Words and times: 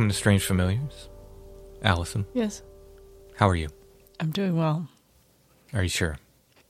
Welcome 0.00 0.08
to 0.08 0.16
Strange 0.16 0.44
Familiars. 0.44 1.10
Allison, 1.82 2.24
Yes, 2.32 2.62
how 3.34 3.46
are 3.50 3.54
you? 3.54 3.68
I'm 4.18 4.30
doing 4.30 4.56
well. 4.56 4.88
Are 5.74 5.82
you 5.82 5.90
sure? 5.90 6.16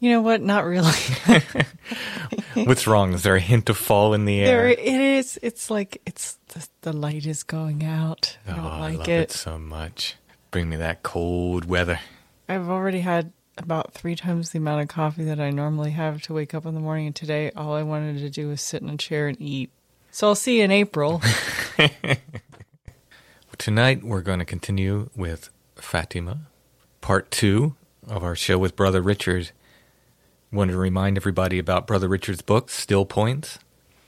You 0.01 0.11
know 0.11 0.21
what? 0.21 0.41
Not 0.43 0.65
really. 0.65 0.91
What's 2.55 2.89
wrong? 2.89 3.13
Is 3.13 3.23
there 3.23 3.37
a 3.37 3.41
hint 3.41 3.71
of 3.71 3.77
fall 3.77 4.15
in 4.15 4.25
the 4.25 4.41
there 4.41 4.63
air? 4.63 4.71
it 4.71 4.81
is. 4.81 5.39
It's 5.45 5.71
like 5.71 6.03
it's 6.05 6.41
the, 6.49 6.67
the 6.81 6.93
light 6.93 7.25
is 7.25 7.45
going 7.45 7.85
out. 7.85 8.37
I 8.49 8.51
oh, 8.51 8.57
don't 8.57 8.67
I 8.67 8.81
like 8.81 8.99
love 8.99 9.09
it. 9.09 9.21
it 9.21 9.31
so 9.31 9.59
much. 9.61 10.17
Bring 10.51 10.69
me 10.69 10.75
that 10.75 11.05
cold 11.05 11.67
weather. 11.67 12.01
I've 12.49 12.69
already 12.69 12.99
had 12.99 13.33
about 13.57 13.95
three 13.95 14.17
times 14.17 14.51
the 14.51 14.59
amount 14.59 14.83
of 14.83 14.89
coffee 14.89 15.23
that 15.23 15.39
I 15.39 15.51
normally 15.51 15.93
have 15.93 16.21
to 16.23 16.35
wake 16.35 16.53
up 16.53 16.67
in 16.67 16.75
the 16.75 16.81
morning, 16.81 17.07
and 17.07 17.15
today 17.15 17.53
all 17.53 17.75
I 17.75 17.85
wanted 17.85 18.19
to 18.19 18.29
do 18.29 18.49
was 18.49 18.61
sit 18.61 18.83
in 18.83 18.91
a 18.91 18.97
chair 18.97 19.29
and 19.29 19.41
eat. 19.41 19.71
So 20.11 20.27
I'll 20.27 20.35
see 20.35 20.59
you 20.59 20.65
in 20.65 20.73
April. 20.73 21.23
Tonight 23.61 24.03
we're 24.03 24.23
going 24.23 24.39
to 24.39 24.47
continue 24.47 25.11
with 25.15 25.51
Fatima, 25.77 26.39
part 27.03 27.31
two 27.31 27.77
of 28.09 28.25
our 28.25 28.35
show 28.35 28.57
with 28.57 28.75
Brother 28.75 29.03
Richard. 29.03 29.51
Wanted 30.51 30.73
to 30.73 30.79
remind 30.79 31.19
everybody 31.19 31.59
about 31.59 31.87
Brother 31.87 32.09
Richard's 32.09 32.41
book, 32.41 32.71
Still 32.71 33.05
Points. 33.05 33.59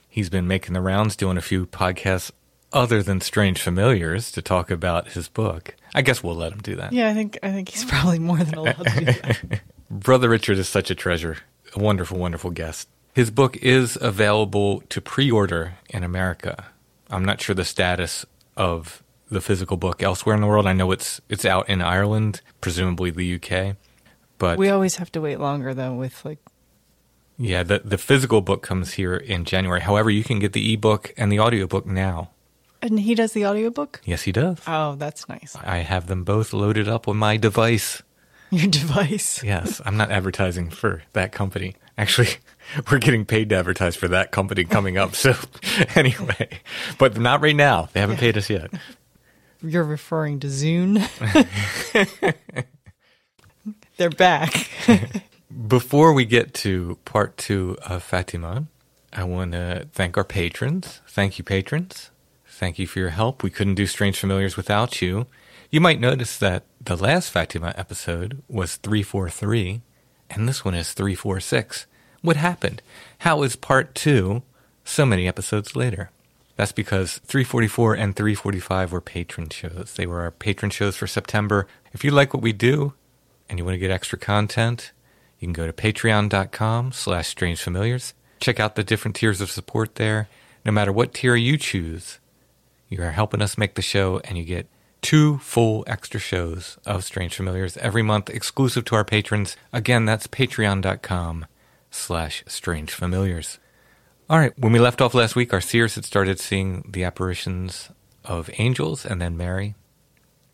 He's 0.09 0.31
been 0.31 0.47
making 0.47 0.73
the 0.73 0.81
rounds, 0.81 1.15
doing 1.15 1.37
a 1.37 1.41
few 1.41 1.67
podcasts 1.67 2.31
other 2.71 3.03
than 3.03 3.21
Strange 3.21 3.61
Familiars 3.61 4.31
to 4.31 4.41
talk 4.41 4.71
about 4.71 5.09
his 5.09 5.29
book. 5.29 5.75
I 5.93 6.01
guess 6.01 6.23
we'll 6.23 6.33
let 6.33 6.51
him 6.51 6.61
do 6.63 6.75
that. 6.77 6.91
yeah, 6.91 7.09
I 7.09 7.13
think 7.13 7.37
I 7.43 7.51
think 7.51 7.69
he's 7.69 7.85
probably 7.85 8.17
more 8.17 8.39
than 8.39 8.55
allowed 8.55 8.83
to 8.83 8.99
do 8.99 9.05
that. 9.05 9.61
Brother 9.91 10.29
Richard 10.29 10.57
is 10.57 10.67
such 10.67 10.89
a 10.89 10.95
treasure, 10.95 11.37
a 11.75 11.79
wonderful, 11.79 12.17
wonderful 12.17 12.49
guest. 12.49 12.89
His 13.13 13.29
book 13.29 13.55
is 13.57 13.99
available 14.01 14.81
to 14.89 14.99
pre 14.99 15.29
order 15.29 15.75
in 15.89 16.03
America. 16.03 16.71
I'm 17.11 17.23
not 17.23 17.39
sure 17.39 17.53
the 17.53 17.63
status 17.63 18.25
of 18.57 19.02
the 19.29 19.41
physical 19.41 19.77
book 19.77 20.03
elsewhere 20.03 20.35
in 20.35 20.41
the 20.41 20.47
world. 20.47 20.67
I 20.67 20.73
know 20.73 20.91
it's 20.91 21.21
it's 21.29 21.45
out 21.45 21.67
in 21.69 21.81
Ireland, 21.81 22.41
presumably 22.61 23.09
the 23.11 23.35
UK. 23.35 23.75
But 24.37 24.57
We 24.57 24.69
always 24.69 24.95
have 24.97 25.11
to 25.13 25.21
wait 25.21 25.39
longer 25.39 25.73
though 25.73 25.93
with 25.93 26.23
like 26.25 26.39
yeah, 27.37 27.63
the 27.63 27.81
the 27.83 27.97
physical 27.97 28.41
book 28.41 28.61
comes 28.61 28.93
here 28.93 29.15
in 29.15 29.43
January. 29.45 29.81
However, 29.81 30.09
you 30.09 30.23
can 30.23 30.39
get 30.39 30.53
the 30.53 30.73
ebook 30.73 31.13
and 31.17 31.31
the 31.31 31.39
audiobook 31.39 31.85
now. 31.85 32.29
and 32.81 32.99
he 32.99 33.15
does 33.15 33.31
the 33.33 33.45
audiobook? 33.45 34.01
Yes, 34.05 34.23
he 34.23 34.31
does. 34.31 34.59
Oh, 34.67 34.95
that's 34.95 35.27
nice. 35.29 35.55
I 35.63 35.77
have 35.77 36.07
them 36.07 36.23
both 36.23 36.53
loaded 36.53 36.87
up 36.87 37.07
on 37.07 37.17
my 37.17 37.37
device. 37.37 38.03
Your 38.51 38.67
device. 38.69 39.41
Yes, 39.53 39.81
I'm 39.83 39.97
not 39.97 40.11
advertising 40.11 40.69
for 40.69 41.01
that 41.13 41.31
company. 41.31 41.75
Actually, 41.97 42.29
we're 42.91 42.99
getting 42.99 43.25
paid 43.25 43.49
to 43.49 43.55
advertise 43.55 43.95
for 43.95 44.07
that 44.09 44.31
company 44.31 44.63
coming 44.63 44.97
up. 44.97 45.15
So, 45.15 45.33
anyway, 45.95 46.59
but 46.99 47.17
not 47.17 47.41
right 47.41 47.55
now. 47.55 47.89
They 47.93 47.99
haven't 47.99 48.17
paid 48.19 48.37
us 48.37 48.49
yet. 48.49 48.69
You're 49.63 49.83
referring 49.83 50.41
to 50.41 50.47
Zune. 50.47 50.99
They're 53.97 54.09
back. 54.09 54.69
Before 55.67 56.13
we 56.13 56.25
get 56.25 56.53
to 56.55 56.97
part 57.05 57.37
two 57.37 57.77
of 57.85 58.03
Fatima, 58.03 58.65
I 59.13 59.23
want 59.23 59.53
to 59.53 59.87
thank 59.93 60.17
our 60.17 60.23
patrons. 60.23 61.01
Thank 61.07 61.37
you, 61.37 61.43
patrons. 61.43 62.11
Thank 62.47 62.79
you 62.79 62.87
for 62.87 62.99
your 62.99 63.09
help. 63.09 63.43
We 63.43 63.49
couldn't 63.49 63.75
do 63.75 63.85
Strange 63.85 64.19
Familiars 64.19 64.57
without 64.57 65.01
you. 65.01 65.27
You 65.69 65.79
might 65.79 65.99
notice 65.99 66.37
that 66.37 66.65
the 66.81 66.97
last 66.97 67.29
Fatima 67.29 67.73
episode 67.77 68.43
was 68.47 68.75
343, 68.77 69.81
and 70.29 70.49
this 70.49 70.65
one 70.65 70.73
is 70.73 70.93
346. 70.93 71.85
What 72.21 72.35
happened? 72.35 72.81
How 73.19 73.43
is 73.43 73.55
part 73.55 73.95
two 73.95 74.43
so 74.83 75.05
many 75.05 75.27
episodes 75.27 75.75
later? 75.75 76.09
That's 76.55 76.71
because 76.71 77.17
344 77.19 77.95
and 77.95 78.15
345 78.15 78.91
were 78.91 79.01
patron 79.01 79.49
shows. 79.49 79.93
They 79.95 80.05
were 80.05 80.21
our 80.21 80.31
patron 80.31 80.69
shows 80.69 80.95
for 80.95 81.07
September. 81.07 81.67
If 81.93 82.03
you 82.03 82.11
like 82.11 82.33
what 82.33 82.43
we 82.43 82.53
do 82.53 82.93
and 83.49 83.57
you 83.57 83.65
want 83.65 83.75
to 83.75 83.79
get 83.79 83.91
extra 83.91 84.19
content, 84.19 84.91
you 85.39 85.47
can 85.47 85.53
go 85.53 85.65
to 85.65 85.73
patreon.com 85.73 86.91
slash 86.91 87.35
strangefamiliars. 87.35 88.13
Check 88.39 88.59
out 88.59 88.75
the 88.75 88.83
different 88.83 89.15
tiers 89.15 89.41
of 89.41 89.49
support 89.49 89.95
there. 89.95 90.29
No 90.65 90.71
matter 90.71 90.91
what 90.91 91.13
tier 91.13 91.35
you 91.35 91.57
choose, 91.57 92.19
you 92.87 93.01
are 93.01 93.11
helping 93.11 93.41
us 93.41 93.57
make 93.57 93.75
the 93.75 93.81
show 93.81 94.19
and 94.19 94.37
you 94.37 94.43
get 94.43 94.67
two 95.01 95.39
full 95.39 95.83
extra 95.87 96.19
shows 96.19 96.77
of 96.85 97.03
Strange 97.03 97.35
Familiars 97.35 97.77
every 97.77 98.01
month 98.01 98.29
exclusive 98.29 98.85
to 98.85 98.95
our 98.95 99.03
patrons. 99.03 99.57
Again, 99.73 100.05
that's 100.05 100.27
patreon.com 100.27 101.45
slash 101.91 102.43
strangefamiliars. 102.45 103.57
All 104.29 104.39
right, 104.39 104.57
when 104.57 104.71
we 104.71 104.79
left 104.79 105.01
off 105.01 105.13
last 105.13 105.35
week, 105.35 105.53
our 105.53 105.59
seers 105.59 105.95
had 105.95 106.05
started 106.05 106.39
seeing 106.39 106.89
the 106.89 107.03
apparitions 107.03 107.89
of 108.23 108.49
angels 108.57 109.05
and 109.05 109.21
then 109.21 109.35
Mary. 109.35 109.75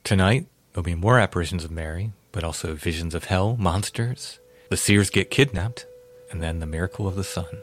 Tonight, 0.03 0.47
there'll 0.73 0.83
be 0.83 0.95
more 0.95 1.19
apparitions 1.19 1.63
of 1.63 1.69
Mary, 1.69 2.11
but 2.31 2.43
also 2.43 2.73
visions 2.73 3.13
of 3.13 3.25
hell, 3.25 3.55
monsters. 3.57 4.39
The 4.71 4.77
seers 4.77 5.11
get 5.11 5.29
kidnapped, 5.29 5.85
and 6.31 6.41
then 6.41 6.59
the 6.59 6.65
miracle 6.65 7.07
of 7.07 7.15
the 7.15 7.23
sun. 7.23 7.61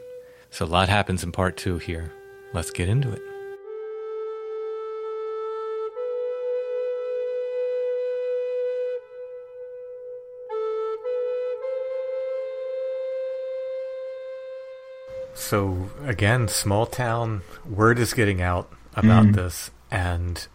So 0.49 0.65
a 0.65 0.67
lot 0.67 0.89
happens 0.89 1.25
in 1.25 1.33
part 1.33 1.57
two 1.57 1.79
here. 1.79 2.13
Let's 2.53 2.71
get 2.71 2.89
into 2.89 3.11
it. 3.11 3.23
So 15.37 15.91
again, 16.05 16.49
small 16.49 16.87
town, 16.87 17.43
word 17.69 17.99
is 17.99 18.15
getting 18.15 18.41
out 18.41 18.73
about 18.95 19.27
mm. 19.27 19.35
this, 19.35 19.71
and 19.91 20.47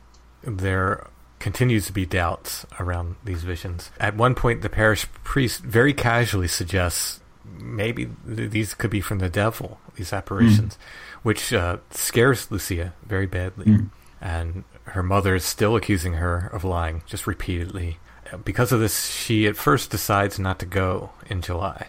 there 0.44 1.08
continues 1.40 1.86
to 1.86 1.94
be 1.94 2.06
doubts 2.06 2.66
around 2.80 3.16
these 3.24 3.44
visions. 3.44 3.92
At 4.00 4.16
one 4.16 4.36
point, 4.36 4.62
the 4.62 4.70
parish 4.70 5.08
priest 5.24 5.62
very 5.62 5.94
casually 5.94 6.48
suggests 6.48 7.20
maybe 7.46 8.10
th- 8.28 8.52
these 8.52 8.74
could 8.74 8.90
be 8.90 9.02
from 9.02 9.20
the 9.20 9.30
devil, 9.30 9.80
these 9.96 10.14
apparitions, 10.14 10.76
mm. 10.76 10.78
which 11.24 11.54
uh, 11.54 11.78
scares 11.92 12.50
Lucia 12.52 12.94
very 13.06 13.28
badly. 13.28 13.66
Mm. 13.66 13.90
And 14.20 14.64
her 14.86 15.04
mother 15.04 15.36
is 15.36 15.46
still 15.46 15.76
accusing 15.76 16.14
her 16.14 16.50
of 16.54 16.64
lying, 16.64 17.04
just 17.06 17.28
repeatedly. 17.28 18.00
Because 18.44 18.72
of 18.72 18.80
this, 18.80 19.10
she 19.10 19.46
at 19.48 19.58
first 19.58 19.90
decides 19.90 20.40
not 20.40 20.60
to 20.60 20.66
go 20.66 21.12
in 21.30 21.42
July. 21.42 21.88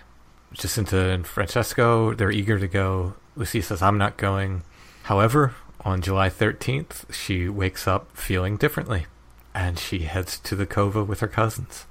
Jacinta 0.52 1.10
and 1.10 1.26
Francesco, 1.26 2.14
they're 2.14 2.30
eager 2.30 2.58
to 2.58 2.68
go. 2.68 3.14
Lucia 3.36 3.62
says, 3.62 3.82
I'm 3.82 3.98
not 3.98 4.16
going. 4.16 4.62
However, 5.04 5.54
on 5.84 6.00
July 6.00 6.28
13th, 6.28 7.12
she 7.12 7.48
wakes 7.48 7.88
up 7.88 8.16
feeling 8.16 8.56
differently 8.56 9.06
and 9.54 9.78
she 9.78 10.00
heads 10.00 10.38
to 10.40 10.56
the 10.56 10.66
cova 10.66 11.06
with 11.06 11.20
her 11.20 11.28
cousins, 11.28 11.86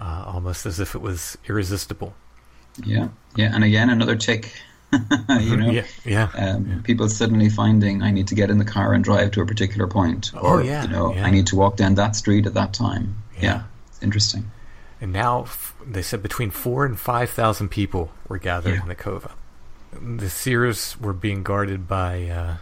uh, 0.00 0.24
almost 0.26 0.66
as 0.66 0.78
if 0.80 0.94
it 0.94 1.00
was 1.00 1.36
irresistible. 1.48 2.14
Yeah, 2.84 3.08
yeah, 3.36 3.50
and 3.54 3.64
again 3.64 3.90
another 3.90 4.16
tick. 4.16 4.52
you 4.92 5.56
know, 5.56 5.70
yeah, 5.70 5.84
yeah. 6.04 6.30
um, 6.38 6.82
people 6.82 7.08
suddenly 7.10 7.50
finding 7.50 8.02
I 8.02 8.10
need 8.10 8.28
to 8.28 8.34
get 8.34 8.48
in 8.48 8.56
the 8.56 8.64
car 8.64 8.94
and 8.94 9.04
drive 9.04 9.32
to 9.32 9.42
a 9.42 9.46
particular 9.46 9.86
point, 9.86 10.30
Oh, 10.34 10.38
or 10.38 10.62
yeah, 10.62 10.84
you 10.84 10.88
know, 10.88 11.12
yeah. 11.14 11.26
I 11.26 11.30
need 11.30 11.46
to 11.48 11.56
walk 11.56 11.76
down 11.76 11.94
that 11.96 12.16
street 12.16 12.46
at 12.46 12.54
that 12.54 12.72
time. 12.72 13.16
Yeah. 13.36 13.42
Yeah, 13.42 13.62
interesting. 14.00 14.50
And 15.00 15.12
now 15.12 15.42
f- 15.42 15.74
they 15.86 16.02
said 16.02 16.22
between 16.22 16.50
four 16.50 16.84
and 16.84 16.98
five 16.98 17.30
thousand 17.30 17.68
people 17.68 18.10
were 18.28 18.38
gathered 18.38 18.74
Yeah. 18.74 18.82
in 18.82 18.88
the 18.88 18.96
cova. 18.96 19.32
The 19.92 20.28
seers 20.28 20.96
were 21.00 21.12
being 21.12 21.42
guarded 21.42 21.86
by 21.88 22.24
uh, 22.28 22.56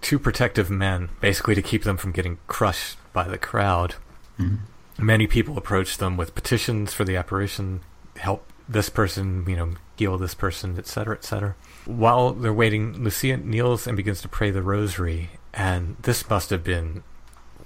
two 0.00 0.18
protective 0.18 0.70
men, 0.70 1.10
basically 1.20 1.54
to 1.54 1.62
keep 1.62 1.82
them 1.84 1.96
from 1.96 2.12
getting 2.12 2.38
crushed 2.46 2.96
by 3.12 3.26
the 3.28 3.38
crowd. 3.38 3.96
Many 4.98 5.26
people 5.26 5.58
approached 5.58 5.98
them 5.98 6.16
with 6.16 6.34
petitions 6.34 6.92
for 6.94 7.04
the 7.04 7.16
apparition, 7.16 7.80
help 8.16 8.46
this 8.68 8.88
person, 8.88 9.44
you 9.48 9.56
know, 9.56 9.72
heal 9.96 10.16
this 10.16 10.34
person, 10.34 10.78
etc., 10.78 11.16
etc. 11.16 11.54
While 11.84 12.32
they're 12.32 12.52
waiting, 12.52 13.02
Lucia 13.04 13.36
kneels 13.36 13.86
and 13.86 13.96
begins 13.96 14.22
to 14.22 14.28
pray 14.28 14.50
the 14.50 14.62
rosary, 14.62 15.30
and 15.52 15.96
this 16.00 16.28
must 16.30 16.48
have 16.50 16.62
been 16.64 17.02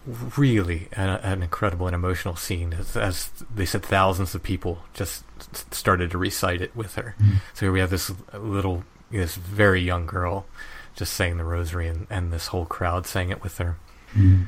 really 0.06 0.88
an, 0.92 1.08
an 1.08 1.42
incredible 1.42 1.86
and 1.86 1.94
emotional 1.94 2.36
scene. 2.36 2.74
As, 2.74 2.96
as 2.96 3.30
they 3.54 3.64
said, 3.64 3.82
thousands 3.82 4.34
of 4.34 4.42
people 4.42 4.82
just 4.92 5.24
started 5.72 6.10
to 6.10 6.18
recite 6.18 6.60
it 6.60 6.74
with 6.76 6.94
her. 6.96 7.14
Mm-hmm. 7.18 7.36
So 7.54 7.66
here 7.66 7.72
we 7.72 7.80
have 7.80 7.90
this 7.90 8.12
little, 8.32 8.84
this 9.10 9.36
very 9.36 9.80
young 9.80 10.06
girl 10.06 10.46
just 10.94 11.14
saying 11.14 11.38
the 11.38 11.44
rosary, 11.44 11.88
and, 11.88 12.06
and 12.08 12.32
this 12.32 12.48
whole 12.48 12.66
crowd 12.66 13.06
saying 13.06 13.30
it 13.30 13.42
with 13.42 13.58
her. 13.58 13.76
Mm-hmm. 14.12 14.44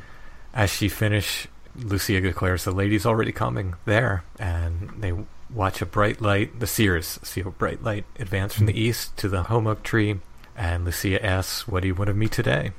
As 0.54 0.70
she 0.70 0.88
finished, 0.88 1.48
Lucia 1.74 2.20
declares 2.20 2.64
the 2.64 2.70
lady's 2.70 3.04
already 3.04 3.32
coming 3.32 3.74
there, 3.84 4.24
and 4.38 4.90
they 4.98 5.12
watch 5.52 5.82
a 5.82 5.86
bright 5.86 6.20
light. 6.20 6.60
The 6.60 6.66
seers 6.66 7.18
see 7.22 7.40
a 7.40 7.50
bright 7.50 7.82
light 7.82 8.04
advance 8.18 8.54
from 8.54 8.66
the 8.66 8.72
mm-hmm. 8.72 8.82
east 8.82 9.16
to 9.18 9.28
the 9.28 9.44
holm 9.44 9.66
oak 9.66 9.82
tree, 9.82 10.20
and 10.56 10.84
Lucia 10.84 11.24
asks, 11.24 11.66
"What 11.66 11.82
do 11.82 11.88
you 11.88 11.94
want 11.94 12.10
of 12.10 12.16
me 12.16 12.28
today?" 12.28 12.72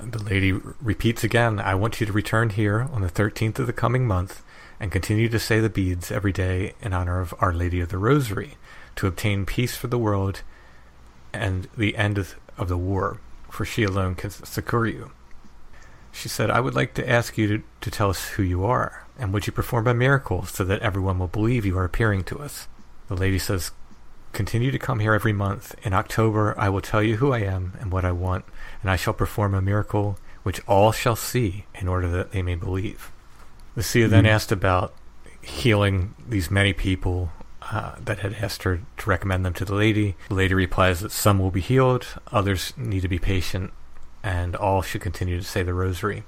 The 0.00 0.22
lady 0.22 0.52
repeats 0.52 1.24
again, 1.24 1.58
I 1.60 1.74
want 1.74 2.00
you 2.00 2.06
to 2.06 2.12
return 2.12 2.50
here 2.50 2.88
on 2.92 3.02
the 3.02 3.08
13th 3.08 3.58
of 3.58 3.66
the 3.66 3.72
coming 3.72 4.06
month 4.06 4.42
and 4.78 4.92
continue 4.92 5.28
to 5.28 5.38
say 5.38 5.60
the 5.60 5.70
beads 5.70 6.10
every 6.10 6.32
day 6.32 6.74
in 6.80 6.92
honor 6.92 7.20
of 7.20 7.34
Our 7.38 7.52
Lady 7.52 7.80
of 7.80 7.88
the 7.88 7.98
Rosary 7.98 8.56
to 8.96 9.06
obtain 9.06 9.46
peace 9.46 9.76
for 9.76 9.86
the 9.86 9.98
world 9.98 10.42
and 11.32 11.68
the 11.76 11.96
end 11.96 12.18
of 12.18 12.36
of 12.58 12.68
the 12.68 12.76
war, 12.76 13.20
for 13.50 13.64
she 13.64 13.82
alone 13.82 14.14
can 14.14 14.30
succor 14.30 14.86
you. 14.86 15.10
She 16.12 16.28
said, 16.28 16.50
I 16.50 16.60
would 16.60 16.74
like 16.74 16.94
to 16.94 17.08
ask 17.08 17.36
you 17.36 17.46
to, 17.48 17.62
to 17.82 17.90
tell 17.90 18.08
us 18.08 18.28
who 18.30 18.42
you 18.42 18.64
are, 18.64 19.06
and 19.18 19.32
would 19.32 19.46
you 19.46 19.52
perform 19.52 19.86
a 19.86 19.94
miracle 19.94 20.46
so 20.46 20.64
that 20.64 20.80
everyone 20.80 21.18
will 21.18 21.26
believe 21.26 21.66
you 21.66 21.76
are 21.76 21.84
appearing 21.84 22.24
to 22.24 22.38
us? 22.38 22.68
The 23.08 23.14
lady 23.14 23.38
says, 23.38 23.72
Continue 24.32 24.70
to 24.70 24.78
come 24.78 25.00
here 25.00 25.14
every 25.14 25.32
month. 25.32 25.74
In 25.82 25.92
October, 25.92 26.54
I 26.58 26.68
will 26.68 26.80
tell 26.80 27.02
you 27.02 27.16
who 27.16 27.32
I 27.32 27.40
am 27.40 27.72
and 27.80 27.90
what 27.90 28.04
I 28.04 28.12
want, 28.12 28.44
and 28.82 28.90
I 28.90 28.96
shall 28.96 29.14
perform 29.14 29.54
a 29.54 29.62
miracle 29.62 30.18
which 30.42 30.60
all 30.68 30.92
shall 30.92 31.16
see 31.16 31.66
in 31.74 31.88
order 31.88 32.08
that 32.08 32.32
they 32.32 32.42
may 32.42 32.54
believe. 32.54 33.10
Lucia 33.74 34.08
then 34.08 34.26
asked 34.26 34.52
about 34.52 34.94
healing 35.42 36.14
these 36.28 36.50
many 36.50 36.72
people 36.72 37.30
uh, 37.62 37.96
that 38.00 38.20
had 38.20 38.34
asked 38.34 38.62
her 38.62 38.80
to 38.96 39.10
recommend 39.10 39.44
them 39.44 39.52
to 39.54 39.64
the 39.64 39.74
lady. 39.74 40.14
The 40.28 40.34
lady 40.34 40.54
replies 40.54 41.00
that 41.00 41.12
some 41.12 41.38
will 41.38 41.50
be 41.50 41.60
healed, 41.60 42.06
others 42.30 42.72
need 42.76 43.00
to 43.00 43.08
be 43.08 43.18
patient, 43.18 43.72
and 44.22 44.54
all 44.56 44.82
should 44.82 45.00
continue 45.00 45.38
to 45.38 45.44
say 45.44 45.62
the 45.62 45.74
rosary. 45.74 46.24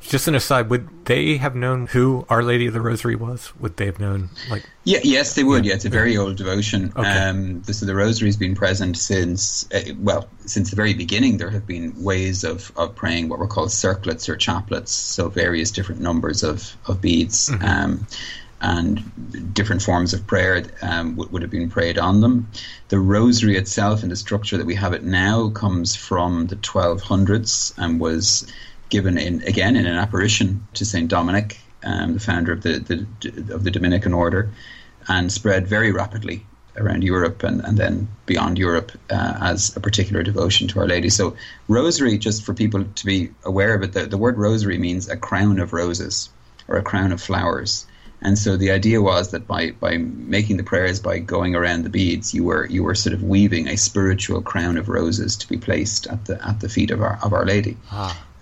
Just 0.00 0.26
an 0.28 0.34
aside, 0.34 0.70
would 0.70 0.88
they 1.04 1.36
have 1.36 1.54
known 1.54 1.86
who 1.86 2.24
Our 2.28 2.42
Lady 2.42 2.66
of 2.66 2.72
the 2.72 2.80
Rosary 2.80 3.14
was? 3.14 3.52
Would 3.60 3.76
they 3.76 3.86
have 3.86 4.00
known, 4.00 4.30
like, 4.48 4.64
Yeah, 4.84 5.00
yes, 5.04 5.34
they 5.34 5.44
would. 5.44 5.64
Yeah, 5.64 5.74
it's 5.74 5.84
a 5.84 5.90
very 5.90 6.16
old 6.16 6.36
devotion. 6.36 6.92
Okay. 6.96 7.08
Um, 7.08 7.62
the, 7.62 7.74
so 7.74 7.86
the 7.86 7.94
rosary's 7.94 8.36
been 8.36 8.54
present 8.54 8.96
since 8.96 9.70
uh, 9.72 9.92
well, 9.98 10.28
since 10.46 10.70
the 10.70 10.76
very 10.76 10.94
beginning. 10.94 11.36
There 11.36 11.50
have 11.50 11.66
been 11.66 11.92
ways 12.02 12.44
of, 12.44 12.72
of 12.76 12.94
praying 12.94 13.28
what 13.28 13.38
were 13.38 13.46
called 13.46 13.70
circlets 13.70 14.28
or 14.28 14.36
chaplets, 14.36 14.88
so 14.88 15.28
various 15.28 15.70
different 15.70 16.00
numbers 16.00 16.42
of 16.42 16.76
of 16.86 17.00
beads. 17.00 17.50
Um, 17.60 18.06
and 18.62 19.54
different 19.54 19.80
forms 19.82 20.12
of 20.12 20.26
prayer 20.26 20.64
um, 20.82 21.16
would, 21.16 21.32
would 21.32 21.42
have 21.42 21.50
been 21.50 21.70
prayed 21.70 21.98
on 21.98 22.20
them. 22.20 22.48
The 22.88 22.98
rosary 22.98 23.56
itself, 23.56 24.02
and 24.02 24.12
the 24.12 24.16
structure 24.16 24.58
that 24.58 24.66
we 24.66 24.74
have 24.74 24.92
it 24.92 25.02
now, 25.02 25.48
comes 25.50 25.96
from 25.96 26.48
the 26.48 26.56
1200s 26.56 27.72
and 27.78 27.98
was 27.98 28.46
given 28.90 29.16
in 29.16 29.42
again 29.42 29.76
in 29.76 29.86
an 29.86 29.96
apparition 29.96 30.66
to 30.74 30.84
Saint 30.84 31.08
Dominic, 31.08 31.58
um, 31.84 32.14
the 32.14 32.20
founder 32.20 32.52
of 32.52 32.62
the, 32.62 32.78
the 32.78 33.54
of 33.54 33.64
the 33.64 33.70
Dominican 33.70 34.12
order, 34.12 34.50
and 35.08 35.32
spread 35.32 35.66
very 35.66 35.92
rapidly 35.92 36.44
around 36.76 37.02
Europe 37.02 37.42
and, 37.42 37.60
and 37.64 37.76
then 37.76 38.08
beyond 38.26 38.58
Europe 38.58 38.92
uh, 39.10 39.38
as 39.40 39.76
a 39.76 39.80
particular 39.80 40.22
devotion 40.22 40.68
to 40.68 40.80
Our 40.80 40.86
Lady. 40.86 41.10
So, 41.10 41.36
rosary, 41.68 42.18
just 42.18 42.44
for 42.44 42.54
people 42.54 42.84
to 42.84 43.06
be 43.06 43.30
aware 43.44 43.74
of 43.74 43.82
it, 43.82 43.92
the, 43.92 44.06
the 44.06 44.18
word 44.18 44.38
rosary 44.38 44.78
means 44.78 45.08
a 45.08 45.16
crown 45.16 45.58
of 45.58 45.72
roses 45.72 46.30
or 46.68 46.76
a 46.76 46.82
crown 46.82 47.12
of 47.12 47.20
flowers. 47.20 47.86
And 48.22 48.38
so 48.38 48.56
the 48.56 48.70
idea 48.70 49.00
was 49.00 49.30
that 49.30 49.46
by, 49.46 49.70
by 49.70 49.96
making 49.96 50.58
the 50.58 50.62
prayers, 50.62 51.00
by 51.00 51.18
going 51.18 51.54
around 51.54 51.84
the 51.84 51.90
beads, 51.90 52.34
you 52.34 52.44
were 52.44 52.66
you 52.66 52.84
were 52.84 52.94
sort 52.94 53.14
of 53.14 53.22
weaving 53.22 53.66
a 53.66 53.76
spiritual 53.76 54.42
crown 54.42 54.76
of 54.76 54.90
roses 54.90 55.36
to 55.36 55.48
be 55.48 55.56
placed 55.56 56.06
at 56.06 56.26
the 56.26 56.46
at 56.46 56.60
the 56.60 56.68
feet 56.68 56.90
of 56.90 57.00
our 57.00 57.18
of 57.22 57.32
Our 57.32 57.46
Lady 57.46 57.78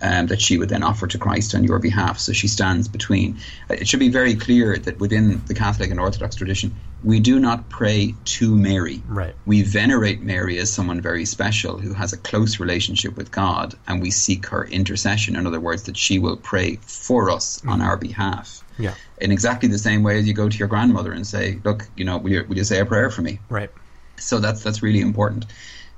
um, 0.01 0.27
that 0.27 0.41
she 0.41 0.57
would 0.57 0.69
then 0.69 0.83
offer 0.83 1.07
to 1.07 1.17
Christ 1.17 1.55
on 1.55 1.63
your 1.63 1.79
behalf. 1.79 2.19
So 2.19 2.33
she 2.33 2.47
stands 2.47 2.87
between. 2.87 3.37
It 3.69 3.87
should 3.87 3.99
be 3.99 4.09
very 4.09 4.35
clear 4.35 4.77
that 4.77 4.99
within 4.99 5.41
the 5.45 5.53
Catholic 5.53 5.91
and 5.91 5.99
Orthodox 5.99 6.35
tradition, 6.35 6.75
we 7.03 7.19
do 7.19 7.39
not 7.39 7.69
pray 7.69 8.15
to 8.25 8.55
Mary. 8.55 9.01
Right. 9.07 9.35
We 9.45 9.61
venerate 9.61 10.21
Mary 10.21 10.57
as 10.59 10.71
someone 10.71 11.01
very 11.01 11.25
special 11.25 11.77
who 11.77 11.93
has 11.93 12.13
a 12.13 12.17
close 12.17 12.59
relationship 12.59 13.15
with 13.15 13.31
God, 13.31 13.75
and 13.87 14.01
we 14.01 14.11
seek 14.11 14.47
her 14.47 14.65
intercession. 14.65 15.35
In 15.35 15.47
other 15.47 15.59
words, 15.59 15.83
that 15.83 15.97
she 15.97 16.19
will 16.19 16.37
pray 16.37 16.77
for 16.77 17.29
us 17.31 17.61
on 17.67 17.81
our 17.81 17.97
behalf. 17.97 18.63
yeah, 18.77 18.93
In 19.19 19.31
exactly 19.31 19.69
the 19.69 19.77
same 19.77 20.03
way 20.03 20.19
as 20.19 20.27
you 20.27 20.33
go 20.33 20.49
to 20.49 20.57
your 20.57 20.67
grandmother 20.67 21.11
and 21.11 21.25
say, 21.25 21.59
"Look, 21.63 21.87
you 21.95 22.05
know, 22.05 22.17
will 22.17 22.31
you, 22.31 22.45
will 22.47 22.57
you 22.57 22.63
say 22.63 22.79
a 22.79 22.85
prayer 22.85 23.09
for 23.09 23.21
me?" 23.21 23.39
right. 23.49 23.69
So 24.17 24.39
that's 24.39 24.63
that's 24.63 24.83
really 24.83 24.99
important. 24.99 25.45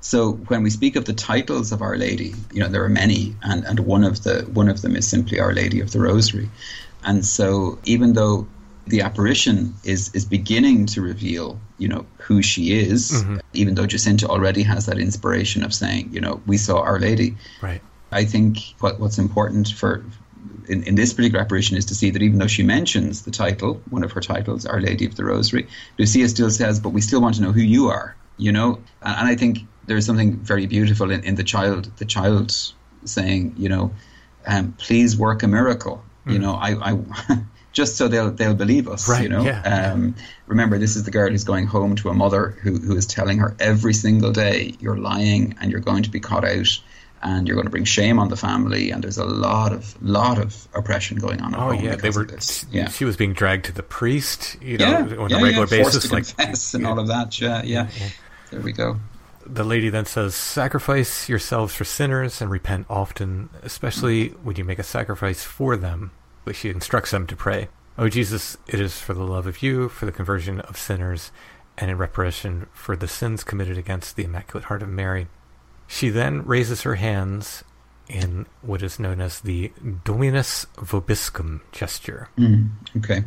So 0.02 0.32
when 0.32 0.62
we 0.62 0.70
speak 0.70 0.96
of 0.96 1.04
the 1.04 1.12
titles 1.12 1.72
of 1.72 1.80
Our 1.80 1.96
Lady, 1.96 2.34
you 2.52 2.60
know 2.60 2.68
there 2.68 2.84
are 2.84 2.88
many, 2.88 3.34
and, 3.42 3.64
and 3.64 3.80
one 3.80 4.04
of 4.04 4.24
the 4.24 4.42
one 4.52 4.68
of 4.68 4.82
them 4.82 4.96
is 4.96 5.08
simply 5.08 5.40
Our 5.40 5.54
Lady 5.54 5.80
of 5.80 5.92
the 5.92 6.00
Rosary. 6.00 6.50
And 7.04 7.24
so 7.24 7.78
even 7.84 8.12
though 8.12 8.46
the 8.86 9.00
apparition 9.00 9.74
is 9.84 10.10
is 10.12 10.24
beginning 10.24 10.86
to 10.86 11.00
reveal, 11.00 11.58
you 11.78 11.88
know, 11.88 12.04
who 12.18 12.42
she 12.42 12.72
is, 12.72 13.12
mm-hmm. 13.12 13.38
even 13.52 13.76
though 13.76 13.86
Jacinta 13.86 14.26
already 14.26 14.64
has 14.64 14.86
that 14.86 14.98
inspiration 14.98 15.62
of 15.62 15.72
saying, 15.72 16.10
you 16.12 16.20
know, 16.20 16.42
we 16.46 16.58
saw 16.58 16.80
Our 16.80 16.98
Lady. 16.98 17.36
Right. 17.62 17.80
I 18.10 18.24
think 18.24 18.58
what 18.80 18.98
what's 18.98 19.18
important 19.18 19.68
for 19.68 20.04
in, 20.68 20.82
in 20.82 20.96
this 20.96 21.12
particular 21.12 21.44
apparition 21.44 21.76
is 21.76 21.84
to 21.86 21.94
see 21.94 22.10
that 22.10 22.22
even 22.22 22.38
though 22.38 22.48
she 22.48 22.62
mentions 22.62 23.22
the 23.22 23.30
title, 23.30 23.80
one 23.90 24.02
of 24.02 24.12
her 24.12 24.20
titles, 24.20 24.66
Our 24.66 24.80
Lady 24.80 25.06
of 25.06 25.14
the 25.14 25.24
Rosary, 25.24 25.68
Lucia 25.98 26.28
still 26.28 26.50
says, 26.50 26.80
but 26.80 26.90
we 26.90 27.00
still 27.00 27.20
want 27.20 27.36
to 27.36 27.42
know 27.42 27.52
who 27.52 27.60
you 27.60 27.88
are, 27.88 28.16
you 28.36 28.52
know? 28.52 28.80
And, 29.02 29.18
and 29.20 29.28
I 29.28 29.36
think 29.36 29.58
there's 29.86 30.06
something 30.06 30.36
very 30.36 30.66
beautiful 30.66 31.10
in, 31.10 31.24
in 31.24 31.34
the 31.34 31.44
child, 31.44 31.90
the 31.96 32.04
child 32.04 32.54
saying, 33.04 33.54
you 33.56 33.68
know, 33.68 33.92
um, 34.46 34.72
please 34.78 35.16
work 35.16 35.42
a 35.42 35.48
miracle. 35.48 36.02
You 36.24 36.38
know, 36.38 36.54
I, 36.54 36.92
I 36.92 36.98
just 37.72 37.96
so 37.96 38.06
they'll 38.06 38.30
they'll 38.30 38.54
believe 38.54 38.86
us. 38.86 39.08
Right, 39.08 39.24
You 39.24 39.28
know. 39.28 39.42
yeah. 39.42 39.92
Um, 39.92 40.14
remember, 40.46 40.78
this 40.78 40.94
is 40.94 41.02
the 41.02 41.10
girl 41.10 41.30
who's 41.30 41.44
going 41.44 41.66
home 41.66 41.96
to 41.96 42.10
a 42.10 42.14
mother 42.14 42.50
who 42.62 42.78
who 42.78 42.96
is 42.96 43.06
telling 43.06 43.38
her 43.38 43.56
every 43.58 43.92
single 43.94 44.30
day, 44.30 44.76
"You're 44.78 44.96
lying, 44.96 45.56
and 45.60 45.72
you're 45.72 45.80
going 45.80 46.04
to 46.04 46.10
be 46.10 46.20
caught 46.20 46.44
out." 46.44 46.80
And 47.24 47.46
you're 47.46 47.54
going 47.54 47.66
to 47.66 47.70
bring 47.70 47.84
shame 47.84 48.18
on 48.18 48.28
the 48.28 48.36
family, 48.36 48.90
and 48.90 49.02
there's 49.02 49.18
a 49.18 49.24
lot 49.24 49.72
of 49.72 50.00
lot 50.02 50.38
of 50.38 50.66
oppression 50.74 51.18
going 51.18 51.40
on 51.40 51.54
at 51.54 51.60
Oh 51.60 51.70
yeah, 51.70 51.94
they 51.94 52.10
were. 52.10 52.26
Yeah, 52.72 52.88
She 52.88 53.04
was 53.04 53.16
being 53.16 53.32
dragged 53.32 53.66
to 53.66 53.72
the 53.72 53.84
priest, 53.84 54.56
you 54.60 54.76
know, 54.76 54.88
yeah, 54.88 55.16
on 55.16 55.30
yeah, 55.30 55.38
a 55.38 55.42
regular 55.42 55.68
basis. 55.68 56.10
Like 56.10 56.24
and 56.38 56.84
all 56.84 56.98
of 56.98 57.06
that. 57.08 57.40
Yeah, 57.40 57.62
yeah. 57.62 57.88
There 58.50 58.60
we 58.60 58.72
go. 58.72 58.98
The 59.46 59.64
lady 59.64 59.88
then 59.88 60.06
says, 60.06 60.34
"Sacrifice 60.34 61.28
yourselves 61.28 61.74
for 61.74 61.84
sinners 61.84 62.40
and 62.40 62.50
repent 62.50 62.86
often, 62.88 63.48
especially 63.62 64.28
when 64.42 64.56
you 64.56 64.64
make 64.64 64.78
a 64.78 64.84
sacrifice 64.84 65.44
for 65.44 65.76
them." 65.76 66.10
But 66.44 66.56
she 66.56 66.70
instructs 66.70 67.10
them 67.10 67.26
to 67.28 67.36
pray. 67.36 67.68
Oh 67.98 68.08
Jesus, 68.08 68.56
it 68.66 68.80
is 68.80 68.98
for 69.00 69.14
the 69.14 69.24
love 69.24 69.46
of 69.46 69.62
you, 69.62 69.88
for 69.88 70.06
the 70.06 70.12
conversion 70.12 70.60
of 70.60 70.78
sinners, 70.78 71.30
and 71.76 71.90
in 71.90 71.98
reparation 71.98 72.66
for 72.72 72.96
the 72.96 73.08
sins 73.08 73.44
committed 73.44 73.78
against 73.78 74.16
the 74.16 74.24
Immaculate 74.24 74.64
Heart 74.64 74.82
of 74.82 74.88
Mary. 74.88 75.28
She 75.86 76.08
then 76.08 76.44
raises 76.44 76.82
her 76.82 76.94
hands 76.94 77.64
in 78.08 78.46
what 78.62 78.82
is 78.82 78.98
known 78.98 79.20
as 79.20 79.40
the 79.40 79.72
Dominus 80.04 80.66
Vobiscum 80.76 81.60
gesture. 81.70 82.28
Mm, 82.38 82.70
okay. 82.98 83.24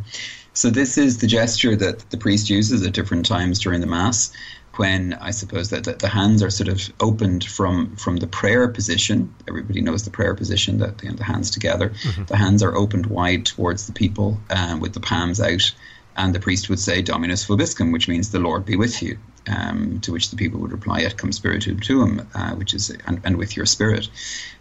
So 0.53 0.69
this 0.69 0.97
is 0.97 1.19
the 1.19 1.27
gesture 1.27 1.75
that 1.75 2.09
the 2.11 2.17
priest 2.17 2.49
uses 2.49 2.85
at 2.85 2.93
different 2.93 3.25
times 3.25 3.59
during 3.59 3.81
the 3.81 3.87
mass 3.87 4.31
when 4.77 5.13
I 5.13 5.31
suppose 5.31 5.69
that 5.69 5.83
the, 5.83 5.93
the 5.93 6.07
hands 6.07 6.43
are 6.43 6.49
sort 6.49 6.67
of 6.69 6.81
opened 6.99 7.43
from 7.43 7.95
from 7.95 8.17
the 8.17 8.27
prayer 8.27 8.67
position. 8.67 9.33
Everybody 9.47 9.81
knows 9.81 10.03
the 10.03 10.11
prayer 10.11 10.33
position 10.35 10.79
that 10.79 11.01
you 11.03 11.09
know, 11.09 11.15
the 11.15 11.23
hands 11.23 11.49
together. 11.51 11.93
The 12.27 12.37
hands 12.37 12.61
are 12.63 12.75
opened 12.75 13.05
wide 13.07 13.45
towards 13.45 13.87
the 13.87 13.93
people 13.93 14.39
um, 14.49 14.79
with 14.79 14.93
the 14.93 14.99
palms 14.99 15.39
out, 15.39 15.73
and 16.15 16.33
the 16.35 16.39
priest 16.39 16.69
would 16.69 16.79
say 16.79 17.01
Dominus 17.01 17.45
vobiscum, 17.45 17.91
which 17.93 18.07
means 18.07 18.31
the 18.31 18.39
Lord 18.39 18.65
be 18.65 18.75
with 18.75 19.01
you. 19.01 19.17
Um, 19.47 19.99
to 19.99 20.11
which 20.11 20.31
the 20.31 20.37
people 20.37 20.59
would 20.61 20.71
reply, 20.71 21.01
"Et 21.01 21.15
cum 21.15 21.31
spiritu 21.31 21.75
tuum," 21.75 22.25
uh, 22.33 22.55
which 22.55 22.73
is 22.73 22.89
and, 23.05 23.21
and 23.23 23.37
with 23.37 23.55
your 23.55 23.67
spirit. 23.67 24.09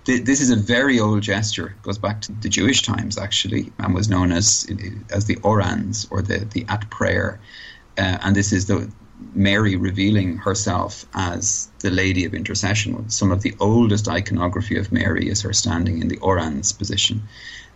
Th- 0.04 0.22
This 0.22 0.42
is 0.42 0.50
a 0.50 0.56
very 0.56 1.00
old 1.00 1.22
gesture. 1.22 1.68
It 1.68 1.82
goes 1.82 1.96
back 1.96 2.20
to 2.22 2.32
the 2.32 2.50
Jewish 2.50 2.82
times 2.82 3.16
actually, 3.16 3.72
and 3.78 3.94
was 3.94 4.08
known 4.10 4.30
as 4.30 4.66
as 5.10 5.24
the 5.24 5.36
orans 5.42 6.06
or 6.10 6.20
the 6.20 6.38
the 6.52 6.66
at 6.68 6.90
prayer. 6.90 7.40
Uh, 7.96 8.18
and 8.22 8.36
this 8.36 8.52
is 8.52 8.66
the 8.66 8.90
Mary 9.34 9.76
revealing 9.76 10.36
herself 10.38 11.06
as 11.14 11.68
the 11.80 11.90
Lady 11.90 12.24
of 12.24 12.34
Intercession. 12.34 13.08
Some 13.10 13.32
of 13.32 13.42
the 13.42 13.54
oldest 13.60 14.08
iconography 14.08 14.76
of 14.76 14.92
Mary 14.92 15.28
is 15.28 15.42
her 15.42 15.52
standing 15.52 16.00
in 16.00 16.08
the 16.08 16.18
orans 16.18 16.72
position, 16.72 17.22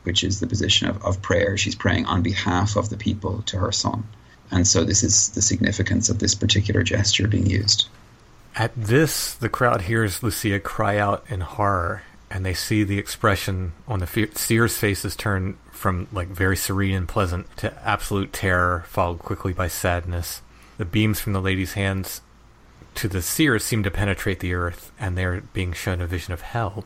which 0.03 0.25
is 0.25 0.41
the 0.41 0.47
position 0.47 0.89
of, 0.89 1.03
of 1.05 1.23
prayer. 1.23 1.57
She's 1.57 1.75
praying 1.75 2.07
on 2.07 2.23
behalf 2.23 2.77
of 2.77 2.91
the 2.91 2.97
people 2.97 3.43
to 3.43 3.59
her 3.59 3.73
son. 3.73 4.05
And 4.51 4.67
so 4.67 4.85
this 4.85 5.03
is 5.03 5.31
the 5.31 5.43
significance 5.43 6.09
of 6.09 6.19
this 6.19 6.35
particular 6.35 6.83
gesture 6.83 7.29
being 7.29 7.47
used. 7.47 7.89
At 8.57 8.75
this, 8.75 9.35
the 9.35 9.49
crowd 9.49 9.83
hears 9.83 10.23
Lucia 10.23 10.59
cry 10.59 10.99
out 10.99 11.25
in 11.29 11.43
horror, 11.43 12.03
and 12.31 12.45
they 12.45 12.55
see 12.55 12.83
the 12.83 12.99
expression 12.99 13.73
on 13.87 14.01
the 14.01 14.31
seers' 14.35 14.77
faces 14.77 15.15
turn 15.15 15.59
from 15.71 16.09
like 16.13 16.29
very 16.29 16.57
serene 16.57 16.95
and 16.95 17.09
pleasant 17.09 17.57
to 17.59 17.73
absolute 17.87 18.33
terror, 18.33 18.85
followed 18.89 19.21
quickly 19.21 19.53
by 19.53 19.69
sadness. 19.69 20.43
The 20.79 20.85
beams 20.85 21.21
from 21.21 21.35
the 21.35 21.41
lady's 21.43 21.75
hands 21.75 22.23
to 22.95 23.09
the 23.09 23.23
seers 23.23 23.65
seem 23.65 23.83
to 23.83 23.91
penetrate 23.91 24.41
the 24.41 24.55
earth, 24.55 24.91
and 24.99 25.17
they're 25.17 25.43
being 25.53 25.73
shown 25.73 26.01
a 26.01 26.07
vision 26.07 26.33
of 26.33 26.41
hell. 26.41 26.85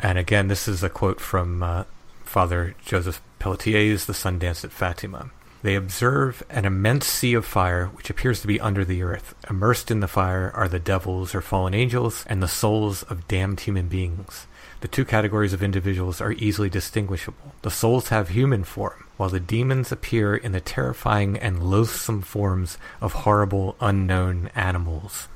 And 0.00 0.18
again, 0.18 0.48
this 0.48 0.66
is 0.66 0.82
a 0.82 0.88
quote 0.88 1.20
from 1.20 1.62
uh, 1.62 1.84
Father 2.24 2.74
Joseph 2.84 3.22
Pelletier's 3.38 4.06
The 4.06 4.14
Sun 4.14 4.40
Danced 4.40 4.64
at 4.64 4.72
Fatima. 4.72 5.30
They 5.62 5.76
observe 5.76 6.42
an 6.50 6.66
immense 6.66 7.06
sea 7.06 7.32
of 7.32 7.46
fire 7.46 7.86
which 7.86 8.10
appears 8.10 8.42
to 8.42 8.46
be 8.46 8.60
under 8.60 8.84
the 8.84 9.02
earth. 9.02 9.34
Immersed 9.48 9.90
in 9.90 10.00
the 10.00 10.08
fire 10.08 10.52
are 10.54 10.68
the 10.68 10.78
devils 10.78 11.34
or 11.34 11.40
fallen 11.40 11.72
angels 11.72 12.24
and 12.28 12.42
the 12.42 12.48
souls 12.48 13.02
of 13.04 13.26
damned 13.28 13.60
human 13.60 13.88
beings. 13.88 14.46
The 14.82 14.88
two 14.88 15.06
categories 15.06 15.54
of 15.54 15.62
individuals 15.62 16.20
are 16.20 16.32
easily 16.32 16.68
distinguishable. 16.68 17.54
The 17.62 17.70
souls 17.70 18.08
have 18.08 18.28
human 18.28 18.64
form, 18.64 19.03
while 19.16 19.28
the 19.28 19.40
demons 19.40 19.92
appear 19.92 20.36
in 20.36 20.52
the 20.52 20.60
terrifying 20.60 21.38
and 21.38 21.62
loathsome 21.62 22.22
forms 22.22 22.78
of 23.00 23.12
horrible 23.12 23.76
unknown 23.80 24.50
animals. 24.54 25.28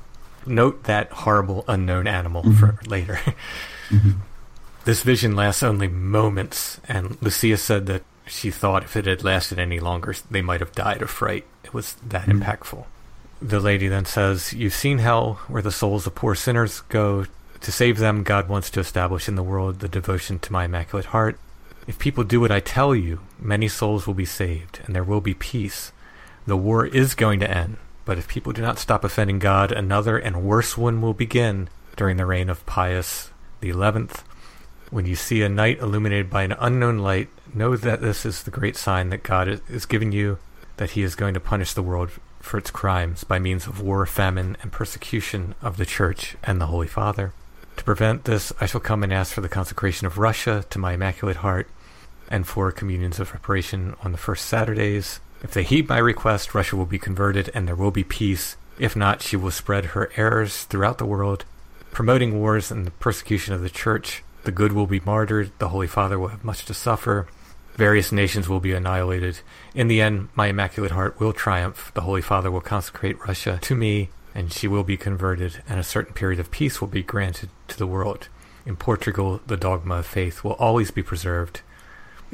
Note 0.45 0.83
that 0.83 1.11
horrible 1.11 1.65
unknown 1.67 2.07
animal 2.07 2.43
mm-hmm. 2.43 2.53
for 2.53 2.79
later. 2.87 3.19
Mm-hmm. 3.89 4.19
This 4.85 5.01
vision 5.01 5.35
lasts 5.35 5.63
only 5.63 5.87
moments, 5.87 6.79
and 6.87 7.17
Lucia 7.23 7.57
said 7.57 7.87
that 7.87 8.03
she 8.27 8.51
thought 8.51 8.83
if 8.83 8.95
it 8.95 9.07
had 9.07 9.23
lasted 9.23 9.59
any 9.59 9.79
longer, 9.79 10.15
they 10.29 10.41
might 10.41 10.59
have 10.59 10.71
died 10.73 11.01
of 11.01 11.09
fright. 11.09 11.45
It 11.63 11.73
was 11.73 11.95
that 12.07 12.27
mm-hmm. 12.27 12.41
impactful. 12.41 12.85
The 13.41 13.59
lady 13.59 13.87
then 13.87 14.05
says, 14.05 14.53
You've 14.53 14.73
seen 14.73 14.99
hell, 14.99 15.39
where 15.47 15.61
the 15.61 15.71
souls 15.71 16.05
of 16.05 16.15
poor 16.15 16.35
sinners 16.35 16.81
go. 16.81 17.25
To 17.61 17.71
save 17.71 17.97
them, 17.97 18.23
God 18.23 18.47
wants 18.47 18.69
to 18.71 18.79
establish 18.79 19.27
in 19.27 19.35
the 19.35 19.43
world 19.43 19.79
the 19.79 19.89
devotion 19.89 20.39
to 20.39 20.53
my 20.53 20.65
Immaculate 20.65 21.07
Heart. 21.07 21.39
If 21.89 21.97
people 21.97 22.23
do 22.23 22.39
what 22.39 22.51
I 22.51 22.59
tell 22.59 22.93
you, 22.93 23.21
many 23.39 23.67
souls 23.67 24.05
will 24.05 24.13
be 24.13 24.23
saved, 24.23 24.79
and 24.85 24.95
there 24.95 25.03
will 25.03 25.21
be 25.21 25.33
peace. 25.33 25.91
The 26.45 26.55
war 26.55 26.85
is 26.85 27.15
going 27.15 27.39
to 27.39 27.49
end, 27.49 27.77
but 28.05 28.19
if 28.19 28.27
people 28.27 28.53
do 28.53 28.61
not 28.61 28.77
stop 28.77 29.03
offending 29.03 29.39
God, 29.39 29.71
another 29.71 30.15
and 30.15 30.43
worse 30.43 30.77
one 30.77 31.01
will 31.01 31.15
begin 31.15 31.67
during 31.95 32.17
the 32.17 32.27
reign 32.27 32.47
of 32.47 32.63
Pius 32.67 33.31
Eleventh. 33.63 34.23
When 34.91 35.07
you 35.07 35.15
see 35.15 35.41
a 35.41 35.49
night 35.49 35.79
illuminated 35.79 36.29
by 36.29 36.43
an 36.43 36.51
unknown 36.59 36.99
light, 36.99 37.29
know 37.55 37.75
that 37.75 38.01
this 38.01 38.23
is 38.23 38.43
the 38.43 38.51
great 38.51 38.77
sign 38.77 39.09
that 39.09 39.23
God 39.23 39.59
is 39.67 39.87
giving 39.87 40.11
you, 40.11 40.37
that 40.77 40.91
He 40.91 41.01
is 41.01 41.15
going 41.15 41.33
to 41.33 41.39
punish 41.39 41.73
the 41.73 41.81
world 41.81 42.11
for 42.39 42.59
its 42.59 42.69
crimes 42.69 43.23
by 43.23 43.39
means 43.39 43.65
of 43.65 43.81
war, 43.81 44.05
famine, 44.05 44.57
and 44.61 44.71
persecution 44.71 45.55
of 45.59 45.77
the 45.77 45.87
Church 45.87 46.37
and 46.43 46.61
the 46.61 46.67
Holy 46.67 46.87
Father. 46.87 47.33
To 47.77 47.83
prevent 47.83 48.25
this, 48.25 48.53
I 48.61 48.67
shall 48.67 48.79
come 48.79 49.03
and 49.03 49.11
ask 49.11 49.33
for 49.33 49.41
the 49.41 49.49
consecration 49.49 50.05
of 50.05 50.19
Russia 50.19 50.63
to 50.69 50.77
my 50.77 50.93
Immaculate 50.93 51.37
Heart 51.37 51.67
and 52.29 52.47
for 52.47 52.71
communions 52.71 53.19
of 53.19 53.33
reparation 53.33 53.95
on 54.03 54.13
the 54.13 54.17
first 54.17 54.45
Saturdays. 54.45 55.19
If 55.41 55.51
they 55.51 55.63
heed 55.63 55.89
my 55.89 55.97
request, 55.97 56.55
Russia 56.55 56.77
will 56.77 56.85
be 56.85 56.99
converted 56.99 57.49
and 57.53 57.67
there 57.67 57.75
will 57.75 57.91
be 57.91 58.03
peace. 58.03 58.55
If 58.77 58.95
not, 58.95 59.21
she 59.21 59.35
will 59.35 59.51
spread 59.51 59.85
her 59.85 60.11
errors 60.15 60.63
throughout 60.63 60.99
the 60.99 61.05
world, 61.05 61.43
promoting 61.91 62.39
wars 62.39 62.71
and 62.71 62.85
the 62.85 62.91
persecution 62.91 63.53
of 63.53 63.61
the 63.61 63.69
Church. 63.69 64.23
The 64.43 64.51
good 64.51 64.71
will 64.71 64.87
be 64.87 65.01
martyred, 65.01 65.51
the 65.59 65.69
Holy 65.69 65.87
Father 65.87 66.17
will 66.17 66.29
have 66.29 66.45
much 66.45 66.63
to 66.65 66.73
suffer, 66.73 67.27
various 67.75 68.11
nations 68.11 68.47
will 68.47 68.59
be 68.59 68.73
annihilated. 68.73 69.39
In 69.73 69.87
the 69.87 70.01
end, 70.01 70.29
my 70.35 70.47
Immaculate 70.47 70.91
Heart 70.91 71.19
will 71.19 71.33
triumph, 71.33 71.91
the 71.93 72.01
Holy 72.01 72.21
Father 72.21 72.49
will 72.51 72.61
consecrate 72.61 73.19
Russia 73.27 73.59
to 73.61 73.75
me, 73.75 74.09
and 74.35 74.51
she 74.51 74.67
will 74.67 74.83
be 74.83 74.97
converted, 74.97 75.61
and 75.67 75.79
a 75.79 75.83
certain 75.83 76.13
period 76.13 76.39
of 76.39 76.51
peace 76.51 76.79
will 76.79 76.87
be 76.87 77.03
granted 77.03 77.49
to 77.67 77.77
the 77.77 77.87
world. 77.87 78.29
In 78.65 78.75
Portugal, 78.75 79.41
the 79.47 79.57
dogma 79.57 79.95
of 79.95 80.05
faith 80.05 80.43
will 80.43 80.53
always 80.53 80.91
be 80.91 81.01
preserved. 81.01 81.61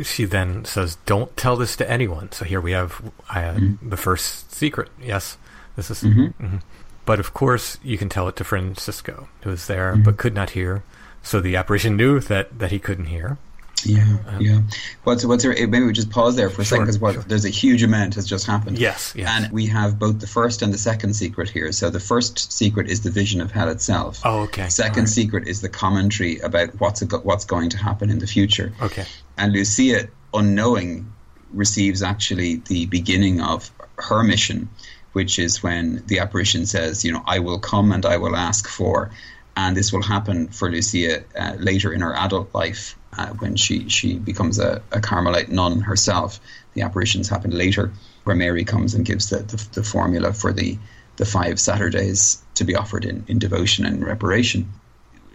She 0.04 0.26
then 0.26 0.66
says, 0.66 0.98
"Don't 1.06 1.36
tell 1.38 1.56
this 1.56 1.76
to 1.78 1.90
anyone." 1.90 2.32
So 2.32 2.46
here 2.46 2.62
we 2.62 2.72
have 2.72 3.02
uh, 3.30 3.58
the 3.82 3.98
first 3.98 4.54
secret. 4.54 4.90
Yes, 5.02 5.38
this 5.76 5.90
is. 5.90 6.04
Mhm. 6.04 6.62
But 7.06 7.20
of 7.20 7.34
course, 7.34 7.78
you 7.84 7.98
can 7.98 8.10
tell 8.10 8.28
it 8.28 8.36
to 8.38 8.44
Francisco, 8.44 9.30
who 9.42 9.52
was 9.52 9.68
there 9.68 9.96
but 9.96 10.18
could 10.18 10.34
not 10.34 10.52
hear. 10.52 10.84
So 11.22 11.40
the 11.40 11.56
apparition 11.56 11.96
knew 11.96 12.20
that 12.20 12.60
that 12.60 12.72
he 12.72 12.80
couldn't 12.80 13.06
hear. 13.06 13.38
Yeah, 13.84 14.18
yeah. 14.40 14.62
What's 15.04 15.26
what's 15.26 15.44
there? 15.44 15.54
Maybe 15.54 15.84
we 15.84 15.94
just 15.94 16.10
pause 16.10 16.36
there 16.36 16.50
for 16.50 16.64
a 16.64 16.66
second 16.66 16.86
because 16.86 17.00
what 17.00 17.14
sure. 17.14 17.24
there's 17.24 17.46
a 17.46 17.50
huge 17.50 17.84
amount 17.84 18.16
has 18.16 18.26
just 18.26 18.46
happened. 18.48 18.80
Yes, 18.80 19.14
yes. 19.16 19.30
And 19.30 19.52
we 19.52 19.68
have 19.68 20.00
both 20.00 20.20
the 20.20 20.28
first 20.28 20.62
and 20.62 20.74
the 20.74 20.78
second 20.78 21.14
secret 21.14 21.50
here. 21.50 21.72
So 21.72 21.90
the 21.90 22.00
first 22.00 22.52
secret 22.52 22.90
is 22.90 23.02
the 23.02 23.12
vision 23.12 23.42
of 23.42 23.52
hell 23.52 23.70
itself. 23.70 24.22
Oh, 24.24 24.42
okay. 24.44 24.70
Second 24.70 25.04
right. 25.04 25.10
secret 25.10 25.48
is 25.48 25.62
the 25.62 25.70
commentary 25.70 26.40
about 26.40 26.80
what's 26.80 27.02
a, 27.02 27.06
what's 27.06 27.46
going 27.46 27.70
to 27.72 27.78
happen 27.78 28.10
in 28.10 28.20
the 28.20 28.28
future. 28.28 28.74
Okay. 28.82 29.06
And 29.38 29.54
Lucia, 29.54 30.08
unknowing, 30.34 31.12
receives 31.52 32.04
actually 32.04 32.58
the 32.68 32.86
beginning 32.86 33.42
of 33.42 33.72
her 33.98 34.24
mission, 34.24 34.70
which 35.14 35.40
is 35.40 35.64
when 35.64 36.04
the 36.08 36.20
apparition 36.20 36.66
says, 36.66 37.06
you 37.06 37.12
know, 37.12 37.24
I 37.26 37.40
will 37.40 37.60
come 37.60 37.92
and 37.92 38.06
I 38.06 38.18
will 38.18 38.36
ask 38.36 38.68
for. 38.68 39.12
And 39.58 39.76
this 39.76 39.94
will 39.94 40.04
happen 40.04 40.50
for 40.50 40.70
Lucia 40.70 41.24
uh, 41.40 41.56
later 41.58 41.94
in 41.94 42.02
her 42.02 42.14
adult 42.14 42.54
life 42.54 42.98
uh, 43.18 43.28
when 43.28 43.56
she, 43.56 43.88
she 43.88 44.18
becomes 44.18 44.60
a, 44.60 44.82
a 44.92 45.00
Carmelite 45.00 45.50
nun 45.50 45.80
herself. 45.82 46.40
The 46.74 46.82
apparitions 46.82 47.30
happen 47.30 47.52
later, 47.52 47.94
where 48.26 48.36
Mary 48.36 48.66
comes 48.66 48.94
and 48.94 49.06
gives 49.06 49.30
the, 49.30 49.38
the, 49.38 49.66
the 49.74 49.84
formula 49.84 50.34
for 50.34 50.52
the, 50.52 50.78
the 51.16 51.26
five 51.26 51.60
Saturdays 51.60 52.44
to 52.56 52.66
be 52.66 52.76
offered 52.76 53.06
in, 53.06 53.24
in 53.30 53.40
devotion 53.40 53.86
and 53.86 54.06
reparation. 54.06 54.74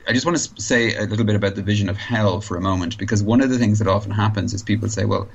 I 0.08 0.12
just 0.12 0.26
want 0.26 0.38
to 0.38 0.62
say 0.62 0.96
a 0.96 1.02
little 1.04 1.24
bit 1.24 1.36
about 1.36 1.54
the 1.54 1.62
vision 1.62 1.88
of 1.88 1.96
hell 1.96 2.40
for 2.40 2.56
a 2.56 2.60
moment, 2.60 2.98
because 2.98 3.22
one 3.22 3.40
of 3.40 3.50
the 3.50 3.58
things 3.58 3.78
that 3.78 3.88
often 3.88 4.10
happens 4.12 4.54
is 4.54 4.62
people 4.62 4.88
say, 4.88 5.04
well, 5.04 5.28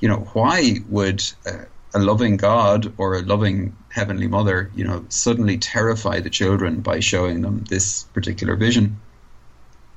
you 0.00 0.08
know, 0.08 0.28
why 0.32 0.76
would 0.88 1.22
uh, 1.46 1.64
a 1.94 1.98
loving 1.98 2.36
God 2.36 2.92
or 2.96 3.16
a 3.16 3.22
loving 3.22 3.76
Heavenly 3.90 4.26
Mother, 4.26 4.70
you 4.74 4.84
know, 4.84 5.04
suddenly 5.08 5.58
terrify 5.58 6.20
the 6.20 6.30
children 6.30 6.80
by 6.80 7.00
showing 7.00 7.42
them 7.42 7.64
this 7.68 8.04
particular 8.14 8.56
vision? 8.56 9.00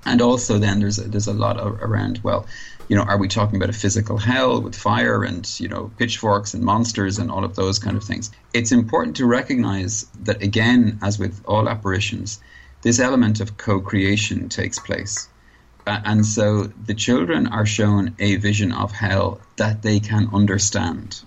And 0.06 0.22
also, 0.22 0.60
then 0.60 0.80
there's 0.80 1.00
a, 1.00 1.08
there's 1.10 1.28
a 1.28 1.34
lot 1.34 1.58
of, 1.58 1.82
around. 1.82 2.20
Well, 2.24 2.46
You 2.90 2.96
know, 2.96 3.04
are 3.04 3.18
we 3.18 3.28
talking 3.28 3.58
about 3.58 3.70
a 3.70 3.74
physical 3.74 4.18
hell 4.18 4.62
with 4.62 4.76
fire 4.76 5.24
and, 5.24 5.60
you 5.60 5.68
know, 5.68 5.92
pitchforks 5.98 6.54
and 6.54 6.64
monsters 6.64 7.20
and 7.20 7.30
all 7.30 7.44
of 7.44 7.56
those 7.56 7.80
kind 7.80 7.98
of 7.98 8.04
things? 8.04 8.32
It's 8.54 8.72
important 8.72 9.18
to 9.18 9.26
recognize 9.26 10.06
that, 10.24 10.42
again, 10.42 11.00
as 11.02 11.20
with 11.20 11.42
all 11.46 11.68
apparitions, 11.68 12.40
this 12.81 13.00
element 13.00 13.39
of 13.39 13.57
co 13.57 13.79
creation 13.79 14.50
takes 14.50 14.79
place. 14.79 15.27
Uh, 15.86 16.01
and 16.03 16.25
so 16.25 16.63
the 16.63 16.93
children 16.93 17.48
are 17.48 17.65
shown 17.65 18.13
a 18.19 18.36
vision 18.36 18.74
of 18.74 18.91
hell 18.91 19.39
that 19.55 19.81
they 19.81 20.00
can 20.00 20.29
understand. 20.34 21.22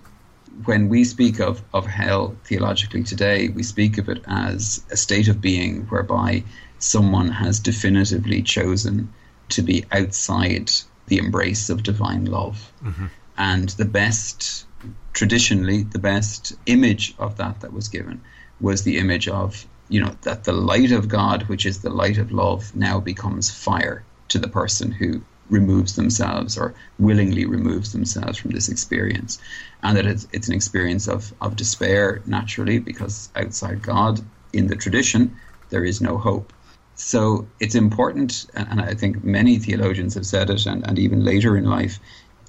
When 0.65 0.87
we 0.87 1.03
speak 1.03 1.39
of, 1.39 1.63
of 1.73 1.87
hell 1.87 2.35
theologically 2.45 3.03
today, 3.03 3.49
we 3.49 3.63
speak 3.63 3.97
of 3.97 4.07
it 4.07 4.23
as 4.27 4.83
a 4.91 4.97
state 4.97 5.27
of 5.27 5.41
being 5.41 5.87
whereby 5.87 6.43
someone 6.77 7.29
has 7.29 7.59
definitively 7.59 8.43
chosen 8.43 9.11
to 9.49 9.61
be 9.61 9.85
outside 9.91 10.71
the 11.07 11.17
embrace 11.17 11.69
of 11.69 11.83
divine 11.83 12.25
love. 12.25 12.71
Mm-hmm. 12.83 13.05
And 13.37 13.69
the 13.69 13.85
best, 13.85 14.65
traditionally, 15.13 15.83
the 15.83 15.99
best 15.99 16.53
image 16.65 17.15
of 17.17 17.37
that 17.37 17.61
that 17.61 17.73
was 17.73 17.87
given 17.87 18.21
was 18.59 18.83
the 18.83 18.97
image 18.97 19.27
of, 19.27 19.65
you 19.91 19.99
know, 19.99 20.15
that 20.21 20.45
the 20.45 20.53
light 20.53 20.91
of 20.91 21.09
God, 21.09 21.43
which 21.43 21.65
is 21.65 21.81
the 21.81 21.89
light 21.89 22.17
of 22.17 22.31
love, 22.31 22.73
now 22.75 22.99
becomes 22.99 23.51
fire 23.51 24.03
to 24.29 24.39
the 24.39 24.47
person 24.47 24.89
who 24.89 25.21
removes 25.49 25.97
themselves 25.97 26.57
or 26.57 26.73
willingly 26.97 27.45
removes 27.45 27.91
themselves 27.91 28.37
from 28.37 28.51
this 28.51 28.69
experience. 28.69 29.37
And 29.83 29.97
that 29.97 30.05
it's, 30.05 30.27
it's 30.31 30.47
an 30.47 30.55
experience 30.55 31.09
of, 31.09 31.33
of 31.41 31.57
despair, 31.57 32.21
naturally, 32.25 32.79
because 32.79 33.29
outside 33.35 33.81
God, 33.81 34.21
in 34.53 34.67
the 34.67 34.77
tradition, 34.77 35.35
there 35.69 35.83
is 35.83 35.99
no 35.99 36.17
hope. 36.17 36.53
So 36.95 37.45
it's 37.59 37.75
important, 37.75 38.45
and 38.53 38.79
I 38.79 38.93
think 38.93 39.25
many 39.25 39.59
theologians 39.59 40.13
have 40.13 40.25
said 40.25 40.49
it, 40.49 40.65
and, 40.65 40.87
and 40.87 40.97
even 40.99 41.25
later 41.25 41.57
in 41.57 41.65
life, 41.65 41.99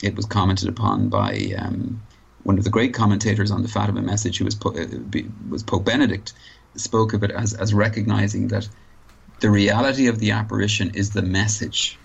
it 0.01 0.15
was 0.15 0.27
commented 0.27 0.69
upon 0.69 1.09
by 1.09 1.55
um, 1.59 2.01
one 2.45 2.59
of 2.59 2.65
the 2.65 2.71
great 2.71 2.95
commentators 2.95 3.51
on 3.51 3.63
the 3.63 3.69
Fatima 3.69 4.03
message, 4.03 4.39
who 4.39 4.45
was, 4.45 4.55
po- 4.55 4.77
uh, 4.77 4.87
was 5.49 5.65
Pope 5.65 5.85
Benedict, 5.85 6.35
spoke 6.77 7.13
of 7.13 7.23
it 7.23 7.31
as, 7.31 7.55
as 7.55 7.75
recognizing 7.75 8.49
that 8.49 8.69
the 9.41 9.51
reality 9.51 10.07
of 10.07 10.19
the 10.19 10.31
apparition 10.31 10.91
is 10.95 11.11
the 11.11 11.23
message. 11.23 11.99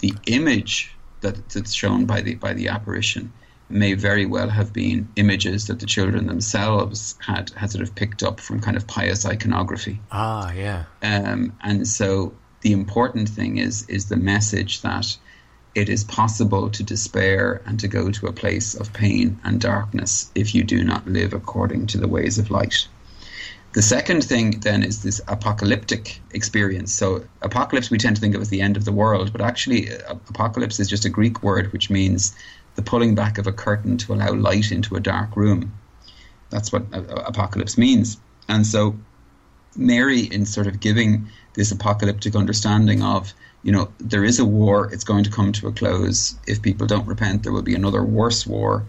The 0.00 0.14
image 0.26 0.94
that, 1.20 1.48
that's 1.50 1.72
shown 1.72 2.06
by 2.06 2.20
the, 2.20 2.34
by 2.34 2.52
the 2.54 2.68
apparition 2.68 3.32
may 3.68 3.94
very 3.94 4.26
well 4.26 4.48
have 4.48 4.72
been 4.72 5.08
images 5.16 5.66
that 5.66 5.80
the 5.80 5.86
children 5.86 6.26
themselves 6.26 7.16
had, 7.24 7.50
had 7.50 7.70
sort 7.70 7.82
of 7.82 7.94
picked 7.94 8.22
up 8.22 8.40
from 8.40 8.60
kind 8.60 8.76
of 8.76 8.86
pious 8.86 9.24
iconography. 9.24 10.00
Ah, 10.10 10.52
yeah. 10.52 10.84
Um, 11.02 11.56
and 11.62 11.86
so 11.88 12.34
the 12.62 12.72
important 12.72 13.28
thing 13.28 13.58
is 13.58 13.84
is 13.88 14.08
the 14.08 14.16
message 14.16 14.82
that 14.82 15.16
it 15.74 15.88
is 15.88 16.04
possible 16.04 16.68
to 16.70 16.82
despair 16.82 17.62
and 17.66 17.80
to 17.80 17.88
go 17.88 18.10
to 18.10 18.26
a 18.26 18.32
place 18.32 18.74
of 18.74 18.92
pain 18.92 19.40
and 19.42 19.60
darkness 19.60 20.30
if 20.34 20.54
you 20.54 20.62
do 20.62 20.84
not 20.84 21.06
live 21.08 21.32
according 21.32 21.86
to 21.88 21.98
the 21.98 22.08
ways 22.08 22.38
of 22.38 22.50
light. 22.50 22.86
The 23.72 23.82
second 23.82 24.22
thing 24.22 24.60
then 24.60 24.82
is 24.82 25.02
this 25.02 25.20
apocalyptic 25.28 26.20
experience. 26.32 26.92
So, 26.92 27.24
apocalypse 27.40 27.90
we 27.90 27.96
tend 27.96 28.16
to 28.16 28.20
think 28.20 28.34
of 28.34 28.42
as 28.42 28.50
the 28.50 28.60
end 28.60 28.76
of 28.76 28.84
the 28.84 28.92
world, 28.92 29.32
but 29.32 29.40
actually, 29.40 29.90
uh, 29.90 30.14
apocalypse 30.28 30.78
is 30.78 30.88
just 30.88 31.06
a 31.06 31.08
Greek 31.08 31.42
word 31.42 31.72
which 31.72 31.88
means 31.88 32.34
the 32.74 32.82
pulling 32.82 33.14
back 33.14 33.38
of 33.38 33.46
a 33.46 33.52
curtain 33.52 33.96
to 33.98 34.12
allow 34.12 34.32
light 34.32 34.72
into 34.72 34.94
a 34.94 35.00
dark 35.00 35.36
room. 35.36 35.72
That's 36.50 36.70
what 36.70 36.84
apocalypse 36.92 37.78
means. 37.78 38.18
And 38.46 38.66
so, 38.66 38.94
Mary, 39.74 40.20
in 40.20 40.44
sort 40.44 40.66
of 40.66 40.80
giving 40.80 41.28
this 41.54 41.72
apocalyptic 41.72 42.36
understanding 42.36 43.02
of, 43.02 43.32
you 43.62 43.72
know, 43.72 43.90
there 43.98 44.24
is 44.24 44.38
a 44.38 44.44
war, 44.44 44.92
it's 44.92 45.04
going 45.04 45.24
to 45.24 45.30
come 45.30 45.52
to 45.52 45.68
a 45.68 45.72
close. 45.72 46.34
If 46.46 46.60
people 46.60 46.86
don't 46.86 47.06
repent, 47.06 47.42
there 47.42 47.52
will 47.52 47.62
be 47.62 47.74
another 47.74 48.02
worse 48.02 48.46
war. 48.46 48.84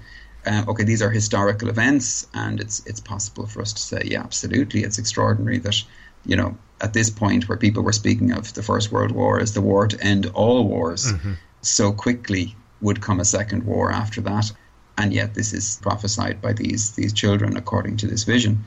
Uh, 0.46 0.64
okay, 0.68 0.84
these 0.84 1.02
are 1.02 1.10
historical 1.10 1.70
events, 1.70 2.28
and 2.34 2.60
it's 2.60 2.86
it's 2.86 3.00
possible 3.00 3.48
for 3.48 3.62
us 3.62 3.74
to 3.74 3.82
say, 3.82 4.02
yeah, 4.06 4.22
absolutely, 4.22 4.84
it's 4.84 4.98
extraordinary 4.98 5.58
that, 5.60 5.82
you 6.26 6.36
know, 6.36 6.58
at 6.82 6.94
this 6.94 7.10
point 7.10 7.48
where 7.48 7.58
people 7.58 7.84
were 7.84 7.94
speaking 7.94 8.32
of 8.32 8.54
the 8.54 8.64
First 8.64 8.92
World 8.92 9.12
War 9.12 9.40
as 9.40 9.54
the 9.54 9.62
war 9.62 9.88
to 9.88 10.04
end 10.04 10.26
all 10.34 10.68
wars, 10.68 11.14
mm-hmm. 11.14 11.34
so 11.62 11.94
quickly 11.94 12.56
would 12.82 13.02
come 13.02 13.20
a 13.20 13.26
second 13.26 13.64
war 13.64 13.92
after 13.92 14.22
that. 14.22 14.52
And 14.98 15.14
yet, 15.14 15.34
this 15.34 15.54
is 15.54 15.80
prophesied 15.82 16.42
by 16.42 16.54
these, 16.54 16.92
these 16.92 17.14
children 17.14 17.58
according 17.58 17.98
to 17.98 18.08
this 18.08 18.26
vision. 18.26 18.64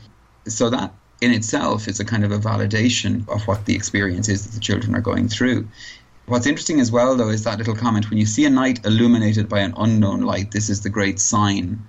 So, 0.48 0.70
that 0.70 0.92
in 1.20 1.32
itself 1.32 1.88
is 1.88 2.00
a 2.00 2.04
kind 2.04 2.24
of 2.24 2.32
a 2.32 2.38
validation 2.38 3.28
of 3.28 3.46
what 3.46 3.64
the 3.64 3.74
experience 3.74 4.28
is 4.28 4.44
that 4.44 4.54
the 4.54 4.60
children 4.60 4.94
are 4.94 5.00
going 5.00 5.28
through. 5.28 5.68
What's 6.26 6.46
interesting 6.46 6.80
as 6.80 6.90
well, 6.90 7.16
though, 7.16 7.28
is 7.28 7.44
that 7.44 7.58
little 7.58 7.76
comment 7.76 8.10
when 8.10 8.18
you 8.18 8.26
see 8.26 8.44
a 8.44 8.50
night 8.50 8.84
illuminated 8.84 9.48
by 9.48 9.60
an 9.60 9.74
unknown 9.76 10.22
light, 10.22 10.50
this 10.50 10.68
is 10.68 10.80
the 10.80 10.90
great 10.90 11.20
sign. 11.20 11.86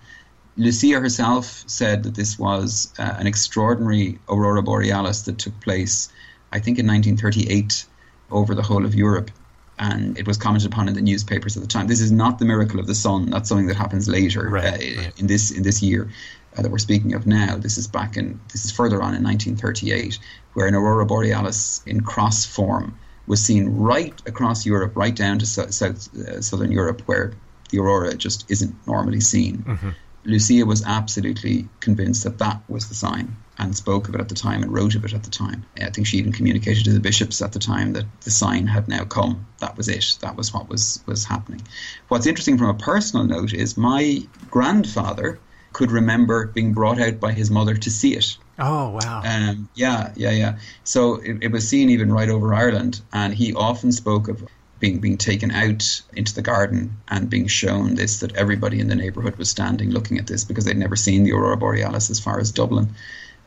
Lucia 0.58 1.00
herself 1.00 1.64
said 1.66 2.04
that 2.04 2.14
this 2.14 2.38
was 2.38 2.94
uh, 3.00 3.16
an 3.18 3.26
extraordinary 3.26 4.20
aurora 4.30 4.62
borealis 4.62 5.24
that 5.24 5.40
took 5.40 5.60
place, 5.62 6.10
I 6.52 6.60
think, 6.60 6.78
in 6.78 6.86
1938 6.86 7.86
over 8.30 8.54
the 8.54 8.62
whole 8.62 8.86
of 8.86 8.94
Europe 8.94 9.32
and 9.80 10.18
it 10.18 10.28
was 10.28 10.38
commented 10.38 10.72
upon 10.72 10.88
in 10.88 10.96
the 10.96 11.02
newspapers 11.02 11.56
at 11.56 11.62
the 11.62 11.68
time. 11.68 11.88
This 11.88 12.02
is 12.02 12.12
not 12.12 12.40
the 12.40 12.46
miracle 12.46 12.80
of 12.80 12.88
the 12.88 12.96
sun. 12.96 13.30
That's 13.30 13.48
something 13.50 13.68
that 13.68 13.78
happens 13.78 14.08
later 14.08 14.50
right, 14.50 14.66
uh, 14.66 15.02
right. 15.02 15.20
in 15.20 15.28
this 15.28 15.52
in 15.52 15.64
this 15.64 15.82
year 15.84 16.10
uh, 16.58 16.62
that 16.62 16.72
we're 16.72 16.80
speaking 16.80 17.14
of 17.14 17.28
now. 17.28 17.58
This 17.58 17.78
is 17.78 17.88
back 17.88 18.18
in 18.18 18.40
this 18.52 18.66
is 18.66 18.72
further 18.72 19.02
on 19.04 19.14
in 19.14 19.24
1938, 19.24 20.18
where 20.54 20.68
an 20.68 20.76
aurora 20.76 21.06
borealis 21.06 21.82
in 21.86 22.02
cross 22.02 22.46
form 22.46 22.98
was 23.28 23.44
seen 23.44 23.76
right 23.76 24.20
across 24.26 24.66
Europe, 24.66 24.96
right 24.96 25.16
down 25.16 25.40
to 25.40 25.46
so, 25.46 25.68
south 25.68 26.16
uh, 26.18 26.42
southern 26.42 26.72
Europe, 26.72 27.02
where 27.06 27.34
the 27.70 27.80
aurora 27.80 28.16
just 28.16 28.50
isn't 28.50 28.76
normally 28.88 29.20
seen. 29.20 29.58
Mm-hmm. 29.58 29.90
Lucia 30.24 30.66
was 30.66 30.84
absolutely 30.86 31.70
convinced 31.80 32.24
that 32.26 32.38
that 32.40 32.62
was 32.68 32.90
the 32.90 32.96
sign 32.96 33.36
and 33.58 33.76
spoke 33.76 34.10
of 34.10 34.16
it 34.16 34.22
at 34.22 34.30
the 34.30 34.36
time 34.36 34.62
and 34.62 34.74
wrote 34.74 34.96
of 34.96 35.06
it 35.06 35.14
at 35.14 35.24
the 35.24 35.30
time. 35.30 35.66
I 35.82 35.90
think 35.90 36.06
she 36.06 36.18
even 36.18 36.34
communicated 36.34 36.84
to 36.86 36.92
the 36.92 37.00
bishops 37.00 37.42
at 37.42 37.54
the 37.54 37.60
time 37.60 37.94
that 37.94 38.06
the 38.22 38.30
sign 38.30 38.68
had 38.68 38.88
now 38.88 39.06
come. 39.06 39.48
That 39.60 39.78
was 39.78 39.88
it. 39.88 40.18
That 40.22 40.36
was 40.36 40.54
what 40.54 40.70
was, 40.70 41.02
was 41.06 41.24
happening. 41.24 41.62
What's 42.10 42.28
interesting 42.28 42.58
from 42.58 42.70
a 42.70 42.74
personal 42.74 43.26
note 43.26 43.54
is 43.54 43.78
my 43.78 44.22
grandfather 44.52 45.40
could 45.74 45.92
remember 45.92 46.48
being 46.48 46.74
brought 46.74 47.00
out 47.00 47.20
by 47.20 47.32
his 47.32 47.50
mother 47.50 47.76
to 47.76 47.90
see 47.90 48.16
it. 48.16 48.38
Oh, 48.60 48.98
wow. 49.02 49.22
Um, 49.24 49.70
yeah, 49.76 50.12
yeah, 50.16 50.32
yeah. 50.32 50.58
So 50.84 51.16
it, 51.16 51.44
it 51.44 51.52
was 51.52 51.68
seen 51.68 51.90
even 51.90 52.12
right 52.12 52.30
over 52.30 52.54
Ireland, 52.54 53.02
and 53.14 53.34
he 53.34 53.54
often 53.54 53.92
spoke 53.92 54.28
of 54.28 54.48
being 54.80 55.00
being 55.00 55.18
taken 55.18 55.52
out 55.52 56.02
into 56.16 56.34
the 56.34 56.42
garden 56.42 56.98
and 57.08 57.30
being 57.30 57.48
shown 57.48 57.96
this 57.96 58.20
that 58.20 58.36
everybody 58.36 58.80
in 58.80 58.88
the 58.88 58.96
neighbourhood 58.96 59.36
was 59.38 59.50
standing 59.50 59.90
looking 59.90 60.18
at 60.18 60.28
this 60.28 60.44
because 60.44 60.66
they'd 60.66 60.78
never 60.78 60.96
seen 60.96 61.24
the 61.24 61.32
aurora 61.32 61.58
borealis 61.58 62.10
as 62.10 62.20
far 62.20 62.40
as 62.40 62.52
Dublin. 62.52 62.90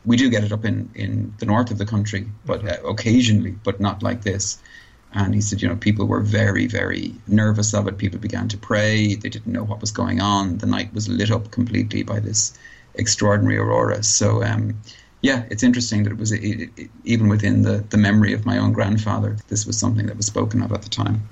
We 0.05 0.17
do 0.17 0.29
get 0.29 0.43
it 0.43 0.51
up 0.51 0.65
in, 0.65 0.89
in 0.95 1.33
the 1.37 1.45
north 1.45 1.71
of 1.71 1.77
the 1.77 1.85
country, 1.85 2.27
but 2.45 2.63
mm-hmm. 2.63 2.85
uh, 2.85 2.89
occasionally, 2.89 3.51
but 3.51 3.79
not 3.79 4.01
like 4.03 4.23
this. 4.23 4.57
And 5.13 5.35
he 5.35 5.41
said, 5.41 5.61
you 5.61 5.67
know, 5.67 5.75
people 5.75 6.05
were 6.05 6.21
very, 6.21 6.67
very 6.67 7.13
nervous 7.27 7.73
of 7.73 7.87
it. 7.87 7.97
People 7.97 8.19
began 8.19 8.47
to 8.47 8.57
pray. 8.57 9.15
They 9.15 9.29
didn't 9.29 9.51
know 9.51 9.63
what 9.63 9.81
was 9.81 9.91
going 9.91 10.21
on. 10.21 10.57
The 10.57 10.65
night 10.65 10.93
was 10.93 11.09
lit 11.09 11.31
up 11.31 11.51
completely 11.51 12.03
by 12.03 12.21
this 12.21 12.57
extraordinary 12.95 13.57
aurora. 13.57 14.03
So, 14.03 14.41
um, 14.41 14.79
yeah, 15.21 15.43
it's 15.49 15.63
interesting 15.63 16.03
that 16.03 16.11
it 16.11 16.17
was 16.17 16.31
it, 16.31 16.69
it, 16.77 16.89
even 17.05 17.27
within 17.27 17.61
the, 17.61 17.83
the 17.89 17.97
memory 17.97 18.33
of 18.33 18.45
my 18.45 18.57
own 18.57 18.73
grandfather, 18.73 19.37
this 19.47 19.65
was 19.65 19.77
something 19.77 20.07
that 20.07 20.17
was 20.17 20.25
spoken 20.25 20.61
of 20.61 20.71
at 20.71 20.81
the 20.81 20.89
time. 20.89 21.27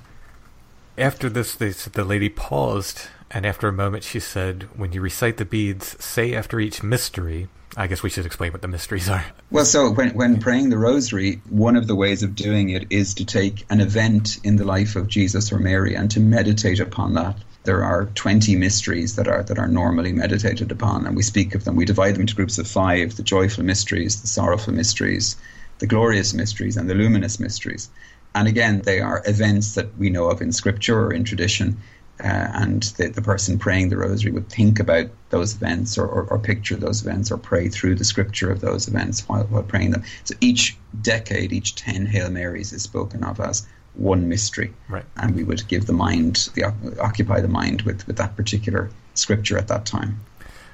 After 0.97 1.30
this, 1.30 1.56
they 1.56 1.69
the 1.69 2.04
lady 2.04 2.30
paused, 2.30 3.08
and 3.32 3.45
after 3.45 3.67
a 3.67 3.73
moment, 3.73 4.04
she 4.04 4.19
said, 4.19 4.69
"When 4.75 4.93
you 4.93 5.02
recite 5.02 5.38
the 5.38 5.45
beads, 5.45 6.04
say 6.04 6.34
after 6.34 6.60
each 6.60 6.84
mystery." 6.84 7.49
I 7.78 7.86
guess 7.86 8.02
we 8.02 8.10
should 8.10 8.25
explain 8.25 8.52
what 8.52 8.63
the 8.63 8.67
mysteries 8.67 9.08
are. 9.08 9.23
Well, 9.52 9.63
so 9.63 9.91
when 9.91 10.10
when 10.15 10.39
praying 10.39 10.69
the 10.69 10.78
Rosary, 10.78 11.41
one 11.49 11.75
of 11.75 11.86
the 11.88 11.95
ways 11.95 12.23
of 12.23 12.36
doing 12.36 12.69
it 12.69 12.88
is 12.89 13.13
to 13.15 13.25
take 13.25 13.65
an 13.69 13.80
event 13.80 14.39
in 14.43 14.56
the 14.56 14.65
life 14.65 14.95
of 14.95 15.08
Jesus 15.08 15.52
or 15.52 15.60
Mary 15.60 15.93
and 15.93 16.10
to 16.12 16.19
meditate 16.19 16.80
upon 16.80 17.13
that 17.13 17.38
there 17.69 17.84
are 17.84 18.08
20 18.15 18.55
mysteries 18.55 19.15
that 19.15 19.27
are 19.27 19.43
that 19.43 19.60
are 19.60 19.67
normally 19.67 20.12
meditated 20.12 20.71
upon 20.71 21.05
and 21.05 21.15
we 21.15 21.21
speak 21.21 21.53
of 21.53 21.65
them 21.65 21.75
we 21.75 21.86
divide 21.86 22.15
them 22.15 22.21
into 22.21 22.34
groups 22.34 22.58
of 22.58 22.67
five 22.67 23.15
the 23.15 23.21
joyful 23.21 23.63
mysteries 23.63 24.21
the 24.21 24.27
sorrowful 24.27 24.73
mysteries 24.73 25.36
the 25.77 25.86
glorious 25.86 26.34
mysteries 26.34 26.77
and 26.77 26.89
the 26.89 26.95
luminous 26.95 27.39
mysteries 27.39 27.88
and 28.34 28.47
again 28.47 28.82
they 28.86 28.99
are 28.99 29.21
events 29.27 29.75
that 29.75 29.95
we 29.99 30.10
know 30.10 30.32
of 30.32 30.41
in 30.41 30.51
scripture 30.51 30.99
or 30.99 31.13
in 31.13 31.23
tradition 31.23 31.77
uh, 32.23 32.47
and 32.63 32.82
the, 32.97 33.10
the 33.10 33.21
person 33.21 33.60
praying 33.60 33.89
the 33.89 33.97
rosary 33.97 34.32
would 34.32 34.49
think 34.49 34.79
about 34.79 35.05
those 35.29 35.53
events 35.53 35.95
or, 35.95 36.08
or, 36.08 36.23
or, 36.23 36.39
picture 36.39 36.75
those 36.75 37.01
events 37.01 37.32
or 37.32 37.38
pray 37.38 37.69
through 37.69 37.93
the 37.95 38.03
scripture 38.03 38.51
of 38.51 38.60
those 38.62 38.88
events 38.88 39.29
while, 39.29 39.43
while 39.43 39.63
praying 39.63 39.91
them. 39.91 40.03
So 40.25 40.36
each 40.41 40.75
decade, 41.01 41.53
each 41.53 41.75
10 41.75 42.08
Hail 42.08 42.29
Marys 42.29 42.73
is 42.73 42.82
spoken 42.82 43.23
of 43.23 43.39
as 43.39 43.65
one 43.99 44.29
mystery. 44.29 44.73
Right. 44.88 45.05
And 45.17 45.35
we 45.35 45.43
would 45.43 45.67
give 45.67 45.85
the 45.85 45.93
mind, 45.93 46.49
the, 46.55 46.73
occupy 46.99 47.41
the 47.41 47.47
mind 47.47 47.83
with, 47.83 48.05
with 48.07 48.17
that 48.17 48.35
particular 48.35 48.89
scripture 49.13 49.57
at 49.57 49.67
that 49.67 49.85
time. 49.85 50.19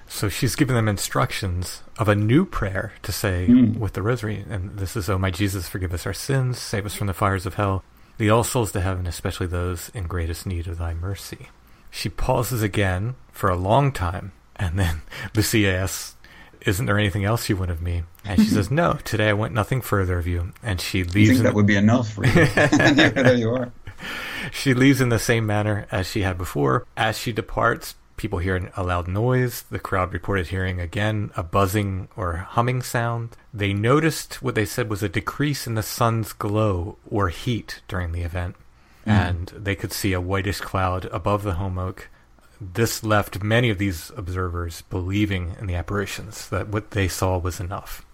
So 0.07 0.29
she's 0.29 0.55
giving 0.55 0.75
them 0.75 0.87
instructions 0.87 1.81
of 1.97 2.07
a 2.07 2.15
new 2.15 2.45
prayer 2.45 2.93
to 3.03 3.11
say 3.11 3.47
mm. 3.49 3.77
with 3.77 3.93
the 3.93 4.03
rosary. 4.03 4.45
And 4.49 4.77
this 4.77 4.95
is, 4.95 5.09
Oh, 5.09 5.17
my 5.17 5.31
Jesus, 5.31 5.67
forgive 5.67 5.93
us 5.93 6.05
our 6.05 6.13
sins, 6.13 6.59
save 6.59 6.85
us 6.85 6.93
from 6.93 7.07
the 7.07 7.13
fires 7.13 7.45
of 7.45 7.55
hell. 7.55 7.83
Lead 8.19 8.29
all 8.29 8.43
souls 8.43 8.71
to 8.71 8.81
heaven, 8.81 9.07
especially 9.07 9.47
those 9.47 9.89
in 9.93 10.05
greatest 10.05 10.45
need 10.45 10.67
of 10.67 10.77
thy 10.77 10.93
mercy. 10.93 11.49
She 11.91 12.07
pauses 12.07 12.61
again 12.61 13.15
for 13.31 13.49
a 13.49 13.57
long 13.57 13.91
time, 13.91 14.31
and 14.55 14.79
then 14.79 15.01
Lucia 15.35 15.67
asks, 15.73 16.14
Isn't 16.65 16.87
there 16.87 16.97
anything 16.97 17.23
else 17.23 17.47
you 17.47 17.57
want 17.57 17.71
of 17.71 17.81
me? 17.81 18.03
And 18.23 18.41
she 18.41 18.47
says, 18.47 18.71
No, 18.71 18.93
today 19.03 19.29
I 19.29 19.33
want 19.33 19.53
nothing 19.53 19.81
further 19.81 20.17
of 20.17 20.27
you. 20.27 20.51
And 20.63 20.81
she 20.81 20.99
You 20.99 21.05
leaves 21.05 21.29
think 21.29 21.39
in 21.39 21.43
that 21.45 21.53
would 21.53 21.67
be 21.67 21.75
enough? 21.75 22.17
Really? 22.17 22.45
there 22.53 23.35
you 23.35 23.53
are. 23.53 23.71
She 24.51 24.73
leaves 24.73 25.01
in 25.01 25.09
the 25.09 25.19
same 25.19 25.45
manner 25.45 25.87
as 25.91 26.07
she 26.07 26.21
had 26.21 26.37
before. 26.37 26.85
As 26.97 27.17
she 27.17 27.31
departs, 27.31 27.95
people 28.17 28.39
hear 28.39 28.71
a 28.75 28.83
loud 28.83 29.07
noise. 29.07 29.63
The 29.63 29.79
crowd 29.79 30.13
reported 30.13 30.47
hearing 30.47 30.79
again 30.79 31.31
a 31.35 31.43
buzzing 31.43 32.07
or 32.15 32.37
humming 32.37 32.81
sound. 32.81 33.37
They 33.53 33.73
noticed 33.73 34.41
what 34.41 34.55
they 34.55 34.65
said 34.65 34.89
was 34.89 35.03
a 35.03 35.09
decrease 35.09 35.67
in 35.67 35.75
the 35.75 35.83
sun's 35.83 36.33
glow 36.33 36.97
or 37.09 37.29
heat 37.29 37.81
during 37.87 38.11
the 38.11 38.21
event, 38.21 38.55
hmm. 39.03 39.09
and 39.09 39.47
they 39.55 39.75
could 39.75 39.93
see 39.93 40.13
a 40.13 40.21
whitish 40.21 40.61
cloud 40.61 41.05
above 41.05 41.43
the 41.43 41.53
holm 41.53 41.77
oak. 41.77 42.09
This 42.59 43.03
left 43.03 43.43
many 43.43 43.69
of 43.69 43.77
these 43.77 44.11
observers 44.15 44.83
believing 44.83 45.55
in 45.59 45.67
the 45.67 45.75
apparitions, 45.75 46.49
that 46.49 46.69
what 46.69 46.91
they 46.91 47.07
saw 47.07 47.37
was 47.37 47.59
enough. 47.59 48.05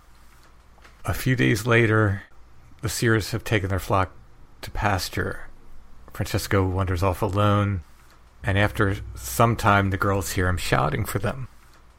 A 1.06 1.14
few 1.14 1.36
days 1.36 1.66
later, 1.66 2.24
the 2.82 2.90
seers 2.90 3.32
have 3.32 3.44
taken 3.44 3.70
their 3.70 3.80
flock 3.80 4.12
to 4.62 4.72
pasture. 4.72 5.48
Francesco 6.14 6.68
wanders 6.68 7.04
off 7.04 7.22
alone, 7.22 7.84
and 8.44 8.58
after 8.58 8.98
some 9.16 9.56
time, 9.56 9.90
the 9.90 9.98
girls 9.98 10.32
hear 10.32 10.48
him 10.48 10.58
shouting 10.58 11.06
for 11.06 11.20
them. 11.20 11.48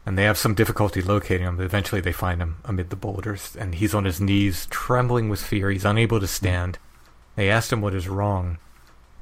And 0.05 0.19
they 0.19 0.25
have 0.25 0.39
some 0.39 0.55
difficulty 0.55 1.01
locating 1.01 1.47
him, 1.47 1.57
but 1.57 1.65
eventually 1.65 2.01
they 2.01 2.13
find 2.13 2.43
him 2.43 2.57
amid 2.65 2.91
the 2.91 2.97
boulders, 2.97 3.57
and 3.57 3.77
he's 3.77 3.95
on 3.95 4.05
his 4.05 4.21
knees, 4.21 4.67
trembling 4.67 5.29
with 5.29 5.41
fear. 5.41 5.71
He's 5.71 5.85
unable 5.85 6.19
to 6.19 6.27
stand. 6.27 6.79
They 7.37 7.49
ask 7.49 7.73
him 7.73 7.81
what 7.81 7.95
is 7.95 8.09
wrong, 8.09 8.59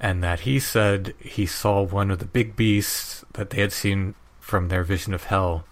and 0.00 0.24
that 0.24 0.40
he 0.40 0.58
said 0.58 1.14
he 1.20 1.46
saw 1.46 1.82
one 1.82 2.10
of 2.10 2.18
the 2.18 2.24
big 2.24 2.56
beasts 2.56 3.24
that 3.34 3.50
they 3.50 3.60
had 3.60 3.72
seen 3.72 4.14
from 4.40 4.68
their 4.68 4.82
vision 4.82 5.14
of 5.14 5.24
hell 5.24 5.64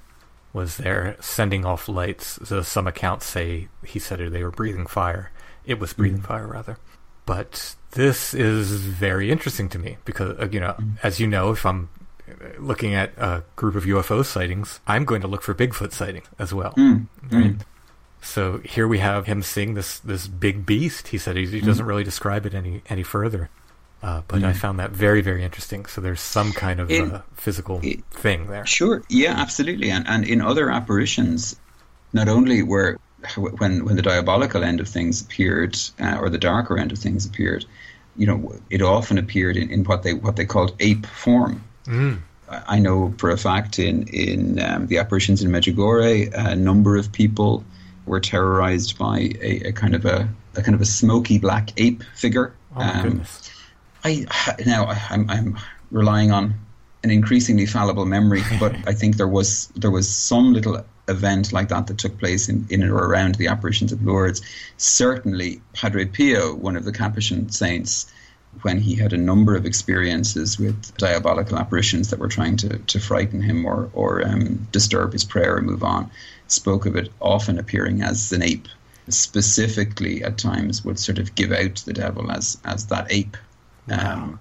was 0.52 0.76
there 0.76 1.16
sending 1.20 1.64
off 1.64 1.88
lights. 1.88 2.38
So 2.44 2.62
some 2.62 2.86
accounts 2.86 3.26
say 3.26 3.68
he 3.84 3.98
said 3.98 4.18
they 4.18 4.42
were 4.42 4.50
breathing 4.50 4.86
fire. 4.86 5.32
It 5.64 5.78
was 5.78 5.92
breathing 5.92 6.18
mm-hmm. 6.18 6.26
fire, 6.26 6.46
rather. 6.46 6.78
But 7.26 7.74
this 7.92 8.32
is 8.32 8.80
very 8.80 9.30
interesting 9.30 9.68
to 9.70 9.78
me 9.78 9.98
because, 10.04 10.38
uh, 10.38 10.48
you 10.50 10.60
know, 10.60 10.74
mm-hmm. 10.78 10.94
as 11.02 11.20
you 11.20 11.26
know, 11.26 11.50
if 11.50 11.66
I'm 11.66 11.90
looking 12.58 12.94
at 12.94 13.12
a 13.18 13.44
group 13.56 13.74
of 13.74 13.84
UFO 13.84 14.24
sightings, 14.24 14.80
I'm 14.86 15.04
going 15.04 15.20
to 15.22 15.28
look 15.28 15.42
for 15.42 15.54
Bigfoot 15.54 15.92
sighting 15.92 16.22
as 16.38 16.54
well. 16.54 16.72
Hmm. 16.72 17.04
Right? 17.30 17.56
So 18.20 18.58
here 18.58 18.88
we 18.88 18.98
have 18.98 19.26
him 19.26 19.42
seeing 19.42 19.74
this 19.74 19.98
this 20.00 20.26
big 20.26 20.66
beast. 20.66 21.08
He 21.08 21.18
said 21.18 21.36
he, 21.36 21.46
he 21.46 21.60
doesn't 21.60 21.82
mm-hmm. 21.82 21.88
really 21.88 22.04
describe 22.04 22.46
it 22.46 22.54
any 22.54 22.82
any 22.88 23.02
further, 23.02 23.48
uh, 24.02 24.22
but 24.28 24.44
I 24.44 24.52
found 24.52 24.78
that 24.78 24.90
very 24.90 25.20
very 25.22 25.42
interesting. 25.44 25.86
So 25.86 26.00
there's 26.00 26.20
some 26.20 26.52
kind 26.52 26.80
of 26.80 26.90
In- 26.90 27.10
uh, 27.12 27.22
physical 27.34 27.80
it- 27.82 28.04
thing 28.10 28.46
there. 28.48 28.66
Sure. 28.66 29.02
Yeah, 29.08 29.32
absolutely. 29.36 29.90
And 29.90 30.06
and 30.08 30.24
in 30.24 30.40
other 30.40 30.70
apparitions, 30.70 31.56
not 32.12 32.28
only 32.28 32.62
were 32.62 32.98
when 33.58 33.84
when 33.84 33.96
the 33.96 34.02
diabolical 34.02 34.62
end 34.62 34.80
of 34.80 34.88
things 34.88 35.20
appeared 35.22 35.76
uh, 36.00 36.18
or 36.20 36.30
the 36.30 36.38
darker 36.38 36.78
end 36.78 36.92
of 36.92 36.98
things 36.98 37.26
appeared, 37.26 37.64
you 38.16 38.26
know, 38.26 38.54
it 38.70 38.80
often 38.82 39.18
appeared 39.18 39.56
in, 39.56 39.68
in 39.70 39.84
what 39.84 40.02
they 40.04 40.14
what 40.14 40.36
they 40.36 40.44
called 40.46 40.74
ape 40.80 41.04
form. 41.06 41.62
I 41.88 42.18
I 42.76 42.78
know 42.78 43.12
for 43.18 43.30
a 43.30 43.36
fact 43.36 43.78
in 43.78 44.06
in 44.08 44.60
um, 44.60 44.86
the 44.86 44.98
apparitions 44.98 45.42
in 45.42 45.50
Medjugorje, 45.50 46.32
a 46.32 46.54
number 46.54 46.96
of 46.96 47.10
people 47.12 47.64
were 48.06 48.20
terrorized 48.20 48.96
by 48.98 49.18
a, 49.42 49.68
a 49.68 49.72
kind 49.72 49.94
of 49.94 50.04
a, 50.06 50.28
a 50.56 50.62
kind 50.62 50.74
of 50.74 50.80
a 50.80 50.86
smoky 50.86 51.38
black 51.38 51.70
ape 51.76 52.02
figure. 52.14 52.54
Oh 52.74 52.78
my 52.80 52.90
Um, 52.92 53.02
goodness! 53.02 53.50
I 54.04 54.26
now 54.66 54.86
I- 54.86 55.02
I'm 55.10 55.30
I'm 55.30 55.58
relying 55.90 56.30
on 56.30 56.54
an 57.04 57.10
increasingly 57.10 57.66
fallible 57.66 58.04
memory, 58.06 58.42
but 58.60 58.74
I 58.86 58.92
think 58.92 59.16
there 59.16 59.28
was 59.28 59.68
there 59.76 59.90
was 59.90 60.08
some 60.08 60.52
little 60.52 60.84
event 61.08 61.52
like 61.52 61.68
that 61.68 61.86
that 61.86 61.98
took 61.98 62.18
place 62.18 62.48
in, 62.48 62.66
in 62.68 62.82
or 62.82 62.96
around 62.96 63.36
the 63.36 63.46
apparitions 63.46 63.92
of 63.92 64.02
Lourdes. 64.02 64.42
Certainly, 64.76 65.62
Padre 65.72 66.04
Pio, 66.04 66.54
one 66.54 66.76
of 66.76 66.84
the 66.84 66.92
Capuchin 66.92 67.48
saints, 67.48 68.12
when 68.62 68.78
he 68.78 68.94
had 68.94 69.12
a 69.12 69.16
number 69.16 69.56
of 69.56 69.64
experiences 69.64 70.58
with 70.58 70.96
diabolical 70.98 71.58
apparitions 71.58 72.10
that 72.10 72.18
were 72.18 72.28
trying 72.28 72.56
to, 72.58 72.78
to 72.78 73.00
frighten 73.00 73.40
him 73.40 73.64
or 73.64 73.90
or 73.92 74.26
um, 74.26 74.66
disturb 74.72 75.12
his 75.12 75.24
prayer 75.24 75.56
and 75.56 75.66
move 75.66 75.82
on, 75.82 76.10
spoke 76.46 76.86
of 76.86 76.96
it 76.96 77.10
often 77.20 77.58
appearing 77.58 78.02
as 78.02 78.32
an 78.32 78.42
ape. 78.42 78.68
Specifically, 79.08 80.22
at 80.22 80.36
times, 80.36 80.84
would 80.84 80.98
sort 80.98 81.18
of 81.18 81.34
give 81.34 81.50
out 81.52 81.76
the 81.86 81.94
devil 81.94 82.30
as 82.30 82.58
as 82.64 82.86
that 82.86 83.06
ape. 83.10 83.36
Um, 83.90 84.40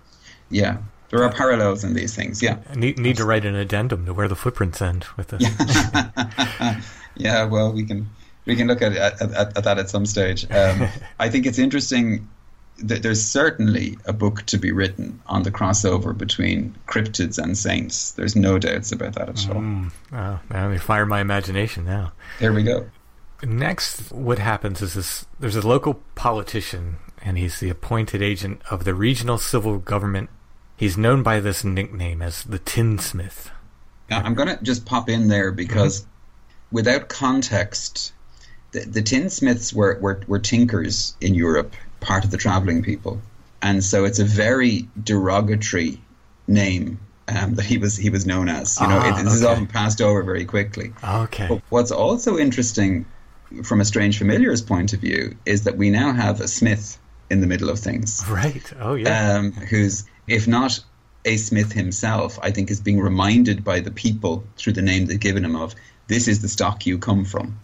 yeah, 0.50 0.78
there 1.10 1.24
are 1.24 1.32
parallels 1.32 1.84
in 1.84 1.94
these 1.94 2.16
things. 2.16 2.42
Yeah, 2.42 2.58
I 2.70 2.76
need, 2.76 3.00
need 3.00 3.18
to 3.18 3.26
write 3.26 3.46
an 3.46 3.56
addendum 3.56 4.06
to 4.06 4.14
where 4.14 4.28
the 4.28 4.36
footprints 4.36 4.82
end 4.82 5.06
with 5.16 5.30
this. 5.30 5.44
yeah. 7.16 7.46
Well, 7.46 7.72
we 7.72 7.86
can 7.86 8.10
we 8.46 8.56
can 8.56 8.68
look 8.68 8.82
at 8.82 8.94
at, 8.94 9.22
at, 9.22 9.58
at 9.58 9.64
that 9.64 9.78
at 9.78 9.90
some 9.90 10.06
stage. 10.06 10.50
Um, 10.52 10.88
I 11.20 11.30
think 11.30 11.46
it's 11.46 11.60
interesting. 11.60 12.28
that 12.80 13.04
There's 13.04 13.24
certainly 13.24 13.98
a 14.06 14.14
book 14.14 14.44
to 14.48 14.58
be 14.58 14.72
written 14.72 15.22
on 15.28 15.44
the 15.44 15.52
crossover 15.52 16.18
between 16.18 16.76
cryptids 16.88 17.42
and 17.42 17.58
saints. 17.58 18.12
There's 18.12 18.36
no 18.36 18.60
doubts 18.60 18.92
about 18.92 19.14
that 19.14 19.30
at 19.30 19.50
all. 19.50 19.90
Oh, 20.14 20.40
now 20.50 20.78
fire 20.78 21.06
my 21.06 21.22
imagination 21.22 21.86
now. 21.86 22.12
There 22.40 22.54
we 22.54 22.64
go. 22.64 22.90
Next, 23.44 24.12
what 24.12 24.40
happens 24.40 24.82
is 24.82 24.96
this: 24.96 25.26
there's 25.40 25.56
a 25.56 25.68
local 25.68 26.02
politician, 26.16 26.98
and 27.28 27.38
he's 27.38 27.60
the 27.60 27.70
appointed 27.70 28.22
agent 28.22 28.62
of 28.72 28.86
the 28.86 28.94
regional 28.94 29.38
civil 29.38 29.80
government. 29.80 30.30
He's 30.78 30.98
known 30.98 31.24
by 31.24 31.42
this 31.42 31.62
nickname 31.62 32.22
as 32.22 32.42
the 32.44 32.58
Tinsmith. 32.58 33.52
Now, 34.10 34.22
I'm 34.22 34.34
going 34.34 34.48
to 34.48 34.64
just 34.64 34.86
pop 34.86 35.10
in 35.10 35.28
there 35.28 35.52
because 35.52 36.06
without 36.72 37.10
context, 37.10 38.14
the, 38.72 38.80
the 38.80 39.02
tinsmiths 39.02 39.74
were, 39.74 40.00
were, 40.00 40.22
were 40.28 40.40
tinkers 40.40 41.18
in 41.20 41.34
Europe, 41.34 41.74
part 42.00 42.24
of 42.24 42.32
the 42.32 42.38
traveling 42.38 42.82
people. 42.82 43.22
And 43.62 43.84
so 43.84 44.06
it's 44.06 44.20
a 44.20 44.24
very 44.24 44.88
derogatory 45.04 46.00
name 46.48 46.98
um, 47.28 47.56
that 47.56 47.66
he 47.66 47.78
was 47.78 47.98
he 47.98 48.10
was 48.10 48.26
known 48.26 48.48
as. 48.48 48.80
You 48.80 48.88
know, 48.88 49.00
Ah, 49.04 49.20
it, 49.20 49.24
this 49.26 49.34
is 49.34 49.44
often 49.44 49.68
passed 49.68 50.02
over 50.02 50.24
very 50.24 50.46
quickly. 50.46 50.94
Okay. 51.04 51.48
But 51.50 51.62
what's 51.68 51.92
also 51.92 52.38
interesting 52.38 53.06
from 53.64 53.82
a 53.82 53.86
strange 53.86 54.18
familiar's 54.18 54.62
point 54.62 54.94
of 54.94 55.02
view 55.02 55.36
is 55.46 55.66
that 55.66 55.76
we 55.76 55.90
now 55.90 56.14
have 56.14 56.40
a 56.40 56.48
smith 56.48 56.98
in 57.30 57.42
the 57.42 57.48
middle 57.48 57.70
of 57.70 57.80
things 57.80 58.24
Right. 58.28 58.72
Oh, 58.80 58.96
yeah. 58.96 59.36
um, 59.36 59.52
who's, 59.52 60.06
if 60.28 60.48
not 60.48 60.80
a 61.26 61.38
Smith 61.38 61.72
himself, 61.74 62.40
I 62.42 62.52
think 62.52 62.72
is 62.72 62.80
being 62.80 63.00
reminded 63.00 63.64
by 63.64 63.80
the 63.82 63.92
people 63.92 64.44
through 64.58 64.74
the 64.74 64.82
name 64.82 65.06
they've 65.08 65.20
given 65.20 65.44
him 65.44 65.56
of, 65.56 65.76
this 66.08 66.28
is 66.28 66.42
the 66.42 66.48
stock 66.48 66.86
you 66.86 66.98
come 66.98 67.26
from. 67.26 67.60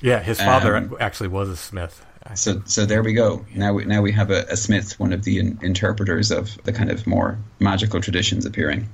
yeah, 0.00 0.20
his 0.20 0.40
father 0.40 0.76
um, 0.76 0.96
actually 1.00 1.28
was 1.28 1.48
a 1.48 1.56
smith. 1.56 2.04
So, 2.34 2.62
so 2.64 2.86
there 2.86 3.02
we 3.02 3.12
go. 3.12 3.46
Now, 3.54 3.72
we, 3.72 3.84
now 3.84 4.02
we 4.02 4.12
have 4.12 4.30
a, 4.30 4.44
a 4.50 4.56
Smith, 4.56 4.98
one 4.98 5.12
of 5.12 5.22
the 5.22 5.38
in, 5.38 5.58
interpreters 5.62 6.30
of 6.30 6.60
the 6.64 6.72
kind 6.72 6.90
of 6.90 7.06
more 7.06 7.38
magical 7.60 8.00
traditions 8.00 8.44
appearing. 8.44 8.88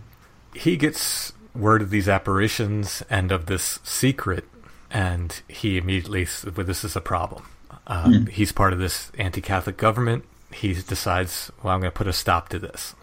He 0.54 0.76
gets 0.76 1.32
word 1.54 1.80
of 1.80 1.90
these 1.90 2.08
apparitions 2.08 3.02
and 3.08 3.32
of 3.32 3.46
this 3.46 3.78
secret, 3.82 4.44
and 4.90 5.40
he 5.48 5.78
immediately 5.78 6.26
says, 6.26 6.54
well, 6.54 6.66
this 6.66 6.84
is 6.84 6.94
a 6.94 7.00
problem. 7.00 7.48
Um, 7.92 8.26
He's 8.26 8.52
part 8.52 8.72
of 8.72 8.78
this 8.78 9.12
anti-Catholic 9.18 9.76
government. 9.76 10.24
He 10.52 10.72
decides, 10.74 11.50
well, 11.62 11.74
I'm 11.74 11.80
going 11.80 11.92
to 11.92 11.96
put 11.96 12.06
a 12.06 12.12
stop 12.12 12.48
to 12.50 12.58
this. 12.58 12.94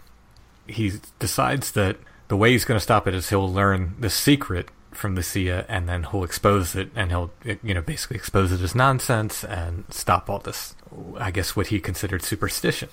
He 0.66 0.92
decides 1.18 1.72
that 1.72 1.96
the 2.28 2.36
way 2.36 2.52
he's 2.52 2.64
going 2.64 2.76
to 2.76 2.82
stop 2.82 3.06
it 3.08 3.14
is 3.14 3.28
he'll 3.28 3.52
learn 3.52 3.94
the 3.98 4.10
secret 4.10 4.68
from 4.92 5.14
the 5.14 5.22
Sia, 5.22 5.64
and 5.68 5.88
then 5.88 6.04
he'll 6.10 6.24
expose 6.24 6.74
it, 6.74 6.90
and 6.96 7.10
he'll, 7.10 7.30
you 7.44 7.74
know, 7.74 7.80
basically 7.80 8.16
expose 8.16 8.52
it 8.52 8.60
as 8.60 8.74
nonsense 8.74 9.44
and 9.44 9.84
stop 9.90 10.28
all 10.28 10.40
this. 10.40 10.74
I 11.18 11.30
guess 11.30 11.54
what 11.54 11.68
he 11.68 11.80
considered 11.80 12.22
superstition. 12.22 12.88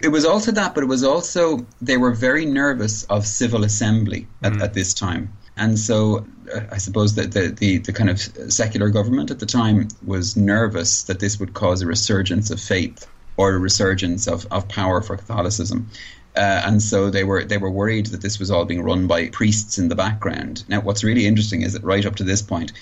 It 0.00 0.08
was 0.08 0.24
also 0.24 0.52
that, 0.52 0.74
but 0.74 0.84
it 0.84 0.86
was 0.86 1.02
also 1.04 1.66
they 1.80 1.96
were 1.96 2.12
very 2.12 2.44
nervous 2.44 3.04
of 3.04 3.26
civil 3.26 3.64
assembly 3.64 4.26
at, 4.42 4.60
at 4.60 4.74
this 4.74 4.94
time, 4.94 5.32
and 5.56 5.78
so 5.78 6.26
I 6.70 6.78
suppose 6.78 7.14
that 7.14 7.32
the, 7.32 7.48
the 7.48 7.78
the 7.78 7.92
kind 7.92 8.10
of 8.10 8.20
secular 8.52 8.88
government 8.90 9.30
at 9.30 9.38
the 9.38 9.46
time 9.46 9.88
was 10.04 10.36
nervous 10.36 11.04
that 11.04 11.20
this 11.20 11.38
would 11.40 11.54
cause 11.54 11.82
a 11.82 11.86
resurgence 11.86 12.50
of 12.50 12.60
faith 12.60 13.06
or 13.36 13.54
a 13.54 13.58
resurgence 13.58 14.26
of, 14.26 14.46
of 14.50 14.68
power 14.68 15.00
for 15.00 15.16
Catholicism. 15.16 15.88
Uh, 16.36 16.62
and 16.66 16.82
so 16.82 17.10
they 17.10 17.24
were 17.24 17.44
they 17.44 17.58
were 17.58 17.70
worried 17.70 18.06
that 18.06 18.20
this 18.20 18.38
was 18.38 18.50
all 18.50 18.64
being 18.64 18.82
run 18.82 19.06
by 19.06 19.28
priests 19.28 19.78
in 19.78 19.88
the 19.88 19.94
background. 19.94 20.64
Now, 20.68 20.80
what's 20.80 21.02
really 21.02 21.26
interesting 21.26 21.62
is 21.62 21.72
that 21.72 21.82
right 21.82 22.04
up 22.04 22.16
to 22.16 22.24
this 22.24 22.42
point, 22.42 22.72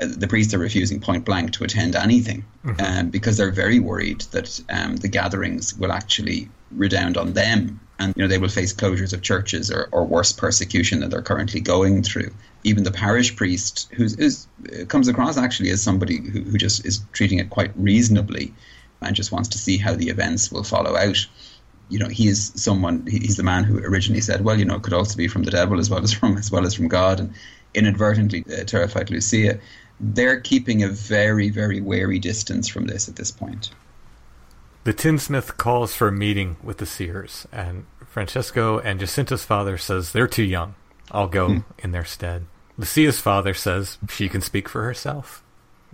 uh, 0.00 0.06
the 0.08 0.26
priests 0.26 0.54
are 0.54 0.58
refusing 0.58 1.00
point 1.00 1.24
blank 1.24 1.52
to 1.52 1.64
attend 1.64 1.94
anything 1.94 2.44
um, 2.78 3.10
because 3.10 3.36
they're 3.36 3.52
very 3.52 3.78
worried 3.78 4.22
that 4.32 4.60
um, 4.70 4.96
the 4.96 5.08
gatherings 5.08 5.76
will 5.76 5.92
actually 5.92 6.48
redound 6.72 7.16
on 7.16 7.34
them 7.34 7.78
and 8.00 8.14
you 8.16 8.22
know 8.22 8.28
they 8.28 8.38
will 8.38 8.48
face 8.48 8.74
closures 8.74 9.12
of 9.12 9.22
churches 9.22 9.70
or, 9.70 9.88
or 9.92 10.04
worse 10.04 10.32
persecution 10.32 11.00
than 11.00 11.10
they're 11.10 11.22
currently 11.22 11.60
going 11.60 12.02
through 12.02 12.32
even 12.64 12.82
the 12.82 12.90
parish 12.90 13.36
priest 13.36 13.92
uh, 13.98 14.84
comes 14.86 15.08
across 15.08 15.36
actually 15.36 15.70
as 15.70 15.82
somebody 15.82 16.20
who, 16.20 16.40
who 16.40 16.58
just 16.58 16.84
is 16.84 17.00
treating 17.12 17.38
it 17.38 17.50
quite 17.50 17.70
reasonably 17.76 18.52
and 19.02 19.14
just 19.14 19.32
wants 19.32 19.48
to 19.50 19.58
see 19.58 19.76
how 19.76 19.94
the 19.94 20.08
events 20.08 20.50
will 20.50 20.64
follow 20.64 20.96
out 20.96 21.26
you 21.88 21.98
know, 21.98 22.08
he 22.08 22.28
is 22.28 22.52
someone. 22.56 23.06
He's 23.06 23.36
the 23.36 23.42
man 23.42 23.64
who 23.64 23.78
originally 23.78 24.20
said, 24.20 24.44
"Well, 24.44 24.58
you 24.58 24.64
know, 24.64 24.76
it 24.76 24.82
could 24.82 24.92
also 24.92 25.16
be 25.16 25.28
from 25.28 25.42
the 25.42 25.50
devil 25.50 25.78
as 25.78 25.90
well 25.90 26.02
as 26.02 26.12
from 26.12 26.36
as 26.36 26.50
well 26.50 26.66
as 26.66 26.74
from 26.74 26.88
God," 26.88 27.20
and 27.20 27.34
inadvertently 27.74 28.44
uh, 28.52 28.64
terrified 28.64 29.10
Lucia. 29.10 29.58
They're 30.00 30.40
keeping 30.40 30.82
a 30.82 30.88
very, 30.88 31.50
very 31.50 31.80
wary 31.80 32.18
distance 32.18 32.68
from 32.68 32.86
this 32.86 33.08
at 33.08 33.16
this 33.16 33.30
point. 33.30 33.70
The 34.84 34.92
tinsmith 34.92 35.56
calls 35.56 35.94
for 35.94 36.08
a 36.08 36.12
meeting 36.12 36.56
with 36.62 36.78
the 36.78 36.86
seers, 36.86 37.46
and 37.52 37.86
Francesco 38.06 38.78
and 38.80 38.98
Jacinta's 38.98 39.44
father 39.44 39.78
says 39.78 40.12
they're 40.12 40.26
too 40.26 40.42
young. 40.42 40.74
I'll 41.10 41.28
go 41.28 41.48
hmm. 41.48 41.58
in 41.78 41.92
their 41.92 42.04
stead. 42.04 42.46
Lucia's 42.76 43.20
father 43.20 43.54
says 43.54 43.98
she 44.08 44.28
can 44.28 44.40
speak 44.40 44.68
for 44.68 44.84
herself. 44.84 45.42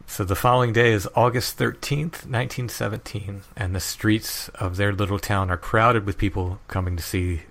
So 0.07 0.25
the 0.25 0.35
following 0.35 0.73
day 0.73 0.93
is 0.93 1.09
August 1.15 1.59
13th, 1.59 2.27
1917, 2.27 3.43
and 3.57 3.75
the 3.75 3.81
streets 3.81 4.49
of 4.51 4.77
their 4.77 4.93
little 4.93 5.19
town 5.19 5.51
are 5.51 5.57
crowded 5.57 6.07
with 6.07 6.19
people 6.19 6.59
coming 6.69 6.97
to 6.97 7.03
see 7.03 7.43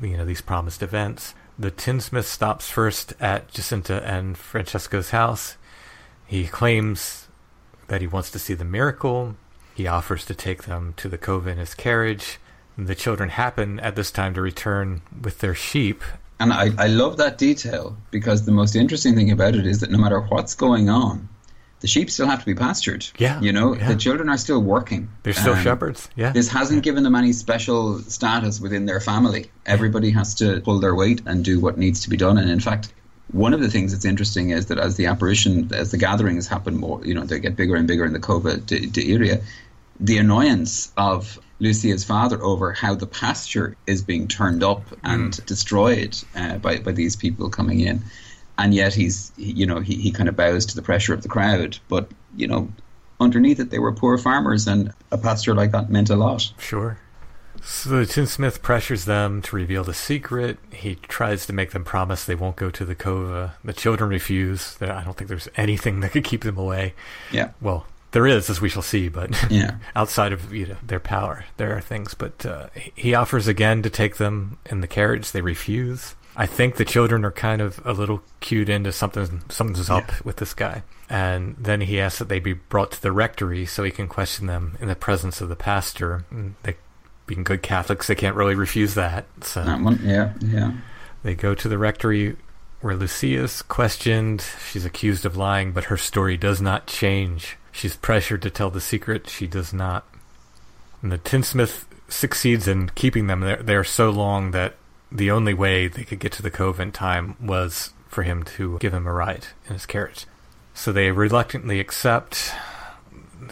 you 0.00 0.16
know 0.16 0.24
these 0.24 0.40
promised 0.40 0.82
events. 0.82 1.34
The 1.58 1.70
tinsmith 1.70 2.26
stops 2.26 2.70
first 2.70 3.14
at 3.20 3.48
Jacinta 3.48 4.02
and 4.04 4.36
Francesco's 4.36 5.10
house. 5.10 5.56
He 6.26 6.46
claims 6.46 7.28
that 7.88 8.00
he 8.00 8.06
wants 8.06 8.30
to 8.32 8.38
see 8.38 8.54
the 8.54 8.64
miracle. 8.64 9.36
He 9.74 9.86
offers 9.86 10.24
to 10.26 10.34
take 10.34 10.64
them 10.64 10.94
to 10.96 11.08
the 11.08 11.18
cove 11.18 11.46
in 11.46 11.58
his 11.58 11.74
carriage. 11.74 12.38
The 12.76 12.94
children 12.94 13.30
happen 13.30 13.80
at 13.80 13.96
this 13.96 14.10
time 14.10 14.34
to 14.34 14.42
return 14.42 15.02
with 15.22 15.38
their 15.38 15.54
sheep. 15.54 16.02
And 16.38 16.52
I, 16.52 16.70
I 16.76 16.86
love 16.88 17.16
that 17.16 17.38
detail 17.38 17.96
because 18.10 18.44
the 18.44 18.52
most 18.52 18.76
interesting 18.76 19.14
thing 19.14 19.30
about 19.30 19.54
it 19.54 19.66
is 19.66 19.80
that 19.80 19.90
no 19.90 19.98
matter 19.98 20.20
what's 20.20 20.54
going 20.54 20.90
on, 20.90 21.28
the 21.80 21.86
sheep 21.86 22.10
still 22.10 22.26
have 22.26 22.40
to 22.40 22.46
be 22.46 22.54
pastured. 22.54 23.06
Yeah. 23.18 23.40
You 23.40 23.52
know, 23.52 23.74
yeah. 23.74 23.88
the 23.88 23.96
children 23.96 24.28
are 24.28 24.38
still 24.38 24.60
working. 24.60 25.08
They're 25.22 25.32
still 25.32 25.54
um, 25.54 25.62
shepherds. 25.62 26.08
Yeah. 26.16 26.32
This 26.32 26.48
hasn't 26.48 26.82
given 26.82 27.04
them 27.04 27.14
any 27.14 27.32
special 27.32 27.98
status 28.00 28.60
within 28.60 28.86
their 28.86 29.00
family. 29.00 29.50
Everybody 29.64 30.10
has 30.10 30.34
to 30.36 30.60
pull 30.60 30.80
their 30.80 30.94
weight 30.94 31.22
and 31.26 31.44
do 31.44 31.60
what 31.60 31.78
needs 31.78 32.00
to 32.02 32.10
be 32.10 32.16
done. 32.16 32.38
And 32.38 32.50
in 32.50 32.60
fact, 32.60 32.92
one 33.32 33.52
of 33.52 33.60
the 33.60 33.68
things 33.68 33.92
that's 33.92 34.04
interesting 34.04 34.50
is 34.50 34.66
that 34.66 34.78
as 34.78 34.96
the 34.96 35.06
apparition, 35.06 35.72
as 35.74 35.90
the 35.90 35.98
gatherings 35.98 36.46
happen 36.46 36.76
more, 36.76 37.04
you 37.04 37.14
know, 37.14 37.24
they 37.24 37.40
get 37.40 37.56
bigger 37.56 37.74
and 37.74 37.86
bigger 37.86 38.04
in 38.04 38.12
the 38.12 38.20
Cova 38.20 38.64
de, 38.64 38.86
de 38.86 39.12
Iria, 39.12 39.40
the 40.00 40.18
annoyance 40.18 40.92
of 40.96 41.38
Lucia's 41.58 42.04
father 42.04 42.42
over 42.42 42.72
how 42.72 42.94
the 42.94 43.06
pasture 43.06 43.76
is 43.86 44.02
being 44.02 44.28
turned 44.28 44.62
up 44.62 44.82
and 45.02 45.32
mm. 45.32 45.46
destroyed 45.46 46.16
uh, 46.34 46.58
by, 46.58 46.78
by 46.78 46.92
these 46.92 47.16
people 47.16 47.48
coming 47.48 47.80
in. 47.80 48.02
And 48.58 48.74
yet 48.74 48.94
he's, 48.94 49.32
you 49.36 49.66
know, 49.66 49.80
he, 49.80 49.96
he 49.96 50.10
kind 50.10 50.28
of 50.28 50.36
bows 50.36 50.66
to 50.66 50.76
the 50.76 50.82
pressure 50.82 51.14
of 51.14 51.22
the 51.22 51.28
crowd. 51.28 51.78
But, 51.88 52.10
you 52.36 52.46
know, 52.46 52.70
underneath 53.20 53.60
it, 53.60 53.70
they 53.70 53.78
were 53.78 53.92
poor 53.92 54.18
farmers, 54.18 54.66
and 54.66 54.92
a 55.10 55.18
pasture 55.18 55.54
like 55.54 55.72
that 55.72 55.90
meant 55.90 56.10
a 56.10 56.16
lot. 56.16 56.52
Sure. 56.58 56.98
So 57.62 57.90
the 57.90 58.06
tinsmith 58.06 58.62
pressures 58.62 59.06
them 59.06 59.42
to 59.42 59.56
reveal 59.56 59.82
the 59.82 59.94
secret. 59.94 60.58
He 60.72 60.94
tries 60.94 61.46
to 61.46 61.52
make 61.52 61.72
them 61.72 61.84
promise 61.84 62.24
they 62.24 62.34
won't 62.34 62.56
go 62.56 62.70
to 62.70 62.84
the 62.84 62.94
cova. 62.94 63.52
The 63.64 63.72
children 63.72 64.10
refuse. 64.10 64.76
I 64.80 65.02
don't 65.04 65.16
think 65.16 65.28
there's 65.28 65.48
anything 65.56 66.00
that 66.00 66.12
could 66.12 66.24
keep 66.24 66.42
them 66.42 66.58
away. 66.58 66.94
Yeah. 67.32 67.50
Well, 67.60 67.86
there 68.12 68.26
is, 68.26 68.48
as 68.48 68.60
we 68.60 68.68
shall 68.68 68.82
see, 68.82 69.08
but 69.08 69.30
yeah. 69.50 69.76
outside 69.94 70.32
of 70.32 70.52
you 70.52 70.66
know, 70.66 70.76
their 70.82 71.00
power, 71.00 71.44
there 71.56 71.76
are 71.76 71.80
things. 71.80 72.14
But 72.14 72.46
uh, 72.46 72.68
he 72.94 73.14
offers 73.14 73.48
again 73.48 73.82
to 73.82 73.90
take 73.90 74.16
them 74.16 74.58
in 74.66 74.80
the 74.80 74.86
carriage. 74.86 75.32
They 75.32 75.42
refuse. 75.42 76.14
I 76.36 76.46
think 76.46 76.76
the 76.76 76.84
children 76.84 77.24
are 77.24 77.32
kind 77.32 77.62
of 77.62 77.80
a 77.84 77.92
little 77.92 78.22
cued 78.40 78.68
into 78.68 78.92
something. 78.92 79.42
Something's 79.48 79.88
up 79.88 80.08
yeah. 80.08 80.18
with 80.24 80.36
this 80.36 80.54
guy, 80.54 80.82
and 81.08 81.56
then 81.58 81.80
he 81.80 82.00
asks 82.00 82.18
that 82.18 82.28
they 82.28 82.40
be 82.40 82.52
brought 82.52 82.92
to 82.92 83.02
the 83.02 83.12
rectory 83.12 83.64
so 83.64 83.82
he 83.82 83.90
can 83.90 84.06
question 84.06 84.46
them 84.46 84.76
in 84.80 84.88
the 84.88 84.96
presence 84.96 85.40
of 85.40 85.48
the 85.48 85.56
pastor. 85.56 86.24
And 86.30 86.54
they 86.62 86.76
being 87.26 87.44
good 87.44 87.62
Catholics, 87.62 88.06
they 88.06 88.14
can't 88.14 88.36
really 88.36 88.54
refuse 88.54 88.94
that. 88.94 89.26
So 89.42 89.64
that 89.64 89.80
one, 89.80 90.00
yeah, 90.02 90.32
yeah. 90.40 90.72
They 91.22 91.34
go 91.34 91.54
to 91.54 91.68
the 91.68 91.78
rectory 91.78 92.36
where 92.80 92.94
Lucia's 92.94 93.62
questioned. 93.62 94.44
She's 94.70 94.84
accused 94.84 95.26
of 95.26 95.36
lying, 95.36 95.72
but 95.72 95.84
her 95.84 95.96
story 95.96 96.36
does 96.36 96.60
not 96.60 96.86
change. 96.86 97.56
She's 97.76 97.96
pressured 97.96 98.42
to 98.42 98.50
tell 98.50 98.70
the 98.70 98.80
secret. 98.80 99.28
She 99.28 99.46
does 99.46 99.72
not. 99.72 100.06
And 101.02 101.12
the 101.12 101.18
tinsmith 101.18 101.86
succeeds 102.08 102.66
in 102.66 102.90
keeping 102.94 103.26
them 103.26 103.40
there, 103.40 103.62
there 103.62 103.84
so 103.84 104.10
long 104.10 104.52
that 104.52 104.76
the 105.12 105.30
only 105.30 105.54
way 105.54 105.86
they 105.86 106.04
could 106.04 106.18
get 106.18 106.32
to 106.32 106.42
the 106.42 106.50
cove 106.50 106.80
in 106.80 106.90
time 106.90 107.36
was 107.40 107.92
for 108.08 108.22
him 108.22 108.42
to 108.42 108.78
give 108.78 108.94
him 108.94 109.06
a 109.06 109.12
ride 109.12 109.48
in 109.66 109.74
his 109.74 109.86
carriage. 109.86 110.26
So 110.74 110.92
they 110.92 111.10
reluctantly 111.10 111.80
accept. 111.80 112.52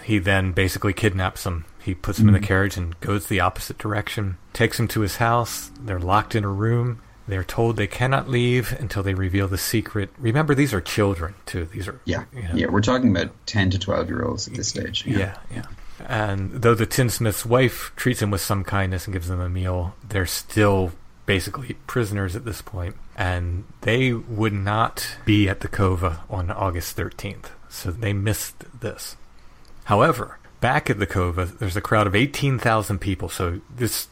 He 0.04 0.18
then 0.18 0.52
basically 0.52 0.92
kidnaps 0.92 1.44
them 1.44 1.66
he 1.84 1.94
puts 1.94 2.16
them 2.16 2.28
mm-hmm. 2.28 2.36
in 2.36 2.40
the 2.40 2.46
mm. 2.46 2.48
carriage 2.48 2.76
and 2.78 2.98
goes 3.00 3.26
the 3.26 3.40
opposite 3.40 3.76
direction, 3.76 4.38
takes 4.54 4.78
them 4.78 4.88
to 4.88 5.00
his 5.00 5.16
house. 5.16 5.70
They're 5.78 6.00
locked 6.00 6.34
in 6.34 6.42
a 6.42 6.48
room. 6.48 7.02
They're 7.26 7.44
told 7.44 7.76
they 7.76 7.86
cannot 7.86 8.28
leave 8.28 8.72
until 8.78 9.02
they 9.02 9.14
reveal 9.14 9.48
the 9.48 9.58
secret. 9.58 10.10
Remember, 10.18 10.54
these 10.54 10.74
are 10.74 10.80
children, 10.80 11.34
too. 11.46 11.64
These 11.66 11.88
are. 11.88 12.00
Yeah. 12.04 12.24
You 12.34 12.42
know, 12.42 12.54
yeah, 12.54 12.66
we're 12.66 12.82
talking 12.82 13.10
about 13.16 13.30
10 13.46 13.70
to 13.70 13.78
12 13.78 14.08
year 14.08 14.24
olds 14.24 14.46
at 14.46 14.54
this 14.54 14.68
stage. 14.68 15.06
Yeah. 15.06 15.18
yeah, 15.18 15.36
yeah. 15.54 15.62
And 16.06 16.50
though 16.50 16.74
the 16.74 16.86
tinsmith's 16.86 17.46
wife 17.46 17.92
treats 17.96 18.20
him 18.20 18.30
with 18.30 18.40
some 18.40 18.64
kindness 18.64 19.06
and 19.06 19.12
gives 19.12 19.28
them 19.28 19.40
a 19.40 19.48
meal, 19.48 19.94
they're 20.06 20.26
still 20.26 20.92
basically 21.24 21.74
prisoners 21.86 22.36
at 22.36 22.44
this 22.44 22.60
point. 22.60 22.96
and 23.16 23.64
they 23.82 24.12
would 24.12 24.52
not 24.52 25.16
be 25.24 25.48
at 25.48 25.60
the 25.60 25.68
Cova 25.68 26.18
on 26.28 26.50
August 26.50 26.96
13th, 26.96 27.46
so 27.68 27.90
they 27.90 28.12
missed 28.12 28.64
this. 28.80 29.16
However, 29.84 30.38
back 30.60 30.90
at 30.90 30.98
the 30.98 31.06
Cova, 31.06 31.58
there's 31.58 31.76
a 31.76 31.80
crowd 31.80 32.06
of 32.06 32.14
18,000 32.14 32.98
people, 32.98 33.28
so 33.28 33.60
this 33.74 34.08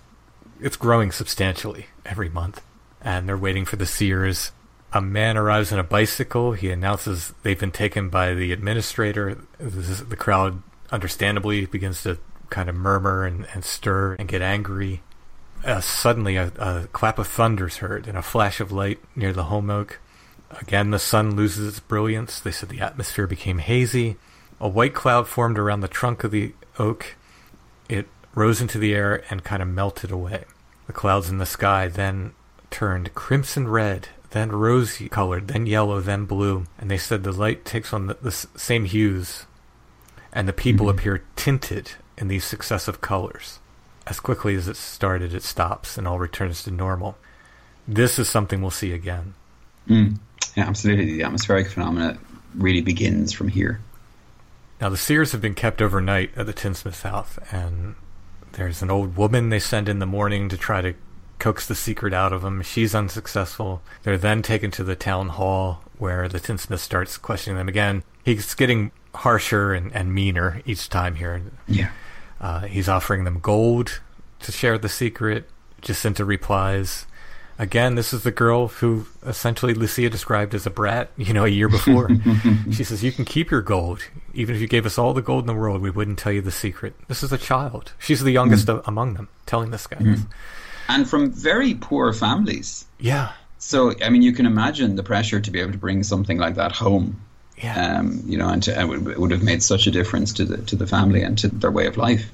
it's 0.61 0.77
growing 0.77 1.11
substantially 1.11 1.87
every 2.07 2.29
month. 2.29 2.63
And 3.03 3.29
they're 3.29 3.37
waiting 3.37 3.65
for 3.65 3.77
the 3.77 3.87
seers. 3.87 4.53
A 4.93 5.01
man 5.01 5.37
arrives 5.37 5.73
on 5.73 5.79
a 5.79 5.85
bicycle. 5.85 6.53
He 6.53 6.71
announces 6.71 7.35
they've 7.43 7.59
been 7.59 7.73
taken 7.73 8.09
by 8.09 8.35
the 8.35 8.53
administrator. 8.53 9.39
Is, 9.59 10.07
the 10.07 10.17
crowd, 10.17 10.63
understandably, 10.91 11.67
begins 11.67 12.03
to 12.05 12.19
kind 12.51 12.69
of 12.69 12.77
murmur 12.77 13.25
and, 13.25 13.47
and 13.55 13.65
stir 13.65 14.15
and 14.19 14.29
get 14.29 14.43
angry. 14.43 15.03
Uh, 15.65 15.81
suddenly, 15.81 16.37
a, 16.37 16.53
a 16.59 16.89
clap 16.93 17.19
of 17.19 17.27
thunder 17.27 17.67
is 17.67 17.79
heard 17.79 18.07
and 18.07 18.19
a 18.19 18.23
flash 18.23 18.61
of 18.61 18.71
light 18.71 18.99
near 19.17 19.33
the 19.33 19.45
holm 19.45 19.71
oak. 19.71 19.99
Again, 20.61 20.91
the 20.91 20.99
sun 20.99 21.35
loses 21.35 21.67
its 21.67 21.81
brilliance. 21.81 22.39
They 22.39 22.51
said 22.51 22.69
the 22.69 22.81
atmosphere 22.81 23.27
became 23.27 23.59
hazy. 23.59 24.17
A 24.61 24.69
white 24.69 24.95
cloud 24.95 25.27
formed 25.27 25.59
around 25.59 25.81
the 25.81 25.89
trunk 25.89 26.25
of 26.25 26.31
the 26.31 26.53
oak. 26.79 27.17
It 27.89 28.07
rose 28.35 28.61
into 28.61 28.79
the 28.79 28.95
air 28.95 29.25
and 29.31 29.43
kind 29.43 29.63
of 29.63 29.69
melted 29.69 30.11
away. 30.11 30.45
The 30.87 30.93
clouds 30.93 31.31
in 31.31 31.39
the 31.39 31.47
sky 31.47 31.89
then 31.89 32.35
turned 32.73 33.15
crimson 33.15 33.69
red, 33.69 34.09
then 34.31 34.51
rosy 34.51 35.09
colored, 35.09 35.47
then 35.49 35.67
yellow, 35.67 36.01
then 36.01 36.25
blue, 36.25 36.67
and 36.79 36.91
they 36.91 36.97
said 36.97 37.23
the 37.23 37.31
light 37.31 37.65
takes 37.65 37.93
on 37.93 38.09
the, 38.09 38.15
the 38.15 38.33
same 38.33 38.87
hues, 38.87 39.47
and 40.33 40.49
the 40.49 40.53
people 40.53 40.87
mm-hmm. 40.87 40.99
appear 40.99 41.23
tinted 41.37 41.93
in 42.19 42.27
these 42.27 42.45
successive 42.45 43.01
colors. 43.01 43.61
As 44.07 44.19
quickly 44.19 44.57
as 44.57 44.67
it 44.67 44.77
started, 44.77 45.33
it 45.33 45.45
stops 45.45 45.97
and 45.97 46.09
all 46.09 46.19
returns 46.19 46.65
to 46.65 46.71
normal. 46.73 47.17
This 47.87 48.19
is 48.19 48.29
something 48.29 48.61
we'll 48.61 48.71
see 48.71 48.93
again. 48.93 49.35
Mm. 49.89 50.19
Yeah, 50.57 50.69
absolutely. 50.69 51.17
The 51.19 51.23
atmospheric 51.23 51.69
phenomena 51.69 52.19
really 52.55 52.81
begins 52.81 53.33
from 53.33 53.49
here. 53.49 53.81
Now, 54.81 54.89
the 54.89 54.97
seers 54.97 55.33
have 55.33 55.41
been 55.41 55.55
kept 55.55 55.81
overnight 55.81 56.31
at 56.37 56.47
the 56.47 56.53
tinsmith's 56.53 57.03
house, 57.03 57.39
and 57.53 57.95
there's 58.53 58.83
an 58.83 58.91
old 58.91 59.17
woman 59.17 59.51
they 59.51 59.61
send 59.61 59.89
in 59.89 60.01
the 60.01 60.07
morning 60.07 60.49
to 60.49 60.57
try 60.57 60.81
to 60.81 60.95
coax 61.43 61.67
the 61.67 61.75
secret 61.75 62.15
out 62.15 62.33
of 62.33 62.43
them. 62.43 62.63
She's 62.63 62.95
unsuccessful. 62.95 63.83
They're 64.05 64.17
then 64.17 64.43
taken 64.43 64.71
to 64.73 64.85
the 64.85 64.95
town 64.95 65.31
hall 65.31 65.83
where 65.99 66.29
the 66.29 66.39
tinsmith 66.39 66.81
starts 66.81 67.19
questioning 67.19 67.57
them 67.57 67.69
again. 67.69 68.05
He's 68.25 68.55
getting 68.55 68.93
harsher 69.13 69.75
and, 69.75 69.93
and 69.93 70.15
meaner 70.15 70.63
each 70.65 70.89
time 70.89 71.17
here. 71.17 71.43
Yeah. 71.67 71.91
Uh, 72.41 72.61
he's 72.61 72.89
offering 72.89 73.25
them 73.25 73.41
gold 73.41 74.01
to 74.39 74.53
share 74.53 74.79
the 74.79 74.89
secret. 74.89 75.51
Jacinta 75.81 76.25
replies, 76.25 77.07
Again, 77.59 77.97
this 77.97 78.13
is 78.13 78.23
the 78.23 78.31
girl 78.31 78.69
who 78.69 79.07
essentially 79.27 79.75
Lucia 79.75 80.09
described 80.09 80.55
as 80.55 80.65
a 80.65 80.71
brat, 80.71 81.11
you 81.17 81.33
know, 81.33 81.45
a 81.45 81.49
year 81.49 81.69
before. 81.69 82.09
she 82.71 82.85
says, 82.85 83.03
You 83.03 83.11
can 83.11 83.25
keep 83.25 83.51
your 83.51 83.63
gold. 83.63 84.05
Even 84.33 84.55
if 84.55 84.61
you 84.61 84.69
gave 84.69 84.87
us 84.87 84.97
all 84.97 85.13
the 85.13 85.21
gold 85.21 85.43
in 85.43 85.49
the 85.49 85.61
world, 85.61 85.83
we 85.83 85.91
wouldn't 85.91 86.21
tell 86.21 86.33
you 86.33 86.41
the 86.41 86.53
secret. 86.53 86.95
This 87.09 87.25
is 87.25 87.33
a 87.33 87.39
child. 87.39 87.95
She's 87.99 88.23
the 88.23 88.31
youngest 88.31 88.69
mm. 88.69 88.81
among 88.87 89.15
them, 89.15 89.29
telling 89.45 89.73
this 89.73 89.89
guy 89.89 89.99
mm. 89.99 90.15
this. 90.15 90.25
And 90.89 91.09
from 91.09 91.31
very 91.31 91.75
poor 91.75 92.13
families. 92.13 92.85
Yeah. 92.99 93.33
So, 93.59 93.95
I 94.03 94.11
mean, 94.11 94.23
you 94.23 94.33
can 94.33 94.47
imagine 94.47 94.97
the 94.97 95.03
pressure 95.03 95.41
to 95.41 95.51
be 95.51 95.61
able 95.61 95.73
to 95.73 95.79
bring 95.79 96.03
something 96.03 96.39
like 96.39 96.57
that 96.57 96.73
home. 96.73 97.21
Yeah. 97.59 97.99
Um, 97.99 98.23
you 98.27 98.37
know, 98.37 98.49
and, 98.49 98.63
to, 98.65 98.77
and 98.77 99.09
it 99.09 99.19
would 99.19 99.31
have 99.31 99.43
made 99.43 99.63
such 99.63 99.87
a 99.87 99.91
difference 99.91 100.33
to 100.35 100.45
the 100.45 100.59
to 100.63 100.75
the 100.75 100.87
family 100.87 101.23
and 101.23 101.39
to 101.39 101.49
their 101.49 101.71
way 101.71 101.87
of 101.87 101.97
life. 101.97 102.29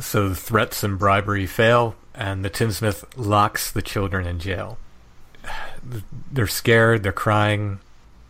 So 0.00 0.28
the 0.28 0.36
threats 0.36 0.84
and 0.84 0.98
bribery 0.98 1.46
fail 1.46 1.96
and 2.14 2.44
the 2.44 2.50
tinsmith 2.50 3.04
locks 3.16 3.70
the 3.70 3.82
children 3.82 4.26
in 4.26 4.38
jail. 4.38 4.78
They're 6.30 6.46
scared, 6.46 7.02
they're 7.02 7.12
crying. 7.12 7.80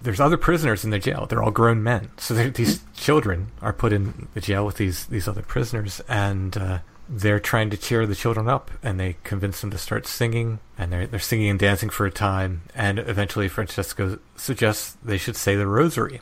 There's 0.00 0.20
other 0.20 0.38
prisoners 0.38 0.84
in 0.84 0.90
the 0.90 0.98
jail. 0.98 1.26
They're 1.26 1.42
all 1.42 1.50
grown 1.50 1.82
men. 1.82 2.10
So 2.16 2.34
these 2.34 2.80
children 2.96 3.48
are 3.60 3.74
put 3.74 3.92
in 3.92 4.28
the 4.32 4.40
jail 4.40 4.64
with 4.64 4.76
these, 4.76 5.04
these 5.06 5.28
other 5.28 5.42
prisoners, 5.42 6.00
and 6.08 6.56
uh, 6.56 6.78
they're 7.12 7.40
trying 7.40 7.70
to 7.70 7.76
cheer 7.76 8.06
the 8.06 8.14
children 8.14 8.48
up 8.48 8.70
and 8.84 9.00
they 9.00 9.16
convince 9.24 9.60
them 9.60 9.70
to 9.72 9.78
start 9.78 10.06
singing 10.06 10.60
and 10.78 10.92
they're, 10.92 11.08
they're 11.08 11.18
singing 11.18 11.50
and 11.50 11.58
dancing 11.58 11.90
for 11.90 12.06
a 12.06 12.10
time 12.10 12.62
and 12.72 13.00
eventually 13.00 13.48
francesco 13.48 14.18
suggests 14.36 14.96
they 15.02 15.18
should 15.18 15.36
say 15.36 15.56
the 15.56 15.66
rosary. 15.66 16.20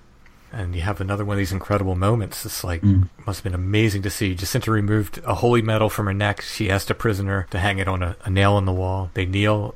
And 0.51 0.74
you 0.74 0.81
have 0.81 1.03
another 1.03 1.27
one 1.27 1.35
of 1.35 1.38
these 1.38 1.53
incredible 1.53 1.94
moments. 1.94 2.46
It's 2.46 2.64
like 2.64 2.81
mm. 2.81 3.11
must 3.27 3.40
have 3.40 3.44
been 3.44 3.55
amazing 3.55 4.01
to 4.03 4.11
see. 4.11 4.35
Jacinta 4.35 4.70
removed 4.70 5.20
a 5.27 5.35
holy 5.35 5.61
medal 5.61 5.90
from 5.90 6.07
her 6.07 6.14
neck. 6.14 6.40
She 6.40 6.70
asked 6.70 6.90
a 6.90 6.94
prisoner 6.94 7.46
to 7.51 7.59
hang 7.59 7.79
it 7.79 7.87
on 7.87 8.03
a, 8.03 8.16
a 8.24 8.31
nail 8.31 8.57
in 8.57 8.64
the 8.64 8.72
wall. 8.72 9.11
They 9.12 9.27
kneel 9.27 9.74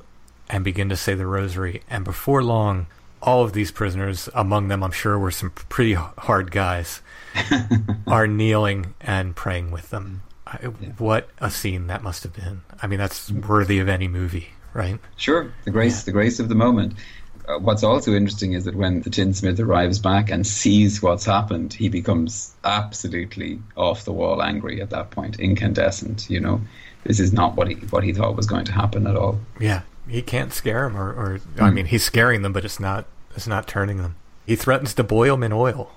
and 0.49 0.65
begin 0.65 0.89
to 0.89 0.97
say 0.97 1.13
the 1.13 1.27
rosary. 1.27 1.83
And 1.91 2.05
before 2.05 2.43
long 2.43 2.87
all 3.21 3.45
of 3.45 3.53
these 3.53 3.71
prisoners 3.71 4.29
among 4.35 4.67
them 4.67 4.83
i'm 4.83 4.91
sure 4.91 5.17
were 5.17 5.31
some 5.31 5.51
pretty 5.51 5.93
hard 5.95 6.51
guys 6.51 7.01
are 8.09 8.27
kneeling 8.27 8.95
and 9.01 9.37
praying 9.37 9.71
with 9.71 9.91
them 9.91 10.23
yeah. 10.63 10.69
What 10.99 11.29
a 11.39 11.51
scene 11.51 11.87
that 11.87 12.03
must 12.03 12.23
have 12.23 12.33
been. 12.33 12.63
I 12.83 12.87
mean, 12.87 12.99
that's 12.99 13.31
worthy 13.31 13.79
of 13.79 13.89
any 13.89 14.09
movie, 14.09 14.49
right? 14.75 14.99
Sure, 15.17 15.53
the 15.65 15.71
grace, 15.71 16.01
yeah. 16.01 16.05
the 16.07 16.13
grace 16.13 16.41
of 16.41 16.49
the 16.49 16.55
moment. 16.55 16.95
Uh, 17.49 17.59
what's 17.59 17.83
also 17.83 18.13
interesting 18.13 18.53
is 18.53 18.65
that 18.65 18.77
when 18.77 19.03
the 19.03 19.11
tinsmith 19.11 19.59
arrives 19.59 19.99
back 19.99 20.31
and 20.31 20.47
sees 20.47 21.03
what's 21.03 21.25
happened, 21.25 21.73
he 21.73 21.89
becomes 21.89 22.55
absolutely 22.65 23.61
off 23.77 24.05
the 24.05 24.13
wall 24.13 24.43
angry 24.43 24.81
at 24.81 24.91
that 24.91 25.11
point, 25.11 25.41
incandescent. 25.41 26.31
You 26.31 26.41
know, 26.41 26.61
this 27.05 27.19
is 27.19 27.33
not 27.33 27.57
what 27.57 27.69
he 27.69 27.75
what 27.75 28.05
he 28.05 28.13
thought 28.13 28.37
was 28.37 28.47
going 28.47 28.65
to 28.67 28.73
happen 28.73 29.07
at 29.07 29.17
all. 29.17 29.41
Yeah, 29.59 29.83
he 30.09 30.23
can't 30.23 30.53
scare 30.53 30.85
him, 30.85 30.97
or, 30.97 31.11
or 31.11 31.39
mm. 31.39 31.61
I 31.61 31.69
hmm. 31.69 31.75
mean, 31.75 31.87
he's 31.87 32.05
scaring 32.05 32.43
them, 32.43 32.53
but 32.53 32.65
it's 32.65 32.79
not 32.79 33.07
it's 33.35 33.49
not 33.49 33.67
turning 33.67 33.99
them. 33.99 34.17
He 34.47 34.57
threatens 34.57 34.95
to 34.95 35.05
boil 35.05 35.35
them 35.35 35.43
in 35.43 35.53
oil. 35.53 35.91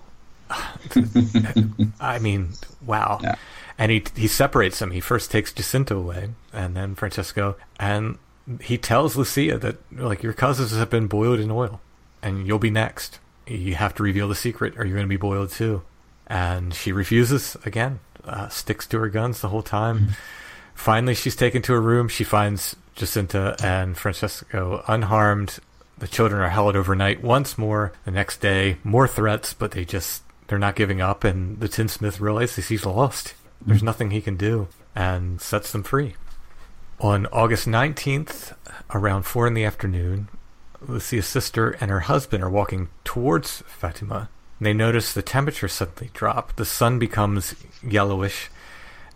I 1.99 2.19
mean, 2.19 2.49
wow. 2.85 3.19
Yeah 3.21 3.35
and 3.77 3.91
he 3.91 4.03
he 4.15 4.27
separates 4.27 4.79
them. 4.79 4.91
He 4.91 4.99
first 4.99 5.31
takes 5.31 5.53
Jacinta 5.53 5.95
away, 5.95 6.29
and 6.53 6.75
then 6.75 6.95
Francesco, 6.95 7.55
and 7.79 8.17
he 8.61 8.77
tells 8.77 9.15
Lucia 9.15 9.57
that 9.57 9.77
like 9.91 10.23
your 10.23 10.33
cousins 10.33 10.71
have 10.71 10.89
been 10.89 11.07
boiled 11.07 11.39
in 11.39 11.51
oil, 11.51 11.81
and 12.21 12.47
you'll 12.47 12.59
be 12.59 12.69
next. 12.69 13.19
You 13.47 13.75
have 13.75 13.93
to 13.95 14.03
reveal 14.03 14.27
the 14.27 14.35
secret, 14.35 14.73
or 14.77 14.85
you're 14.85 14.95
going 14.95 15.07
to 15.07 15.09
be 15.09 15.17
boiled 15.17 15.51
too. 15.51 15.83
And 16.27 16.73
she 16.73 16.91
refuses 16.91 17.55
again, 17.65 17.99
uh, 18.23 18.49
sticks 18.49 18.88
to 18.88 18.99
her 18.99 19.09
guns 19.09 19.41
the 19.41 19.49
whole 19.49 19.61
time. 19.61 19.99
Mm-hmm. 19.99 20.11
Finally, 20.73 21.15
she's 21.15 21.35
taken 21.35 21.61
to 21.63 21.73
a 21.73 21.79
room. 21.79 22.07
She 22.07 22.23
finds 22.23 22.75
Jacinta 22.95 23.55
and 23.63 23.97
Francesco 23.97 24.83
unharmed. 24.88 25.59
The 25.97 26.07
children 26.07 26.41
are 26.41 26.49
held 26.49 26.75
overnight 26.75 27.23
once 27.23 27.57
more. 27.57 27.93
The 28.03 28.11
next 28.11 28.41
day, 28.41 28.77
more 28.83 29.07
threats, 29.07 29.53
but 29.53 29.71
they 29.71 29.85
just 29.85 30.23
they're 30.47 30.59
not 30.59 30.75
giving 30.75 31.01
up. 31.01 31.23
And 31.23 31.59
the 31.59 31.69
tinsmith 31.69 32.19
realizes 32.19 32.67
he's 32.67 32.85
lost. 32.85 33.35
There's 33.65 33.83
nothing 33.83 34.11
he 34.11 34.21
can 34.21 34.37
do 34.37 34.67
and 34.95 35.41
sets 35.41 35.71
them 35.71 35.83
free. 35.83 36.15
On 36.99 37.25
August 37.27 37.67
19th, 37.67 38.55
around 38.93 39.23
4 39.23 39.47
in 39.47 39.53
the 39.53 39.65
afternoon, 39.65 40.29
Lucia's 40.81 41.25
sister 41.25 41.71
and 41.81 41.91
her 41.91 42.01
husband 42.01 42.43
are 42.43 42.49
walking 42.49 42.89
towards 43.03 43.63
Fatima. 43.67 44.29
They 44.61 44.73
notice 44.73 45.11
the 45.11 45.21
temperature 45.21 45.67
suddenly 45.67 46.09
drop. 46.13 46.55
The 46.55 46.65
sun 46.65 46.99
becomes 46.99 47.55
yellowish, 47.83 48.49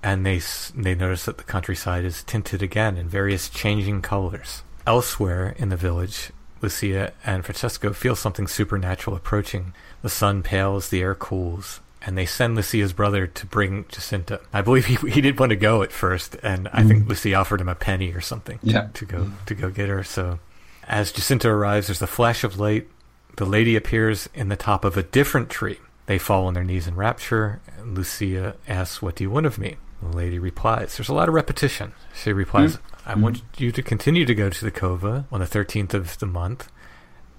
and 0.03 0.25
they, 0.25 0.41
they 0.75 0.95
notice 0.95 1.25
that 1.25 1.37
the 1.37 1.43
countryside 1.43 2.03
is 2.03 2.23
tinted 2.23 2.61
again 2.61 2.97
in 2.97 3.07
various 3.07 3.49
changing 3.49 4.01
colors. 4.01 4.63
Elsewhere 4.85 5.55
in 5.57 5.69
the 5.69 5.77
village, 5.77 6.31
Lucia 6.61 7.13
and 7.25 7.45
Francesco 7.45 7.93
feel 7.93 8.15
something 8.15 8.47
supernatural 8.47 9.15
approaching. 9.15 9.73
The 10.01 10.09
sun 10.09 10.43
pales, 10.43 10.89
the 10.89 11.01
air 11.01 11.15
cools, 11.15 11.79
and 12.01 12.17
they 12.17 12.25
send 12.25 12.55
Lucia's 12.55 12.93
brother 12.93 13.27
to 13.27 13.45
bring 13.45 13.85
Jacinta. 13.89 14.41
I 14.53 14.61
believe 14.61 14.85
he 14.85 14.95
he 15.09 15.21
did 15.21 15.39
want 15.39 15.49
to 15.51 15.55
go 15.55 15.83
at 15.83 15.91
first, 15.91 16.35
and 16.41 16.67
I 16.69 16.83
mm. 16.83 16.87
think 16.87 17.09
Lucia 17.09 17.33
offered 17.33 17.61
him 17.61 17.69
a 17.69 17.75
penny 17.75 18.11
or 18.13 18.21
something 18.21 18.59
yeah. 18.63 18.87
to 18.93 19.05
go 19.05 19.17
mm. 19.25 19.45
to 19.45 19.55
go 19.55 19.69
get 19.69 19.89
her. 19.89 20.03
So 20.03 20.39
as 20.87 21.11
Jacinta 21.11 21.49
arrives, 21.49 21.87
there's 21.87 22.01
a 22.01 22.07
flash 22.07 22.43
of 22.43 22.59
light. 22.59 22.87
The 23.35 23.45
lady 23.45 23.75
appears 23.75 24.29
in 24.33 24.49
the 24.49 24.55
top 24.55 24.85
of 24.85 24.97
a 24.97 25.03
different 25.03 25.49
tree. 25.49 25.79
They 26.05 26.17
fall 26.17 26.47
on 26.47 26.53
their 26.53 26.63
knees 26.63 26.87
in 26.87 26.95
rapture. 26.95 27.61
And 27.77 27.97
Lucia 27.97 28.55
asks, 28.67 29.01
"What 29.01 29.15
do 29.15 29.23
you 29.23 29.29
want 29.29 29.45
of 29.45 29.57
me?" 29.57 29.77
The 30.01 30.15
lady 30.15 30.39
replies, 30.39 30.97
"There's 30.97 31.09
a 31.09 31.13
lot 31.13 31.27
of 31.27 31.35
repetition." 31.35 31.93
She 32.13 32.31
replies, 32.31 32.77
mm. 32.77 32.81
"I 33.05 33.15
want 33.15 33.37
mm. 33.37 33.59
you 33.59 33.71
to 33.73 33.83
continue 33.83 34.25
to 34.25 34.35
go 34.35 34.49
to 34.49 34.65
the 34.65 34.71
cova 34.71 35.25
on 35.31 35.41
the 35.41 35.45
13th 35.45 35.93
of 35.93 36.17
the 36.19 36.25
month." 36.25 36.71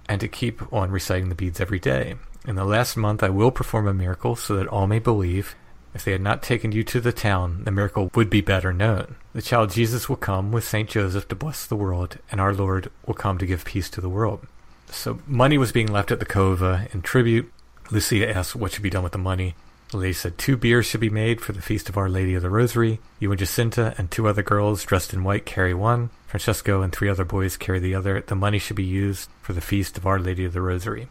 And 0.08 0.20
to 0.20 0.28
keep 0.28 0.72
on 0.72 0.90
reciting 0.90 1.28
the 1.28 1.36
beads 1.36 1.60
every 1.60 1.78
day. 1.78 2.16
In 2.46 2.56
the 2.56 2.64
last 2.64 2.96
month 2.96 3.22
I 3.22 3.28
will 3.28 3.50
perform 3.50 3.86
a 3.86 3.94
miracle 3.94 4.34
so 4.34 4.56
that 4.56 4.68
all 4.68 4.86
may 4.86 4.98
believe. 4.98 5.54
If 5.92 6.04
they 6.04 6.12
had 6.12 6.20
not 6.20 6.42
taken 6.42 6.72
you 6.72 6.84
to 6.84 7.00
the 7.00 7.12
town, 7.12 7.64
the 7.64 7.70
miracle 7.70 8.10
would 8.14 8.30
be 8.30 8.40
better 8.40 8.72
known. 8.72 9.16
The 9.32 9.42
child 9.42 9.70
Jesus 9.70 10.08
will 10.08 10.16
come 10.16 10.52
with 10.52 10.64
Saint 10.64 10.88
Joseph 10.88 11.26
to 11.28 11.34
bless 11.34 11.66
the 11.66 11.76
world, 11.76 12.18
and 12.30 12.40
our 12.40 12.54
Lord 12.54 12.90
will 13.06 13.14
come 13.14 13.38
to 13.38 13.46
give 13.46 13.64
peace 13.64 13.90
to 13.90 14.00
the 14.00 14.08
world. 14.08 14.46
So 14.88 15.20
money 15.26 15.58
was 15.58 15.72
being 15.72 15.88
left 15.88 16.10
at 16.10 16.20
the 16.20 16.26
cova 16.26 16.92
in 16.94 17.02
tribute. 17.02 17.52
Lucia 17.90 18.28
asked 18.28 18.54
what 18.54 18.72
should 18.72 18.82
be 18.82 18.90
done 18.90 19.02
with 19.02 19.12
the 19.12 19.18
money. 19.18 19.54
The 19.90 19.96
lady 19.96 20.12
said 20.12 20.38
two 20.38 20.56
biers 20.56 20.86
should 20.86 21.00
be 21.00 21.10
made 21.10 21.40
for 21.40 21.52
the 21.52 21.60
feast 21.60 21.88
of 21.88 21.96
Our 21.96 22.08
Lady 22.08 22.34
of 22.34 22.42
the 22.42 22.50
Rosary. 22.50 23.00
You 23.18 23.32
and 23.32 23.38
Jacinta 23.38 23.94
and 23.98 24.08
two 24.08 24.28
other 24.28 24.42
girls 24.42 24.84
dressed 24.84 25.12
in 25.12 25.24
white 25.24 25.44
carry 25.44 25.74
one. 25.74 26.10
Francesco 26.28 26.82
and 26.82 26.92
three 26.92 27.08
other 27.08 27.24
boys 27.24 27.56
carry 27.56 27.80
the 27.80 27.96
other. 27.96 28.20
The 28.20 28.36
money 28.36 28.60
should 28.60 28.76
be 28.76 28.84
used 28.84 29.28
for 29.42 29.52
the 29.52 29.60
feast 29.60 29.98
of 29.98 30.06
Our 30.06 30.20
Lady 30.20 30.44
of 30.44 30.52
the 30.52 30.62
Rosary. 30.62 31.08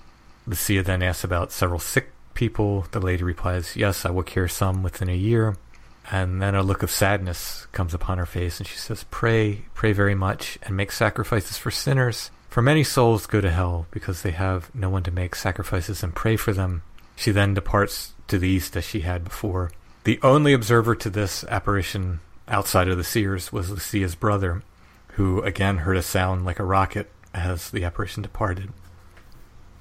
Lucia 0.50 0.82
then 0.82 1.04
asks 1.04 1.24
about 1.24 1.52
several 1.52 1.80
sick 1.80 2.12
people. 2.34 2.88
The 2.92 3.00
lady 3.00 3.24
replies, 3.24 3.76
Yes, 3.76 4.04
I 4.06 4.10
will 4.10 4.24
cure 4.24 4.48
some 4.48 4.82
within 4.82 5.08
a 5.08 5.16
year. 5.16 5.56
And 6.12 6.42
then 6.42 6.56
a 6.56 6.64
look 6.64 6.82
of 6.82 6.90
sadness 6.90 7.68
comes 7.72 7.94
upon 7.94 8.18
her 8.18 8.26
face, 8.26 8.58
and 8.58 8.68
she 8.68 8.78
says, 8.78 9.06
Pray, 9.12 9.66
pray 9.76 9.94
very 9.94 10.16
much, 10.16 10.58
and 10.64 10.76
make 10.76 10.92
sacrifices 10.92 11.58
for 11.58 11.70
sinners. 11.70 12.32
For 12.50 12.64
many 12.64 12.84
souls 12.84 13.28
go 13.28 13.42
to 13.42 13.52
hell 13.52 13.86
because 13.92 14.24
they 14.24 14.32
have 14.32 14.74
no 14.74 14.90
one 14.90 15.04
to 15.04 15.12
make 15.12 15.36
sacrifices 15.36 16.02
and 16.02 16.16
pray 16.16 16.36
for 16.36 16.52
them. 16.52 16.82
She 17.16 17.30
then 17.30 17.54
departs 17.54 18.14
to 18.28 18.40
the 18.40 18.50
east 18.50 18.76
as 18.76 18.84
she 18.84 19.02
had 19.02 19.24
before. 19.24 19.72
The 20.04 20.20
only 20.24 20.54
observer 20.54 20.96
to 20.96 21.12
this 21.12 21.44
apparition 21.44 22.22
outside 22.48 22.88
of 22.88 22.98
the 22.98 23.04
seers 23.04 23.52
was 23.52 23.70
Lucia's 23.70 24.16
brother, 24.16 24.64
who 25.10 25.44
again 25.44 25.78
heard 25.80 25.98
a 25.98 26.02
sound 26.02 26.44
like 26.44 26.58
a 26.58 26.64
rocket 26.64 27.12
as 27.36 27.70
the 27.70 27.84
apparition 27.84 28.24
departed. 28.24 28.72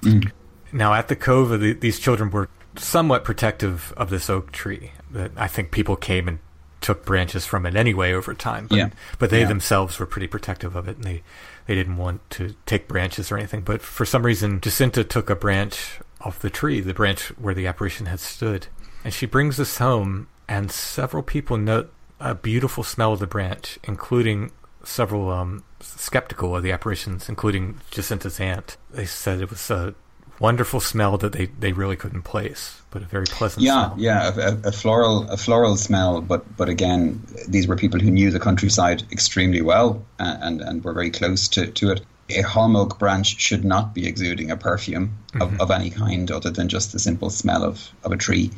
Mm. 0.01 0.31
Now, 0.71 0.93
at 0.93 1.07
the 1.07 1.15
cove, 1.15 1.59
the, 1.59 1.73
these 1.73 1.99
children 1.99 2.29
were 2.29 2.49
somewhat 2.75 3.23
protective 3.23 3.93
of 3.97 4.09
this 4.09 4.29
oak 4.29 4.51
tree. 4.51 4.91
That 5.11 5.31
I 5.35 5.47
think 5.47 5.71
people 5.71 5.95
came 5.95 6.27
and 6.27 6.39
took 6.81 7.05
branches 7.05 7.45
from 7.45 7.65
it 7.65 7.75
anyway 7.75 8.13
over 8.13 8.33
time. 8.33 8.67
But, 8.67 8.77
yeah. 8.77 8.89
but 9.17 9.29
they 9.29 9.41
yeah. 9.41 9.47
themselves 9.47 9.99
were 9.99 10.05
pretty 10.05 10.27
protective 10.27 10.75
of 10.75 10.87
it, 10.87 10.97
and 10.97 11.03
they, 11.03 11.23
they 11.65 11.75
didn't 11.75 11.97
want 11.97 12.27
to 12.31 12.55
take 12.65 12.87
branches 12.87 13.31
or 13.31 13.37
anything. 13.37 13.61
But 13.61 13.81
for 13.81 14.05
some 14.05 14.25
reason, 14.25 14.61
Jacinta 14.61 15.03
took 15.03 15.29
a 15.29 15.35
branch 15.35 15.99
off 16.21 16.39
the 16.39 16.49
tree, 16.49 16.81
the 16.81 16.93
branch 16.93 17.27
where 17.37 17.53
the 17.53 17.67
apparition 17.67 18.05
had 18.05 18.19
stood, 18.19 18.67
and 19.03 19.13
she 19.13 19.25
brings 19.25 19.57
this 19.57 19.77
home, 19.77 20.27
and 20.47 20.71
several 20.71 21.23
people 21.23 21.57
note 21.57 21.93
a 22.19 22.35
beautiful 22.35 22.83
smell 22.83 23.13
of 23.13 23.19
the 23.19 23.27
branch, 23.27 23.79
including 23.83 24.51
several 24.83 25.29
um, 25.29 25.63
skeptical 25.79 26.55
of 26.55 26.63
the 26.63 26.71
apparitions, 26.71 27.29
including 27.29 27.79
Jacinta's 27.91 28.39
aunt. 28.39 28.77
They 28.91 29.05
said 29.05 29.41
it 29.41 29.49
was 29.49 29.69
a 29.69 29.95
wonderful 30.39 30.79
smell 30.79 31.17
that 31.17 31.33
they, 31.33 31.47
they 31.47 31.71
really 31.73 31.95
couldn't 31.95 32.23
place, 32.23 32.81
but 32.91 33.01
a 33.01 33.05
very 33.05 33.25
pleasant 33.25 33.63
yeah, 33.63 33.87
smell. 33.87 33.95
Yeah, 33.99 34.31
a, 34.35 34.67
a, 34.69 34.71
floral 34.71 35.29
a 35.29 35.37
floral 35.37 35.77
smell, 35.77 36.21
but 36.21 36.57
but 36.57 36.69
again, 36.69 37.23
these 37.47 37.67
were 37.67 37.75
people 37.75 37.99
who 37.99 38.11
knew 38.11 38.31
the 38.31 38.39
countryside 38.39 39.03
extremely 39.11 39.61
well 39.61 40.05
and 40.17 40.61
and 40.61 40.83
were 40.83 40.93
very 40.93 41.11
close 41.11 41.47
to, 41.49 41.67
to 41.67 41.91
it. 41.91 42.01
A 42.31 42.41
holm 42.41 42.75
oak 42.75 42.99
branch 42.99 43.39
should 43.39 43.65
not 43.65 43.95
be 43.95 44.07
exuding 44.07 44.51
a 44.51 44.57
perfume 44.57 45.17
of, 45.41 45.49
mm-hmm. 45.49 45.61
of 45.61 45.71
any 45.71 45.89
kind 45.89 46.29
other 46.29 46.51
than 46.51 46.69
just 46.69 46.91
the 46.91 46.99
simple 46.99 47.31
smell 47.31 47.63
of, 47.63 47.89
of 48.03 48.11
a 48.11 48.17
tree 48.17 48.51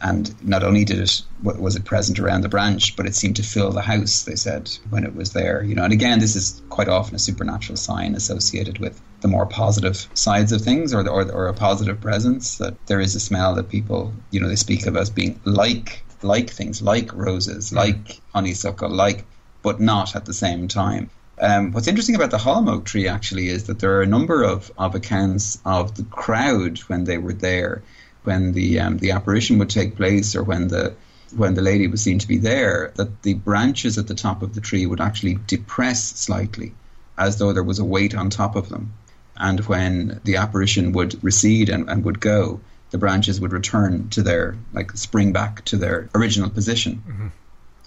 and 0.00 0.34
not 0.46 0.62
only 0.62 0.84
did 0.84 1.00
it 1.00 1.22
was 1.42 1.76
it 1.76 1.84
present 1.84 2.18
around 2.18 2.42
the 2.42 2.48
branch, 2.48 2.96
but 2.96 3.06
it 3.06 3.14
seemed 3.14 3.36
to 3.36 3.42
fill 3.42 3.72
the 3.72 3.80
house. 3.80 4.22
They 4.22 4.36
said 4.36 4.70
when 4.90 5.04
it 5.04 5.14
was 5.14 5.32
there, 5.32 5.62
you 5.62 5.74
know. 5.74 5.84
And 5.84 5.92
again, 5.92 6.18
this 6.18 6.36
is 6.36 6.60
quite 6.68 6.88
often 6.88 7.14
a 7.14 7.18
supernatural 7.18 7.76
sign 7.76 8.14
associated 8.14 8.78
with 8.78 9.00
the 9.20 9.28
more 9.28 9.46
positive 9.46 10.06
sides 10.14 10.52
of 10.52 10.60
things, 10.60 10.94
or 10.94 11.02
the, 11.02 11.10
or, 11.10 11.30
or 11.30 11.46
a 11.48 11.54
positive 11.54 12.00
presence. 12.00 12.58
That 12.58 12.74
there 12.86 13.00
is 13.00 13.14
a 13.14 13.20
smell 13.20 13.54
that 13.54 13.68
people, 13.68 14.12
you 14.30 14.40
know, 14.40 14.48
they 14.48 14.56
speak 14.56 14.86
of 14.86 14.96
as 14.96 15.10
being 15.10 15.40
like 15.44 16.04
like 16.22 16.50
things, 16.50 16.82
like 16.82 17.12
roses, 17.12 17.70
mm. 17.70 17.76
like 17.76 18.20
honeysuckle, 18.32 18.90
like, 18.90 19.24
but 19.62 19.80
not 19.80 20.16
at 20.16 20.24
the 20.24 20.34
same 20.34 20.68
time. 20.68 21.10
Um, 21.38 21.72
what's 21.72 21.88
interesting 21.88 22.14
about 22.14 22.30
the 22.30 22.38
holm 22.38 22.68
oak 22.68 22.86
tree 22.86 23.08
actually 23.08 23.48
is 23.48 23.64
that 23.64 23.78
there 23.78 23.98
are 23.98 24.02
a 24.02 24.06
number 24.06 24.42
of, 24.42 24.72
of 24.78 24.94
accounts 24.94 25.58
of 25.66 25.94
the 25.94 26.04
crowd 26.04 26.78
when 26.88 27.04
they 27.04 27.18
were 27.18 27.34
there 27.34 27.82
when 28.26 28.52
the 28.52 28.80
um, 28.80 28.98
the 28.98 29.12
apparition 29.12 29.58
would 29.58 29.70
take 29.70 29.96
place 29.96 30.34
or 30.34 30.42
when 30.42 30.68
the 30.68 30.94
when 31.34 31.54
the 31.54 31.62
lady 31.62 31.86
was 31.86 32.02
seen 32.02 32.18
to 32.18 32.28
be 32.28 32.38
there, 32.38 32.92
that 32.96 33.22
the 33.22 33.34
branches 33.34 33.98
at 33.98 34.06
the 34.06 34.14
top 34.14 34.42
of 34.42 34.54
the 34.54 34.60
tree 34.60 34.86
would 34.86 35.00
actually 35.00 35.38
depress 35.46 36.02
slightly, 36.02 36.72
as 37.18 37.38
though 37.38 37.52
there 37.52 37.62
was 37.62 37.78
a 37.78 37.84
weight 37.84 38.14
on 38.14 38.30
top 38.30 38.56
of 38.56 38.68
them. 38.68 38.92
And 39.38 39.60
when 39.66 40.20
the 40.24 40.36
apparition 40.36 40.92
would 40.92 41.22
recede 41.22 41.68
and, 41.68 41.88
and 41.88 42.04
would 42.04 42.20
go, 42.20 42.60
the 42.90 42.98
branches 42.98 43.40
would 43.40 43.52
return 43.52 44.08
to 44.10 44.22
their, 44.22 44.56
like, 44.72 44.92
spring 44.92 45.32
back 45.32 45.64
to 45.66 45.76
their 45.76 46.08
original 46.14 46.50
position. 46.50 47.02
Mm-hmm. 47.06 47.26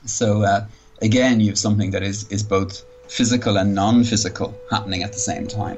So 0.06 0.44
uh, 0.44 0.66
again, 1.02 1.40
you 1.40 1.48
have 1.48 1.58
something 1.58 1.92
that 1.92 2.04
is, 2.04 2.28
is 2.30 2.44
both 2.44 2.84
physical 3.08 3.58
and 3.58 3.74
non 3.76 4.04
physical 4.04 4.58
happening 4.70 5.04
at 5.04 5.14
the 5.14 5.20
same 5.20 5.48
time. 5.48 5.78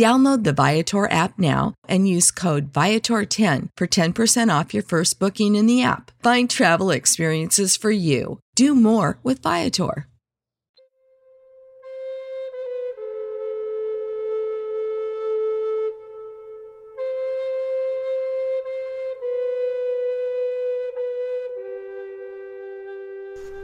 Download 0.00 0.44
the 0.44 0.54
Viator 0.54 1.12
app 1.12 1.38
now 1.38 1.74
and 1.86 2.08
use 2.08 2.30
code 2.30 2.72
Viator10 2.72 3.68
for 3.76 3.86
10% 3.86 4.58
off 4.58 4.72
your 4.72 4.82
first 4.82 5.18
booking 5.18 5.54
in 5.54 5.66
the 5.66 5.82
app. 5.82 6.10
Find 6.22 6.48
travel 6.48 6.90
experiences 6.90 7.76
for 7.76 7.90
you. 7.90 8.38
Do 8.54 8.74
more 8.74 9.18
with 9.22 9.42
Viator. 9.42 10.06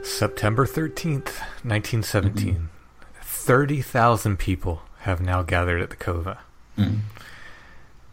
September 0.03 0.67
13th, 0.67 1.39
1917. 1.63 2.69
30,000 3.23 4.37
people 4.37 4.83
have 5.07 5.21
now 5.21 5.41
gathered 5.41 5.81
at 5.81 5.89
the 5.89 5.95
Cova. 5.95 6.37
Mm. 6.77 6.99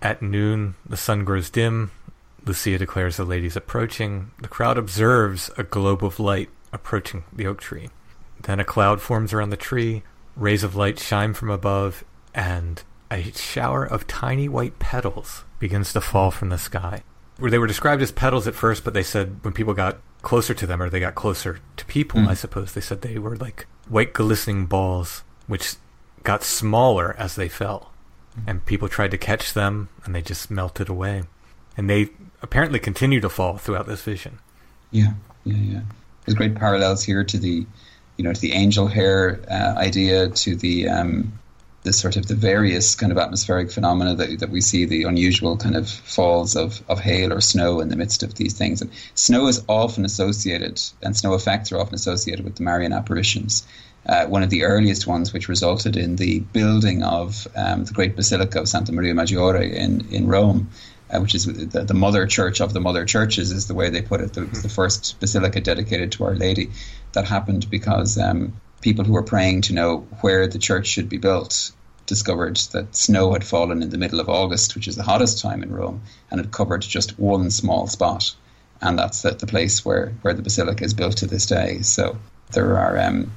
At 0.00 0.22
noon, 0.22 0.76
the 0.88 0.96
sun 0.96 1.24
grows 1.24 1.50
dim. 1.50 1.90
Lucia 2.46 2.78
declares 2.78 3.16
the 3.16 3.24
ladies 3.24 3.56
approaching. 3.56 4.30
The 4.40 4.48
crowd 4.48 4.78
observes 4.78 5.50
a 5.58 5.64
globe 5.64 6.04
of 6.04 6.20
light 6.20 6.50
approaching 6.72 7.24
the 7.32 7.46
oak 7.46 7.60
tree. 7.60 7.88
Then 8.42 8.60
a 8.60 8.64
cloud 8.64 9.00
forms 9.00 9.32
around 9.32 9.50
the 9.50 9.56
tree, 9.56 10.02
rays 10.36 10.62
of 10.62 10.76
light 10.76 10.98
shine 10.98 11.34
from 11.34 11.50
above, 11.50 12.04
and 12.34 12.82
a 13.10 13.22
shower 13.32 13.84
of 13.84 14.06
tiny 14.06 14.48
white 14.48 14.78
petals 14.78 15.44
begins 15.58 15.92
to 15.94 16.00
fall 16.00 16.30
from 16.30 16.50
the 16.50 16.58
sky. 16.58 17.02
Where 17.38 17.50
they 17.50 17.58
were 17.58 17.66
described 17.66 18.02
as 18.02 18.12
petals 18.12 18.46
at 18.46 18.54
first, 18.54 18.84
but 18.84 18.94
they 18.94 19.02
said 19.02 19.42
when 19.42 19.54
people 19.54 19.74
got 19.74 19.98
closer 20.22 20.54
to 20.54 20.66
them, 20.66 20.80
or 20.82 20.88
they 20.90 21.00
got 21.00 21.14
closer 21.14 21.58
to 21.76 21.84
people, 21.86 22.20
Mm. 22.20 22.28
I 22.28 22.34
suppose 22.34 22.72
they 22.72 22.80
said 22.80 23.00
they 23.00 23.18
were 23.18 23.36
like 23.36 23.66
white 23.88 24.12
glistening 24.12 24.66
balls, 24.66 25.24
which 25.46 25.74
got 26.24 26.42
smaller 26.42 27.14
as 27.18 27.36
they 27.36 27.48
fell. 27.48 27.92
And 28.46 28.66
people 28.66 28.88
tried 28.88 29.12
to 29.12 29.18
catch 29.18 29.52
them, 29.52 29.90
and 30.04 30.12
they 30.12 30.20
just 30.20 30.50
melted 30.50 30.88
away. 30.88 31.22
And 31.76 31.88
they 31.88 32.10
apparently 32.42 32.80
continue 32.80 33.20
to 33.20 33.28
fall 33.28 33.58
throughout 33.58 33.86
this 33.86 34.02
vision. 34.02 34.40
Yeah, 34.90 35.12
yeah, 35.44 35.56
yeah. 35.56 35.80
There's 36.24 36.36
great 36.36 36.56
parallels 36.56 37.04
here 37.04 37.22
to 37.22 37.38
the, 37.38 37.64
you 38.16 38.24
know, 38.24 38.32
to 38.32 38.40
the 38.40 38.52
angel 38.52 38.88
hair 38.88 39.40
uh, 39.48 39.74
idea, 39.76 40.30
to 40.30 40.56
the 40.56 40.88
um, 40.88 41.32
the 41.82 41.92
sort 41.92 42.16
of 42.16 42.26
the 42.26 42.34
various 42.34 42.94
kind 42.94 43.12
of 43.12 43.18
atmospheric 43.18 43.70
phenomena 43.70 44.14
that 44.14 44.40
that 44.40 44.50
we 44.50 44.60
see, 44.60 44.84
the 44.84 45.04
unusual 45.04 45.56
kind 45.56 45.76
of 45.76 45.88
falls 45.88 46.56
of, 46.56 46.82
of 46.88 46.98
hail 46.98 47.32
or 47.32 47.40
snow 47.40 47.80
in 47.80 47.88
the 47.88 47.96
midst 47.96 48.22
of 48.22 48.34
these 48.34 48.54
things. 48.54 48.82
And 48.82 48.90
snow 49.14 49.46
is 49.46 49.62
often 49.68 50.04
associated, 50.04 50.80
and 51.02 51.16
snow 51.16 51.34
effects 51.34 51.70
are 51.70 51.78
often 51.78 51.94
associated 51.94 52.44
with 52.44 52.56
the 52.56 52.62
Marian 52.62 52.92
apparitions. 52.92 53.66
Uh, 54.06 54.26
one 54.26 54.42
of 54.42 54.50
the 54.50 54.64
earliest 54.64 55.06
ones, 55.06 55.32
which 55.32 55.48
resulted 55.48 55.96
in 55.96 56.16
the 56.16 56.40
building 56.40 57.02
of 57.02 57.48
um, 57.56 57.84
the 57.84 57.92
great 57.92 58.16
Basilica 58.16 58.60
of 58.60 58.68
Santa 58.68 58.92
Maria 58.92 59.14
Maggiore 59.14 59.62
in 59.62 60.06
in 60.10 60.26
Rome, 60.26 60.68
uh, 61.10 61.20
which 61.20 61.34
is 61.34 61.46
the, 61.46 61.84
the 61.84 61.94
mother 61.94 62.26
church 62.26 62.60
of 62.60 62.72
the 62.72 62.80
mother 62.80 63.04
churches, 63.04 63.50
is 63.50 63.66
the 63.66 63.74
way 63.74 63.90
they 63.90 64.02
put 64.02 64.20
it. 64.20 64.34
The, 64.34 64.42
the 64.42 64.68
first 64.68 65.18
basilica 65.20 65.60
dedicated 65.60 66.12
to 66.12 66.24
Our 66.24 66.34
Lady. 66.34 66.70
That 67.12 67.26
happened 67.26 67.70
because 67.70 68.18
um, 68.18 68.52
people 68.80 69.04
who 69.04 69.12
were 69.12 69.22
praying 69.22 69.62
to 69.62 69.72
know 69.72 70.06
where 70.20 70.46
the 70.46 70.58
church 70.58 70.86
should 70.86 71.08
be 71.08 71.18
built 71.18 71.72
discovered 72.06 72.56
that 72.72 72.94
snow 72.94 73.32
had 73.32 73.44
fallen 73.44 73.82
in 73.82 73.88
the 73.88 73.98
middle 73.98 74.20
of 74.20 74.28
August, 74.28 74.74
which 74.74 74.88
is 74.88 74.96
the 74.96 75.02
hottest 75.02 75.40
time 75.40 75.62
in 75.62 75.72
Rome, 75.72 76.02
and 76.30 76.40
it 76.40 76.50
covered 76.50 76.82
just 76.82 77.18
one 77.18 77.50
small 77.50 77.86
spot. 77.86 78.34
And 78.82 78.98
that's 78.98 79.22
the, 79.22 79.30
the 79.30 79.46
place 79.46 79.84
where, 79.84 80.12
where 80.20 80.34
the 80.34 80.42
basilica 80.42 80.84
is 80.84 80.92
built 80.92 81.16
to 81.18 81.26
this 81.26 81.46
day. 81.46 81.80
So 81.80 82.18
there 82.52 82.76
are 82.76 82.98
um, 82.98 83.30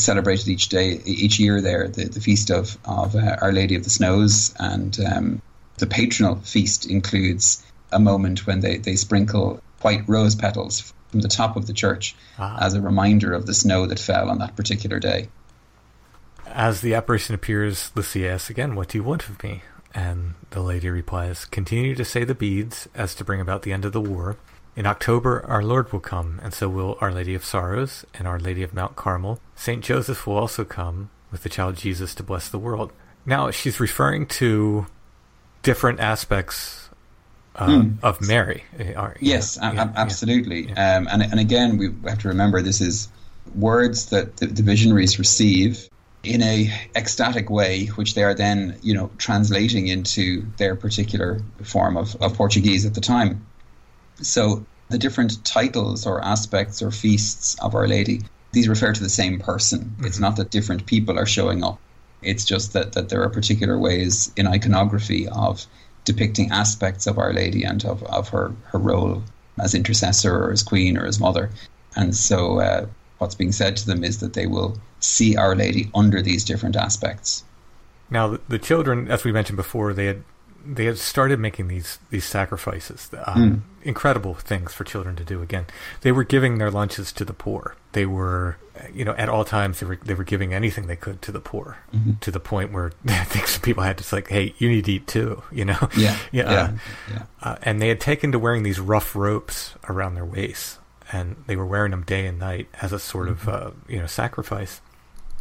celebrated 0.00 0.48
each 0.48 0.68
day, 0.68 1.00
each 1.04 1.38
year 1.38 1.60
there, 1.60 1.88
the, 1.88 2.04
the 2.04 2.20
feast 2.20 2.50
of, 2.50 2.76
of 2.84 3.14
uh, 3.14 3.36
Our 3.40 3.52
Lady 3.52 3.74
of 3.74 3.84
the 3.84 3.90
Snows. 3.90 4.54
And 4.58 4.98
um, 5.00 5.42
the 5.78 5.86
patronal 5.86 6.44
feast 6.46 6.86
includes 6.90 7.64
a 7.92 7.98
moment 7.98 8.46
when 8.46 8.60
they, 8.60 8.78
they 8.78 8.96
sprinkle 8.96 9.62
white 9.82 10.02
rose 10.08 10.34
petals 10.34 10.92
from 11.10 11.20
the 11.20 11.28
top 11.28 11.56
of 11.56 11.66
the 11.66 11.72
church 11.74 12.14
Ah. 12.38 12.56
as 12.64 12.72
a 12.74 12.80
reminder 12.80 13.34
of 13.34 13.44
the 13.46 13.52
snow 13.54 13.84
that 13.86 13.98
fell 13.98 14.30
on 14.30 14.38
that 14.38 14.56
particular 14.56 14.98
day. 14.98 15.28
As 16.46 16.80
the 16.80 16.94
apparition 16.94 17.34
appears, 17.34 17.90
Lucia 17.94 18.28
asks 18.30 18.50
again, 18.50 18.74
What 18.74 18.88
do 18.88 18.98
you 18.98 19.04
want 19.04 19.28
of 19.28 19.42
me? 19.42 19.62
And 19.94 20.34
the 20.50 20.60
lady 20.60 20.88
replies, 20.88 21.44
Continue 21.44 21.94
to 21.94 22.04
say 22.04 22.24
the 22.24 22.34
beads 22.34 22.88
as 22.94 23.14
to 23.16 23.24
bring 23.24 23.40
about 23.40 23.62
the 23.62 23.72
end 23.72 23.84
of 23.84 23.92
the 23.92 24.00
war. 24.00 24.36
In 24.74 24.86
October, 24.86 25.44
our 25.46 25.62
Lord 25.62 25.92
will 25.92 26.00
come, 26.00 26.40
and 26.42 26.54
so 26.54 26.68
will 26.68 26.96
Our 27.00 27.12
Lady 27.12 27.34
of 27.34 27.44
Sorrows 27.44 28.06
and 28.14 28.26
Our 28.26 28.38
Lady 28.40 28.62
of 28.62 28.72
Mount 28.72 28.96
Carmel. 28.96 29.38
Saint 29.54 29.84
Joseph 29.84 30.26
will 30.26 30.36
also 30.38 30.64
come 30.64 31.10
with 31.30 31.42
the 31.42 31.48
child 31.50 31.76
Jesus 31.76 32.14
to 32.14 32.22
bless 32.22 32.48
the 32.48 32.58
world. 32.58 32.90
Now, 33.26 33.50
she's 33.50 33.78
referring 33.80 34.26
to 34.26 34.86
different 35.62 36.00
aspects 36.00 36.88
uh, 37.56 37.84
of 38.02 38.20
Mary. 38.22 38.64
are- 38.96 39.16
Yes, 39.20 39.58
know, 39.60 39.72
yeah, 39.72 39.82
a- 39.82 39.86
yeah. 39.86 39.92
absolutely. 39.96 40.70
Um, 40.70 41.06
and, 41.10 41.22
and 41.22 41.38
again, 41.38 41.76
we 41.76 41.90
have 42.08 42.20
to 42.20 42.28
remember 42.28 42.62
this 42.62 42.80
is 42.80 43.08
words 43.54 44.06
that 44.06 44.38
the, 44.38 44.46
the 44.46 44.62
visionaries 44.62 45.18
receive 45.18 45.86
in 46.22 46.40
a 46.42 46.72
ecstatic 46.96 47.50
way, 47.50 47.86
which 47.96 48.14
they 48.14 48.22
are 48.22 48.32
then, 48.32 48.78
you 48.82 48.94
know, 48.94 49.10
translating 49.18 49.88
into 49.88 50.46
their 50.56 50.74
particular 50.76 51.42
form 51.62 51.96
of, 51.98 52.16
of 52.22 52.34
Portuguese 52.34 52.86
at 52.86 52.94
the 52.94 53.00
time. 53.02 53.44
So 54.20 54.64
the 54.88 54.98
different 54.98 55.44
titles 55.44 56.06
or 56.06 56.22
aspects 56.24 56.82
or 56.82 56.90
feasts 56.90 57.56
of 57.60 57.74
Our 57.74 57.88
Lady, 57.88 58.22
these 58.52 58.68
refer 58.68 58.92
to 58.92 59.02
the 59.02 59.08
same 59.08 59.38
person. 59.38 59.80
Mm-hmm. 59.80 60.06
It's 60.06 60.20
not 60.20 60.36
that 60.36 60.50
different 60.50 60.86
people 60.86 61.18
are 61.18 61.26
showing 61.26 61.64
up. 61.64 61.78
It's 62.22 62.44
just 62.44 62.72
that, 62.74 62.92
that 62.92 63.08
there 63.08 63.22
are 63.22 63.30
particular 63.30 63.78
ways 63.78 64.30
in 64.36 64.46
iconography 64.46 65.26
of 65.28 65.66
depicting 66.04 66.50
aspects 66.50 67.06
of 67.06 67.18
Our 67.18 67.32
Lady 67.32 67.64
and 67.64 67.84
of, 67.84 68.02
of 68.04 68.28
her, 68.28 68.54
her 68.66 68.78
role 68.78 69.22
as 69.58 69.74
intercessor 69.74 70.34
or 70.34 70.52
as 70.52 70.62
queen 70.62 70.96
or 70.96 71.06
as 71.06 71.18
mother. 71.18 71.50
And 71.96 72.14
so 72.14 72.60
uh, 72.60 72.86
what's 73.18 73.34
being 73.34 73.52
said 73.52 73.76
to 73.78 73.86
them 73.86 74.04
is 74.04 74.20
that 74.20 74.34
they 74.34 74.46
will 74.46 74.78
see 75.00 75.36
Our 75.36 75.56
Lady 75.56 75.90
under 75.94 76.22
these 76.22 76.44
different 76.44 76.76
aspects. 76.76 77.44
Now, 78.10 78.38
the 78.48 78.58
children, 78.58 79.10
as 79.10 79.24
we 79.24 79.32
mentioned 79.32 79.56
before, 79.56 79.94
they 79.94 80.06
had 80.06 80.22
they 80.64 80.84
had 80.84 80.98
started 80.98 81.38
making 81.38 81.68
these 81.68 81.98
these 82.10 82.24
sacrifices, 82.24 83.10
um, 83.26 83.36
mm. 83.36 83.60
incredible 83.86 84.34
things 84.34 84.72
for 84.72 84.84
children 84.84 85.16
to 85.16 85.24
do. 85.24 85.42
Again, 85.42 85.66
they 86.02 86.12
were 86.12 86.24
giving 86.24 86.58
their 86.58 86.70
lunches 86.70 87.12
to 87.12 87.24
the 87.24 87.32
poor. 87.32 87.76
They 87.92 88.06
were, 88.06 88.56
you 88.92 89.04
know, 89.04 89.12
at 89.12 89.28
all 89.28 89.44
times 89.44 89.80
they 89.80 89.86
were 89.86 89.98
they 90.02 90.14
were 90.14 90.24
giving 90.24 90.54
anything 90.54 90.86
they 90.86 90.96
could 90.96 91.20
to 91.22 91.32
the 91.32 91.40
poor, 91.40 91.78
mm-hmm. 91.92 92.12
to 92.20 92.30
the 92.30 92.40
point 92.40 92.72
where 92.72 92.92
I 93.06 93.24
think 93.24 93.48
some 93.48 93.62
people 93.62 93.82
had 93.82 93.98
to 93.98 94.04
say, 94.04 94.18
like, 94.18 94.28
"Hey, 94.28 94.54
you 94.58 94.68
need 94.68 94.84
to 94.86 94.92
eat 94.92 95.06
too," 95.06 95.42
you 95.50 95.64
know? 95.64 95.88
Yeah, 95.96 96.16
yeah, 96.32 96.50
yeah. 96.50 96.62
Uh, 96.62 96.72
yeah. 97.10 97.22
Uh, 97.42 97.56
and 97.62 97.80
they 97.82 97.88
had 97.88 98.00
taken 98.00 98.32
to 98.32 98.38
wearing 98.38 98.62
these 98.62 98.80
rough 98.80 99.16
ropes 99.16 99.74
around 99.88 100.14
their 100.14 100.24
waists, 100.24 100.78
and 101.12 101.36
they 101.46 101.56
were 101.56 101.66
wearing 101.66 101.90
them 101.90 102.02
day 102.02 102.26
and 102.26 102.38
night 102.38 102.68
as 102.80 102.92
a 102.92 102.98
sort 102.98 103.28
mm-hmm. 103.28 103.50
of, 103.50 103.62
uh, 103.62 103.70
you 103.88 103.98
know, 103.98 104.06
sacrifice. 104.06 104.80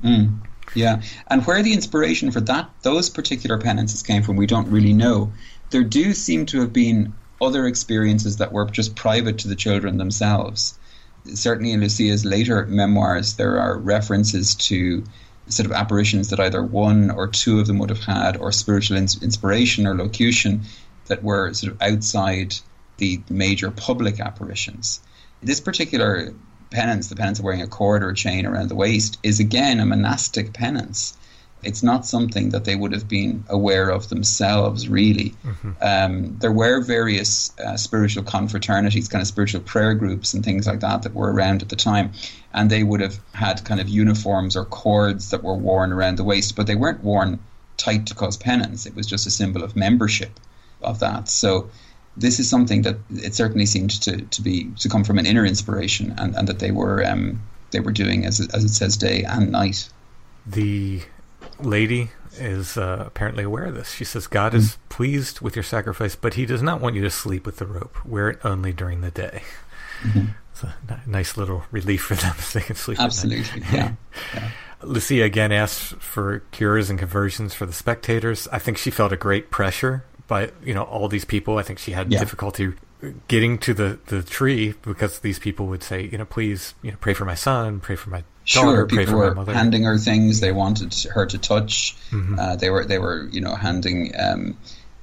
Mm. 0.03 0.39
Yeah, 0.74 1.01
and 1.28 1.45
where 1.45 1.61
the 1.61 1.74
inspiration 1.74 2.32
for 2.32 2.41
that 2.41 2.69
those 2.82 3.09
particular 3.09 3.57
penances 3.57 4.03
came 4.03 4.24
from, 4.24 4.38
we 4.38 4.47
don't 4.47 4.72
really 4.72 4.93
know. 4.93 5.34
There 5.69 5.84
do 5.84 6.13
seem 6.13 6.45
to 6.47 6.61
have 6.61 6.74
been 6.74 7.13
other 7.41 7.65
experiences 7.65 8.38
that 8.38 8.51
were 8.51 8.65
just 8.65 8.95
private 8.95 9.39
to 9.39 9.47
the 9.47 9.55
children 9.55 9.97
themselves. 9.97 10.78
Certainly, 11.26 11.72
in 11.74 11.82
Lucia's 11.82 12.26
later 12.26 12.65
memoirs, 12.65 13.36
there 13.36 13.59
are 13.59 13.78
references 13.78 14.55
to 14.55 15.03
sort 15.47 15.65
of 15.65 15.72
apparitions 15.72 16.30
that 16.30 16.39
either 16.39 16.63
one 16.63 17.11
or 17.11 17.28
two 17.28 17.59
of 17.59 17.67
them 17.67 17.80
would 17.80 17.89
have 17.89 18.03
had, 18.03 18.38
or 18.38 18.51
spiritual 18.51 18.97
ins- 18.97 19.22
inspiration 19.22 19.86
or 19.86 19.95
locution 19.95 20.61
that 21.07 21.24
were 21.24 21.53
sort 21.53 21.74
of 21.74 21.82
outside 21.82 22.55
the 22.97 23.22
major 23.30 23.72
public 23.72 24.19
apparitions. 24.19 25.01
This 25.41 25.59
particular 25.59 26.34
penance, 26.72 27.09
the 27.09 27.15
penance 27.15 27.39
of 27.39 27.45
wearing 27.45 27.61
a 27.61 27.67
cord 27.67 28.03
or 28.03 28.09
a 28.09 28.15
chain 28.15 28.45
around 28.45 28.69
the 28.69 28.76
waist, 28.76 29.19
is 29.22 29.39
again 29.39 29.80
a 29.80 29.86
monastic 29.86 30.53
penance. 30.53 31.15
It's 31.63 31.84
not 31.84 32.07
something 32.07 32.49
that 32.49 32.65
they 32.65 32.76
would 32.76 32.91
have 32.91 33.07
been 33.07 33.43
aware 33.47 33.89
of 33.89 34.09
themselves, 34.09 34.89
really. 34.89 35.36
Mm-hmm. 35.45 35.72
Um, 35.82 36.38
there 36.39 36.51
were 36.51 36.82
various 36.82 37.55
uh, 37.59 37.78
spiritual 37.78 38.24
confraternities, 38.24 39.07
kind 39.07 39.22
of 39.22 39.28
spiritual 39.28 39.61
prayer 39.61 39.93
groups, 39.93 40.34
and 40.34 40.43
things 40.43 40.65
like 40.65 40.80
that 40.80 41.03
that 41.03 41.13
were 41.13 41.32
around 41.32 41.61
at 41.61 41.69
the 41.69 41.76
time. 41.76 42.13
And 42.51 42.72
they 42.72 42.82
would 42.82 43.01
have 43.01 43.19
had 43.34 43.63
kind 43.63 43.80
of 43.80 43.88
uniforms 43.88 44.57
or 44.57 44.65
cords 44.65 45.30
that 45.30 45.43
were 45.43 45.53
worn 45.53 45.93
around 45.93 46.17
the 46.17 46.24
waist, 46.24 46.55
but 46.55 46.65
they 46.65 46.76
weren't 46.76 47.03
worn 47.03 47.39
tight 47.78 48.07
to 48.07 48.15
cause 48.15 48.38
penance. 48.38 48.88
It 48.88 48.95
was 48.95 49.05
just 49.05 49.28
a 49.28 49.32
symbol 49.32 49.63
of 49.63 49.76
membership 49.76 50.39
of 50.82 50.99
that. 50.99 51.30
So 51.30 51.69
this 52.18 52.39
is 52.39 52.49
something 52.49 52.82
that 52.82 52.97
it 53.12 53.34
certainly 53.34 53.66
seemed 53.66 53.91
to, 54.01 54.22
to 54.22 54.41
be 54.41 54.70
to 54.80 54.89
come 54.89 55.03
from 55.03 55.18
an 55.18 55.26
inner 55.26 55.45
inspiration 55.45 56.14
and, 56.18 56.36
and 56.36 56.47
that 56.47 56.59
they 56.59 56.72
were 56.72 57.05
um, 57.05 57.41
they 57.72 57.80
were 57.80 57.91
doing 57.91 58.26
as 58.26 58.39
it, 58.39 58.53
as 58.53 58.64
it 58.64 58.70
says 58.70 58.97
day 58.97 59.24
and 59.24 59.51
night. 59.51 59.89
The 60.45 61.01
lady 61.59 62.09
is 62.34 62.78
uh, 62.78 63.03
apparently 63.07 63.43
aware 63.43 63.66
of 63.66 63.76
this. 63.76 63.93
She 63.93 64.03
says 64.03 64.28
God 64.28 64.53
mm. 64.53 64.57
is 64.57 64.78
pleased 64.89 65.41
with 65.41 65.55
your 65.55 65.64
sacrifice, 65.64 66.16
but 66.16 66.34
He 66.34 66.45
does 66.45 66.62
not 66.62 66.82
want 66.82 66.95
you 66.95 67.01
to 67.01 67.09
sleep 67.09 67.45
with 67.45 67.57
the 67.57 67.66
rope. 67.66 68.05
Wear 68.05 68.30
it 68.30 68.39
only 68.43 68.74
during 68.74 69.01
the 69.01 69.12
day. 69.12 69.43
Mm-hmm. 70.01 70.32
It's 70.51 70.64
a 70.64 70.76
n- 70.89 71.01
nice 71.05 71.38
little 71.38 71.64
relief 71.72 72.03
for 72.03 72.16
them 72.16 72.36
so 72.39 72.59
they 72.59 72.66
can 72.66 72.76
sleep. 72.76 72.99
Absolutely, 72.99 73.62
yeah. 73.72 73.93
yeah. 74.34 74.51
Lucia 74.84 75.24
again 75.24 75.51
asks 75.51 75.93
for 75.99 76.39
cures 76.51 76.89
and 76.89 76.97
conversions 76.97 77.53
for 77.53 77.68
the 77.68 77.74
spectators. 77.74 78.47
I 78.51 78.57
think 78.57 78.80
she 78.80 78.89
felt 78.89 79.14
a 79.14 79.18
great 79.18 79.51
pressure 79.51 80.03
by 80.32 80.49
you 80.63 80.73
know 80.73 80.84
all 80.84 81.09
these 81.09 81.25
people. 81.25 81.57
I 81.57 81.63
think 81.63 81.77
she 81.77 81.91
had 81.91 82.09
yeah. 82.09 82.19
difficulty 82.19 82.71
getting 83.27 83.57
to 83.57 83.73
the, 83.73 83.99
the 84.05 84.23
tree 84.23 84.73
because 84.82 85.19
these 85.19 85.39
people 85.39 85.65
would 85.67 85.84
say, 85.84 86.03
you 86.03 86.17
know, 86.17 86.23
please, 86.23 86.73
you 86.82 86.91
know, 86.91 86.97
pray 87.01 87.13
for 87.13 87.25
my 87.25 87.36
son, 87.36 87.82
pray 87.82 87.97
for 87.97 88.11
my 88.11 88.23
daughter, 88.45 88.77
sure, 88.77 88.88
pray 88.88 89.05
for 89.05 89.27
my 89.27 89.34
mother. 89.34 89.53
handing 89.53 89.84
her 89.84 89.97
things 89.97 90.39
they 90.39 90.53
wanted 90.53 90.93
her 91.13 91.25
to 91.25 91.38
touch. 91.38 91.97
Mm-hmm. 92.11 92.39
Uh, 92.39 92.55
they 92.55 92.69
were 92.69 92.86
they 92.86 92.97
were 92.97 93.27
you 93.32 93.41
know 93.41 93.55
handing. 93.55 94.13
Um, 94.17 94.57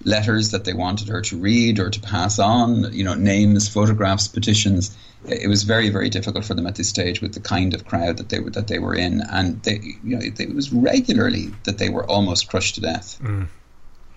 letters 0.04 0.52
that 0.52 0.64
they 0.64 0.72
wanted 0.74 1.08
her 1.08 1.20
to 1.20 1.36
read 1.36 1.80
or 1.80 1.90
to 1.90 2.00
pass 2.00 2.38
on, 2.38 2.90
you 2.92 3.02
know, 3.02 3.14
names, 3.14 3.68
photographs, 3.68 4.28
petitions. 4.28 4.96
It 5.26 5.48
was 5.48 5.64
very, 5.64 5.90
very 5.90 6.08
difficult 6.08 6.44
for 6.44 6.54
them 6.54 6.68
at 6.68 6.76
this 6.76 6.88
stage 6.88 7.20
with 7.20 7.34
the 7.34 7.40
kind 7.40 7.74
of 7.74 7.84
crowd 7.84 8.16
that 8.18 8.28
they 8.28 8.38
were 8.38 8.50
that 8.50 8.68
they 8.68 8.78
were 8.78 8.94
in, 8.94 9.22
and 9.32 9.60
they, 9.64 9.80
you 10.04 10.16
know, 10.16 10.20
it 10.22 10.54
was 10.54 10.72
regularly 10.72 11.50
that 11.64 11.78
they 11.78 11.88
were 11.88 12.06
almost 12.06 12.48
crushed 12.48 12.76
to 12.76 12.80
death. 12.80 13.18
Mm. 13.20 13.48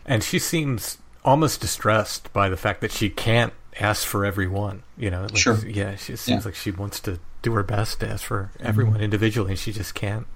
And 0.06 0.24
she 0.24 0.40
seems 0.40 0.98
almost 1.24 1.62
distressed 1.62 2.32
by 2.34 2.50
the 2.50 2.58
fact 2.58 2.82
that 2.82 2.92
she 2.92 3.10
can't 3.10 3.54
ask 3.80 4.06
for 4.06 4.26
everyone. 4.26 4.84
You 4.98 5.12
know, 5.12 5.24
like, 5.24 5.38
sure. 5.38 5.58
Yeah, 5.68 5.96
she 5.96 6.16
seems 6.16 6.44
yeah. 6.44 6.46
like 6.46 6.56
she 6.56 6.72
wants 6.72 7.00
to 7.02 7.20
do 7.42 7.54
her 7.54 7.64
best 7.64 8.00
to 8.02 8.10
ask 8.10 8.24
for 8.24 8.52
everyone 8.60 8.96
mm-hmm. 8.96 9.04
individually, 9.04 9.52
and 9.52 9.60
she 9.60 9.72
just 9.72 9.96
can't. 9.96 10.28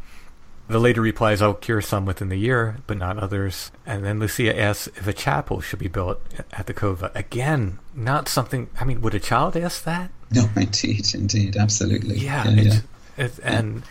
The 0.68 0.80
lady 0.80 1.00
replies, 1.00 1.44
I'll 1.44 1.54
cure 1.54 1.82
some 1.82 2.08
within 2.08 2.30
the 2.30 2.38
year, 2.38 2.78
but 2.88 2.98
not 2.98 3.20
others. 3.20 3.72
And 3.86 4.04
then 4.04 4.20
Lucia 4.20 4.58
asks 4.60 4.88
if 4.88 5.06
a 5.06 5.14
chapel 5.14 5.62
should 5.62 5.78
be 5.78 5.88
built 5.88 6.20
at 6.54 6.66
the 6.66 6.74
cova. 6.74 7.14
Again, 7.14 7.78
not 7.94 8.28
something, 8.28 8.70
I 8.80 8.84
mean, 8.84 9.00
would 9.02 9.14
a 9.14 9.20
child 9.20 9.56
ask 9.56 9.84
that? 9.84 10.10
No, 10.32 10.50
indeed, 10.56 11.14
indeed, 11.14 11.56
absolutely. 11.56 12.18
Yeah. 12.18 12.50
yeah, 12.50 12.62
yeah. 12.62 13.26
It, 13.26 13.40
and 13.44 13.84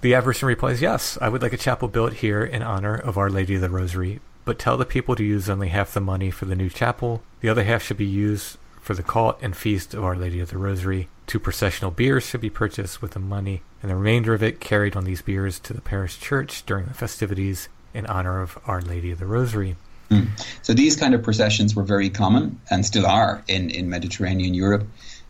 the 0.00 0.14
adversary 0.14 0.54
replies, 0.54 0.82
Yes, 0.82 1.16
I 1.20 1.28
would 1.28 1.40
like 1.40 1.52
a 1.52 1.56
chapel 1.56 1.86
built 1.86 2.14
here 2.14 2.44
in 2.44 2.62
honor 2.62 2.96
of 2.96 3.16
Our 3.16 3.30
Lady 3.30 3.54
of 3.54 3.60
the 3.60 3.70
Rosary, 3.70 4.20
but 4.48 4.58
tell 4.58 4.78
the 4.78 4.86
people 4.86 5.14
to 5.14 5.22
use 5.22 5.50
only 5.50 5.68
half 5.68 5.92
the 5.92 6.00
money 6.00 6.30
for 6.30 6.46
the 6.46 6.56
new 6.56 6.70
chapel. 6.70 7.20
The 7.42 7.50
other 7.50 7.64
half 7.64 7.82
should 7.82 7.98
be 7.98 8.06
used 8.06 8.56
for 8.80 8.94
the 8.94 9.02
cult 9.02 9.38
and 9.42 9.54
feast 9.54 9.92
of 9.92 10.02
Our 10.02 10.16
Lady 10.16 10.40
of 10.40 10.48
the 10.48 10.56
Rosary. 10.56 11.08
Two 11.26 11.38
processional 11.38 11.90
biers 11.90 12.24
should 12.24 12.40
be 12.40 12.48
purchased 12.48 13.02
with 13.02 13.10
the 13.10 13.20
money, 13.20 13.60
and 13.82 13.90
the 13.90 13.96
remainder 13.96 14.32
of 14.32 14.42
it 14.42 14.58
carried 14.58 14.96
on 14.96 15.04
these 15.04 15.20
biers 15.20 15.58
to 15.60 15.74
the 15.74 15.82
parish 15.82 16.18
church 16.18 16.64
during 16.64 16.86
the 16.86 16.94
festivities 16.94 17.68
in 17.92 18.06
honor 18.06 18.40
of 18.40 18.58
Our 18.64 18.80
Lady 18.80 19.10
of 19.10 19.18
the 19.18 19.26
Rosary. 19.26 19.76
Mm. 20.10 20.28
So 20.62 20.72
these 20.72 20.96
kind 20.96 21.14
of 21.14 21.22
processions 21.22 21.76
were 21.76 21.82
very 21.82 22.08
common 22.08 22.58
and 22.70 22.86
still 22.86 23.04
are 23.04 23.44
in, 23.48 23.68
in 23.68 23.90
Mediterranean 23.90 24.54
Europe, 24.54 24.86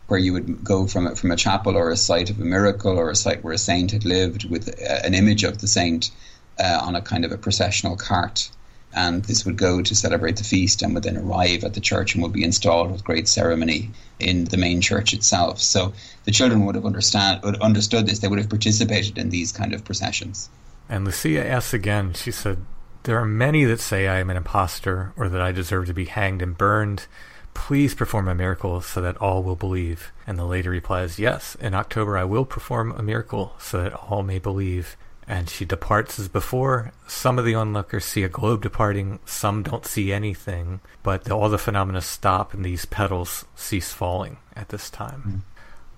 where 0.07 0.17
you 0.17 0.31
would 0.31 0.63
go 0.63 0.87
from 0.87 1.07
a, 1.07 1.15
from 1.17 1.31
a 1.31 1.35
chapel 1.35 1.75
or 1.75 1.91
a 1.91 1.97
site 1.97 2.29
of 2.29 2.39
a 2.39 2.45
miracle 2.45 2.97
or 2.97 3.09
a 3.09 3.17
site 3.17 3.43
where 3.43 3.53
a 3.53 3.57
saint 3.57 3.91
had 3.91 4.05
lived 4.05 4.49
with 4.49 4.69
a, 4.69 5.05
an 5.05 5.13
image 5.13 5.43
of 5.43 5.57
the 5.57 5.67
saint 5.67 6.09
uh, 6.57 6.79
on 6.81 6.95
a 6.95 7.01
kind 7.01 7.25
of 7.25 7.33
a 7.33 7.37
processional 7.37 7.97
cart 7.97 8.49
and 8.93 9.23
this 9.25 9.45
would 9.45 9.57
go 9.57 9.81
to 9.81 9.95
celebrate 9.95 10.37
the 10.37 10.43
feast 10.43 10.81
and 10.81 10.93
would 10.93 11.03
then 11.03 11.17
arrive 11.17 11.63
at 11.63 11.73
the 11.73 11.79
church 11.79 12.13
and 12.13 12.23
would 12.23 12.33
be 12.33 12.43
installed 12.43 12.91
with 12.91 13.03
great 13.03 13.27
ceremony 13.27 13.91
in 14.19 14.45
the 14.45 14.57
main 14.57 14.81
church 14.81 15.13
itself. 15.13 15.59
So 15.59 15.93
the 16.25 16.31
children 16.31 16.65
would 16.65 16.75
have 16.75 16.85
understand 16.85 17.41
would 17.43 17.61
understood 17.61 18.07
this. 18.07 18.19
They 18.19 18.27
would 18.27 18.39
have 18.39 18.49
participated 18.49 19.17
in 19.17 19.29
these 19.29 19.51
kind 19.51 19.73
of 19.73 19.85
processions. 19.85 20.49
And 20.87 21.05
Lucia 21.05 21.47
asks 21.47 21.73
again. 21.73 22.13
She 22.13 22.31
said, 22.31 22.57
"There 23.03 23.19
are 23.19 23.25
many 23.25 23.63
that 23.65 23.79
say 23.79 24.07
I 24.07 24.19
am 24.19 24.29
an 24.29 24.37
impostor 24.37 25.13
or 25.15 25.29
that 25.29 25.41
I 25.41 25.51
deserve 25.51 25.85
to 25.87 25.93
be 25.93 26.05
hanged 26.05 26.41
and 26.41 26.57
burned." 26.57 27.05
Please 27.53 27.93
perform 27.93 28.27
a 28.27 28.35
miracle 28.35 28.79
so 28.79 29.01
that 29.01 29.17
all 29.17 29.43
will 29.43 29.55
believe. 29.55 30.11
And 30.25 30.37
the 30.37 30.45
lady 30.45 30.69
replies, 30.69 31.19
Yes, 31.19 31.55
in 31.59 31.73
October 31.73 32.17
I 32.17 32.23
will 32.23 32.45
perform 32.45 32.91
a 32.91 33.03
miracle 33.03 33.53
so 33.57 33.81
that 33.81 33.93
all 33.93 34.23
may 34.23 34.39
believe 34.39 34.95
and 35.29 35.47
she 35.47 35.63
departs 35.63 36.19
as 36.19 36.27
before. 36.27 36.91
Some 37.07 37.37
of 37.37 37.45
the 37.45 37.53
onlookers 37.53 38.03
see 38.03 38.23
a 38.23 38.29
globe 38.29 38.63
departing, 38.63 39.19
some 39.25 39.61
don't 39.61 39.85
see 39.85 40.11
anything, 40.11 40.81
but 41.03 41.29
all 41.29 41.49
the 41.49 41.59
phenomena 41.59 42.01
stop 42.01 42.53
and 42.53 42.65
these 42.65 42.85
petals 42.85 43.45
cease 43.55 43.93
falling 43.93 44.37
at 44.55 44.69
this 44.69 44.89
time. 44.89 45.43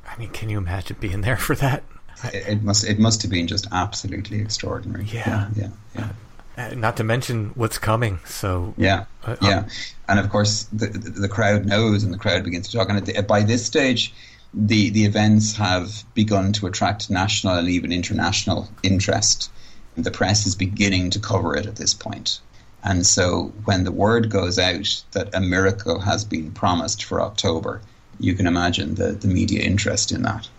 Mm. 0.06 0.12
I 0.14 0.20
mean, 0.20 0.30
can 0.30 0.50
you 0.50 0.58
imagine 0.58 0.98
being 1.00 1.22
there 1.22 1.38
for 1.38 1.56
that? 1.56 1.84
It, 2.26 2.48
it, 2.48 2.62
must 2.62 2.84
it 2.84 3.00
must 3.00 3.22
have 3.22 3.32
been 3.32 3.48
just 3.48 3.68
absolutely 3.72 4.42
extraordinary. 4.42 5.06
Yeah, 5.06 5.48
yeah, 5.56 5.70
yeah. 5.96 6.10
Uh, 6.58 6.76
not 6.76 6.98
to 6.98 7.04
mention 7.04 7.52
what's 7.56 7.78
coming. 7.78 8.20
So 8.26 8.74
yeah, 8.78 9.06
uh, 9.24 9.38
yeah, 9.42 9.60
um, 9.60 9.68
and 10.10 10.20
of 10.20 10.30
course 10.30 10.64
the, 10.74 10.88
the, 10.88 11.10
the 11.10 11.30
crowd 11.30 11.66
knows, 11.66 12.04
and 12.04 12.14
the 12.14 12.18
crowd 12.18 12.44
begins 12.44 12.68
to 12.68 12.78
talk. 12.78 12.90
And 12.90 13.28
by 13.28 13.42
this 13.44 13.66
stage, 13.66 14.14
the, 14.54 14.90
the 14.90 15.06
events 15.06 15.56
have 15.56 16.04
begun 16.14 16.52
to 16.54 16.68
attract 16.68 17.10
national 17.10 17.56
and 17.56 17.70
even 17.70 17.92
international 17.92 18.70
interest. 18.84 19.52
The 19.96 20.12
press 20.12 20.46
is 20.46 20.56
beginning 20.56 21.10
to 21.12 21.20
cover 21.20 21.56
it 21.56 21.66
at 21.66 21.76
this 21.76 21.94
point. 21.94 22.40
And 22.84 23.06
so 23.06 23.54
when 23.66 23.84
the 23.84 23.92
word 23.92 24.30
goes 24.30 24.58
out 24.58 25.04
that 25.12 25.34
a 25.36 25.40
miracle 25.40 26.00
has 26.00 26.26
been 26.26 26.52
promised 26.52 27.04
for 27.04 27.22
October, 27.22 27.82
you 28.20 28.34
can 28.34 28.48
imagine 28.48 28.96
the, 28.96 29.12
the 29.12 29.28
media 29.28 29.62
interest 29.62 30.12
in 30.12 30.24
that. 30.24 30.50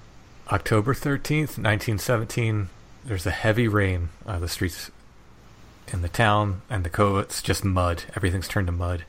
October 0.51 0.95
13th, 0.95 1.59
1917, 1.59 2.68
there's 3.05 3.26
a 3.26 3.30
heavy 3.30 3.66
rain. 3.66 4.11
Uh, 4.26 4.38
the 4.38 4.49
streets 4.49 4.90
in 5.93 6.03
the 6.03 6.09
town 6.09 6.62
and 6.70 6.84
the 6.84 6.90
cove, 6.90 7.18
it's 7.18 7.43
just 7.43 7.64
mud. 7.64 8.05
Everything's 8.14 8.49
turned 8.49 8.68
to 8.68 8.72
mud. 8.72 9.05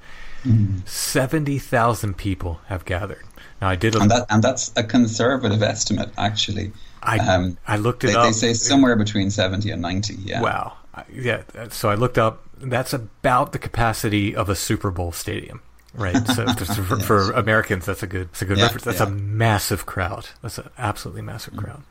Seventy 0.85 1.57
thousand 1.57 2.17
people 2.17 2.59
have 2.67 2.83
gathered. 2.83 3.23
I 3.67 3.75
did, 3.75 3.95
and 3.95 4.09
that 4.11 4.25
and 4.29 4.43
that's 4.43 4.71
a 4.75 4.83
conservative 4.83 5.61
estimate 5.63 6.09
actually. 6.17 6.71
I 7.01 7.17
Um, 7.19 7.57
I 7.67 7.77
looked 7.77 8.03
it 8.03 8.07
They, 8.07 8.15
up. 8.15 8.25
they 8.25 8.31
say 8.31 8.53
somewhere 8.53 8.95
between 8.95 9.29
seventy 9.31 9.71
and 9.71 9.81
ninety. 9.81 10.15
Yeah. 10.15 10.41
Wow. 10.41 10.73
Yeah. 11.11 11.43
So 11.69 11.89
I 11.89 11.95
looked 11.95 12.17
up. 12.17 12.43
That's 12.59 12.93
about 12.93 13.51
the 13.51 13.59
capacity 13.59 14.35
of 14.35 14.47
a 14.47 14.55
Super 14.55 14.89
Bowl 14.91 15.11
stadium, 15.11 15.61
right? 15.93 16.25
So 16.27 16.47
for, 16.53 16.99
for 16.99 17.31
Americans, 17.33 17.85
that's 17.85 18.03
a 18.03 18.07
good. 18.07 18.27
That's 18.29 18.41
a 18.41 18.45
good 18.45 18.57
Yeah, 18.57 18.63
reference. 18.65 18.83
That's 18.85 18.99
yeah. 19.01 19.07
a 19.07 19.09
massive 19.09 19.85
crowd. 19.85 20.27
That's 20.41 20.57
an 20.59 20.69
absolutely 20.77 21.23
massive 21.23 21.55
crowd. 21.57 21.83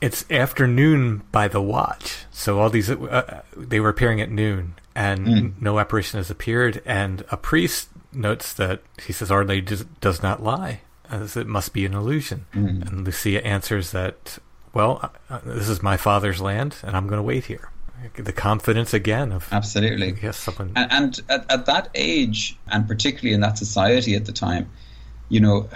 It's 0.00 0.30
afternoon 0.30 1.22
by 1.32 1.48
the 1.48 1.60
watch, 1.62 2.26
so 2.30 2.60
all 2.60 2.68
these 2.70 2.90
uh, 2.90 3.40
they 3.56 3.80
were 3.80 3.88
appearing 3.88 4.20
at 4.20 4.30
noon, 4.30 4.74
and 4.94 5.26
Mm. 5.26 5.52
no 5.60 5.78
apparition 5.78 6.18
has 6.18 6.30
appeared. 6.30 6.82
And 6.84 7.24
a 7.30 7.36
priest 7.38 7.88
notes 8.12 8.52
that 8.52 8.82
he 9.06 9.12
says 9.12 9.30
Our 9.30 9.44
Lady 9.44 9.62
does, 9.62 9.84
does 10.02 10.22
not 10.22 10.42
lie, 10.42 10.82
as 11.10 11.36
it 11.36 11.46
must 11.46 11.72
be 11.72 11.84
an 11.86 11.94
illusion. 11.94 12.46
Mm. 12.54 12.88
And 12.90 13.04
Lucia 13.04 13.44
answers 13.46 13.90
that, 13.92 14.38
well, 14.72 15.10
uh, 15.30 15.40
this 15.44 15.68
is 15.68 15.82
my 15.82 15.96
father's 15.96 16.40
land, 16.40 16.76
and 16.82 16.96
I'm 16.96 17.06
going 17.06 17.18
to 17.18 17.22
wait 17.22 17.46
here. 17.46 17.70
The 18.16 18.32
confidence 18.32 18.92
again 18.92 19.32
of 19.32 19.48
Absolutely. 19.50 20.16
yes, 20.22 20.36
someone. 20.36 20.72
And, 20.76 20.92
and 20.92 21.20
at, 21.30 21.50
at 21.50 21.66
that 21.66 21.88
age, 21.94 22.56
and 22.68 22.86
particularly 22.86 23.32
in 23.34 23.40
that 23.40 23.56
society 23.58 24.14
at 24.14 24.26
the 24.26 24.32
time, 24.32 24.68
you 25.30 25.40
know, 25.40 25.68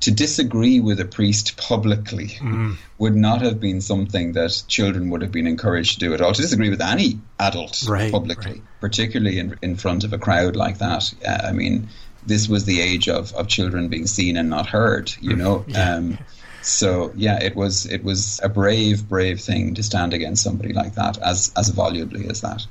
to 0.00 0.10
disagree 0.10 0.80
with 0.80 0.98
a 1.00 1.04
priest 1.04 1.56
publicly 1.56 2.28
Mm. 2.40 2.76
would 2.98 3.14
not 3.16 3.42
have 3.42 3.60
been 3.60 3.80
something 3.80 4.32
that 4.32 4.62
children 4.68 5.10
would 5.10 5.22
have 5.22 5.30
been 5.32 5.46
encouraged 5.46 5.94
to 6.00 6.06
do 6.06 6.14
at 6.14 6.20
all. 6.20 6.32
To 6.32 6.40
disagree 6.42 6.70
with 6.70 6.80
any 6.80 7.20
adult 7.38 7.84
Right, 7.88 8.10
publicly, 8.10 8.52
right. 8.52 8.62
particularly 8.80 9.38
in, 9.38 9.56
in 9.60 9.76
front 9.76 10.04
of 10.04 10.12
a 10.12 10.18
crowd 10.18 10.56
like 10.56 10.78
that. 10.78 11.12
Uh, 11.26 11.38
I 11.48 11.52
mean, 11.52 11.88
this 12.28 12.48
was 12.48 12.64
the 12.64 12.80
age 12.80 13.08
of, 13.08 13.32
of 13.34 13.48
children 13.48 13.88
being 13.88 14.06
seen 14.06 14.36
and 14.36 14.48
not 14.50 14.66
heard, 14.66 15.12
you 15.20 15.34
know. 15.34 15.64
Yeah. 15.66 15.94
Um, 15.96 16.18
so 16.62 17.12
yeah, 17.16 17.38
it 17.42 17.54
was 17.56 17.86
it 17.86 18.04
was 18.04 18.40
a 18.42 18.48
brave, 18.48 19.08
brave 19.08 19.40
thing 19.40 19.74
to 19.74 19.82
stand 19.82 20.12
against 20.14 20.42
somebody 20.42 20.72
like 20.72 20.94
that 20.94 21.18
as 21.18 21.52
as 21.56 21.70
volubly 21.70 22.28
as 22.30 22.40
that. 22.42 22.66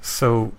So 0.00 0.52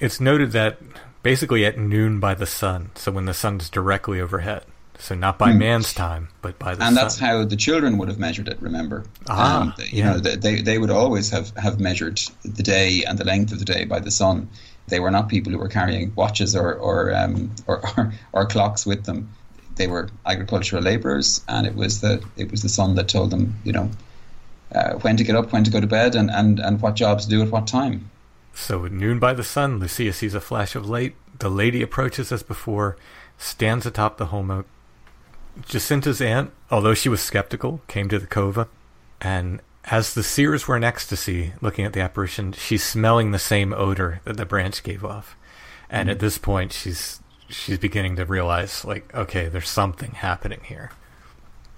it's 0.00 0.20
noted 0.20 0.52
that 0.52 0.78
basically 1.22 1.64
at 1.66 1.78
noon 1.78 2.20
by 2.20 2.34
the 2.34 2.46
sun, 2.46 2.90
so 2.94 3.10
when 3.12 3.26
the 3.26 3.34
sun's 3.34 3.68
directly 3.70 4.20
overhead. 4.20 4.64
So 5.00 5.14
not 5.14 5.38
by 5.38 5.52
man's 5.52 5.94
time, 5.94 6.28
but 6.42 6.58
by 6.58 6.74
the 6.74 6.78
Hmm. 6.82 6.88
and 6.88 6.96
sun. 6.96 7.04
that's 7.04 7.18
how 7.20 7.44
the 7.44 7.54
children 7.56 7.98
would 7.98 8.08
have 8.08 8.18
measured 8.18 8.48
it. 8.48 8.58
Remember, 8.60 9.04
Ah, 9.28 9.60
Um, 9.62 9.74
you 9.78 10.02
yeah. 10.02 10.14
know, 10.14 10.18
they 10.18 10.60
they 10.60 10.78
would 10.78 10.90
always 10.90 11.30
have 11.30 11.52
have 11.56 11.78
measured 11.78 12.20
the 12.44 12.64
day 12.64 13.04
and 13.06 13.16
the 13.16 13.24
length 13.24 13.52
of 13.52 13.60
the 13.60 13.64
day 13.64 13.84
by 13.84 14.00
the 14.00 14.10
sun. 14.10 14.48
They 14.88 15.00
were 15.00 15.10
not 15.10 15.28
people 15.28 15.52
who 15.52 15.58
were 15.58 15.68
carrying 15.68 16.12
watches 16.14 16.56
or 16.56 16.74
or 16.74 17.14
um, 17.14 17.54
or, 17.66 17.82
or, 17.96 18.12
or 18.32 18.46
clocks 18.46 18.86
with 18.86 19.04
them. 19.04 19.30
They 19.76 19.86
were 19.86 20.08
agricultural 20.26 20.82
labourers, 20.82 21.44
and 21.48 21.66
it 21.66 21.74
was 21.74 22.00
the 22.00 22.22
it 22.36 22.50
was 22.50 22.62
the 22.62 22.68
sun 22.68 22.94
that 22.96 23.08
told 23.08 23.30
them, 23.30 23.54
you 23.64 23.72
know, 23.72 23.90
uh, 24.74 24.94
when 24.94 25.16
to 25.16 25.24
get 25.24 25.36
up, 25.36 25.52
when 25.52 25.64
to 25.64 25.70
go 25.70 25.80
to 25.80 25.86
bed, 25.86 26.14
and, 26.14 26.30
and, 26.30 26.58
and 26.58 26.80
what 26.80 26.96
jobs 26.96 27.24
to 27.24 27.30
do 27.30 27.42
at 27.42 27.50
what 27.50 27.66
time. 27.66 28.10
So 28.54 28.84
at 28.84 28.92
noon 28.92 29.18
by 29.18 29.34
the 29.34 29.44
sun, 29.44 29.78
Lucia 29.78 30.12
sees 30.12 30.34
a 30.34 30.40
flash 30.40 30.74
of 30.74 30.88
light. 30.88 31.14
The 31.38 31.48
lady 31.48 31.82
approaches 31.82 32.32
as 32.32 32.42
before, 32.42 32.96
stands 33.38 33.86
atop 33.86 34.18
the 34.18 34.26
holm 34.26 34.50
oak. 34.50 34.66
Jacinta's 35.66 36.20
aunt, 36.20 36.50
although 36.70 36.94
she 36.94 37.08
was 37.08 37.20
skeptical, 37.20 37.80
came 37.88 38.08
to 38.08 38.18
the 38.18 38.26
cova, 38.26 38.68
and 39.20 39.60
as 39.90 40.14
the 40.14 40.22
seers 40.22 40.68
were 40.68 40.76
in 40.76 40.84
ecstasy 40.84 41.52
looking 41.60 41.84
at 41.84 41.92
the 41.92 42.00
apparition, 42.00 42.52
she's 42.52 42.84
smelling 42.84 43.30
the 43.30 43.38
same 43.38 43.72
odor 43.72 44.20
that 44.24 44.36
the 44.36 44.46
branch 44.46 44.82
gave 44.82 45.04
off. 45.04 45.36
And 45.88 46.10
at 46.10 46.16
hmm. 46.16 46.24
this 46.24 46.38
point, 46.38 46.72
she's 46.72 47.20
she's 47.48 47.78
beginning 47.78 48.16
to 48.16 48.26
realize, 48.26 48.84
like, 48.84 49.14
okay, 49.14 49.48
there's 49.48 49.68
something 49.68 50.12
happening 50.12 50.60
here. 50.64 50.90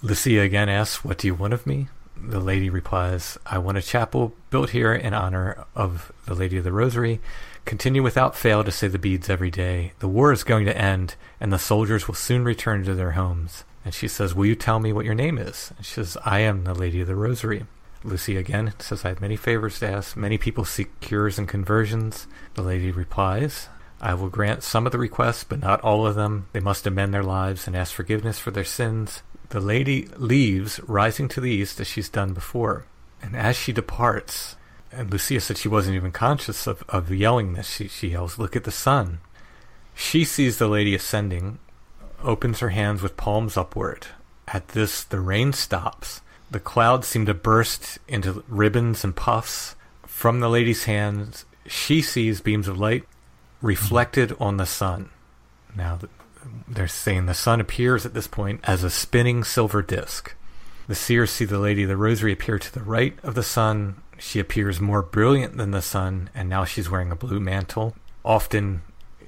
Lucia 0.02 0.40
again 0.40 0.68
asks, 0.68 1.04
What 1.04 1.18
do 1.18 1.28
you 1.28 1.34
want 1.34 1.52
of 1.52 1.66
me? 1.66 1.88
The 2.16 2.40
lady 2.40 2.68
replies, 2.68 3.38
I 3.46 3.58
want 3.58 3.78
a 3.78 3.82
chapel 3.82 4.34
built 4.50 4.70
here 4.70 4.92
in 4.92 5.14
honor 5.14 5.64
of 5.74 6.12
the 6.26 6.34
Lady 6.34 6.58
of 6.58 6.64
the 6.64 6.72
Rosary. 6.72 7.20
Continue 7.64 8.02
without 8.02 8.36
fail 8.36 8.64
to 8.64 8.72
say 8.72 8.88
the 8.88 8.98
beads 8.98 9.30
every 9.30 9.50
day. 9.50 9.92
The 10.00 10.08
war 10.08 10.32
is 10.32 10.44
going 10.44 10.66
to 10.66 10.76
end, 10.76 11.14
and 11.38 11.52
the 11.52 11.58
soldiers 11.58 12.08
will 12.08 12.14
soon 12.14 12.44
return 12.44 12.84
to 12.84 12.94
their 12.94 13.12
homes. 13.12 13.64
And 13.84 13.94
she 13.94 14.08
says, 14.08 14.34
Will 14.34 14.46
you 14.46 14.54
tell 14.54 14.80
me 14.80 14.92
what 14.92 15.04
your 15.04 15.14
name 15.14 15.38
is? 15.38 15.72
And 15.76 15.86
she 15.86 15.94
says, 15.94 16.18
I 16.24 16.40
am 16.40 16.64
the 16.64 16.74
Lady 16.74 17.00
of 17.00 17.06
the 17.06 17.14
Rosary. 17.14 17.64
Lucy 18.02 18.36
again 18.36 18.72
says, 18.78 19.04
I 19.04 19.08
have 19.08 19.20
many 19.20 19.36
favors 19.36 19.78
to 19.80 19.88
ask. 19.88 20.16
Many 20.16 20.38
people 20.38 20.64
seek 20.64 21.00
cures 21.00 21.38
and 21.38 21.46
conversions. 21.46 22.26
The 22.54 22.62
lady 22.62 22.90
replies, 22.90 23.68
I 24.00 24.14
will 24.14 24.30
grant 24.30 24.62
some 24.62 24.86
of 24.86 24.92
the 24.92 24.98
requests, 24.98 25.44
but 25.44 25.60
not 25.60 25.82
all 25.82 26.06
of 26.06 26.14
them. 26.14 26.46
They 26.52 26.60
must 26.60 26.86
amend 26.86 27.12
their 27.12 27.22
lives 27.22 27.66
and 27.66 27.76
ask 27.76 27.92
forgiveness 27.92 28.38
for 28.38 28.50
their 28.50 28.64
sins. 28.64 29.22
The 29.50 29.60
lady 29.60 30.08
leaves, 30.16 30.80
rising 30.80 31.28
to 31.28 31.40
the 31.40 31.50
east 31.50 31.80
as 31.80 31.86
she's 31.86 32.08
done 32.08 32.32
before. 32.32 32.86
And 33.20 33.36
as 33.36 33.56
she 33.56 33.72
departs, 33.72 34.56
and 34.90 35.10
Lucia 35.10 35.40
said 35.40 35.58
she 35.58 35.68
wasn't 35.68 35.96
even 35.96 36.12
conscious 36.12 36.66
of, 36.66 36.82
of 36.88 37.08
the 37.08 37.16
yelling 37.16 37.52
this, 37.52 37.68
she, 37.68 37.88
she 37.88 38.08
yells, 38.08 38.38
Look 38.38 38.56
at 38.56 38.64
the 38.64 38.70
sun. 38.70 39.18
She 39.94 40.24
sees 40.24 40.56
the 40.56 40.68
lady 40.68 40.94
ascending, 40.94 41.58
opens 42.22 42.60
her 42.60 42.70
hands 42.70 43.02
with 43.02 43.18
palms 43.18 43.58
upward. 43.58 44.06
At 44.48 44.68
this, 44.68 45.04
the 45.04 45.20
rain 45.20 45.52
stops. 45.52 46.22
The 46.50 46.60
clouds 46.60 47.06
seem 47.06 47.26
to 47.26 47.34
burst 47.34 47.98
into 48.08 48.44
ribbons 48.48 49.04
and 49.04 49.14
puffs. 49.14 49.76
From 50.06 50.40
the 50.40 50.48
lady's 50.48 50.84
hands, 50.84 51.44
she 51.66 52.02
sees 52.02 52.40
beams 52.40 52.66
of 52.66 52.78
light 52.78 53.04
reflected 53.62 54.34
on 54.40 54.56
the 54.56 54.66
sun. 54.66 55.10
Now, 55.76 56.00
they're 56.66 56.88
saying 56.88 57.26
the 57.26 57.34
sun 57.34 57.60
appears 57.60 58.04
at 58.04 58.14
this 58.14 58.26
point 58.26 58.60
as 58.64 58.82
a 58.82 58.90
spinning 58.90 59.44
silver 59.44 59.82
disk. 59.82 60.34
The 60.88 60.94
seers 60.94 61.30
see 61.30 61.44
the 61.44 61.58
Lady 61.58 61.84
of 61.84 61.88
the 61.88 61.96
Rosary 61.96 62.32
appear 62.32 62.58
to 62.58 62.72
the 62.72 62.82
right 62.82 63.16
of 63.22 63.34
the 63.36 63.42
sun. 63.44 64.02
She 64.18 64.40
appears 64.40 64.80
more 64.80 65.02
brilliant 65.02 65.56
than 65.56 65.70
the 65.70 65.82
sun, 65.82 66.30
and 66.34 66.48
now 66.48 66.64
she's 66.64 66.90
wearing 66.90 67.12
a 67.12 67.16
blue 67.16 67.38
mantle. 67.38 67.94
Often, 68.24 68.82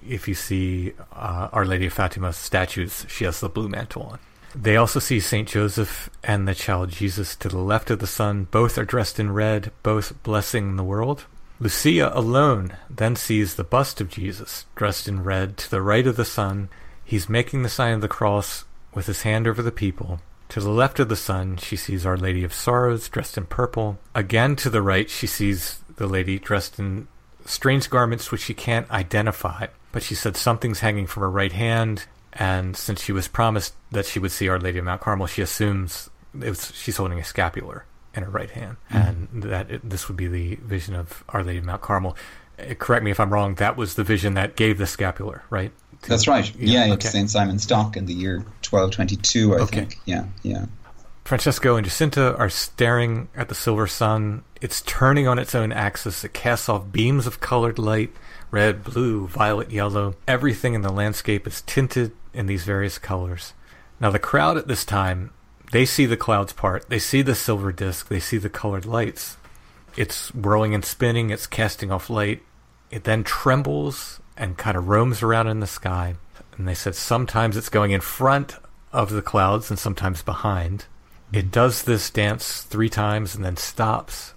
if 0.07 0.27
you 0.27 0.35
see 0.35 0.93
uh, 1.13 1.49
Our 1.53 1.65
Lady 1.65 1.87
of 1.87 1.93
Fatima 1.93 2.33
statues, 2.33 3.07
she 3.09 3.25
has 3.25 3.39
the 3.41 3.49
blue 3.49 3.69
mantle 3.69 4.03
on. 4.03 4.19
They 4.55 4.77
also 4.77 5.01
see 5.01 5.21
Saint 5.21 5.49
Joseph 5.49 6.11
and 6.23 6.47
the 6.47 6.55
child 6.55 6.91
Jesus 6.91 7.35
to 7.37 7.49
the 7.49 7.59
left 7.59 7.91
of 7.91 7.99
the 7.99 8.07
sun. 8.07 8.49
Both 8.51 8.77
are 8.79 8.85
dressed 8.85 9.19
in 9.19 9.33
red, 9.33 9.73
both 9.83 10.23
blessing 10.23 10.77
the 10.77 10.85
world. 10.85 11.25
Lucia 11.59 12.11
alone 12.17 12.77
then 12.91 13.17
sees 13.17 13.55
the 13.55 13.65
bust 13.65 14.01
of 14.01 14.11
Jesus, 14.11 14.67
dressed 14.75 15.07
in 15.07 15.23
red, 15.23 15.57
to 15.59 15.71
the 15.71 15.81
right 15.81 16.07
of 16.07 16.17
the 16.17 16.25
sun. 16.25 16.69
He's 17.05 17.29
making 17.29 17.63
the 17.63 17.69
sign 17.69 17.95
of 17.95 18.01
the 18.01 18.09
cross 18.09 18.65
with 18.95 19.07
his 19.07 19.23
hand 19.23 19.47
over 19.47 19.63
the 19.63 19.73
people. 19.73 20.21
To 20.51 20.61
the 20.61 20.71
left 20.71 21.01
of 21.01 21.09
the 21.09 21.17
sun, 21.17 21.57
she 21.57 21.77
sees 21.77 22.05
Our 22.05 22.17
Lady 22.17 22.45
of 22.45 22.53
Sorrows, 22.53 23.09
dressed 23.09 23.39
in 23.39 23.47
purple. 23.47 23.99
Again 24.15 24.55
to 24.57 24.69
the 24.69 24.83
right, 24.83 25.09
she 25.09 25.27
sees 25.27 25.81
the 25.97 26.07
lady 26.07 26.39
dressed 26.39 26.79
in 26.79 27.09
strange 27.47 27.89
garments 27.89 28.31
which 28.31 28.43
she 28.43 28.55
can't 28.55 28.91
identify. 28.91 29.69
But 29.93 30.03
she 30.03 30.15
said 30.15 30.37
something's 30.37 30.81
hanging 30.81 31.07
from 31.07 31.23
her 31.23 31.31
right 31.31 31.53
hand, 31.53 32.07
and 32.33 32.77
since 32.77 33.03
she 33.03 33.13
was 33.13 33.29
promised 33.29 33.75
that 33.91 34.07
she 34.07 34.19
would 34.19 34.33
see 34.33 34.49
Our 34.49 34.59
Lady 34.59 34.79
of 34.79 34.85
Mount 34.85 35.01
Carmel, 35.01 35.27
she 35.27 35.43
assumes 35.43 36.11
it 36.41 36.49
was, 36.49 36.73
she's 36.75 36.97
holding 36.97 37.19
a 37.19 37.25
scapular 37.25 37.85
in 38.15 38.23
her 38.23 38.31
right 38.31 38.51
hand, 38.51 38.77
and 38.91 39.29
that 39.43 39.71
it, 39.71 39.89
this 39.89 40.09
would 40.09 40.17
be 40.17 40.27
the 40.29 40.57
vision 40.57 40.95
of 40.95 41.25
Our 41.31 41.43
Lady 41.45 41.59
of 41.59 41.65
Mount 41.65 41.83
Carmel. 41.83 42.17
Uh, 42.59 42.75
Correct 42.75 43.05
me 43.05 43.11
if 43.11 43.19
I'm 43.21 43.33
wrong. 43.33 43.55
That 43.57 43.77
was 43.77 43.95
the 43.95 44.05
vision 44.05 44.35
that 44.35 44.57
gave 44.57 44.79
the 44.79 44.87
scapular, 44.87 45.43
right? 45.51 45.73
To- 46.03 46.09
That's 46.09 46.27
right. 46.29 46.55
Yeah, 46.59 46.85
okay. 46.85 46.93
it's 46.95 47.11
St. 47.11 47.31
Simon 47.31 47.59
Stock 47.59 47.97
in 47.97 48.07
the 48.07 48.15
year 48.15 48.37
1222, 48.71 49.55
I 49.55 49.59
Okay. 49.61 49.77
think. 49.81 49.99
Yeah, 50.05 50.25
yeah. 50.43 50.67
Francesco 51.25 51.77
and 51.77 51.85
Jacinta 51.85 52.37
are 52.37 52.49
staring 52.51 53.29
at 53.37 53.49
the 53.49 53.55
silver 53.55 53.87
sun. 53.87 54.43
It's 54.61 54.83
turning 54.83 55.29
on 55.29 55.39
its 55.39 55.55
own 55.55 55.71
axis. 55.73 56.25
It 56.25 56.35
casts 56.35 56.69
off 56.69 56.91
beams 56.91 57.27
of 57.27 57.41
colored 57.41 57.79
light 57.79 58.11
red, 58.51 58.85
blue, 58.85 59.27
violet, 59.29 59.71
yellow. 59.71 60.15
Everything 60.29 60.75
in 60.75 60.83
the 60.83 60.93
landscape 60.93 61.47
is 61.47 61.63
tinted 61.63 62.13
in 62.35 62.47
these 62.47 62.65
various 62.65 62.99
colors. 62.99 63.55
Now, 64.01 64.11
the 64.11 64.19
crowd 64.19 64.57
at 64.57 64.69
this 64.69 64.85
time, 64.85 65.33
they 65.71 65.85
see 65.85 66.07
the 66.07 66.17
clouds 66.17 66.53
part, 66.53 66.89
they 66.89 66.99
see 66.99 67.23
the 67.23 67.35
silver 67.35 67.73
disk, 67.73 68.09
they 68.09 68.21
see 68.21 68.37
the 68.37 68.51
colored 68.51 68.85
lights. 68.85 69.37
It's 69.97 70.35
whirling 70.35 70.75
and 70.75 70.85
spinning, 70.85 71.31
it's 71.31 71.47
casting 71.47 71.91
off 71.91 72.11
light. 72.11 72.43
It 72.91 73.05
then 73.05 73.25
trembles 73.25 74.21
and 74.37 74.59
kind 74.59 74.77
of 74.77 74.89
roams 74.89 75.23
around 75.23 75.49
in 75.49 75.61
the 75.61 75.67
sky. 75.67 76.17
And 76.57 76.69
they 76.69 76.75
said 76.75 76.95
sometimes 76.95 77.57
it's 77.57 77.69
going 77.69 77.93
in 77.93 78.01
front 78.01 78.57
of 78.93 79.11
the 79.11 79.23
clouds 79.23 79.71
and 79.71 79.79
sometimes 79.79 80.23
behind. 80.23 80.87
It 81.33 81.51
does 81.51 81.85
this 81.85 82.11
dance 82.11 82.63
three 82.63 82.91
times 82.91 83.35
and 83.35 83.45
then 83.45 83.57
stops, 83.57 84.35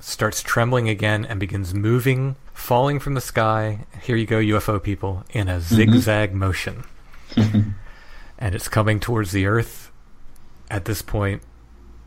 starts 0.00 0.42
trembling 0.42 0.88
again, 0.88 1.26
and 1.26 1.38
begins 1.38 1.74
moving, 1.74 2.36
falling 2.54 2.98
from 2.98 3.12
the 3.12 3.20
sky. 3.20 3.84
Here 4.02 4.16
you 4.16 4.24
go, 4.24 4.38
UFO 4.38 4.82
people, 4.82 5.24
in 5.30 5.48
a 5.48 5.58
mm-hmm. 5.58 5.74
zigzag 5.74 6.32
motion. 6.32 6.84
and 8.38 8.54
it's 8.54 8.68
coming 8.68 9.00
towards 9.00 9.32
the 9.32 9.46
Earth. 9.46 9.90
At 10.70 10.84
this 10.84 11.00
point, 11.00 11.42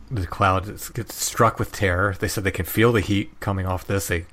the 0.10 0.28
cloud 0.28 0.66
gets 0.94 1.16
struck 1.16 1.58
with 1.58 1.72
terror. 1.72 2.16
They 2.20 2.28
said 2.28 2.44
they 2.44 2.52
can 2.52 2.66
feel 2.66 2.92
the 2.92 3.02
heat 3.02 3.40
coming 3.40 3.66
off 3.66 3.88
this. 3.88 4.08
They 4.08 4.26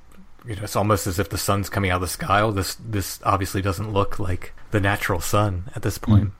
you 0.45 0.55
know, 0.55 0.63
it's 0.63 0.75
almost 0.75 1.07
as 1.07 1.19
if 1.19 1.29
the 1.29 1.37
sun's 1.37 1.69
coming 1.69 1.91
out 1.91 1.95
of 1.95 2.01
the 2.01 2.07
sky. 2.07 2.41
Well, 2.41 2.51
this 2.51 2.75
this 2.75 3.19
obviously 3.23 3.61
doesn't 3.61 3.91
look 3.91 4.19
like 4.19 4.53
the 4.71 4.79
natural 4.79 5.19
sun 5.19 5.69
at 5.75 5.81
this 5.81 5.97
point. 5.97 6.29
Mm. 6.29 6.31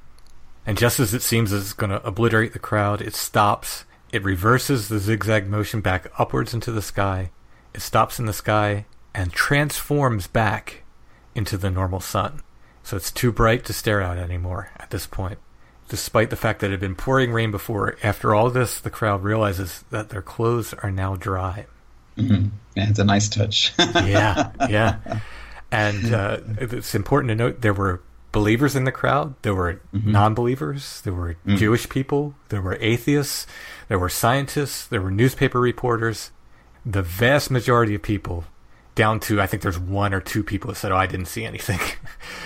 And 0.65 0.77
just 0.77 0.99
as 0.99 1.13
it 1.13 1.21
seems 1.21 1.51
as 1.51 1.61
it's 1.61 1.73
going 1.73 1.89
to 1.89 2.05
obliterate 2.05 2.53
the 2.53 2.59
crowd, 2.59 3.01
it 3.01 3.15
stops. 3.15 3.85
It 4.11 4.23
reverses 4.23 4.87
the 4.87 4.99
zigzag 4.99 5.47
motion 5.47 5.81
back 5.81 6.11
upwards 6.17 6.53
into 6.53 6.71
the 6.71 6.81
sky. 6.81 7.31
It 7.73 7.81
stops 7.81 8.19
in 8.19 8.25
the 8.25 8.33
sky 8.33 8.85
and 9.13 9.31
transforms 9.31 10.27
back 10.27 10.83
into 11.35 11.57
the 11.57 11.69
normal 11.69 11.99
sun. 11.99 12.41
So 12.89 12.97
it's 12.97 13.11
too 13.11 13.31
bright 13.31 13.65
to 13.65 13.73
stare 13.73 14.01
at 14.01 14.17
anymore 14.17 14.71
at 14.77 14.89
this 14.89 15.05
point. 15.05 15.37
Despite 15.89 16.31
the 16.31 16.35
fact 16.35 16.59
that 16.59 16.69
it 16.69 16.71
had 16.71 16.79
been 16.79 16.95
pouring 16.95 17.31
rain 17.31 17.51
before, 17.51 17.95
after 18.01 18.33
all 18.33 18.49
this, 18.49 18.79
the 18.79 18.89
crowd 18.89 19.21
realizes 19.21 19.83
that 19.91 20.09
their 20.09 20.23
clothes 20.23 20.73
are 20.73 20.89
now 20.89 21.15
dry. 21.15 21.67
Mm-hmm. 22.17 22.47
Yeah, 22.73 22.89
it's 22.89 22.97
a 22.97 23.03
nice 23.03 23.29
touch. 23.29 23.73
yeah, 23.77 24.49
yeah. 24.67 25.19
And 25.71 26.11
uh, 26.15 26.39
it's 26.57 26.95
important 26.95 27.29
to 27.29 27.35
note 27.35 27.61
there 27.61 27.75
were 27.75 28.01
believers 28.31 28.75
in 28.75 28.85
the 28.85 28.91
crowd, 28.91 29.35
there 29.43 29.53
were 29.53 29.81
mm-hmm. 29.93 30.11
non 30.11 30.33
believers, 30.33 31.01
there 31.01 31.13
were 31.13 31.35
mm. 31.45 31.57
Jewish 31.57 31.87
people, 31.89 32.33
there 32.47 32.63
were 32.63 32.79
atheists, 32.81 33.45
there 33.87 33.99
were 33.99 34.09
scientists, 34.09 34.87
there 34.87 35.01
were 35.03 35.11
newspaper 35.11 35.59
reporters. 35.59 36.31
The 36.83 37.03
vast 37.03 37.51
majority 37.51 37.93
of 37.93 38.01
people, 38.01 38.45
down 38.99 39.17
to 39.21 39.39
I 39.39 39.47
think 39.47 39.63
there's 39.63 39.79
one 39.79 40.13
or 40.13 40.19
two 40.19 40.43
people 40.43 40.67
that 40.69 40.75
said, 40.75 40.91
Oh, 40.91 40.97
I 40.97 41.07
didn't 41.07 41.27
see 41.27 41.45
anything. 41.45 41.79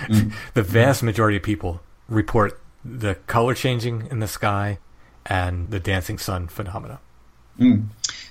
Mm. 0.04 0.34
the 0.54 0.64
vast 0.64 1.02
majority 1.02 1.38
of 1.38 1.44
people 1.44 1.80
report 2.10 2.60
the 2.84 3.16
color 3.28 3.54
changing 3.54 4.08
in 4.12 4.20
the 4.20 4.28
sky 4.28 4.80
and 5.26 5.70
the 5.70 5.80
dancing 5.80 6.18
sun 6.18 6.48
phenomena. 6.48 7.00
Mm. 7.58 7.86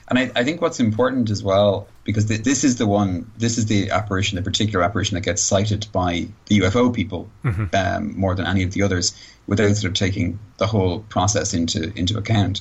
And 0.09 0.19
I, 0.19 0.31
I, 0.37 0.45
think 0.45 0.61
what's 0.61 0.81
important 0.81 1.31
as 1.31 1.43
well, 1.43 1.89
because 2.05 2.27
th- 2.27 2.43
this 2.43 2.63
is 2.63 2.77
the 2.77 2.87
one, 2.87 3.31
this 3.39 3.57
is 3.57 3.67
the 3.67 3.91
apparition, 3.91 4.37
the 4.37 4.43
particular 4.43 4.85
apparition 4.85 5.15
that 5.15 5.23
gets 5.23 5.41
cited 5.41 5.87
by 5.93 6.27
the 6.47 6.61
UFO 6.61 6.93
people 6.93 7.31
mm-hmm. 7.43 7.75
um, 7.75 8.19
more 8.19 8.35
than 8.35 8.47
any 8.47 8.63
of 8.63 8.73
the 8.73 8.83
others, 8.83 9.15
without 9.47 9.75
sort 9.75 9.93
of 9.93 9.95
taking 9.95 10.39
the 10.59 10.67
whole 10.67 11.01
process 11.09 11.55
into 11.55 11.91
into 11.97 12.19
account. 12.19 12.61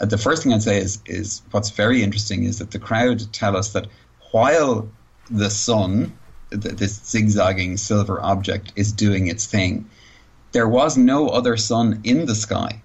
Uh, 0.00 0.06
the 0.06 0.18
first 0.18 0.42
thing 0.42 0.52
I'd 0.52 0.62
say 0.62 0.78
is 0.78 1.00
is 1.06 1.42
what's 1.52 1.70
very 1.70 2.02
interesting 2.02 2.42
is 2.44 2.58
that 2.58 2.72
the 2.72 2.80
crowd 2.80 3.32
tell 3.32 3.56
us 3.56 3.72
that 3.74 3.86
while 4.32 4.88
the 5.30 5.50
sun, 5.50 6.16
th- 6.50 6.76
this 6.76 7.00
zigzagging 7.04 7.76
silver 7.76 8.20
object, 8.20 8.72
is 8.76 8.92
doing 8.92 9.26
its 9.26 9.46
thing, 9.46 9.88
there 10.52 10.68
was 10.68 10.96
no 10.96 11.28
other 11.28 11.56
sun 11.56 12.00
in 12.04 12.26
the 12.26 12.34
sky 12.34 12.80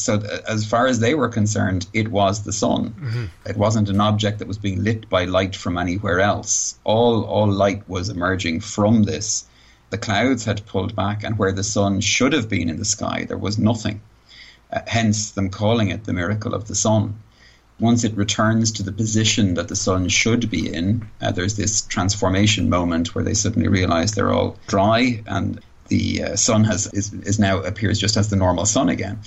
so 0.00 0.18
as 0.48 0.64
far 0.64 0.86
as 0.86 0.98
they 0.98 1.14
were 1.14 1.28
concerned, 1.28 1.86
it 1.92 2.08
was 2.08 2.42
the 2.42 2.52
sun. 2.52 2.90
Mm-hmm. 2.90 3.24
It 3.46 3.56
wasn't 3.56 3.90
an 3.90 4.00
object 4.00 4.38
that 4.38 4.48
was 4.48 4.58
being 4.58 4.82
lit 4.82 5.08
by 5.08 5.24
light 5.24 5.54
from 5.54 5.76
anywhere 5.76 6.20
else. 6.20 6.78
All 6.84 7.24
all 7.24 7.50
light 7.50 7.86
was 7.88 8.08
emerging 8.08 8.60
from 8.60 9.02
this. 9.02 9.44
The 9.90 9.98
clouds 9.98 10.44
had 10.44 10.66
pulled 10.66 10.96
back, 10.96 11.22
and 11.22 11.38
where 11.38 11.52
the 11.52 11.64
sun 11.64 12.00
should 12.00 12.32
have 12.32 12.48
been 12.48 12.70
in 12.70 12.78
the 12.78 12.84
sky, 12.84 13.26
there 13.28 13.36
was 13.36 13.58
nothing. 13.58 14.00
Uh, 14.72 14.80
hence, 14.86 15.32
them 15.32 15.50
calling 15.50 15.90
it 15.90 16.04
the 16.04 16.12
miracle 16.12 16.54
of 16.54 16.68
the 16.68 16.74
sun. 16.74 17.20
Once 17.80 18.04
it 18.04 18.14
returns 18.16 18.70
to 18.72 18.82
the 18.82 18.92
position 18.92 19.54
that 19.54 19.68
the 19.68 19.76
sun 19.76 20.08
should 20.08 20.50
be 20.50 20.72
in, 20.72 21.08
uh, 21.20 21.32
there's 21.32 21.56
this 21.56 21.82
transformation 21.82 22.68
moment 22.68 23.14
where 23.14 23.24
they 23.24 23.34
suddenly 23.34 23.68
realize 23.68 24.12
they're 24.12 24.32
all 24.32 24.56
dry 24.66 25.22
and 25.26 25.60
the 25.88 26.22
uh, 26.22 26.36
sun 26.36 26.62
has 26.62 26.86
is, 26.92 27.12
is 27.12 27.40
now 27.40 27.58
appears 27.58 27.98
just 27.98 28.16
as 28.16 28.30
the 28.30 28.36
normal 28.36 28.64
sun 28.64 28.88
again 28.88 29.18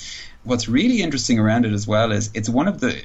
what's 0.43 0.69
really 0.69 1.01
interesting 1.01 1.37
around 1.37 1.65
it 1.65 1.73
as 1.73 1.85
well 1.85 2.13
is 2.13 2.29
it's 2.33 2.47
one 2.47 2.69
of 2.69 2.79
the 2.79 3.03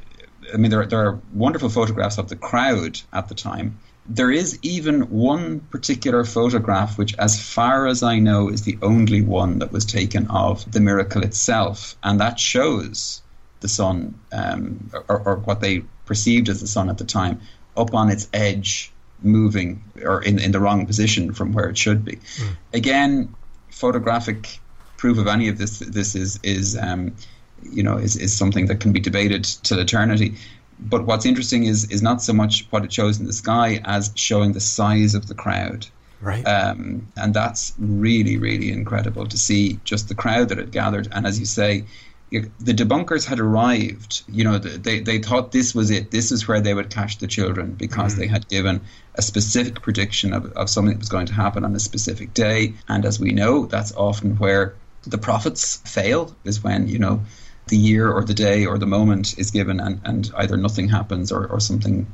I 0.53 0.57
mean, 0.57 0.71
there, 0.71 0.87
there 0.87 1.07
are 1.07 1.21
wonderful 1.35 1.69
photographs 1.69 2.19
of 2.19 2.29
the 2.29 2.37
crowd 2.37 3.01
at 3.13 3.29
the 3.29 3.35
time. 3.35 3.79
There 4.07 4.31
is 4.31 4.59
even 4.63 5.03
one 5.11 5.61
particular 5.61 6.25
photograph, 6.25 6.97
which, 6.97 7.15
as 7.19 7.41
far 7.41 7.87
as 7.87 8.03
I 8.03 8.19
know, 8.19 8.49
is 8.49 8.63
the 8.63 8.79
only 8.81 9.21
one 9.21 9.59
that 9.59 9.73
was 9.73 9.85
taken 9.85 10.27
of 10.29 10.71
the 10.73 10.81
miracle 10.81 11.23
itself. 11.23 11.97
And 12.03 12.19
that 12.21 12.41
shows 12.41 13.21
the 13.61 13.69
sun, 13.69 14.19
um, 14.33 14.91
or, 15.09 15.21
or, 15.21 15.37
what 15.37 15.61
they 15.61 15.83
perceived 16.07 16.49
as 16.49 16.61
the 16.61 16.67
sun 16.67 16.89
at 16.89 16.99
the 16.99 17.05
time, 17.05 17.41
up 17.77 17.95
on 17.95 18.09
its 18.09 18.29
edge, 18.33 18.93
moving 19.23 19.83
or 20.03 20.23
in, 20.23 20.39
in 20.39 20.53
the 20.53 20.61
wrong 20.61 20.87
position 20.87 21.33
from 21.33 21.53
where 21.53 21.69
it 21.69 21.77
should 21.77 22.05
be. 22.05 22.17
Mm. 22.17 22.57
Again, 22.73 23.35
photographic 23.71 24.61
proof 24.97 25.19
of 25.19 25.27
any 25.27 25.49
of 25.49 25.59
this 25.59 25.79
this 25.79 26.15
is 26.15 26.39
is 26.43 26.77
um, 26.77 27.15
you 27.63 27.83
know 27.83 27.97
is, 27.97 28.17
is 28.17 28.37
something 28.37 28.67
that 28.67 28.81
can 28.81 28.93
be 28.93 29.01
debated 29.01 29.45
till 29.45 29.79
eternity. 29.79 30.35
But 30.81 31.07
what's 31.07 31.27
interesting 31.27 31.65
is 31.65 31.91
is 31.91 32.03
not 32.03 32.23
so 32.23 32.33
much 32.33 32.67
what 32.71 32.85
it 32.85 32.93
shows 32.93 33.19
in 33.19 33.27
the 33.27 33.33
sky 33.33 33.81
as 33.85 34.13
showing 34.15 34.53
the 34.53 34.61
size 34.61 35.15
of 35.15 35.27
the 35.27 35.35
crowd. 35.35 35.87
Right. 36.21 36.43
Um, 36.43 37.07
and 37.17 37.33
that's 37.33 37.75
really, 37.79 38.39
really 38.39 38.73
incredible 38.73 39.27
to 39.27 39.39
see 39.39 39.79
just 39.85 40.09
the 40.09 40.17
crowd 40.17 40.49
that 40.49 40.59
had 40.59 40.73
gathered. 40.73 41.07
And 41.13 41.27
as 41.27 41.39
you 41.39 41.47
say, 41.47 41.85
the 42.31 42.75
debunkers 42.75 43.27
had 43.27 43.41
arrived. 43.41 44.23
You 44.29 44.45
know, 44.45 44.59
they, 44.59 45.01
they 45.01 45.19
thought 45.19 45.53
this 45.53 45.75
was 45.75 45.91
it. 45.91 46.11
This 46.11 46.31
is 46.31 46.47
where 46.47 46.61
they 46.61 46.75
would 46.75 46.91
catch 46.91 47.19
the 47.19 47.27
children 47.27 47.73
because 47.73 48.15
mm. 48.15 48.19
they 48.19 48.27
had 48.27 48.49
given 48.49 48.83
a 49.15 49.23
specific 49.23 49.81
prediction 49.81 50.33
of, 50.33 50.53
of 50.53 50.69
something 50.69 50.93
that 50.93 51.01
was 51.01 51.09
going 51.09 51.27
to 51.27 51.33
happen 51.33 51.65
on 51.65 51.75
a 51.75 51.81
specific 51.81 52.35
day. 52.35 52.75
And 52.89 53.05
as 53.05 53.19
we 53.19 53.33
know, 53.33 53.67
that's 53.67 53.95
often 53.95 54.37
where 54.37 54.75
the 55.03 55.19
prophets 55.19 55.77
fail 55.85 56.35
is 56.45 56.63
when 56.63 56.89
you 56.89 56.99
know 56.99 57.23
the 57.69 57.77
year 57.77 58.11
or 58.11 58.25
the 58.25 58.35
day 58.35 58.67
or 58.67 58.79
the 58.79 58.87
moment 58.87 59.39
is 59.39 59.51
given 59.51 59.81
and, 59.81 60.01
and 60.05 60.31
either 60.37 60.57
nothing 60.57 60.89
happens 60.89 61.33
or, 61.33 61.47
or 61.47 61.61
something 61.61 62.07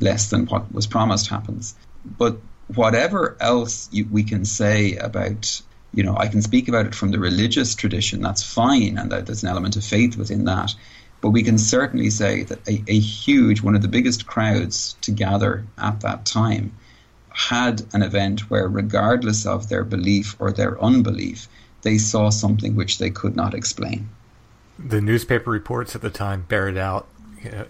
less 0.00 0.30
than 0.30 0.46
what 0.46 0.72
was 0.72 0.86
promised 0.86 1.28
happens. 1.28 1.74
But 2.04 2.38
whatever 2.74 3.36
else 3.40 3.88
you, 3.92 4.06
we 4.10 4.24
can 4.24 4.44
say 4.44 4.96
about, 4.96 5.60
you 5.96 6.04
know, 6.04 6.16
I 6.16 6.28
can 6.28 6.42
speak 6.42 6.68
about 6.68 6.86
it 6.86 6.94
from 6.94 7.10
the 7.10 7.18
religious 7.18 7.74
tradition, 7.74 8.20
that's 8.20 8.42
fine, 8.42 8.98
and 8.98 9.10
that 9.10 9.26
there's 9.26 9.42
an 9.42 9.48
element 9.48 9.76
of 9.76 9.84
faith 9.84 10.16
within 10.16 10.44
that. 10.44 10.74
But 11.22 11.30
we 11.30 11.42
can 11.42 11.56
certainly 11.56 12.10
say 12.10 12.42
that 12.44 12.68
a, 12.68 12.84
a 12.86 12.98
huge, 12.98 13.62
one 13.62 13.74
of 13.74 13.80
the 13.80 13.88
biggest 13.88 14.26
crowds 14.26 14.94
to 15.00 15.10
gather 15.10 15.64
at 15.78 16.02
that 16.02 16.26
time 16.26 16.72
had 17.30 17.82
an 17.94 18.02
event 18.02 18.50
where, 18.50 18.68
regardless 18.68 19.46
of 19.46 19.70
their 19.70 19.84
belief 19.84 20.36
or 20.38 20.52
their 20.52 20.80
unbelief, 20.82 21.48
they 21.80 21.96
saw 21.96 22.28
something 22.28 22.76
which 22.76 22.98
they 22.98 23.10
could 23.10 23.34
not 23.34 23.54
explain. 23.54 24.10
The 24.78 25.00
newspaper 25.00 25.50
reports 25.50 25.94
at 25.96 26.02
the 26.02 26.10
time 26.10 26.44
bear 26.46 26.68
it 26.68 26.76
out. 26.76 27.08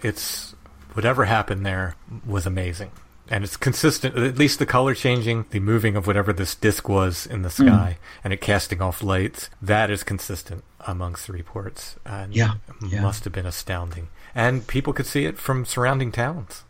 It's 0.03 0.57
whatever 0.95 1.27
happened 1.27 1.65
there 1.65 1.95
was 2.27 2.45
amazing. 2.45 2.91
And 3.29 3.43
it's 3.43 3.57
consistent, 3.57 4.17
at 4.17 4.39
least 4.39 4.59
the 4.59 4.67
color 4.67 4.95
changing, 4.95 5.47
the 5.51 5.61
moving 5.61 5.97
of 5.97 6.07
whatever 6.07 6.33
this 6.33 6.55
disc 6.55 6.89
was 6.89 7.27
in 7.27 7.43
the 7.43 7.51
sky, 7.51 7.99
mm. 7.99 8.21
and 8.23 8.33
it 8.33 8.41
casting 8.41 8.81
off 8.81 9.03
lights. 9.03 9.51
That 9.61 9.91
is 9.91 10.05
consistent 10.05 10.63
amongst 10.87 11.27
the 11.27 11.33
reports. 11.33 11.97
And 12.05 12.35
yeah, 12.35 12.55
yeah. 12.89 13.03
must 13.03 13.25
have 13.25 13.33
been 13.33 13.47
astounding. 13.47 14.09
And 14.35 14.67
people 14.67 14.93
could 14.93 15.07
see 15.07 15.25
it 15.25 15.39
from 15.39 15.65
surrounding 15.65 16.13
towns. 16.13 16.63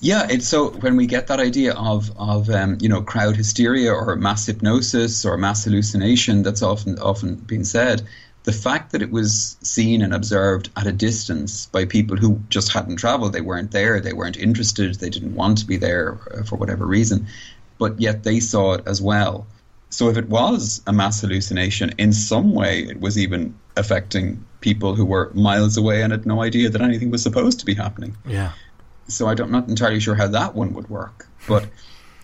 Yeah, 0.00 0.26
it's 0.28 0.48
so 0.48 0.70
when 0.70 0.96
we 0.96 1.06
get 1.06 1.28
that 1.28 1.40
idea 1.40 1.72
of 1.74 2.10
of 2.18 2.50
um, 2.50 2.76
you 2.80 2.88
know 2.88 3.00
crowd 3.00 3.36
hysteria 3.36 3.92
or 3.92 4.16
mass 4.16 4.46
hypnosis 4.46 5.24
or 5.24 5.38
mass 5.38 5.64
hallucination 5.64 6.42
that's 6.42 6.62
often 6.62 6.98
often 6.98 7.36
been 7.36 7.64
said, 7.64 8.02
the 8.44 8.52
fact 8.52 8.92
that 8.92 9.02
it 9.02 9.10
was 9.10 9.56
seen 9.62 10.02
and 10.02 10.14
observed 10.14 10.70
at 10.76 10.86
a 10.86 10.92
distance 10.92 11.66
by 11.66 11.84
people 11.84 12.16
who 12.16 12.40
just 12.48 12.72
hadn't 12.72 12.96
traveled, 12.96 13.32
they 13.32 13.40
weren't 13.40 13.72
there, 13.72 14.00
they 14.00 14.12
weren't 14.12 14.36
interested, 14.36 14.94
they 14.96 15.10
didn't 15.10 15.34
want 15.34 15.58
to 15.58 15.66
be 15.66 15.76
there 15.76 16.18
uh, 16.32 16.42
for 16.42 16.56
whatever 16.56 16.86
reason, 16.86 17.26
but 17.78 18.00
yet 18.00 18.22
they 18.22 18.40
saw 18.40 18.74
it 18.74 18.82
as 18.86 19.00
well. 19.00 19.46
So 19.90 20.08
if 20.08 20.16
it 20.16 20.28
was 20.28 20.82
a 20.86 20.92
mass 20.92 21.20
hallucination, 21.20 21.94
in 21.98 22.12
some 22.12 22.52
way 22.52 22.80
it 22.80 23.00
was 23.00 23.18
even 23.18 23.54
affecting 23.76 24.44
people 24.60 24.94
who 24.94 25.04
were 25.04 25.30
miles 25.34 25.76
away 25.76 26.02
and 26.02 26.12
had 26.12 26.26
no 26.26 26.42
idea 26.42 26.68
that 26.68 26.80
anything 26.80 27.10
was 27.10 27.22
supposed 27.22 27.60
to 27.60 27.66
be 27.66 27.74
happening. 27.74 28.16
Yeah 28.26 28.52
so 29.08 29.28
I'm 29.28 29.50
not 29.50 29.68
entirely 29.68 30.00
sure 30.00 30.14
how 30.14 30.28
that 30.28 30.54
one 30.54 30.72
would 30.74 30.88
work. 30.88 31.26
But 31.46 31.66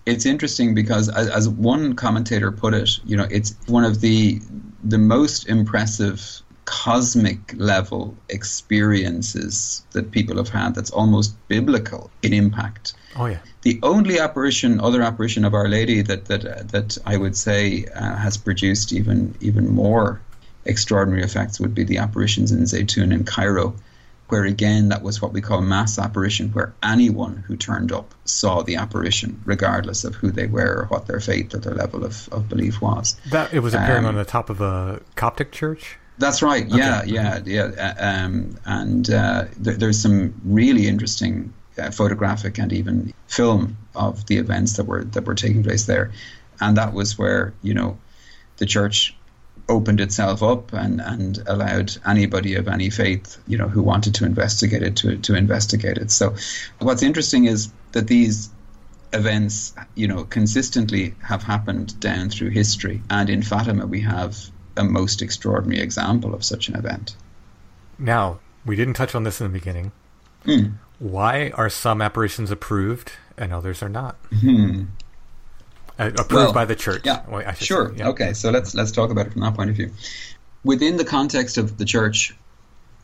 it's 0.06 0.24
interesting 0.26 0.74
because, 0.74 1.08
as, 1.08 1.28
as, 1.28 1.48
one 1.48 1.94
commentator 1.94 2.50
put 2.50 2.74
it, 2.74 2.98
you 3.04 3.16
know, 3.16 3.26
it's 3.30 3.54
one 3.66 3.84
of 3.84 4.00
the 4.00 4.40
the 4.82 4.98
most 4.98 5.48
impressive 5.48 6.42
cosmic 6.64 7.54
level 7.56 8.14
experiences 8.28 9.84
that 9.90 10.10
people 10.12 10.36
have 10.36 10.48
had. 10.48 10.74
That's 10.74 10.90
almost 10.90 11.34
biblical 11.48 12.10
in 12.22 12.32
impact. 12.32 12.94
Oh 13.16 13.26
yeah. 13.26 13.38
The 13.62 13.80
only 13.82 14.20
apparition, 14.20 14.80
other 14.80 15.02
apparition 15.02 15.44
of 15.44 15.52
Our 15.52 15.68
Lady 15.68 16.02
that 16.02 16.26
that 16.26 16.44
uh, 16.44 16.62
that 16.68 16.96
I 17.04 17.16
would 17.16 17.36
say 17.36 17.86
uh, 17.94 18.16
has 18.16 18.36
produced 18.36 18.92
even 18.92 19.34
even 19.40 19.68
more 19.68 20.20
extraordinary 20.64 21.22
effects 21.22 21.58
would 21.58 21.74
be 21.74 21.84
the 21.84 21.98
apparitions 21.98 22.52
in 22.52 22.60
Zaytun 22.60 23.12
in 23.12 23.24
Cairo 23.24 23.74
where 24.30 24.44
again 24.44 24.88
that 24.88 25.02
was 25.02 25.20
what 25.20 25.32
we 25.32 25.40
call 25.40 25.60
mass 25.60 25.98
apparition, 25.98 26.50
where 26.50 26.72
anyone 26.82 27.36
who 27.46 27.56
turned 27.56 27.92
up 27.92 28.14
saw 28.24 28.62
the 28.62 28.76
apparition, 28.76 29.40
regardless 29.44 30.04
of 30.04 30.14
who 30.14 30.30
they 30.30 30.46
were 30.46 30.82
or 30.82 30.86
what 30.86 31.06
their 31.06 31.20
faith 31.20 31.54
or 31.54 31.58
their 31.58 31.74
level 31.74 32.04
of, 32.04 32.28
of 32.32 32.48
belief 32.48 32.80
was. 32.80 33.20
That 33.30 33.52
it 33.52 33.60
was 33.60 33.74
appearing 33.74 34.04
um, 34.04 34.10
on 34.10 34.14
the 34.16 34.24
top 34.24 34.50
of 34.50 34.60
a 34.60 35.00
Coptic 35.16 35.52
church. 35.52 35.98
That's 36.18 36.42
right. 36.42 36.68
Yeah, 36.68 37.00
okay. 37.00 37.10
yeah, 37.10 37.40
yeah. 37.46 37.94
Uh, 37.98 38.04
um, 38.24 38.58
and 38.66 39.10
uh, 39.10 39.46
th- 39.64 39.78
there's 39.78 40.00
some 40.00 40.34
really 40.44 40.86
interesting 40.86 41.52
uh, 41.78 41.90
photographic 41.90 42.58
and 42.58 42.72
even 42.72 43.14
film 43.26 43.76
of 43.94 44.26
the 44.26 44.36
events 44.36 44.76
that 44.76 44.84
were 44.84 45.04
that 45.04 45.24
were 45.24 45.34
taking 45.34 45.62
place 45.62 45.86
there, 45.86 46.12
and 46.60 46.76
that 46.76 46.92
was 46.92 47.18
where 47.18 47.54
you 47.62 47.72
know 47.72 47.98
the 48.58 48.66
church 48.66 49.16
opened 49.70 50.00
itself 50.00 50.42
up 50.42 50.72
and, 50.72 51.00
and 51.00 51.38
allowed 51.46 51.96
anybody 52.06 52.56
of 52.56 52.68
any 52.68 52.90
faith, 52.90 53.38
you 53.46 53.56
know, 53.56 53.68
who 53.68 53.82
wanted 53.82 54.14
to 54.16 54.24
investigate 54.26 54.82
it 54.82 54.96
to, 54.96 55.16
to 55.18 55.34
investigate 55.34 55.96
it. 55.96 56.10
So 56.10 56.34
what's 56.80 57.02
interesting 57.02 57.44
is 57.46 57.72
that 57.92 58.08
these 58.08 58.50
events, 59.12 59.74
you 59.94 60.06
know, 60.06 60.24
consistently 60.24 61.14
have 61.22 61.42
happened 61.42 61.98
down 62.00 62.30
through 62.30 62.50
history. 62.50 63.02
And 63.08 63.30
in 63.30 63.42
Fatima, 63.42 63.86
we 63.86 64.00
have 64.02 64.36
a 64.76 64.84
most 64.84 65.22
extraordinary 65.22 65.82
example 65.82 66.34
of 66.34 66.44
such 66.44 66.68
an 66.68 66.76
event. 66.76 67.16
Now, 67.98 68.40
we 68.64 68.76
didn't 68.76 68.94
touch 68.94 69.14
on 69.14 69.24
this 69.24 69.40
in 69.40 69.46
the 69.46 69.58
beginning. 69.58 69.92
Mm. 70.44 70.74
Why 70.98 71.50
are 71.54 71.70
some 71.70 72.02
apparitions 72.02 72.50
approved 72.50 73.12
and 73.36 73.52
others 73.52 73.82
are 73.82 73.88
not? 73.88 74.16
Hmm. 74.40 74.84
Uh, 76.00 76.06
approved 76.06 76.32
Well, 76.32 76.52
by 76.54 76.64
the 76.64 76.74
church. 76.74 77.02
Yeah, 77.04 77.52
sure. 77.52 77.90
say, 77.90 77.96
yeah. 77.98 78.08
Okay, 78.08 78.32
so 78.32 78.50
let's 78.50 78.74
let's 78.74 78.90
talk 78.90 79.10
about 79.10 79.26
it 79.26 79.32
from 79.32 79.42
that 79.42 79.54
point 79.54 79.68
of 79.68 79.76
view. 79.76 79.90
Within 80.64 80.96
the 80.96 81.04
context 81.04 81.58
of 81.58 81.76
the 81.76 81.84
church, 81.84 82.34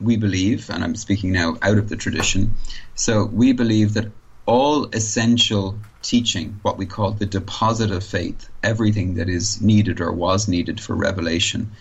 we 0.00 0.16
believe, 0.16 0.70
and 0.70 0.82
I'm 0.82 0.96
speaking 0.96 1.30
now 1.30 1.58
out 1.60 1.76
of 1.76 1.90
the 1.90 1.96
tradition, 1.96 2.54
so 2.94 3.26
we 3.26 3.52
believe 3.52 3.92
that 3.94 4.10
all 4.46 4.86
essential 4.94 5.78
teaching, 6.00 6.58
what 6.62 6.78
we 6.78 6.86
call 6.86 7.10
the 7.10 7.26
deposit 7.26 7.90
of 7.90 8.02
faith, 8.02 8.48
everything 8.62 9.16
that 9.16 9.28
is 9.28 9.60
needed 9.60 10.00
or 10.00 10.10
was 10.10 10.48
needed 10.48 10.80
for 10.80 10.94
revelation, 10.94 11.72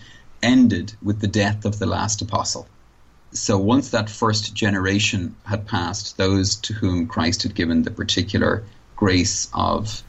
ended 0.42 0.92
with 1.02 1.20
the 1.20 1.28
death 1.28 1.64
of 1.64 1.78
the 1.78 1.86
last 1.86 2.20
apostle. 2.20 2.68
So 3.32 3.56
once 3.56 3.88
that 3.90 4.10
first 4.10 4.54
generation 4.54 5.34
had 5.44 5.66
passed, 5.66 6.18
those 6.18 6.56
to 6.56 6.74
whom 6.74 7.06
Christ 7.06 7.42
had 7.44 7.54
given 7.54 7.84
the 7.84 7.90
particular 7.90 8.64
grace 8.96 9.48
of 9.54 10.02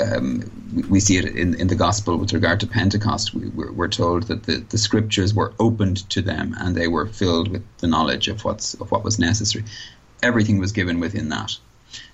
um, 0.00 0.50
we- 0.88 1.00
see 1.00 1.16
it 1.16 1.24
in, 1.24 1.54
in 1.54 1.68
the 1.68 1.74
gospel 1.74 2.16
with 2.16 2.32
regard 2.32 2.60
to 2.60 2.66
Pentecost. 2.66 3.34
We, 3.34 3.48
we're, 3.48 3.72
we're 3.72 3.88
told 3.88 4.24
that 4.24 4.44
the, 4.44 4.56
the 4.56 4.78
scriptures 4.78 5.34
were 5.34 5.52
opened 5.58 6.08
to 6.10 6.22
them 6.22 6.54
and 6.58 6.76
they 6.76 6.88
were 6.88 7.06
filled 7.06 7.48
with 7.48 7.64
the 7.78 7.86
knowledge 7.86 8.28
of 8.28 8.44
what's 8.44 8.74
of 8.74 8.90
what 8.90 9.04
was 9.04 9.18
necessary. 9.18 9.64
Everything 10.22 10.58
was 10.58 10.72
given 10.72 11.00
within 11.00 11.28
that. 11.30 11.56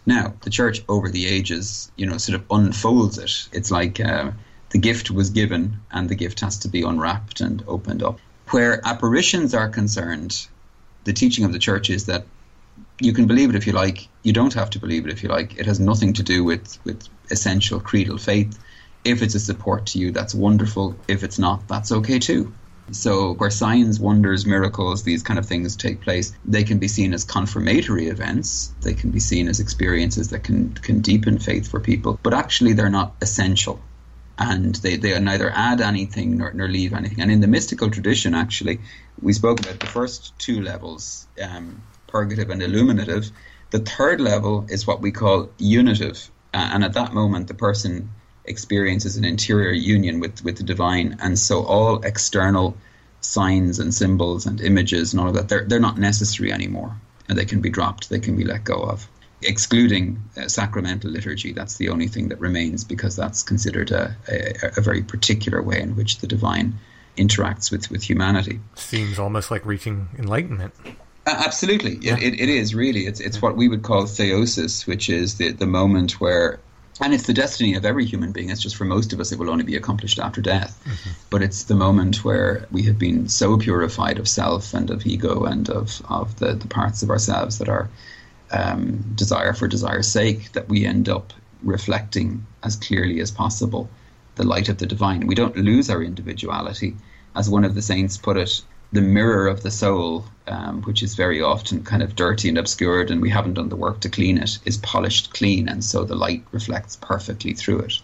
Now 0.06 0.34
the 0.42 0.50
church 0.50 0.82
over 0.88 1.08
the 1.08 1.26
ages, 1.26 1.90
you 1.96 2.06
know, 2.06 2.18
sort 2.18 2.38
of 2.38 2.46
unfolds 2.50 3.18
it. 3.18 3.48
It's 3.52 3.70
like 3.70 4.00
uh, 4.00 4.32
the 4.70 4.78
gift 4.78 5.10
was 5.10 5.30
given 5.30 5.78
and 5.90 6.08
the 6.08 6.14
gift 6.14 6.40
has 6.40 6.58
to 6.58 6.68
be 6.68 6.82
unwrapped 6.82 7.40
and 7.40 7.64
opened 7.66 8.02
up. 8.02 8.18
Where 8.50 8.80
apparitions 8.86 9.54
are 9.54 9.68
concerned, 9.68 10.46
the 11.04 11.12
teaching 11.12 11.44
of 11.44 11.52
the 11.52 11.58
church 11.58 11.90
is 11.90 12.06
that 12.06 12.24
you 13.00 13.12
can 13.12 13.26
believe 13.26 13.50
it 13.50 13.56
if 13.56 13.66
you 13.66 13.72
like. 13.72 14.08
You 14.22 14.32
don't 14.32 14.54
have 14.54 14.70
to 14.70 14.78
believe 14.78 15.06
it 15.06 15.12
if 15.12 15.22
you 15.22 15.28
like. 15.28 15.58
It 15.58 15.66
has 15.66 15.80
nothing 15.80 16.12
to 16.14 16.22
do 16.22 16.44
with, 16.44 16.78
with 16.84 17.08
essential 17.30 17.80
creedal 17.80 18.18
faith. 18.18 18.58
If 19.04 19.22
it's 19.22 19.34
a 19.34 19.40
support 19.40 19.86
to 19.86 19.98
you, 19.98 20.10
that's 20.12 20.34
wonderful. 20.34 20.96
If 21.08 21.22
it's 21.22 21.38
not, 21.38 21.68
that's 21.68 21.92
okay 21.92 22.18
too. 22.18 22.52
So, 22.90 23.32
where 23.34 23.50
signs, 23.50 23.98
wonders, 23.98 24.44
miracles, 24.44 25.04
these 25.04 25.22
kind 25.22 25.38
of 25.38 25.46
things 25.46 25.74
take 25.74 26.02
place, 26.02 26.34
they 26.44 26.64
can 26.64 26.78
be 26.78 26.88
seen 26.88 27.14
as 27.14 27.24
confirmatory 27.24 28.08
events. 28.08 28.74
They 28.82 28.92
can 28.92 29.10
be 29.10 29.20
seen 29.20 29.48
as 29.48 29.58
experiences 29.58 30.28
that 30.30 30.44
can, 30.44 30.74
can 30.74 31.00
deepen 31.00 31.38
faith 31.38 31.70
for 31.70 31.80
people, 31.80 32.18
but 32.22 32.34
actually 32.34 32.74
they're 32.74 32.90
not 32.90 33.14
essential. 33.22 33.80
And 34.36 34.74
they, 34.76 34.96
they 34.96 35.18
neither 35.18 35.50
add 35.50 35.80
anything 35.80 36.38
nor, 36.38 36.52
nor 36.52 36.68
leave 36.68 36.92
anything. 36.92 37.20
And 37.20 37.30
in 37.30 37.40
the 37.40 37.46
mystical 37.46 37.88
tradition, 37.88 38.34
actually, 38.34 38.80
we 39.20 39.32
spoke 39.32 39.60
about 39.60 39.80
the 39.80 39.86
first 39.86 40.38
two 40.38 40.60
levels, 40.60 41.26
um, 41.42 41.80
purgative 42.08 42.50
and 42.50 42.60
illuminative. 42.60 43.30
The 43.70 43.78
third 43.78 44.20
level 44.20 44.66
is 44.68 44.86
what 44.86 45.00
we 45.00 45.10
call 45.10 45.48
unitive. 45.58 46.30
And 46.54 46.84
at 46.84 46.92
that 46.94 47.12
moment, 47.12 47.48
the 47.48 47.54
person 47.54 48.10
experiences 48.44 49.16
an 49.16 49.24
interior 49.24 49.72
union 49.72 50.20
with, 50.20 50.44
with 50.44 50.56
the 50.56 50.62
divine. 50.62 51.16
And 51.20 51.38
so 51.38 51.64
all 51.64 52.02
external 52.02 52.76
signs 53.20 53.78
and 53.78 53.92
symbols 53.92 54.46
and 54.46 54.60
images 54.60 55.12
and 55.12 55.20
all 55.20 55.28
of 55.28 55.34
that, 55.34 55.48
they're, 55.48 55.64
they're 55.64 55.80
not 55.80 55.98
necessary 55.98 56.52
anymore. 56.52 56.94
And 57.28 57.38
they 57.38 57.46
can 57.46 57.60
be 57.60 57.70
dropped, 57.70 58.10
they 58.10 58.20
can 58.20 58.36
be 58.36 58.44
let 58.44 58.64
go 58.64 58.74
of. 58.74 59.08
Excluding 59.42 60.22
uh, 60.36 60.48
sacramental 60.48 61.10
liturgy, 61.10 61.52
that's 61.52 61.76
the 61.76 61.88
only 61.88 62.06
thing 62.06 62.28
that 62.28 62.40
remains 62.40 62.84
because 62.84 63.16
that's 63.16 63.42
considered 63.42 63.90
a, 63.90 64.14
a, 64.28 64.78
a 64.78 64.80
very 64.80 65.02
particular 65.02 65.62
way 65.62 65.80
in 65.80 65.96
which 65.96 66.18
the 66.18 66.26
divine 66.26 66.74
interacts 67.16 67.70
with, 67.70 67.90
with 67.90 68.02
humanity. 68.02 68.60
Seems 68.74 69.18
almost 69.18 69.50
like 69.50 69.64
reaching 69.64 70.08
enlightenment. 70.18 70.74
Uh, 71.26 71.42
absolutely, 71.46 71.94
it, 71.96 72.22
it, 72.22 72.40
it 72.40 72.48
is 72.48 72.74
really. 72.74 73.06
It's 73.06 73.20
it's 73.20 73.40
what 73.40 73.56
we 73.56 73.68
would 73.68 73.82
call 73.82 74.04
theosis, 74.04 74.86
which 74.86 75.08
is 75.08 75.36
the 75.36 75.52
the 75.52 75.66
moment 75.66 76.20
where, 76.20 76.60
and 77.00 77.14
it's 77.14 77.26
the 77.26 77.32
destiny 77.32 77.74
of 77.74 77.84
every 77.84 78.04
human 78.04 78.30
being. 78.32 78.50
It's 78.50 78.60
just 78.60 78.76
for 78.76 78.84
most 78.84 79.12
of 79.12 79.20
us, 79.20 79.32
it 79.32 79.38
will 79.38 79.48
only 79.50 79.64
be 79.64 79.76
accomplished 79.76 80.18
after 80.18 80.42
death. 80.42 80.78
But 81.30 81.42
it's 81.42 81.64
the 81.64 81.74
moment 81.74 82.24
where 82.24 82.66
we 82.70 82.82
have 82.82 82.98
been 82.98 83.28
so 83.28 83.56
purified 83.56 84.18
of 84.18 84.28
self 84.28 84.74
and 84.74 84.90
of 84.90 85.06
ego 85.06 85.44
and 85.44 85.68
of 85.70 86.02
of 86.10 86.38
the 86.38 86.52
the 86.52 86.68
parts 86.68 87.02
of 87.02 87.08
ourselves 87.10 87.58
that 87.58 87.68
are 87.70 87.88
um, 88.50 89.02
desire 89.14 89.54
for 89.54 89.66
desire's 89.66 90.08
sake 90.08 90.52
that 90.52 90.68
we 90.68 90.84
end 90.84 91.08
up 91.08 91.32
reflecting 91.62 92.46
as 92.62 92.76
clearly 92.76 93.20
as 93.20 93.30
possible 93.30 93.88
the 94.36 94.44
light 94.44 94.68
of 94.68 94.78
the 94.78 94.86
divine. 94.86 95.26
We 95.26 95.34
don't 95.34 95.56
lose 95.56 95.88
our 95.90 96.02
individuality, 96.02 96.96
as 97.34 97.48
one 97.48 97.64
of 97.64 97.74
the 97.74 97.82
saints 97.82 98.16
put 98.16 98.36
it. 98.36 98.62
The 98.94 99.00
mirror 99.00 99.48
of 99.48 99.64
the 99.64 99.72
soul, 99.72 100.24
um, 100.46 100.82
which 100.82 101.02
is 101.02 101.16
very 101.16 101.42
often 101.42 101.82
kind 101.82 102.00
of 102.00 102.14
dirty 102.14 102.48
and 102.48 102.56
obscured, 102.56 103.10
and 103.10 103.20
we 103.20 103.28
haven't 103.28 103.54
done 103.54 103.68
the 103.68 103.74
work 103.74 103.98
to 104.02 104.08
clean 104.08 104.38
it, 104.38 104.60
is 104.64 104.76
polished 104.76 105.34
clean, 105.34 105.68
and 105.68 105.82
so 105.82 106.04
the 106.04 106.14
light 106.14 106.44
reflects 106.52 106.94
perfectly 107.00 107.54
through 107.54 107.80
it. 107.80 107.94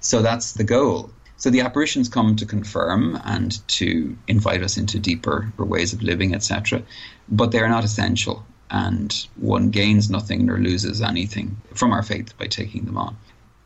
So 0.00 0.20
that's 0.20 0.54
the 0.54 0.64
goal. 0.64 1.10
So 1.36 1.48
the 1.48 1.60
apparitions 1.60 2.08
come 2.08 2.34
to 2.34 2.44
confirm 2.44 3.20
and 3.24 3.56
to 3.78 4.16
invite 4.26 4.64
us 4.64 4.76
into 4.76 4.98
deeper 4.98 5.52
ways 5.58 5.92
of 5.92 6.02
living, 6.02 6.34
etc. 6.34 6.82
But 7.28 7.52
they 7.52 7.60
are 7.60 7.68
not 7.68 7.84
essential, 7.84 8.44
and 8.68 9.14
one 9.36 9.70
gains 9.70 10.10
nothing 10.10 10.46
nor 10.46 10.58
loses 10.58 11.00
anything 11.02 11.56
from 11.72 11.92
our 11.92 12.02
faith 12.02 12.36
by 12.36 12.48
taking 12.48 12.84
them 12.86 12.98
on. 12.98 13.16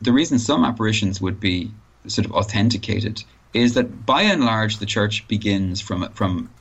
The 0.01 0.13
reason 0.13 0.37
some 0.37 0.63
apparitions 0.63 1.19
would 1.19 1.39
be 1.39 1.71
sort 2.05 2.25
of 2.27 2.33
authenticated 2.33 3.23
is 3.55 3.73
that 3.73 4.05
by 4.05 4.21
and 4.21 4.45
large 4.45 4.77
the 4.77 4.85
church 4.85 5.27
begins 5.27 5.81
from 5.81 6.07
from 6.13 6.51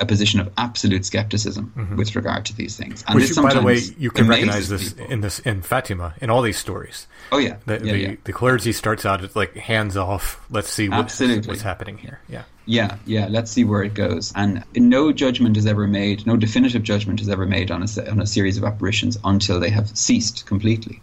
a 0.00 0.06
position 0.06 0.40
of 0.40 0.50
absolute 0.56 1.04
skepticism 1.04 1.72
mm-hmm. 1.76 1.96
with 1.96 2.14
regard 2.14 2.44
to 2.46 2.56
these 2.56 2.76
things. 2.76 3.04
And 3.06 3.14
Which, 3.16 3.34
by 3.36 3.54
the 3.54 3.62
way, 3.62 3.80
you 3.98 4.10
can 4.10 4.28
recognize 4.28 4.68
this 4.68 4.92
people. 4.92 5.12
in 5.12 5.20
this 5.20 5.38
in 5.40 5.62
Fatima 5.62 6.14
in 6.20 6.30
all 6.30 6.42
these 6.42 6.58
stories. 6.58 7.06
Oh 7.32 7.38
yeah, 7.38 7.56
The, 7.66 7.74
yeah, 7.74 7.92
the, 7.92 7.98
yeah. 7.98 8.14
the 8.24 8.32
clergy 8.32 8.72
starts 8.72 9.04
out 9.06 9.34
like 9.34 9.54
hands 9.54 9.96
off. 9.96 10.44
Let's 10.50 10.70
see 10.70 10.88
what, 10.88 11.12
what's 11.46 11.62
happening 11.62 11.98
here. 11.98 12.20
Yeah. 12.28 12.42
Yeah, 12.66 12.96
yeah. 13.06 13.28
Let's 13.30 13.52
see 13.52 13.64
where 13.64 13.82
it 13.82 13.94
goes. 13.94 14.32
And 14.34 14.64
no 14.74 15.12
judgment 15.12 15.56
is 15.56 15.66
ever 15.66 15.86
made. 15.86 16.26
No 16.26 16.36
definitive 16.36 16.82
judgment 16.82 17.20
is 17.20 17.28
ever 17.28 17.46
made 17.46 17.70
on 17.70 17.82
a 17.82 18.10
on 18.10 18.20
a 18.20 18.26
series 18.26 18.58
of 18.58 18.64
apparitions 18.64 19.16
until 19.24 19.60
they 19.60 19.70
have 19.70 19.96
ceased 19.96 20.46
completely. 20.46 21.00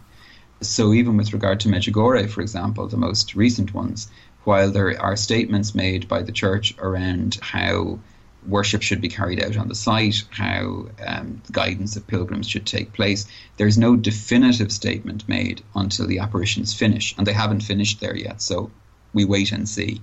So 0.60 0.92
even 0.92 1.16
with 1.16 1.32
regard 1.32 1.60
to 1.60 1.68
Medjugorje, 1.68 2.30
for 2.30 2.40
example, 2.40 2.86
the 2.86 2.96
most 2.96 3.34
recent 3.34 3.74
ones, 3.74 4.08
while 4.44 4.70
there 4.70 5.00
are 5.00 5.16
statements 5.16 5.74
made 5.74 6.06
by 6.06 6.22
the 6.22 6.32
church 6.32 6.74
around 6.78 7.38
how 7.42 7.98
worship 8.46 8.82
should 8.82 9.00
be 9.00 9.08
carried 9.08 9.42
out 9.42 9.56
on 9.56 9.68
the 9.68 9.74
site, 9.74 10.22
how 10.30 10.86
um, 11.06 11.42
guidance 11.50 11.96
of 11.96 12.06
pilgrims 12.06 12.48
should 12.48 12.66
take 12.66 12.92
place, 12.92 13.26
there's 13.56 13.78
no 13.78 13.96
definitive 13.96 14.70
statement 14.70 15.28
made 15.28 15.62
until 15.74 16.06
the 16.06 16.18
apparitions 16.18 16.74
finish, 16.74 17.14
and 17.16 17.26
they 17.26 17.32
haven't 17.32 17.62
finished 17.62 18.00
there 18.00 18.16
yet. 18.16 18.42
So 18.42 18.70
we 19.12 19.24
wait 19.24 19.52
and 19.52 19.68
see 19.68 20.02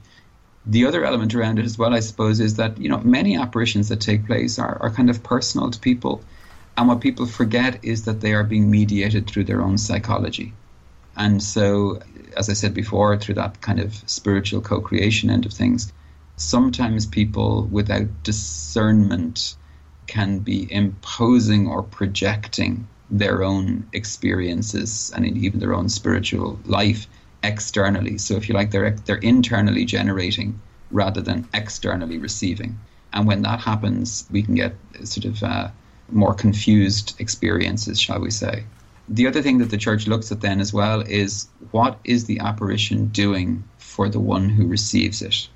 the 0.65 0.85
other 0.85 1.03
element 1.03 1.33
around 1.33 1.59
it 1.59 1.65
as 1.65 1.77
well, 1.77 1.93
I 1.93 1.99
suppose, 2.01 2.39
is 2.39 2.55
that 2.55 2.77
you 2.77 2.89
know 2.89 2.99
many 2.99 3.37
apparitions 3.37 3.89
that 3.89 3.99
take 3.99 4.25
place 4.25 4.59
are, 4.59 4.77
are 4.81 4.91
kind 4.91 5.09
of 5.09 5.23
personal 5.23 5.71
to 5.71 5.79
people, 5.79 6.23
and 6.77 6.87
what 6.87 7.01
people 7.01 7.25
forget 7.25 7.83
is 7.83 8.05
that 8.05 8.21
they 8.21 8.33
are 8.33 8.43
being 8.43 8.69
mediated 8.69 9.27
through 9.27 9.45
their 9.45 9.61
own 9.61 9.77
psychology, 9.77 10.53
and 11.15 11.41
so, 11.41 12.01
as 12.37 12.49
I 12.49 12.53
said 12.53 12.73
before, 12.73 13.17
through 13.17 13.35
that 13.35 13.61
kind 13.61 13.79
of 13.79 13.95
spiritual 14.05 14.61
co-creation 14.61 15.29
end 15.29 15.45
of 15.45 15.53
things, 15.53 15.91
sometimes 16.37 17.05
people 17.05 17.67
without 17.71 18.07
discernment 18.23 19.55
can 20.07 20.39
be 20.39 20.71
imposing 20.71 21.67
or 21.67 21.83
projecting 21.83 22.87
their 23.09 23.43
own 23.43 23.87
experiences 23.93 25.11
and 25.15 25.25
even 25.25 25.59
their 25.59 25.73
own 25.73 25.89
spiritual 25.89 26.59
life 26.65 27.07
externally. 27.43 28.17
So, 28.17 28.35
if 28.35 28.47
you 28.47 28.55
like, 28.55 28.71
they're 28.71 28.91
they're 29.05 29.17
internally 29.17 29.85
generating 29.85 30.59
rather 30.91 31.21
than 31.21 31.47
externally 31.53 32.17
receiving. 32.17 32.79
And 33.13 33.27
when 33.27 33.41
that 33.41 33.59
happens, 33.59 34.25
we 34.31 34.43
can 34.43 34.55
get 34.55 34.75
sort 35.03 35.25
of 35.25 35.43
uh, 35.43 35.69
more 36.11 36.33
confused 36.33 37.15
experiences, 37.19 37.99
shall 37.99 38.19
we 38.19 38.31
say? 38.31 38.63
The 39.09 39.27
other 39.27 39.41
thing 39.41 39.57
that 39.57 39.69
the 39.69 39.77
church 39.77 40.07
looks 40.07 40.31
at 40.31 40.41
then 40.41 40.61
as 40.61 40.71
well 40.71 41.01
is 41.01 41.47
what 41.71 41.99
is 42.03 42.25
the 42.25 42.39
apparition 42.39 43.07
doing 43.07 43.63
for 43.77 44.07
the 44.07 44.19
one 44.19 44.49
who 44.49 44.67
receives 44.67 45.21
it? 45.21 45.49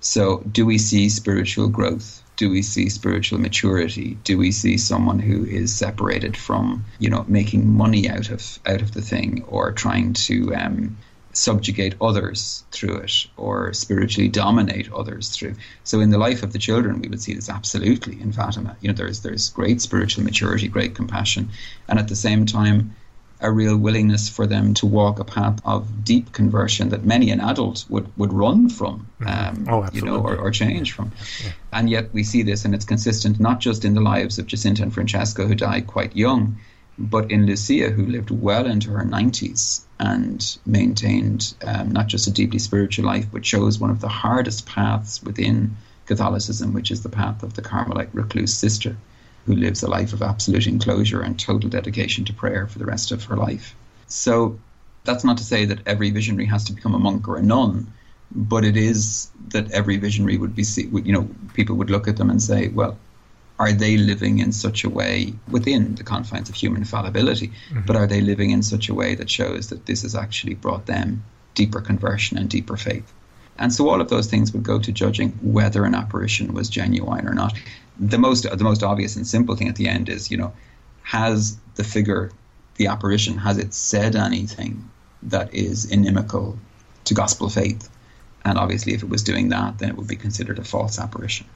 So, 0.00 0.42
do 0.50 0.64
we 0.66 0.78
see 0.78 1.08
spiritual 1.08 1.68
growth? 1.68 2.22
do 2.36 2.50
we 2.50 2.62
see 2.62 2.88
spiritual 2.88 3.38
maturity? 3.38 4.18
Do 4.22 4.36
we 4.38 4.52
see 4.52 4.76
someone 4.76 5.18
who 5.18 5.44
is 5.44 5.74
separated 5.74 6.36
from, 6.36 6.84
you 6.98 7.08
know, 7.08 7.24
making 7.26 7.68
money 7.68 8.08
out 8.08 8.30
of 8.30 8.58
out 8.66 8.82
of 8.82 8.92
the 8.92 9.02
thing 9.02 9.42
or 9.48 9.72
trying 9.72 10.12
to 10.12 10.54
um, 10.54 10.96
subjugate 11.32 11.94
others 12.00 12.64
through 12.72 12.96
it 12.96 13.26
or 13.36 13.72
spiritually 13.72 14.28
dominate 14.28 14.92
others 14.92 15.30
through. 15.30 15.54
So 15.84 16.00
in 16.00 16.10
the 16.10 16.18
life 16.18 16.42
of 16.42 16.52
the 16.52 16.58
children, 16.58 17.00
we 17.00 17.08
would 17.08 17.22
see 17.22 17.34
this 17.34 17.50
absolutely 17.50 18.20
in 18.20 18.32
Fatima. 18.32 18.76
You 18.80 18.88
know, 18.88 18.94
there's 18.94 19.20
there's 19.20 19.50
great 19.50 19.80
spiritual 19.80 20.24
maturity, 20.24 20.68
great 20.68 20.94
compassion, 20.94 21.48
and 21.88 21.98
at 21.98 22.08
the 22.08 22.16
same 22.16 22.44
time, 22.44 22.94
a 23.40 23.50
real 23.50 23.76
willingness 23.76 24.28
for 24.28 24.46
them 24.46 24.74
to 24.74 24.86
walk 24.86 25.18
a 25.18 25.24
path 25.24 25.60
of 25.64 26.04
deep 26.04 26.32
conversion 26.32 26.88
that 26.88 27.04
many 27.04 27.30
an 27.30 27.40
adult 27.40 27.84
would, 27.88 28.10
would 28.16 28.32
run 28.32 28.68
from, 28.68 29.06
mm-hmm. 29.20 29.28
um, 29.28 29.66
oh, 29.68 29.88
you 29.92 30.02
know, 30.02 30.22
or, 30.22 30.36
or 30.36 30.50
change 30.50 30.92
from. 30.92 31.12
Yeah. 31.44 31.52
And 31.72 31.90
yet 31.90 32.12
we 32.14 32.22
see 32.22 32.42
this, 32.42 32.64
and 32.64 32.74
it's 32.74 32.84
consistent 32.84 33.38
not 33.38 33.60
just 33.60 33.84
in 33.84 33.94
the 33.94 34.00
lives 34.00 34.38
of 34.38 34.46
Jacinta 34.46 34.82
and 34.82 34.92
Francesco, 34.92 35.46
who 35.46 35.54
died 35.54 35.86
quite 35.86 36.16
young, 36.16 36.58
but 36.98 37.30
in 37.30 37.44
Lucia, 37.44 37.90
who 37.90 38.06
lived 38.06 38.30
well 38.30 38.64
into 38.64 38.90
her 38.90 39.04
90s 39.04 39.82
and 40.00 40.56
maintained 40.64 41.54
um, 41.62 41.92
not 41.92 42.06
just 42.06 42.26
a 42.26 42.30
deeply 42.30 42.58
spiritual 42.58 43.04
life, 43.04 43.26
but 43.30 43.42
chose 43.42 43.78
one 43.78 43.90
of 43.90 44.00
the 44.00 44.08
hardest 44.08 44.66
paths 44.66 45.22
within 45.22 45.76
Catholicism, 46.06 46.72
which 46.72 46.90
is 46.90 47.02
the 47.02 47.10
path 47.10 47.42
of 47.42 47.52
the 47.52 47.62
Carmelite 47.62 48.14
recluse 48.14 48.54
sister 48.54 48.96
who 49.46 49.54
lives 49.54 49.82
a 49.82 49.88
life 49.88 50.12
of 50.12 50.22
absolute 50.22 50.66
enclosure 50.66 51.22
and 51.22 51.38
total 51.38 51.70
dedication 51.70 52.24
to 52.24 52.32
prayer 52.32 52.66
for 52.66 52.78
the 52.78 52.84
rest 52.84 53.12
of 53.12 53.24
her 53.24 53.36
life. 53.36 53.74
So 54.08 54.58
that's 55.04 55.24
not 55.24 55.38
to 55.38 55.44
say 55.44 55.64
that 55.66 55.86
every 55.86 56.10
visionary 56.10 56.46
has 56.46 56.64
to 56.64 56.72
become 56.72 56.94
a 56.94 56.98
monk 56.98 57.28
or 57.28 57.36
a 57.36 57.42
nun, 57.42 57.86
but 58.32 58.64
it 58.64 58.76
is 58.76 59.30
that 59.48 59.70
every 59.70 59.96
visionary 59.96 60.36
would 60.36 60.54
be, 60.56 60.64
you 61.04 61.12
know, 61.12 61.28
people 61.54 61.76
would 61.76 61.90
look 61.90 62.08
at 62.08 62.16
them 62.16 62.28
and 62.28 62.42
say, 62.42 62.68
well, 62.68 62.98
are 63.58 63.72
they 63.72 63.96
living 63.96 64.40
in 64.40 64.52
such 64.52 64.84
a 64.84 64.90
way 64.90 65.32
within 65.48 65.94
the 65.94 66.04
confines 66.04 66.48
of 66.48 66.54
human 66.54 66.84
fallibility, 66.84 67.48
mm-hmm. 67.48 67.80
but 67.86 67.96
are 67.96 68.06
they 68.06 68.20
living 68.20 68.50
in 68.50 68.62
such 68.62 68.88
a 68.88 68.94
way 68.94 69.14
that 69.14 69.30
shows 69.30 69.68
that 69.68 69.86
this 69.86 70.02
has 70.02 70.14
actually 70.14 70.54
brought 70.54 70.86
them 70.86 71.24
deeper 71.54 71.80
conversion 71.80 72.36
and 72.36 72.50
deeper 72.50 72.76
faith? 72.76 73.10
And 73.58 73.72
so 73.72 73.88
all 73.88 74.02
of 74.02 74.10
those 74.10 74.26
things 74.26 74.52
would 74.52 74.64
go 74.64 74.78
to 74.78 74.92
judging 74.92 75.30
whether 75.40 75.84
an 75.84 75.94
apparition 75.94 76.52
was 76.52 76.68
genuine 76.68 77.26
or 77.26 77.32
not 77.32 77.54
the 77.98 78.18
most 78.18 78.42
the 78.42 78.64
most 78.64 78.82
obvious 78.82 79.16
and 79.16 79.26
simple 79.26 79.56
thing 79.56 79.68
at 79.68 79.76
the 79.76 79.88
end 79.88 80.08
is 80.08 80.30
you 80.30 80.36
know 80.36 80.52
has 81.02 81.56
the 81.76 81.84
figure 81.84 82.30
the 82.76 82.86
apparition 82.86 83.38
has 83.38 83.58
it 83.58 83.72
said 83.72 84.16
anything 84.16 84.88
that 85.22 85.52
is 85.54 85.84
inimical 85.86 86.58
to 87.04 87.14
gospel 87.14 87.48
faith 87.48 87.88
and 88.44 88.58
obviously 88.58 88.92
if 88.92 89.02
it 89.02 89.08
was 89.08 89.22
doing 89.22 89.48
that 89.48 89.78
then 89.78 89.88
it 89.88 89.96
would 89.96 90.08
be 90.08 90.16
considered 90.16 90.58
a 90.58 90.64
false 90.64 90.98
apparition 90.98 91.46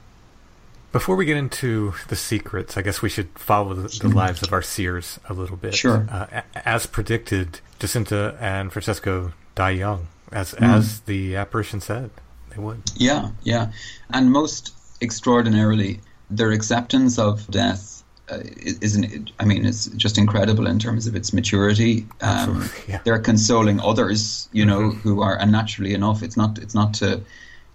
before 0.91 1.15
we 1.15 1.25
get 1.25 1.37
into 1.37 1.93
the 2.09 2.17
secrets, 2.17 2.75
I 2.75 2.81
guess 2.81 3.01
we 3.01 3.07
should 3.07 3.29
follow 3.39 3.73
the, 3.73 3.99
the 3.99 4.09
lives 4.09 4.43
of 4.43 4.51
our 4.51 4.61
seers 4.61 5.19
a 5.29 5.33
little 5.33 5.55
bit. 5.55 5.73
Sure. 5.73 6.05
Uh, 6.11 6.41
as 6.65 6.85
predicted, 6.85 7.61
Jacinta 7.79 8.37
and 8.41 8.73
Francesco 8.73 9.31
die 9.55 9.71
young, 9.71 10.07
as 10.31 10.53
mm. 10.53 10.67
as 10.67 10.99
the 11.01 11.37
apparition 11.37 11.79
said 11.79 12.09
they 12.49 12.61
would. 12.61 12.81
Yeah, 12.95 13.31
yeah, 13.43 13.71
and 14.09 14.31
most 14.31 14.73
extraordinarily, 15.01 16.01
their 16.31 16.51
acceptance 16.51 17.19
of 17.19 17.49
death 17.51 18.03
uh, 18.29 18.39
isn't. 18.81 19.31
I 19.39 19.45
mean, 19.45 19.65
it's 19.65 19.87
just 19.87 20.17
incredible 20.17 20.67
in 20.67 20.79
terms 20.79 21.07
of 21.07 21.15
its 21.15 21.33
maturity. 21.33 22.07
Um, 22.21 22.69
yeah. 22.87 22.99
They're 23.03 23.19
consoling 23.19 23.79
others, 23.79 24.47
you 24.53 24.65
know, 24.65 24.91
mm-hmm. 24.91 24.99
who 24.99 25.21
are, 25.21 25.37
and 25.37 25.51
naturally 25.51 25.93
enough, 25.93 26.23
it's 26.23 26.37
not. 26.37 26.57
It's 26.57 26.75
not 26.75 26.93
to 26.95 27.21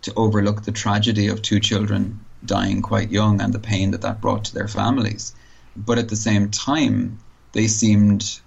to 0.03 0.13
overlook 0.15 0.63
the 0.63 0.73
tragedy 0.73 1.29
of 1.29 1.43
two 1.43 1.59
children 1.59 2.21
dying 2.45 2.81
quite 2.81 3.11
young 3.11 3.41
and 3.41 3.53
the 3.53 3.59
pain 3.59 3.91
that 3.91 4.03
that 4.03 4.21
brought 4.21 4.45
to 4.45 4.55
their 4.55 4.69
families. 4.69 5.35
But 5.77 5.99
at 5.99 6.09
the 6.09 6.17
same 6.17 6.51
time, 6.51 7.19
they 7.53 7.67
seemed 7.67 8.41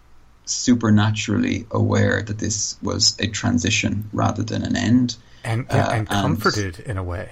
supernaturally 0.46 1.68
aware 1.70 2.24
that 2.24 2.40
this 2.40 2.78
was 2.82 3.16
a 3.20 3.28
transition 3.28 4.10
rather 4.14 4.44
than 4.44 4.64
an 4.64 4.76
end, 4.76 5.16
and 5.44 5.68
and, 5.70 5.80
uh, 5.80 5.90
and 5.92 6.10
comforted 6.10 6.80
in 6.80 6.98
a 6.98 7.04
way. 7.04 7.30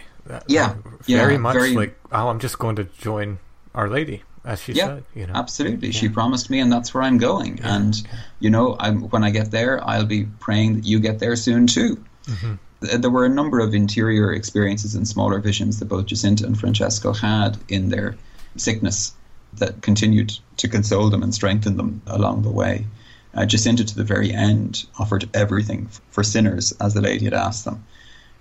Yeah, 0.48 0.76
very 1.02 1.34
yeah, 1.34 1.38
much 1.40 1.54
very, 1.54 1.74
like, 1.74 1.98
oh, 2.12 2.30
I'm 2.30 2.40
just 2.40 2.60
going 2.60 2.76
to 2.78 2.84
join 2.86 3.40
Our 3.74 3.90
Lady, 3.90 4.24
as 4.46 4.62
she 4.62 4.74
yeah, 4.74 4.88
said. 4.88 5.04
You 5.16 5.28
know, 5.28 5.34
absolutely. 5.34 5.90
Yeah. 5.90 6.00
She 6.00 6.10
promised 6.10 6.50
me, 6.50 6.60
and 6.60 6.72
that's 6.72 6.94
where 6.94 7.04
I'm 7.04 7.18
going. 7.18 7.58
Yeah. 7.58 7.76
And 7.76 8.08
you 8.40 8.50
know, 8.50 8.76
I'm, 8.80 9.10
when 9.10 9.24
I 9.24 9.30
get 9.30 9.52
there, 9.52 9.84
I'll 9.88 10.06
be 10.06 10.26
praying 10.40 10.76
that 10.76 10.86
you 10.86 11.00
get 11.00 11.20
there 11.20 11.36
soon 11.36 11.68
too. 11.68 12.04
Mm-hmm. 12.26 13.02
There 13.02 13.10
were 13.10 13.26
a 13.26 13.30
number 13.30 13.60
of 13.60 13.74
interior 13.74 14.32
experiences 14.34 14.94
and 14.94 15.08
smaller 15.08 15.40
visions 15.40 15.80
that 15.80 15.86
both 15.86 16.06
Jacinta 16.06 16.46
and 16.46 16.60
Francesco 16.60 17.12
had 17.12 17.58
in 17.70 17.90
their 17.90 18.16
sickness 18.56 19.14
that 19.54 19.82
continued 19.82 20.38
to 20.58 20.68
console 20.68 21.10
them 21.10 21.24
and 21.24 21.34
strengthen 21.34 21.78
them 21.78 22.02
along 22.06 22.44
the 22.44 22.52
way. 22.52 22.86
Uh, 23.34 23.46
Jacinta, 23.46 23.84
to 23.84 23.96
the 23.96 24.04
very 24.04 24.32
end, 24.32 24.86
offered 25.00 25.30
everything 25.34 25.90
for 26.12 26.24
sinners 26.24 26.72
as 26.80 26.94
the 26.94 27.02
lady 27.02 27.26
had 27.26 27.34
asked 27.34 27.66
them 27.66 27.84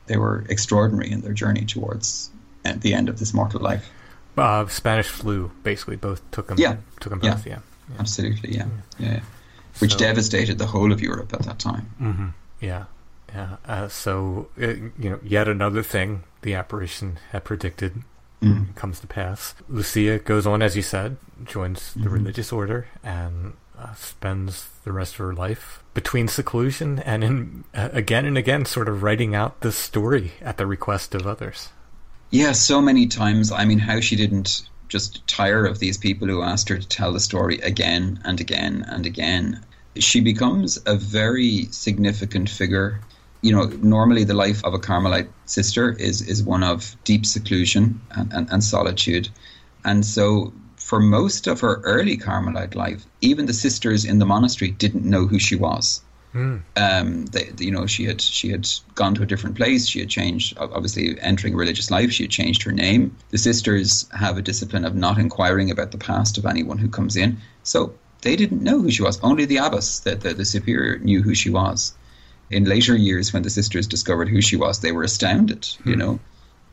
they 0.07 0.16
were 0.16 0.44
extraordinary 0.48 1.11
in 1.11 1.20
their 1.20 1.32
journey 1.32 1.64
towards 1.64 2.30
the 2.64 2.94
end 2.94 3.09
of 3.09 3.18
this 3.18 3.32
mortal 3.32 3.61
life. 3.61 3.88
Uh, 4.36 4.66
Spanish 4.66 5.09
flu, 5.09 5.50
basically, 5.62 5.96
both 5.96 6.28
took 6.30 6.48
them. 6.48 6.59
Yeah, 6.59 6.76
took 7.00 7.11
them 7.11 7.20
both. 7.20 7.46
Yeah, 7.46 7.61
yeah. 7.90 7.96
absolutely. 7.98 8.54
Yeah, 8.54 8.66
yeah, 8.98 9.12
yeah. 9.12 9.20
which 9.78 9.92
so, 9.92 9.98
devastated 9.98 10.59
the 10.59 10.66
whole 10.66 10.92
of 10.92 11.00
Europe 11.00 11.32
at 11.32 11.42
that 11.42 11.59
time. 11.59 11.90
Mm-hmm. 12.00 12.28
Yeah, 12.61 12.84
yeah. 13.30 13.57
Uh, 13.64 13.88
so 13.88 14.48
uh, 14.61 14.66
you 14.98 15.11
know, 15.11 15.20
yet 15.22 15.48
another 15.48 15.82
thing 15.82 16.24
the 16.42 16.54
apparition 16.54 17.18
had 17.30 17.44
predicted 17.44 18.02
mm. 18.42 18.74
comes 18.74 19.00
to 19.00 19.07
pass. 19.07 19.54
Lucia 19.68 20.18
goes 20.18 20.46
on, 20.46 20.61
as 20.61 20.76
you 20.76 20.82
said, 20.82 21.16
joins 21.44 21.94
the 21.94 22.00
mm-hmm. 22.00 22.11
religious 22.11 22.52
order, 22.52 22.88
and 23.02 23.54
uh, 23.78 23.94
spends 23.94 24.68
the 24.87 24.93
rest 24.93 25.14
of 25.14 25.18
her 25.18 25.34
life 25.34 25.82
between 25.95 26.28
seclusion 26.28 27.01
and 27.01 27.24
in 27.24 27.64
uh, 27.74 27.89
again 27.93 28.24
and 28.24 28.39
again 28.39 28.64
sort 28.64 28.89
of 28.89 29.03
writing 29.03 29.34
out 29.34 29.61
this 29.61 29.76
story 29.76 30.32
at 30.41 30.59
the 30.59 30.66
request 30.66 31.12
of 31.12 31.26
others. 31.26 31.70
Yeah, 32.30 32.53
so 32.53 32.80
many 32.80 33.09
times. 33.09 33.51
I 33.51 33.64
mean, 33.64 33.80
how 33.80 34.01
she 34.01 34.14
didn't 34.14 34.62
just 34.89 35.26
tire 35.26 35.66
of 35.66 35.80
these 35.80 35.99
people 35.99 36.28
who 36.28 36.41
asked 36.41 36.68
her 36.68 36.78
to 36.78 36.87
tell 36.87 37.12
the 37.12 37.18
story 37.18 37.59
again 37.59 38.20
and 38.24 38.41
again 38.41 38.84
and 38.87 39.07
again. 39.07 39.61
She 39.97 40.20
becomes 40.20 40.78
a 40.87 40.97
very 40.97 41.64
significant 41.72 42.49
figure. 42.49 43.01
You 43.43 43.57
know, 43.57 43.64
normally 43.82 44.22
the 44.22 44.34
life 44.34 44.64
of 44.64 44.72
a 44.72 44.78
Carmelite 44.78 45.28
sister 45.47 45.91
is, 45.91 46.22
is 46.22 46.45
one 46.45 46.62
of 46.62 46.95
deep 47.03 47.26
seclusion 47.26 48.01
and, 48.12 48.32
and, 48.32 48.49
and 48.53 48.62
solitude. 48.62 49.28
And 49.84 50.07
so 50.07 50.53
for 50.87 51.01
most 51.01 51.49
of 51.49 51.59
her 51.59 51.80
early 51.82 52.16
Carmelite 52.16 52.76
life, 52.76 53.05
even 53.20 53.47
the 53.47 53.53
sisters 53.53 54.05
in 54.05 54.20
the 54.20 54.24
monastery 54.24 54.70
didn't 54.70 55.05
know 55.05 55.26
who 55.26 55.37
she 55.37 55.57
was. 55.57 56.01
Mm. 56.32 56.62
Um, 56.76 57.26
they, 57.26 57.51
you 57.59 57.72
know, 57.72 57.87
she 57.87 58.05
had 58.05 58.20
she 58.20 58.51
had 58.51 58.68
gone 58.95 59.16
to 59.16 59.24
a 59.24 59.26
different 59.26 59.57
place. 59.57 59.89
She 59.89 59.99
had 59.99 60.09
changed, 60.09 60.57
obviously, 60.59 61.20
entering 61.20 61.57
religious 61.57 61.91
life. 61.91 62.12
She 62.12 62.22
had 62.22 62.30
changed 62.30 62.62
her 62.62 62.70
name. 62.70 63.16
The 63.30 63.39
sisters 63.39 64.09
have 64.16 64.39
a 64.39 64.43
discipline 64.43 64.84
of 64.84 64.95
not 64.95 65.18
inquiring 65.18 65.72
about 65.72 65.91
the 65.91 65.99
past 65.99 66.39
of 66.39 66.47
anyone 66.47 66.78
who 66.78 66.89
comes 66.89 67.16
in. 67.16 67.39
So 67.64 67.95
they 68.20 68.37
didn't 68.37 68.62
know 68.62 68.80
who 68.80 68.93
she 68.93 69.03
was. 69.03 69.18
Only 69.24 69.45
the 69.45 69.57
abbess, 69.57 69.99
the, 69.99 70.14
the, 70.14 70.34
the 70.34 70.45
superior, 70.45 70.99
knew 70.99 71.20
who 71.20 71.34
she 71.34 71.51
was. 71.51 71.95
In 72.49 72.62
later 72.64 72.97
years, 72.97 73.32
when 73.32 73.43
the 73.43 73.51
sisters 73.51 73.89
discovered 73.89 74.28
who 74.28 74.41
she 74.41 74.55
was, 74.55 74.78
they 74.78 74.93
were 74.93 75.03
astounded. 75.03 75.62
Mm. 75.62 75.87
You 75.87 75.93
hmm. 75.95 75.99
know, 75.99 76.20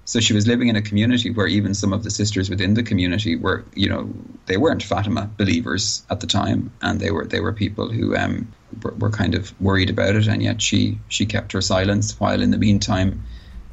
so 0.06 0.20
she 0.20 0.34
was 0.34 0.48
living 0.48 0.68
in 0.68 0.76
a 0.76 0.82
community 0.82 1.30
where 1.30 1.48
even 1.48 1.74
some 1.74 1.94
of 1.94 2.04
the 2.04 2.12
sisters 2.12 2.50
within 2.50 2.74
the 2.74 2.84
community 2.84 3.36
were, 3.36 3.64
you 3.74 3.88
know, 3.88 4.10
they 4.48 4.58
weren't 4.58 4.84
Fatima 4.84 5.30
believers 5.38 6.04
at 6.10 6.20
the 6.20 6.28
time, 6.28 6.72
and 6.82 7.00
they 7.00 7.12
were 7.12 7.26
they 7.26 7.40
were 7.40 7.54
people 7.54 7.90
who 7.90 8.16
um, 8.16 8.52
were, 8.82 8.94
were 8.96 9.10
kind 9.10 9.34
of 9.34 9.60
worried 9.62 9.90
about 9.90 10.16
it, 10.16 10.28
and 10.28 10.44
yet 10.44 10.62
she 10.62 11.00
she 11.08 11.26
kept 11.26 11.54
her 11.54 11.62
silence. 11.62 12.20
While 12.20 12.42
in 12.42 12.52
the 12.52 12.58
meantime, 12.58 13.24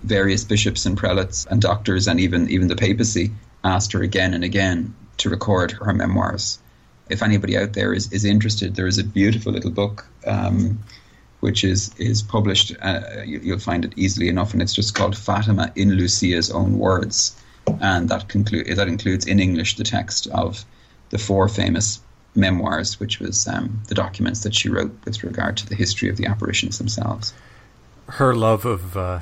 various 0.03 0.45
bishops 0.45 0.87
and 0.87 0.97
prelates 0.97 1.47
and 1.47 1.61
doctors 1.61 2.07
and 2.07 2.21
even 2.21 2.49
even 2.49 2.69
the 2.69 2.77
papacy 2.77 3.33
asked 3.65 3.93
her 3.93 4.03
again 4.03 4.33
and 4.33 4.45
again 4.45 4.95
to 5.19 5.31
record 5.31 5.73
her 5.73 5.93
memoirs. 5.93 6.59
If 7.09 7.25
anybody 7.25 7.59
out 7.59 7.73
there 7.73 7.93
is, 7.93 8.13
is 8.13 8.25
interested, 8.25 8.77
there 8.77 8.87
is 8.87 8.99
a 8.99 9.05
beautiful 9.05 9.53
little 9.53 9.73
book. 9.73 10.07
Um, 10.25 10.79
which 11.41 11.65
is 11.65 11.95
is 11.99 12.23
published. 12.23 12.75
Uh, 12.81 13.01
you, 13.25 13.53
will 13.53 13.59
find 13.59 13.85
it 13.85 13.93
easily 13.97 14.29
enough, 14.29 14.53
and 14.53 14.63
it's 14.63 14.75
just 14.75 14.95
called 14.95 15.17
Fatima 15.17 15.73
in 15.75 15.93
Lucia's 15.93 16.51
own 16.51 16.79
words, 16.79 17.41
and 17.81 18.09
that 18.09 18.29
conclude 18.29 18.67
that 18.77 18.89
includes 18.89 19.27
in 19.27 19.41
English 19.41 19.77
the 19.77 19.85
text 19.85 20.27
of 20.29 20.65
the 21.11 21.19
four 21.19 21.49
famous 21.49 22.01
memoirs, 22.35 23.01
which 23.01 23.19
was 23.19 23.49
um, 23.49 23.81
the 23.89 23.95
documents 23.95 24.43
that 24.45 24.55
she 24.55 24.69
wrote 24.69 24.93
with 25.05 25.23
regard 25.25 25.57
to 25.57 25.69
the 25.69 25.75
history 25.75 26.09
of 26.09 26.17
the 26.17 26.27
apparitions 26.27 26.79
themselves. 26.79 27.35
Her 28.07 28.35
love 28.35 28.65
of 28.65 28.97
uh, 28.97 29.21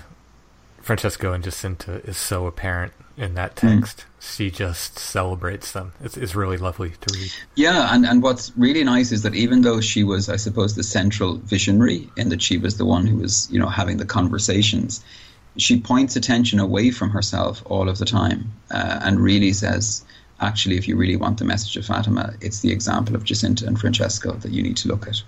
Francesco 0.83 1.33
and 1.33 1.43
Jacinta 1.45 2.03
is 2.05 2.16
so 2.16 2.47
apparent 2.47 2.93
in 3.19 3.35
that 3.35 3.59
hmm. 3.59 3.79
text. 3.79 3.99
Mm. 3.99 4.05
She 4.37 4.51
just 4.51 4.99
celebrates 4.99 5.73
them. 5.73 5.93
It's, 6.03 6.16
it's 6.16 6.35
really 6.35 6.57
lovely 6.57 6.91
to 6.91 7.14
read. 7.14 7.33
Yeah, 7.55 7.93
and, 7.93 8.07
and 8.07 8.23
what's 8.23 8.53
really 8.57 8.85
nice 8.85 9.12
is 9.12 9.23
that 9.23 9.35
even 9.35 9.62
though 9.62 9.81
she 9.81 10.05
was, 10.05 10.29
I 10.29 10.37
suppose, 10.37 10.75
the 10.75 10.83
central 10.83 11.37
visionary 11.37 12.09
in 12.16 12.29
that 12.31 12.43
she 12.43 12.59
was 12.59 12.79
the 12.79 12.85
one 12.85 13.07
who 13.07 13.16
was, 13.16 13.49
you 13.51 13.59
know, 13.59 13.69
having 13.69 13.97
the 13.97 14.07
conversations, 14.07 15.05
she 15.57 15.81
points 15.81 16.16
attention 16.16 16.59
away 16.59 16.91
from 16.91 17.11
herself 17.11 17.62
all 17.66 17.89
of 17.89 17.99
the 17.99 18.05
time 18.05 18.53
uh, 18.71 19.01
and 19.03 19.21
really 19.21 19.53
says, 19.53 20.05
actually, 20.41 20.77
if 20.77 20.87
you 20.87 20.97
really 20.97 21.16
want 21.16 21.39
the 21.39 21.45
message 21.45 21.77
of 21.77 21.85
Fatima, 21.85 22.35
it's 22.41 22.61
the 22.61 22.71
example 22.71 23.16
of 23.16 23.25
Jacinta 23.25 23.66
and 23.66 23.79
Francesco 23.79 24.33
that 24.33 24.53
you 24.53 24.62
need 24.62 24.77
to 24.79 24.89
look 24.89 25.09
at. 25.09 25.23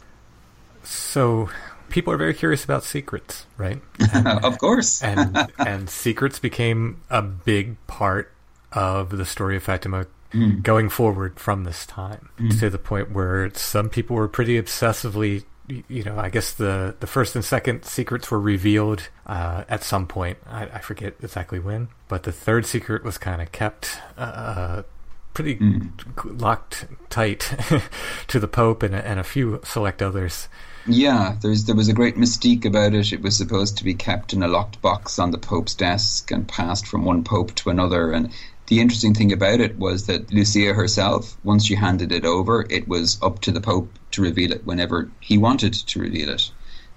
So 0.85 1.51
people 1.91 2.13
are 2.13 2.17
very 2.17 2.35
curious 2.35 2.65
about 2.65 2.85
secrets, 2.85 3.47
right? 3.57 3.81
And, 4.13 4.27
of 4.27 4.59
course. 4.59 5.03
and 5.03 5.53
and 5.59 5.91
secrets 5.91 6.39
became 6.39 7.03
a 7.11 7.23
big 7.23 7.77
part 7.87 8.33
of 8.73 9.17
the 9.17 9.25
story 9.25 9.57
of 9.57 9.63
Fatima 9.63 10.07
mm. 10.33 10.63
going 10.63 10.89
forward 10.89 11.39
from 11.39 11.65
this 11.65 11.87
time 11.87 12.31
mm. 12.39 12.59
to 12.59 12.71
the 12.71 12.79
point 12.79 13.13
where 13.13 13.51
some 13.55 13.89
people 13.89 14.17
were 14.17 14.29
pretty 14.29 14.61
obsessively 14.61 15.45
you 15.89 16.03
know, 16.03 16.19
I 16.19 16.31
guess 16.31 16.53
the, 16.53 16.97
the 17.01 17.07
first 17.07 17.37
and 17.37 17.45
second 17.45 17.85
secrets 17.85 18.31
were 18.31 18.41
revealed 18.41 19.09
uh, 19.27 19.65
at 19.69 19.85
some 19.85 20.07
point. 20.07 20.39
I, 20.47 20.65
I, 20.65 20.79
forget 20.81 21.15
exactly 21.23 21.61
when, 21.61 21.89
but 22.09 22.25
the 22.25 22.33
third 22.33 22.67
secret 22.67 23.05
was 23.05 23.19
kind 23.19 23.41
of 23.41 23.53
kept 23.53 24.01
uh, 24.19 24.83
pretty 25.35 25.57
mm. 25.57 25.91
locked 26.41 26.87
tight 27.09 27.55
to 28.29 28.41
the 28.41 28.49
Pope 28.49 28.83
and, 28.83 28.95
and 28.95 29.21
a 29.21 29.25
few 29.25 29.61
select 29.65 30.03
others. 30.03 30.49
Yeah, 30.87 31.37
there's 31.41 31.65
there 31.65 31.77
was 31.77 31.89
a 31.89 31.95
great 31.95 32.17
mystique 32.17 32.65
about 32.65 32.95
it. 32.95 33.13
It 33.13 33.23
was 33.23 33.37
supposed 33.37 33.79
to 33.79 33.85
be 33.85 33.95
kept 33.95 34.33
in 34.33 34.43
a 34.43 34.49
locked 34.49 34.81
box 34.81 35.19
on 35.19 35.31
the 35.31 35.39
Pope's 35.39 35.75
desk 35.75 36.31
and 36.31 36.49
passed 36.49 36.87
from 36.87 37.05
one 37.05 37.23
Pope 37.23 37.55
to 37.57 37.71
another. 37.71 38.13
And 38.13 38.31
the 38.67 38.81
interesting 38.81 39.15
thing 39.15 39.33
about 39.33 39.61
it 39.61 39.79
was 39.79 40.07
that 40.07 40.33
Lucia 40.33 40.73
herself, 40.73 41.37
once 41.45 41.67
she 41.67 41.75
handed 41.75 42.13
it 42.13 42.25
over, 42.25 42.67
it 42.71 42.89
was 42.89 43.19
up 43.23 43.41
to 43.43 43.53
the 43.53 43.61
Pope 43.61 43.91
to 44.13 44.23
reveal 44.23 44.53
it 44.53 44.65
whenever 44.65 45.11
he 45.21 45.39
wanted 45.39 45.75
to 45.75 46.01
reveal 46.01 46.31
it. 46.31 46.51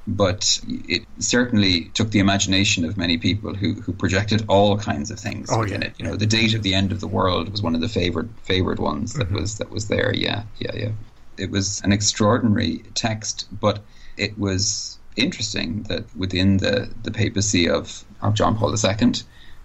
But 0.05 0.59
it 0.67 1.03
certainly 1.19 1.85
took 1.93 2.11
the 2.11 2.19
imagination 2.19 2.83
of 2.83 2.97
many 2.97 3.17
people 3.17 3.53
who, 3.53 3.73
who 3.73 3.93
projected 3.93 4.45
all 4.49 4.77
kinds 4.77 5.11
of 5.11 5.19
things 5.19 5.49
oh, 5.49 5.59
within 5.59 5.81
yeah. 5.81 5.87
it. 5.87 5.93
You 5.97 6.05
know, 6.05 6.15
the 6.15 6.25
date 6.25 6.53
of 6.53 6.61
the 6.61 6.73
end 6.73 6.91
of 6.91 6.99
the 6.99 7.07
world 7.07 7.49
was 7.49 7.61
one 7.61 7.73
of 7.73 7.81
the 7.81 7.87
favorite 7.87 8.27
favored 8.43 8.79
ones 8.79 9.13
that 9.13 9.27
mm-hmm. 9.27 9.37
was 9.37 9.57
that 9.59 9.69
was 9.69 9.87
there. 9.87 10.13
Yeah, 10.13 10.43
yeah, 10.59 10.71
yeah. 10.75 10.91
It 11.37 11.51
was 11.51 11.81
an 11.81 11.91
extraordinary 11.91 12.83
text, 12.93 13.47
but 13.59 13.83
it 14.17 14.37
was 14.37 14.97
interesting 15.15 15.83
that 15.83 16.03
within 16.15 16.57
the, 16.57 16.89
the 17.03 17.11
papacy 17.11 17.69
of, 17.69 18.03
of 18.21 18.33
John 18.33 18.55
Paul 18.57 18.73
II, 18.73 19.13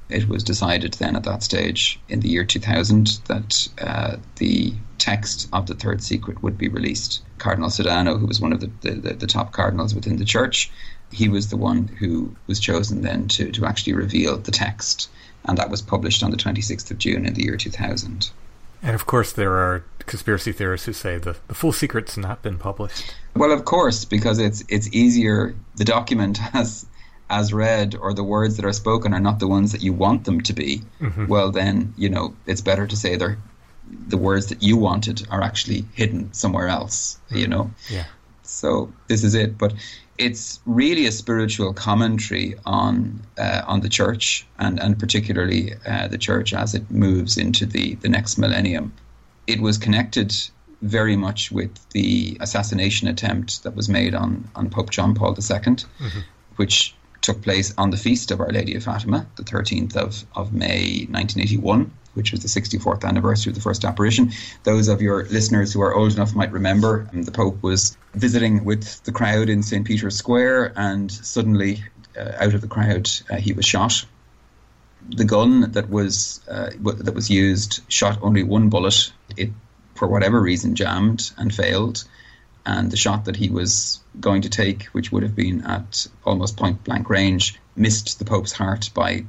it 0.09 0.29
was 0.29 0.43
decided 0.43 0.95
then 0.95 1.17
at 1.17 1.25
that 1.25 1.43
stage 1.43 2.01
in 2.09 2.21
the 2.21 2.29
year 2.29 2.45
2000 2.45 3.21
that 3.27 3.69
uh, 3.81 4.17
the 4.37 4.73
text 4.99 5.49
of 5.53 5.67
the 5.67 5.75
third 5.75 6.03
secret 6.03 6.43
would 6.43 6.57
be 6.59 6.69
released. 6.69 7.23
Cardinal 7.39 7.69
Sodano, 7.69 8.19
who 8.19 8.27
was 8.27 8.41
one 8.41 8.53
of 8.53 8.61
the, 8.61 8.71
the, 8.81 9.15
the, 9.15 9.27
top 9.27 9.53
cardinals 9.53 9.95
within 9.95 10.17
the 10.17 10.25
church, 10.25 10.71
he 11.13 11.29
was 11.29 11.49
the 11.49 11.57
one 11.57 11.89
who 11.89 12.35
was 12.47 12.59
chosen 12.59 13.03
then 13.03 13.29
to, 13.29 13.51
to 13.53 13.67
actually 13.67 13.93
reveal 13.93 14.39
the 14.39 14.51
text. 14.51 15.09
And 15.45 15.57
that 15.59 15.71
was 15.71 15.83
published 15.83 16.23
on 16.23 16.31
the 16.31 16.37
26th 16.37 16.91
of 16.91 16.99
June 16.99 17.27
in 17.27 17.35
the 17.35 17.45
year 17.45 17.57
2000. 17.57 18.31
And 18.83 18.95
of 18.95 19.07
course, 19.07 19.33
there 19.33 19.55
are 19.55 19.85
conspiracy 20.09 20.53
theorists 20.53 20.87
who 20.87 20.93
say 20.93 21.19
the, 21.19 21.37
the 21.47 21.55
full 21.55 21.73
secret's 21.73 22.17
not 22.17 22.43
been 22.43 22.59
published. 22.59 23.15
Well, 23.37 23.53
of 23.53 23.65
course, 23.65 24.05
because 24.05 24.39
it's 24.39 24.65
it's 24.69 24.89
easier. 24.93 25.55
The 25.77 25.85
document 25.85 26.39
has 26.55 26.87
as 27.31 27.53
read 27.53 27.95
or 27.95 28.15
the 28.15 28.25
words 28.25 28.57
that 28.57 28.65
are 28.65 28.73
spoken 28.73 29.13
are 29.13 29.21
not 29.21 29.39
the 29.39 29.47
ones 29.47 29.73
that 29.73 29.83
you 29.83 29.93
want 29.93 30.25
them 30.25 30.41
to 30.41 30.53
be. 30.53 30.83
Mm-hmm. 31.01 31.27
Well, 31.27 31.51
then 31.51 31.95
you 31.97 32.09
know 32.09 32.35
it's 32.47 32.61
better 32.61 32.87
to 32.87 32.97
say 32.97 33.17
they're 33.17 33.39
the 34.09 34.19
words 34.19 34.47
that 34.49 34.63
you 34.63 34.77
wanted 34.77 35.27
are 35.31 35.43
actually 35.43 35.85
hidden 35.95 36.33
somewhere 36.33 36.69
else. 36.69 37.19
You 37.31 37.43
mm-hmm. 37.43 37.51
know. 37.51 37.71
Yeah. 37.89 38.07
So 38.43 38.91
this 39.09 39.23
is 39.25 39.35
it, 39.35 39.59
but 39.59 39.75
it's 40.17 40.59
really 40.67 41.07
a 41.07 41.13
spiritual 41.13 41.73
commentary 41.73 42.55
on 42.67 43.21
uh, 43.39 43.63
on 43.67 43.81
the 43.81 43.89
church 43.89 44.47
and 44.59 44.81
and 44.81 44.99
particularly 44.99 45.75
uh, 45.87 46.09
the 46.09 46.19
church 46.19 46.53
as 46.55 46.75
it 46.75 46.91
moves 46.91 47.37
into 47.37 47.67
the 47.67 47.95
the 47.97 48.09
next 48.09 48.39
millennium. 48.39 48.93
It 49.49 49.61
was 49.61 49.79
connected 49.79 50.33
very 50.81 51.17
much 51.17 51.51
with 51.51 51.73
the 51.91 52.37
assassination 52.41 53.09
attempt 53.09 53.65
that 53.65 53.75
was 53.75 53.89
made 53.89 54.15
on 54.15 54.49
on 54.55 54.71
Pope 54.71 54.91
John 54.91 55.15
Paul 55.15 55.31
II, 55.31 55.35
mm-hmm. 55.37 56.21
which 56.57 56.95
took 57.21 57.43
place 57.43 57.75
on 57.77 57.91
the 57.91 57.97
feast 57.97 58.31
of 58.31 58.41
Our 58.41 58.51
Lady 58.51 58.77
of 58.77 58.85
Fatima, 58.85 59.27
the 59.35 59.43
13th 59.43 59.97
of, 59.97 60.25
of 60.37 60.53
May 60.53 61.07
1981 61.11 61.91
which 62.19 62.33
was 62.33 62.43
the 62.43 62.49
64th 62.49 63.05
anniversary 63.05 63.51
of 63.51 63.55
the 63.55 63.61
first 63.61 63.85
apparition. 63.85 64.33
Those 64.65 64.89
of 64.89 65.01
your 65.01 65.25
listeners 65.27 65.73
who 65.73 65.81
are 65.83 65.95
old 65.95 66.13
enough 66.15 66.35
might 66.35 66.51
remember 66.51 67.09
um, 67.13 67.23
the 67.23 67.31
Pope 67.31 67.63
was 67.63 67.97
visiting 68.15 68.65
with 68.65 69.03
the 69.05 69.13
crowd 69.13 69.49
in 69.49 69.63
St. 69.63 69.87
Peter's 69.87 70.17
Square, 70.17 70.73
and 70.77 71.13
suddenly, 71.13 71.85
uh, 72.19 72.33
out 72.41 72.55
of 72.55 72.61
the 72.61 72.67
crowd, 72.67 73.09
uh, 73.31 73.37
he 73.37 73.53
was 73.53 73.65
shot. 73.65 74.05
The 75.11 75.25
gun 75.25 75.73
that 75.73 75.89
was 75.89 76.41
uh, 76.49 76.71
that 76.81 77.15
was 77.15 77.31
used 77.31 77.81
shot 77.89 78.19
only 78.23 78.43
one 78.43 78.69
bullet. 78.69 79.13
It, 79.37 79.51
for 79.95 80.07
whatever 80.07 80.41
reason, 80.41 80.75
jammed 80.75 81.31
and 81.39 81.55
failed. 81.55 82.05
And 82.67 82.91
the 82.91 82.97
shot 82.97 83.25
that 83.25 83.37
he 83.37 83.49
was 83.49 84.01
going 84.21 84.43
to 84.43 84.51
take, 84.51 84.85
which 84.93 85.11
would 85.11 85.23
have 85.23 85.35
been 85.35 85.63
at 85.65 86.07
almost 86.25 86.57
point 86.57 86.85
blank 86.85 87.09
range, 87.09 87.59
missed 87.77 88.19
the 88.19 88.25
Pope's 88.25 88.53
heart 88.53 88.91
by 88.95 89.25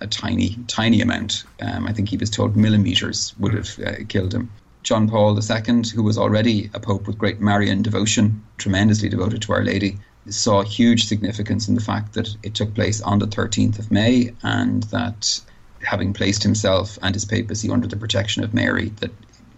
a 0.00 0.06
tiny, 0.06 0.58
tiny 0.66 1.00
amount. 1.00 1.44
Um, 1.60 1.86
I 1.86 1.92
think 1.92 2.08
he 2.08 2.16
was 2.16 2.30
told 2.30 2.56
millimeters 2.56 3.34
would 3.38 3.54
have 3.54 3.78
uh, 3.78 4.04
killed 4.08 4.34
him. 4.34 4.50
John 4.82 5.08
Paul 5.08 5.38
II, 5.38 5.82
who 5.94 6.02
was 6.02 6.18
already 6.18 6.70
a 6.74 6.80
pope 6.80 7.06
with 7.06 7.16
great 7.16 7.40
Marian 7.40 7.80
devotion, 7.80 8.44
tremendously 8.58 9.08
devoted 9.08 9.40
to 9.42 9.52
Our 9.52 9.64
Lady, 9.64 9.98
saw 10.28 10.62
huge 10.62 11.06
significance 11.06 11.68
in 11.68 11.74
the 11.74 11.80
fact 11.80 12.14
that 12.14 12.34
it 12.42 12.54
took 12.54 12.74
place 12.74 13.00
on 13.00 13.18
the 13.18 13.26
13th 13.26 13.78
of 13.78 13.90
May 13.90 14.34
and 14.42 14.82
that 14.84 15.40
having 15.82 16.12
placed 16.12 16.42
himself 16.42 16.98
and 17.02 17.14
his 17.14 17.24
papacy 17.24 17.70
under 17.70 17.86
the 17.86 17.96
protection 17.96 18.42
of 18.42 18.54
Mary, 18.54 18.88
that, 19.00 19.10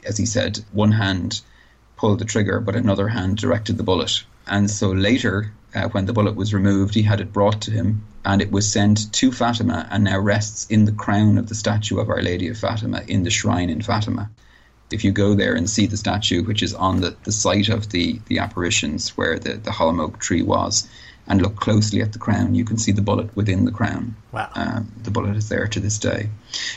as 0.05 0.17
he 0.17 0.27
said, 0.27 0.59
one 0.73 0.93
hand 0.93 1.41
pulled 1.97 2.19
the 2.19 2.25
trigger, 2.25 2.61
but 2.61 2.77
another 2.77 3.09
hand 3.09 3.37
directed 3.37 3.77
the 3.77 3.83
bullet. 3.83 4.25
And 4.47 4.71
so 4.71 4.91
later, 4.91 5.53
uh, 5.75 5.89
when 5.89 6.07
the 6.07 6.13
bullet 6.13 6.37
was 6.37 6.55
removed, 6.55 6.95
he 6.95 7.03
had 7.03 7.21
it 7.21 7.33
brought 7.33 7.63
to 7.63 7.71
him 7.71 8.03
and 8.25 8.43
it 8.43 8.51
was 8.51 8.71
sent 8.71 9.13
to 9.13 9.31
Fatima 9.31 9.87
and 9.91 10.05
now 10.05 10.19
rests 10.19 10.67
in 10.69 10.85
the 10.85 10.93
crown 10.93 11.39
of 11.39 11.49
the 11.49 11.55
statue 11.55 11.99
of 11.99 12.11
Our 12.11 12.23
Lady 12.23 12.49
of 12.49 12.59
Fatima 12.59 13.03
in 13.07 13.23
the 13.23 13.31
shrine 13.31 13.71
in 13.71 13.83
Fatima. 13.83 14.31
If 14.91 15.05
you 15.05 15.13
go 15.13 15.35
there 15.35 15.55
and 15.55 15.69
see 15.69 15.87
the 15.87 15.97
statue, 15.97 16.45
which 16.45 16.63
is 16.63 16.75
on 16.75 17.01
the, 17.01 17.17
the 17.25 17.33
site 17.33 17.69
of 17.69 17.91
the, 17.91 18.21
the 18.27 18.39
apparitions 18.39 19.17
where 19.17 19.39
the, 19.39 19.55
the 19.55 19.73
holm 19.73 20.01
oak 20.01 20.19
tree 20.19 20.43
was, 20.43 20.89
and 21.27 21.43
look 21.43 21.57
closely 21.57 22.01
at 22.03 22.13
the 22.13 22.19
crown, 22.19 22.55
you 22.55 22.65
can 22.65 22.79
see 22.79 22.93
the 22.93 23.03
bullet 23.03 23.35
within 23.35 23.65
the 23.65 23.73
crown. 23.73 24.15
Wow. 24.31 24.49
Um, 24.55 24.93
the 25.03 25.11
bullet 25.11 25.37
is 25.37 25.49
there 25.49 25.67
to 25.67 25.81
this 25.81 25.99
day. 25.99 26.29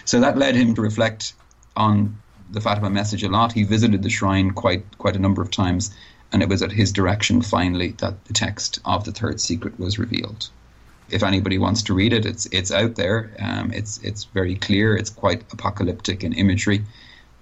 So 0.05 0.19
that 0.21 0.37
led 0.37 0.55
him 0.55 0.73
to 0.75 0.81
reflect 0.81 1.33
on 1.77 2.17
the 2.49 2.61
Fatima 2.61 2.89
message 2.89 3.23
a 3.23 3.29
lot. 3.29 3.53
He 3.53 3.63
visited 3.63 4.01
the 4.01 4.09
shrine 4.09 4.51
quite 4.51 4.97
quite 4.97 5.15
a 5.15 5.19
number 5.19 5.43
of 5.43 5.51
times, 5.51 5.91
and 6.31 6.41
it 6.41 6.49
was 6.49 6.63
at 6.63 6.71
his 6.71 6.91
direction 6.91 7.43
finally 7.43 7.91
that 7.99 8.25
the 8.25 8.33
text 8.33 8.79
of 8.85 9.03
the 9.03 9.11
third 9.11 9.39
secret 9.39 9.79
was 9.79 9.99
revealed 9.99 10.49
if 11.11 11.23
anybody 11.23 11.57
wants 11.57 11.83
to 11.83 11.93
read 11.93 12.13
it, 12.13 12.25
it's 12.25 12.45
it's 12.47 12.71
out 12.71 12.95
there. 12.95 13.31
Um, 13.39 13.71
it's 13.73 13.99
it's 14.03 14.25
very 14.25 14.55
clear. 14.55 14.95
It's 14.95 15.09
quite 15.09 15.43
apocalyptic 15.51 16.23
in 16.23 16.33
imagery, 16.33 16.83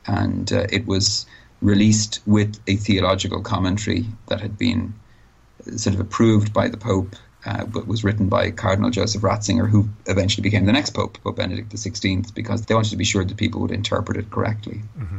and 0.07 0.51
uh, 0.51 0.65
it 0.71 0.87
was 0.87 1.25
released 1.61 2.19
with 2.25 2.59
a 2.67 2.75
theological 2.75 3.41
commentary 3.41 4.05
that 4.27 4.41
had 4.41 4.57
been 4.57 4.93
sort 5.75 5.93
of 5.93 5.99
approved 5.99 6.53
by 6.53 6.67
the 6.67 6.77
Pope, 6.77 7.15
uh, 7.45 7.65
but 7.65 7.87
was 7.87 8.03
written 8.03 8.29
by 8.29 8.51
Cardinal 8.51 8.89
Joseph 8.89 9.21
Ratzinger, 9.21 9.69
who 9.69 9.89
eventually 10.05 10.43
became 10.43 10.65
the 10.65 10.71
next 10.71 10.91
Pope, 10.91 11.17
Pope 11.23 11.35
Benedict 11.35 11.73
XVI, 11.73 12.33
because 12.33 12.65
they 12.65 12.75
wanted 12.75 12.91
to 12.91 12.97
be 12.97 13.03
sure 13.03 13.23
that 13.23 13.37
people 13.37 13.61
would 13.61 13.71
interpret 13.71 14.17
it 14.17 14.29
correctly. 14.29 14.81
Mm-hmm. 14.97 15.17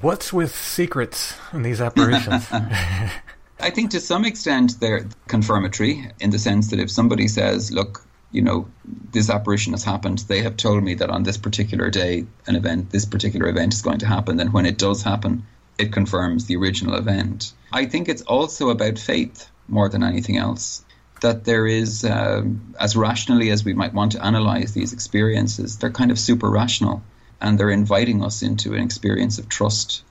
What's 0.00 0.32
with 0.32 0.54
secrets 0.54 1.34
in 1.52 1.62
these 1.62 1.80
apparitions? 1.80 2.48
I 3.60 3.70
think 3.70 3.92
to 3.92 4.00
some 4.00 4.24
extent 4.24 4.80
they're 4.80 5.06
confirmatory 5.28 6.10
in 6.20 6.30
the 6.30 6.38
sense 6.38 6.70
that 6.70 6.80
if 6.80 6.90
somebody 6.90 7.28
says, 7.28 7.70
look, 7.72 8.04
you 8.36 8.42
know, 8.42 8.68
this 9.12 9.30
apparition 9.30 9.72
has 9.72 9.82
happened, 9.82 10.18
they 10.28 10.42
have 10.42 10.58
told 10.58 10.84
me 10.84 10.92
that 10.96 11.08
on 11.08 11.22
this 11.22 11.38
particular 11.38 11.88
day, 11.88 12.26
an 12.46 12.54
event, 12.54 12.90
this 12.90 13.06
particular 13.06 13.48
event 13.48 13.72
is 13.72 13.80
going 13.80 14.00
to 14.00 14.06
happen, 14.06 14.36
then 14.36 14.52
when 14.52 14.66
it 14.66 14.76
does 14.76 15.02
happen, 15.02 15.46
it 15.78 15.90
confirms 15.90 16.44
the 16.44 16.56
original 16.56 16.96
event. 16.96 17.54
I 17.72 17.86
think 17.86 18.10
it's 18.10 18.20
also 18.20 18.68
about 18.68 18.98
faith 18.98 19.48
more 19.68 19.88
than 19.88 20.02
anything 20.02 20.36
else. 20.36 20.84
That 21.22 21.44
there 21.44 21.66
is, 21.66 22.04
um, 22.04 22.74
as 22.78 22.94
rationally 22.94 23.48
as 23.48 23.64
we 23.64 23.72
might 23.72 23.94
want 23.94 24.12
to 24.12 24.22
analyze 24.22 24.74
these 24.74 24.92
experiences, 24.92 25.78
they're 25.78 25.90
kind 25.90 26.10
of 26.10 26.18
super 26.18 26.50
rational 26.50 27.02
and 27.40 27.58
they're 27.58 27.70
inviting 27.70 28.22
us 28.22 28.42
into 28.42 28.74
an 28.74 28.82
experience 28.82 29.38
of 29.38 29.48
trust. 29.48 30.04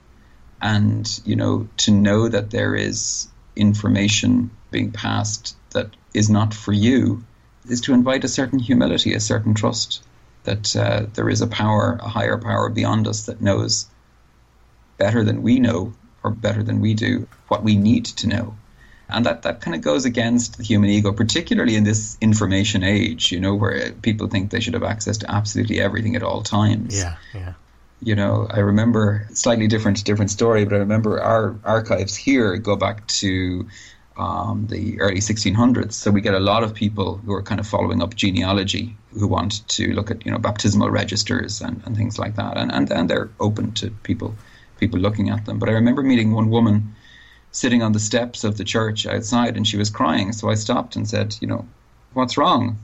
And, 0.60 1.08
you 1.24 1.36
know, 1.36 1.68
to 1.76 1.92
know 1.92 2.28
that 2.28 2.50
there 2.50 2.74
is 2.74 3.28
information 3.54 4.50
being 4.72 4.90
passed 4.90 5.56
that 5.70 5.90
is 6.12 6.28
not 6.28 6.52
for 6.52 6.72
you 6.72 7.22
is 7.68 7.80
to 7.82 7.94
invite 7.94 8.24
a 8.24 8.28
certain 8.28 8.58
humility, 8.58 9.14
a 9.14 9.20
certain 9.20 9.54
trust 9.54 10.02
that 10.44 10.76
uh, 10.76 11.06
there 11.14 11.28
is 11.28 11.40
a 11.40 11.46
power, 11.46 11.98
a 12.00 12.08
higher 12.08 12.38
power 12.38 12.68
beyond 12.68 13.06
us 13.06 13.26
that 13.26 13.40
knows 13.40 13.86
better 14.96 15.24
than 15.24 15.42
we 15.42 15.58
know 15.58 15.92
or 16.22 16.30
better 16.30 16.62
than 16.62 16.80
we 16.80 16.94
do 16.94 17.28
what 17.48 17.62
we 17.62 17.76
need 17.76 18.04
to 18.04 18.28
know. 18.28 18.56
And 19.08 19.24
that, 19.26 19.42
that 19.42 19.60
kind 19.60 19.74
of 19.74 19.82
goes 19.82 20.04
against 20.04 20.58
the 20.58 20.64
human 20.64 20.90
ego, 20.90 21.12
particularly 21.12 21.76
in 21.76 21.84
this 21.84 22.18
information 22.20 22.82
age, 22.82 23.30
you 23.30 23.38
know, 23.38 23.54
where 23.54 23.92
people 23.92 24.26
think 24.26 24.50
they 24.50 24.58
should 24.58 24.74
have 24.74 24.82
access 24.82 25.18
to 25.18 25.30
absolutely 25.30 25.80
everything 25.80 26.16
at 26.16 26.24
all 26.24 26.42
times. 26.42 26.98
Yeah, 26.98 27.16
yeah. 27.32 27.52
You 28.02 28.14
know, 28.14 28.46
I 28.50 28.58
remember 28.58 29.26
slightly 29.32 29.68
different 29.68 30.04
different 30.04 30.30
story, 30.30 30.64
but 30.64 30.74
I 30.74 30.78
remember 30.78 31.20
our 31.20 31.56
archives 31.64 32.14
here 32.14 32.56
go 32.56 32.76
back 32.76 33.06
to 33.06 33.68
um, 34.16 34.66
the 34.68 35.00
early 35.00 35.20
1600s. 35.20 35.92
So 35.92 36.10
we 36.10 36.20
get 36.20 36.34
a 36.34 36.40
lot 36.40 36.62
of 36.62 36.74
people 36.74 37.18
who 37.18 37.32
are 37.34 37.42
kind 37.42 37.60
of 37.60 37.66
following 37.66 38.02
up 38.02 38.14
genealogy 38.14 38.96
who 39.12 39.28
want 39.28 39.66
to 39.68 39.92
look 39.92 40.10
at 40.10 40.24
you 40.24 40.32
know 40.32 40.38
baptismal 40.38 40.90
registers 40.90 41.60
and, 41.60 41.82
and 41.84 41.96
things 41.96 42.18
like 42.18 42.36
that, 42.36 42.56
and, 42.56 42.72
and 42.72 42.90
and 42.90 43.10
they're 43.10 43.30
open 43.40 43.72
to 43.72 43.90
people 44.02 44.34
people 44.78 44.98
looking 44.98 45.30
at 45.30 45.44
them. 45.44 45.58
But 45.58 45.68
I 45.68 45.72
remember 45.72 46.02
meeting 46.02 46.32
one 46.32 46.50
woman 46.50 46.94
sitting 47.52 47.82
on 47.82 47.92
the 47.92 48.00
steps 48.00 48.44
of 48.44 48.58
the 48.58 48.64
church 48.64 49.06
outside, 49.06 49.56
and 49.56 49.66
she 49.66 49.78
was 49.78 49.90
crying. 49.90 50.32
So 50.32 50.50
I 50.50 50.54
stopped 50.54 50.96
and 50.96 51.08
said, 51.08 51.36
you 51.40 51.48
know, 51.48 51.66
what's 52.12 52.36
wrong? 52.36 52.78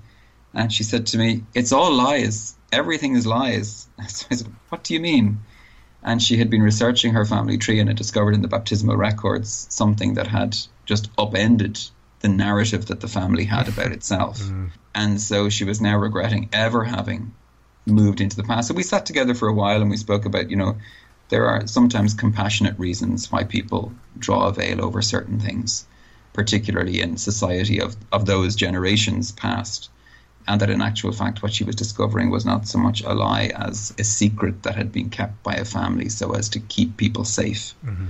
And 0.55 0.73
she 0.73 0.83
said 0.83 1.07
to 1.09 1.19
me, 1.19 1.45
it's 1.55 1.73
all 1.73 1.93
lies. 1.93 2.55
Everything 2.73 3.15
is 3.15 3.27
lies. 3.27 3.87
So 4.09 4.27
I 4.31 4.35
said, 4.35 4.49
what 4.71 4.85
do 4.85 4.95
you 4.95 5.01
mean? 5.01 5.41
And 6.03 6.23
she 6.23 6.37
had 6.39 6.51
been 6.51 6.62
researching 6.62 7.12
her 7.12 7.24
family 7.24 7.59
tree 7.59 7.79
and 7.79 7.89
had 7.89 7.97
discovered 7.97 8.35
in 8.35 8.43
the 8.43 8.49
baptismal 8.49 8.97
records 8.97 9.66
something 9.70 10.15
that 10.15 10.27
had 10.27 10.57
just 10.85 11.11
upended 11.16 11.79
the 12.20 12.29
narrative 12.29 12.87
that 12.87 13.01
the 13.01 13.09
family 13.09 13.45
had 13.45 13.69
about 13.69 13.93
itself. 13.93 14.41
Mm. 14.41 14.70
And 14.95 15.20
so 15.20 15.49
she 15.49 15.65
was 15.65 15.81
now 15.81 15.97
regretting 15.97 16.49
ever 16.53 16.85
having 16.85 17.33
moved 17.87 18.20
into 18.20 18.37
the 18.37 18.45
past. 18.45 18.69
So 18.69 18.74
we 18.74 18.83
sat 18.83 19.07
together 19.07 19.35
for 19.35 19.49
a 19.49 19.55
while 19.55 19.81
and 19.81 19.91
we 19.91 19.97
spoke 19.97 20.24
about, 20.24 20.51
you 20.51 20.57
know, 20.57 20.77
there 21.29 21.47
are 21.47 21.66
sometimes 21.66 22.15
compassionate 22.15 22.79
reasons 22.79 23.33
why 23.33 23.45
people 23.45 23.93
draw 24.19 24.49
a 24.49 24.53
veil 24.53 24.85
over 24.85 25.03
certain 25.03 25.41
things, 25.41 25.87
particularly 26.33 27.01
in 27.01 27.16
society 27.16 27.81
of, 27.81 27.97
of 28.12 28.27
those 28.27 28.55
generations 28.55 29.33
past 29.33 29.89
and 30.48 30.60
that 30.60 30.70
in 30.70 30.82
actual 30.82 31.12
fact 31.12 31.43
what 31.43 31.52
she 31.52 31.64
was 31.64 31.77
discovering 31.77 32.31
was 32.31 32.44
not 32.44 32.66
so 32.66 32.78
much 32.78 33.02
a 33.02 33.14
lie 33.14 33.52
as 33.55 33.94
a 33.98 34.05
secret 34.05 34.62
that 34.64 34.74
had 34.74 34.93
been 34.93 35.10
kept 35.10 35.43
by 35.43 35.55
a 35.55 35.64
family 35.64 36.09
so 36.09 36.32
as 36.32 36.48
to 36.51 36.60
keep 36.60 36.97
people 36.97 37.24
safe. 37.24 37.74
Mm-hmm. 37.85 38.06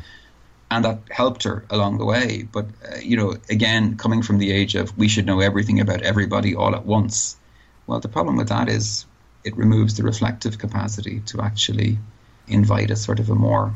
And 0.70 0.84
that 0.86 1.00
helped 1.10 1.42
her 1.42 1.66
along 1.68 1.98
the 1.98 2.06
way. 2.06 2.48
But, 2.50 2.66
uh, 2.90 2.96
you 2.96 3.16
know, 3.16 3.36
again, 3.50 3.96
coming 3.98 4.22
from 4.22 4.38
the 4.38 4.50
age 4.50 4.74
of 4.74 4.96
we 4.96 5.08
should 5.08 5.26
know 5.26 5.40
everything 5.40 5.80
about 5.80 6.00
everybody 6.00 6.54
all 6.54 6.74
at 6.74 6.86
once, 6.86 7.36
well, 7.86 8.00
the 8.00 8.08
problem 8.08 8.36
with 8.36 8.48
that 8.48 8.70
is 8.70 9.04
it 9.44 9.54
removes 9.56 9.96
the 9.96 10.02
reflective 10.02 10.58
capacity 10.58 11.20
to 11.26 11.42
actually 11.42 11.98
invite 12.48 12.90
a 12.90 12.96
sort 12.96 13.20
of 13.20 13.28
a 13.28 13.34
more 13.34 13.74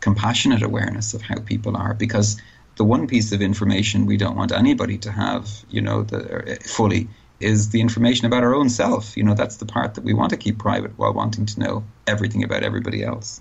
compassionate 0.00 0.62
awareness 0.62 1.12
of 1.12 1.22
how 1.22 1.40
people 1.40 1.76
are 1.76 1.94
because 1.94 2.40
the 2.76 2.84
one 2.84 3.08
piece 3.08 3.32
of 3.32 3.42
information 3.42 4.06
we 4.06 4.16
don't 4.16 4.36
want 4.36 4.52
anybody 4.52 4.96
to 4.98 5.10
have, 5.10 5.48
you 5.68 5.80
know, 5.80 6.04
the, 6.04 6.52
uh, 6.52 6.56
fully 6.62 7.08
is 7.40 7.70
the 7.70 7.80
information 7.80 8.26
about 8.26 8.42
our 8.42 8.54
own 8.54 8.68
self. 8.68 9.16
You 9.16 9.22
know, 9.22 9.34
that's 9.34 9.56
the 9.56 9.66
part 9.66 9.94
that 9.94 10.04
we 10.04 10.14
want 10.14 10.30
to 10.30 10.36
keep 10.36 10.58
private 10.58 10.96
while 10.98 11.12
wanting 11.12 11.46
to 11.46 11.60
know 11.60 11.84
everything 12.06 12.42
about 12.42 12.62
everybody 12.62 13.02
else. 13.02 13.40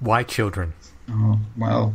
Why 0.00 0.22
children? 0.22 0.72
Oh, 1.10 1.38
well, 1.56 1.94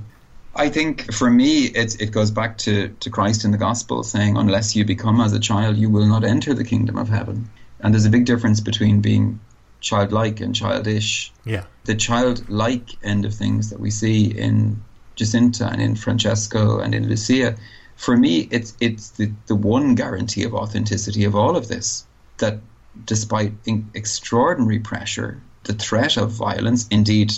I 0.55 0.69
think 0.69 1.13
for 1.13 1.29
me, 1.29 1.65
it's, 1.65 1.95
it 1.95 2.11
goes 2.11 2.31
back 2.31 2.57
to, 2.59 2.89
to 2.89 3.09
Christ 3.09 3.45
in 3.45 3.51
the 3.51 3.57
gospel 3.57 4.03
saying, 4.03 4.37
unless 4.37 4.75
you 4.75 4.85
become 4.85 5.21
as 5.21 5.33
a 5.33 5.39
child, 5.39 5.77
you 5.77 5.89
will 5.89 6.07
not 6.07 6.23
enter 6.23 6.53
the 6.53 6.63
kingdom 6.63 6.97
of 6.97 7.09
heaven. 7.09 7.49
And 7.79 7.93
there's 7.93 8.05
a 8.05 8.09
big 8.09 8.25
difference 8.25 8.59
between 8.59 9.01
being 9.01 9.39
childlike 9.81 10.39
and 10.41 10.55
childish. 10.55 11.31
Yeah. 11.45 11.65
The 11.83 11.95
childlike 11.95 12.89
end 13.03 13.25
of 13.25 13.35
things 13.35 13.69
that 13.69 13.79
we 13.79 13.91
see 13.91 14.25
in 14.25 14.83
Jacinta 15.15 15.67
and 15.67 15.81
in 15.81 15.95
Francesco 15.95 16.79
and 16.79 16.95
in 16.95 17.07
Lucia 17.07 17.55
for 17.97 18.15
me, 18.15 18.47
it's 18.51 18.75
it's 18.79 19.09
the, 19.11 19.31
the 19.47 19.55
one 19.55 19.95
guarantee 19.95 20.43
of 20.43 20.53
authenticity 20.53 21.25
of 21.25 21.35
all 21.35 21.57
of 21.57 21.67
this. 21.67 22.05
That 22.37 22.59
despite 23.05 23.53
extraordinary 23.93 24.79
pressure, 24.79 25.41
the 25.63 25.73
threat 25.73 26.15
of 26.15 26.31
violence, 26.31 26.87
indeed 26.89 27.33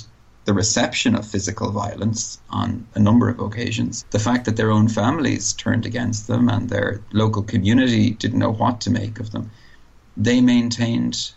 the 0.46 0.54
reception 0.54 1.16
of 1.16 1.26
physical 1.26 1.72
violence 1.72 2.40
on 2.50 2.86
a 2.94 3.00
number 3.00 3.30
of 3.30 3.40
occasions, 3.40 4.06
the 4.12 4.20
fact 4.20 4.46
that 4.46 4.58
their 4.58 4.72
own 4.72 4.90
families 4.90 5.54
turned 5.54 5.86
against 5.86 6.28
them 6.28 6.50
and 6.50 6.70
their 6.70 7.02
local 7.14 7.44
community 7.44 8.12
didn't 8.12 8.40
know 8.40 8.52
what 8.52 8.82
to 8.82 8.90
make 8.90 9.20
of 9.20 9.32
them, 9.32 9.52
they 10.18 10.42
maintained 10.42 11.32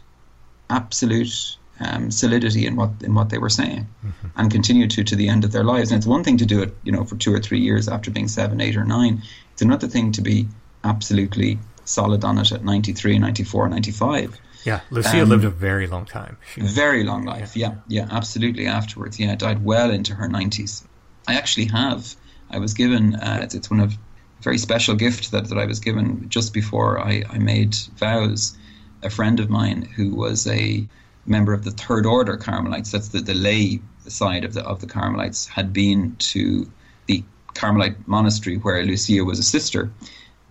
absolute 0.68 1.56
um, 1.84 2.10
solidity 2.10 2.66
in 2.66 2.76
what 2.76 2.90
in 3.02 3.14
what 3.14 3.30
they 3.30 3.38
were 3.38 3.50
saying, 3.50 3.86
mm-hmm. 4.04 4.26
and 4.36 4.50
continued 4.50 4.90
to 4.92 5.04
to 5.04 5.16
the 5.16 5.28
end 5.28 5.44
of 5.44 5.52
their 5.52 5.64
lives. 5.64 5.90
And 5.90 5.98
it's 5.98 6.06
one 6.06 6.24
thing 6.24 6.36
to 6.38 6.46
do 6.46 6.62
it, 6.62 6.74
you 6.84 6.92
know, 6.92 7.04
for 7.04 7.16
two 7.16 7.32
or 7.32 7.40
three 7.40 7.60
years 7.60 7.88
after 7.88 8.10
being 8.10 8.28
seven, 8.28 8.60
eight, 8.60 8.76
or 8.76 8.84
nine. 8.84 9.22
It's 9.52 9.62
another 9.62 9.88
thing 9.88 10.12
to 10.12 10.22
be 10.22 10.48
absolutely 10.84 11.58
solid 11.84 12.24
on 12.24 12.38
it 12.38 12.52
at 12.52 12.64
93, 12.64 13.18
94, 13.18 13.68
95. 13.68 14.40
Yeah, 14.64 14.80
Lucia 14.90 15.22
um, 15.22 15.28
lived 15.28 15.44
a 15.44 15.50
very 15.50 15.86
long 15.86 16.04
time. 16.04 16.36
She, 16.54 16.60
very 16.60 17.02
long 17.04 17.24
life. 17.24 17.56
Yeah. 17.56 17.74
yeah, 17.88 18.04
yeah, 18.06 18.08
absolutely. 18.10 18.66
Afterwards, 18.66 19.18
yeah, 19.18 19.34
died 19.34 19.64
well 19.64 19.90
into 19.90 20.14
her 20.14 20.28
90s. 20.28 20.84
I 21.26 21.34
actually 21.34 21.66
have. 21.66 22.14
I 22.50 22.58
was 22.58 22.74
given. 22.74 23.16
Uh, 23.16 23.40
it's, 23.42 23.54
it's 23.54 23.70
one 23.70 23.80
of 23.80 23.96
very 24.40 24.58
special 24.58 24.94
gift 24.94 25.30
that, 25.30 25.48
that 25.48 25.58
I 25.58 25.66
was 25.66 25.80
given 25.80 26.28
just 26.28 26.52
before 26.52 27.00
I, 27.00 27.22
I 27.30 27.38
made 27.38 27.76
vows. 27.96 28.56
A 29.04 29.10
friend 29.10 29.40
of 29.40 29.50
mine 29.50 29.82
who 29.82 30.14
was 30.14 30.46
a 30.46 30.86
member 31.26 31.52
of 31.52 31.64
the 31.64 31.70
Third 31.70 32.06
Order 32.06 32.36
Carmelites, 32.36 32.90
that's 32.90 33.08
the, 33.08 33.34
lay 33.34 33.80
side 34.08 34.44
of 34.44 34.54
the 34.54 34.62
of 34.64 34.80
the 34.80 34.86
Carmelites, 34.86 35.46
had 35.46 35.72
been 35.72 36.16
to 36.16 36.70
the 37.06 37.24
Carmelite 37.54 38.06
monastery 38.06 38.56
where 38.56 38.84
Lucia 38.84 39.24
was 39.24 39.38
a 39.38 39.42
sister. 39.42 39.90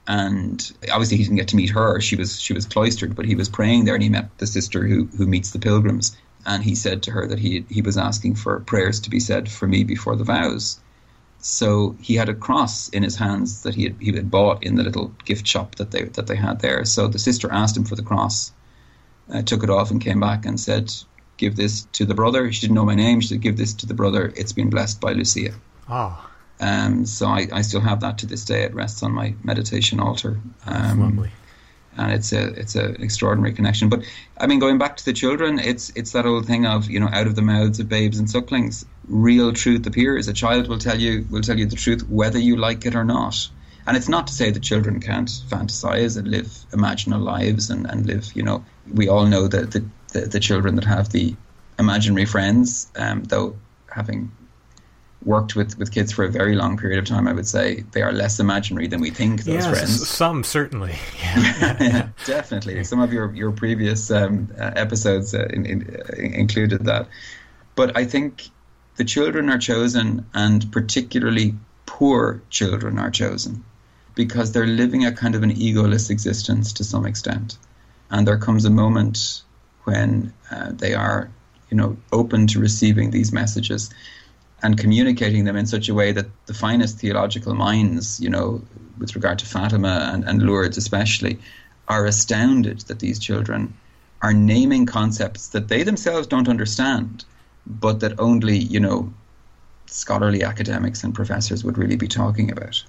And 0.08 0.72
obviously 0.92 1.18
he 1.18 1.24
didn't 1.24 1.38
get 1.38 1.50
to 1.50 1.56
meet 1.56 1.70
her. 1.72 2.02
She 2.02 2.16
was 2.16 2.40
she 2.40 2.54
was 2.54 2.66
cloistered, 2.66 3.16
but 3.16 3.26
he 3.26 3.36
was 3.36 3.50
praying 3.50 3.86
there 3.86 3.94
and 3.94 4.04
he 4.04 4.10
met 4.10 4.38
the 4.38 4.48
sister 4.48 4.86
who 4.86 5.06
who 5.18 5.28
meets 5.28 5.52
the 5.52 5.60
pilgrims. 5.60 6.18
And 6.46 6.64
he 6.64 6.74
said 6.74 7.04
to 7.04 7.12
her 7.12 7.28
that 7.28 7.40
he 7.40 7.66
he 7.70 7.82
was 7.82 7.98
asking 7.98 8.36
for 8.36 8.60
prayers 8.62 9.00
to 9.02 9.10
be 9.10 9.20
said 9.20 9.50
for 9.50 9.68
me 9.68 9.84
before 9.84 10.16
the 10.16 10.24
vows. 10.24 10.80
So 11.40 11.96
he 12.02 12.16
had 12.16 12.30
a 12.30 12.36
cross 12.36 12.90
in 12.90 13.04
his 13.04 13.16
hands 13.16 13.64
that 13.64 13.74
he 13.74 13.84
had, 13.84 13.96
he 14.00 14.12
had 14.12 14.30
bought 14.30 14.64
in 14.64 14.76
the 14.76 14.84
little 14.84 15.12
gift 15.26 15.48
shop 15.48 15.76
that 15.76 15.92
they 15.92 16.04
that 16.04 16.28
they 16.28 16.36
had 16.36 16.60
there. 16.62 16.86
So 16.86 17.08
the 17.08 17.20
sister 17.20 17.52
asked 17.52 17.78
him 17.78 17.86
for 17.86 17.96
the 17.96 18.04
cross, 18.04 18.52
I 19.32 19.42
took 19.42 19.64
it 19.64 19.70
off 19.70 19.92
and 19.92 20.02
came 20.02 20.20
back 20.20 20.46
and 20.46 20.60
said, 20.60 20.92
"Give 21.38 21.56
this 21.56 21.88
to 21.94 22.06
the 22.06 22.14
brother." 22.14 22.52
She 22.52 22.62
didn't 22.62 22.76
know 22.76 22.86
my 22.86 22.96
name. 22.96 23.22
She 23.22 23.30
said, 23.30 23.42
"Give 23.42 23.58
this 23.58 23.74
to 23.76 23.86
the 23.86 23.94
brother. 23.94 24.34
It's 24.36 24.52
been 24.54 24.70
blessed 24.70 25.00
by 25.02 25.14
Lucia." 25.14 25.54
Oh. 25.90 26.28
Um, 26.60 27.06
so 27.06 27.28
I, 27.28 27.48
I 27.52 27.62
still 27.62 27.82
have 27.82 28.02
that 28.02 28.20
to 28.20 28.28
this 28.28 28.46
day. 28.46 28.64
It 28.64 28.74
rests 28.76 29.02
on 29.02 29.12
my 29.14 29.34
meditation 29.44 30.00
altar. 30.00 30.40
Um. 30.66 31.28
And 31.98 32.14
it's 32.14 32.32
a 32.32 32.48
it's 32.54 32.76
an 32.76 33.02
extraordinary 33.02 33.54
connection. 33.54 33.90
But 33.90 34.04
I 34.40 34.48
mean, 34.48 34.60
going 34.60 34.78
back 34.78 34.96
to 34.98 35.06
the 35.06 35.12
children, 35.12 35.60
it's 35.60 35.92
it's 35.96 36.14
that 36.14 36.26
old 36.26 36.46
thing 36.46 36.66
of 36.66 36.90
you 36.90 37.00
know, 37.02 37.10
out 37.12 37.28
of 37.28 37.36
the 37.36 37.42
mouths 37.42 37.82
of 37.82 37.90
babes 37.90 38.18
and 38.18 38.30
sucklings, 38.30 38.86
real 39.08 39.52
truth 39.52 39.86
appears. 39.86 40.30
A 40.30 40.34
child 40.34 40.70
will 40.70 40.78
tell 40.78 41.00
you 41.00 41.26
will 41.30 41.42
tell 41.42 41.60
you 41.60 41.66
the 41.66 41.76
truth 41.76 42.08
whether 42.08 42.40
you 42.40 42.56
like 42.56 42.86
it 42.86 42.96
or 42.96 43.04
not. 43.04 43.50
And 43.86 43.98
it's 43.98 44.08
not 44.08 44.28
to 44.28 44.34
say 44.34 44.52
that 44.52 44.64
children 44.64 45.02
can't 45.02 45.28
fantasize 45.28 46.16
and 46.18 46.28
live 46.28 46.48
imaginal 46.72 47.22
lives 47.22 47.70
and, 47.70 47.90
and 47.90 48.06
live, 48.06 48.32
you 48.36 48.44
know, 48.44 48.64
we 48.94 49.08
all 49.08 49.26
know 49.26 49.48
that 49.48 49.72
the, 49.72 49.86
the, 50.14 50.22
the 50.22 50.40
children 50.40 50.76
that 50.76 50.86
have 50.86 51.10
the 51.10 51.36
imaginary 51.80 52.26
friends, 52.26 52.90
um, 52.96 53.24
though 53.24 53.56
having 53.90 54.32
worked 55.24 55.56
with, 55.56 55.78
with 55.78 55.92
kids 55.92 56.12
for 56.12 56.24
a 56.24 56.30
very 56.30 56.56
long 56.56 56.78
period 56.78 56.98
of 56.98 57.06
time, 57.06 57.28
I 57.28 57.34
would 57.34 57.48
say 57.48 57.84
they 57.92 58.02
are 58.02 58.12
less 58.12 58.40
imaginary 58.40 58.88
than 58.88 59.02
we 59.02 59.12
think. 59.12 59.44
Those 59.44 59.56
yes, 59.56 59.70
friends, 59.70 60.10
some 60.10 60.44
certainly, 60.44 60.96
yeah. 61.24 62.10
definitely. 62.26 62.84
Some 62.84 63.00
of 63.00 63.14
your 63.14 63.34
your 63.34 63.52
previous 63.52 64.10
um, 64.10 64.50
uh, 64.60 64.72
episodes 64.76 65.34
uh, 65.34 65.48
in, 65.52 65.66
in, 65.66 65.96
uh, 65.96 66.16
included 66.18 66.86
that, 66.86 67.08
but 67.76 67.96
I 67.96 68.06
think 68.06 68.50
the 68.96 69.06
children 69.06 69.50
are 69.50 69.60
chosen, 69.60 70.26
and 70.34 70.72
particularly 70.72 71.56
poor 71.86 72.42
children 72.50 72.98
are 72.98 73.12
chosen 73.12 73.64
because 74.16 74.52
they're 74.52 74.68
living 74.68 75.06
a 75.06 75.12
kind 75.12 75.36
of 75.36 75.44
an 75.44 75.52
egoless 75.52 76.10
existence 76.10 76.74
to 76.74 76.84
some 76.84 77.06
extent. 77.06 77.58
And 78.12 78.28
there 78.28 78.38
comes 78.38 78.66
a 78.66 78.70
moment 78.70 79.42
when 79.86 80.34
uh, 80.52 80.72
they 80.74 80.94
are, 80.94 81.32
you 81.70 81.78
know, 81.78 81.98
open 82.12 82.46
to 82.48 82.60
receiving 82.60 83.12
these 83.12 83.32
messages 83.32 83.90
and 84.62 84.78
communicating 84.78 85.46
them 85.46 85.56
in 85.56 85.66
such 85.66 85.90
a 85.90 85.94
way 85.94 86.12
that 86.12 86.28
the 86.46 86.54
finest 86.54 87.00
theological 87.00 87.56
minds, 87.56 88.20
you 88.20 88.30
know, 88.30 88.62
with 89.00 89.16
regard 89.16 89.40
to 89.40 89.46
Fatima 89.46 90.12
and, 90.14 90.24
and 90.26 90.44
Lourdes 90.44 90.78
especially, 90.78 91.40
are 91.88 92.06
astounded 92.06 92.82
that 92.82 93.00
these 93.00 93.18
children 93.18 93.74
are 94.22 94.34
naming 94.34 94.86
concepts 94.86 95.48
that 95.50 95.68
they 95.68 95.82
themselves 95.84 96.28
don't 96.28 96.48
understand, 96.48 97.26
but 97.66 98.02
that 98.02 98.20
only, 98.20 98.58
you 98.58 98.80
know, 98.80 99.12
scholarly 99.88 100.44
academics 100.44 101.04
and 101.04 101.16
professors 101.16 101.64
would 101.64 101.78
really 101.78 101.96
be 101.96 102.08
talking 102.08 102.52
about. 102.52 102.84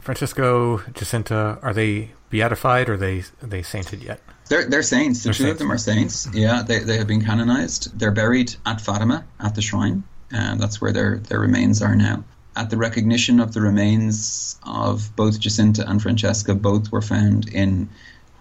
Francisco, 0.00 0.78
Jacinta, 0.94 1.58
are 1.62 1.74
they 1.74 2.10
beatified 2.30 2.88
or 2.88 2.94
are 2.94 2.96
they 2.96 3.20
are 3.42 3.46
they 3.48 3.62
sainted 3.62 4.02
yet? 4.02 4.20
They're, 4.48 4.68
they're 4.68 4.82
saints. 4.82 5.20
The 5.20 5.28
they're 5.28 5.34
two 5.34 5.42
saints. 5.44 5.52
of 5.52 5.58
them 5.58 5.72
are 5.72 5.78
saints. 5.78 6.28
Yeah, 6.34 6.62
they, 6.62 6.80
they 6.80 6.98
have 6.98 7.06
been 7.06 7.24
canonized. 7.24 7.98
They're 7.98 8.10
buried 8.12 8.54
at 8.66 8.80
Fatima, 8.80 9.24
at 9.40 9.54
the 9.54 9.62
shrine. 9.62 10.04
And 10.30 10.60
that's 10.60 10.80
where 10.80 10.92
their, 10.92 11.18
their 11.18 11.40
remains 11.40 11.80
are 11.82 11.94
now. 11.94 12.24
at 12.56 12.70
the 12.70 12.76
recognition 12.76 13.40
of 13.40 13.52
the 13.52 13.60
remains 13.60 14.58
of 14.62 15.14
both 15.16 15.40
Jacinta 15.40 15.88
and 15.88 16.00
Francesca, 16.00 16.54
both 16.54 16.92
were 16.92 17.02
found 17.02 17.48
in 17.48 17.88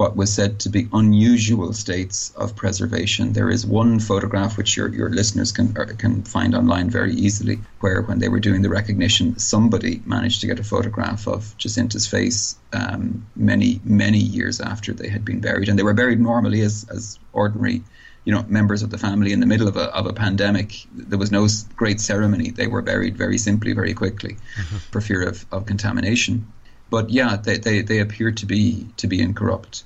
what 0.04 0.18
was 0.18 0.34
said 0.34 0.60
to 0.60 0.68
be 0.68 0.90
unusual 0.92 1.72
states 1.72 2.34
of 2.36 2.58
preservation. 2.58 3.32
There 3.32 3.50
is 3.50 3.66
one 3.66 4.02
photograph 4.02 4.58
which 4.58 4.76
your, 4.76 4.90
your 4.90 5.10
listeners 5.10 5.54
can 5.54 5.74
can 5.74 6.24
find 6.24 6.54
online 6.54 6.90
very 6.90 7.14
easily, 7.14 7.60
where 7.80 8.02
when 8.02 8.20
they 8.20 8.28
were 8.28 8.42
doing 8.42 8.64
the 8.64 8.70
recognition, 8.70 9.40
somebody 9.40 10.02
managed 10.06 10.42
to 10.42 10.48
get 10.48 10.60
a 10.60 10.64
photograph 10.74 11.26
of 11.26 11.56
Jacinta's 11.58 12.06
face 12.06 12.58
um, 12.74 13.26
many 13.38 13.80
many 13.86 14.18
years 14.18 14.60
after 14.60 14.92
they 14.92 15.08
had 15.08 15.24
been 15.24 15.40
buried, 15.40 15.70
and 15.70 15.80
they 15.80 15.88
were 15.90 16.00
buried 16.02 16.20
normally 16.20 16.60
as 16.70 16.86
as 16.96 17.18
ordinary. 17.32 17.82
You 18.26 18.34
know, 18.34 18.44
members 18.48 18.84
of 18.84 18.90
the 18.90 18.98
family 18.98 19.32
in 19.34 19.40
the 19.40 19.52
middle 19.54 19.70
of 19.70 19.78
a, 19.78 19.88
of 20.00 20.06
a 20.06 20.14
pandemic. 20.14 20.70
There 21.12 21.20
was 21.24 21.32
no 21.32 21.48
great 21.76 22.00
ceremony. 22.00 22.52
They 22.52 22.68
were 22.68 22.82
buried 22.82 23.18
very 23.18 23.38
simply, 23.38 23.74
very 23.74 23.94
quickly, 23.94 24.34
mm-hmm. 24.34 24.78
for 24.92 25.02
fear 25.02 25.22
of, 25.32 25.46
of 25.52 25.66
contamination 25.66 26.48
but 26.94 27.10
yeah, 27.10 27.38
they, 27.38 27.58
they, 27.58 27.82
they 27.82 28.00
appear 28.00 28.32
to 28.32 28.46
be 28.46 28.86
to 28.98 29.08
be 29.08 29.20
incorrupt. 29.20 29.84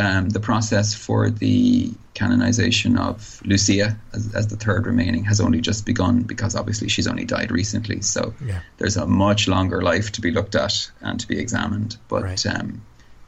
Um, 0.00 0.30
the 0.30 0.40
process 0.40 0.94
for 0.94 1.28
the 1.28 1.92
canonization 2.14 2.96
of 2.96 3.42
Lucia 3.44 3.98
as, 4.14 4.34
as, 4.34 4.46
the 4.48 4.56
third 4.56 4.86
remaining 4.86 5.24
has 5.24 5.40
only 5.40 5.60
just 5.60 5.84
begun 5.84 6.22
because 6.22 6.56
obviously 6.56 6.88
she's 6.88 7.06
only 7.06 7.26
died 7.26 7.50
recently. 7.50 8.00
So 8.00 8.32
yeah. 8.42 8.60
there's 8.78 8.96
a 8.96 9.06
much 9.06 9.46
longer 9.46 9.82
life 9.82 10.10
to 10.12 10.22
be 10.22 10.30
looked 10.30 10.54
at 10.54 10.90
and 11.02 11.20
to 11.20 11.28
be 11.28 11.38
examined. 11.38 11.98
But 12.08 12.22
right. 12.22 12.46
um, 12.46 12.80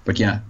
but 0.06 0.18
yeah, 0.18 0.40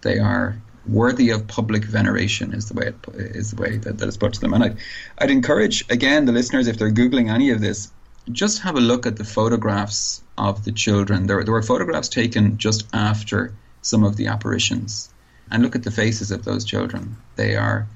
they 0.00 0.18
are 0.18 0.56
worthy 0.88 1.30
of 1.30 1.46
public 1.46 1.84
veneration 1.84 2.54
is 2.54 2.68
the 2.68 2.74
way 2.74 2.86
it 2.86 2.96
is 3.36 3.50
the 3.50 3.60
way 3.60 3.76
that, 3.76 3.98
that 3.98 4.08
is 4.08 4.16
put 4.16 4.32
to 4.34 4.40
them. 4.40 4.54
And 4.54 4.64
I'd, 4.64 4.76
I'd 5.18 5.30
encourage 5.30 5.84
again 5.90 6.24
the 6.24 6.32
listeners 6.32 6.68
if 6.68 6.78
they're 6.78 6.92
googling 6.92 7.30
any 7.30 7.50
of 7.50 7.60
this, 7.60 7.92
just 8.32 8.62
have 8.62 8.76
a 8.76 8.80
look 8.80 9.06
at 9.06 9.16
the 9.16 9.24
photographs 9.24 10.22
of 10.38 10.64
the 10.64 10.72
children. 10.72 11.26
There, 11.26 11.42
there 11.44 11.52
were 11.52 11.62
photographs 11.62 12.08
taken 12.08 12.56
just 12.58 12.86
after 12.92 13.52
some 13.82 14.04
of 14.04 14.16
the 14.16 14.28
apparitions. 14.28 15.10
And 15.50 15.62
look 15.62 15.76
at 15.76 15.84
the 15.84 15.90
faces 15.90 16.30
of 16.30 16.44
those 16.44 16.64
children. 16.64 17.16
They 17.36 17.56
are 17.56 17.86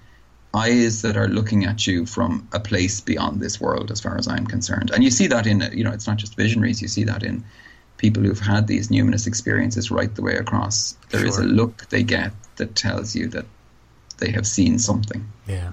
eyes 0.54 1.02
that 1.02 1.16
are 1.16 1.28
looking 1.28 1.64
at 1.64 1.86
you 1.86 2.06
from 2.06 2.48
a 2.52 2.60
place 2.60 3.00
beyond 3.00 3.40
this 3.40 3.60
world, 3.60 3.90
as 3.90 4.00
far 4.00 4.16
as 4.16 4.28
I'm 4.28 4.46
concerned. 4.46 4.90
And 4.90 5.04
you 5.04 5.10
see 5.10 5.26
that 5.28 5.46
in, 5.46 5.68
you 5.72 5.84
know, 5.84 5.92
it's 5.92 6.06
not 6.06 6.16
just 6.16 6.36
visionaries, 6.36 6.82
you 6.82 6.88
see 6.88 7.04
that 7.04 7.22
in 7.22 7.44
people 7.96 8.22
who've 8.22 8.40
had 8.40 8.66
these 8.66 8.88
numinous 8.88 9.26
experiences 9.26 9.90
right 9.90 10.14
the 10.14 10.22
way 10.22 10.34
across. 10.34 10.96
There 11.10 11.20
sure. 11.20 11.28
is 11.28 11.38
a 11.38 11.44
look 11.44 11.88
they 11.90 12.02
get 12.02 12.32
that 12.56 12.74
tells 12.74 13.14
you 13.14 13.28
that 13.28 13.46
they 14.18 14.30
have 14.32 14.46
seen 14.46 14.78
something. 14.78 15.30
Yeah. 15.46 15.72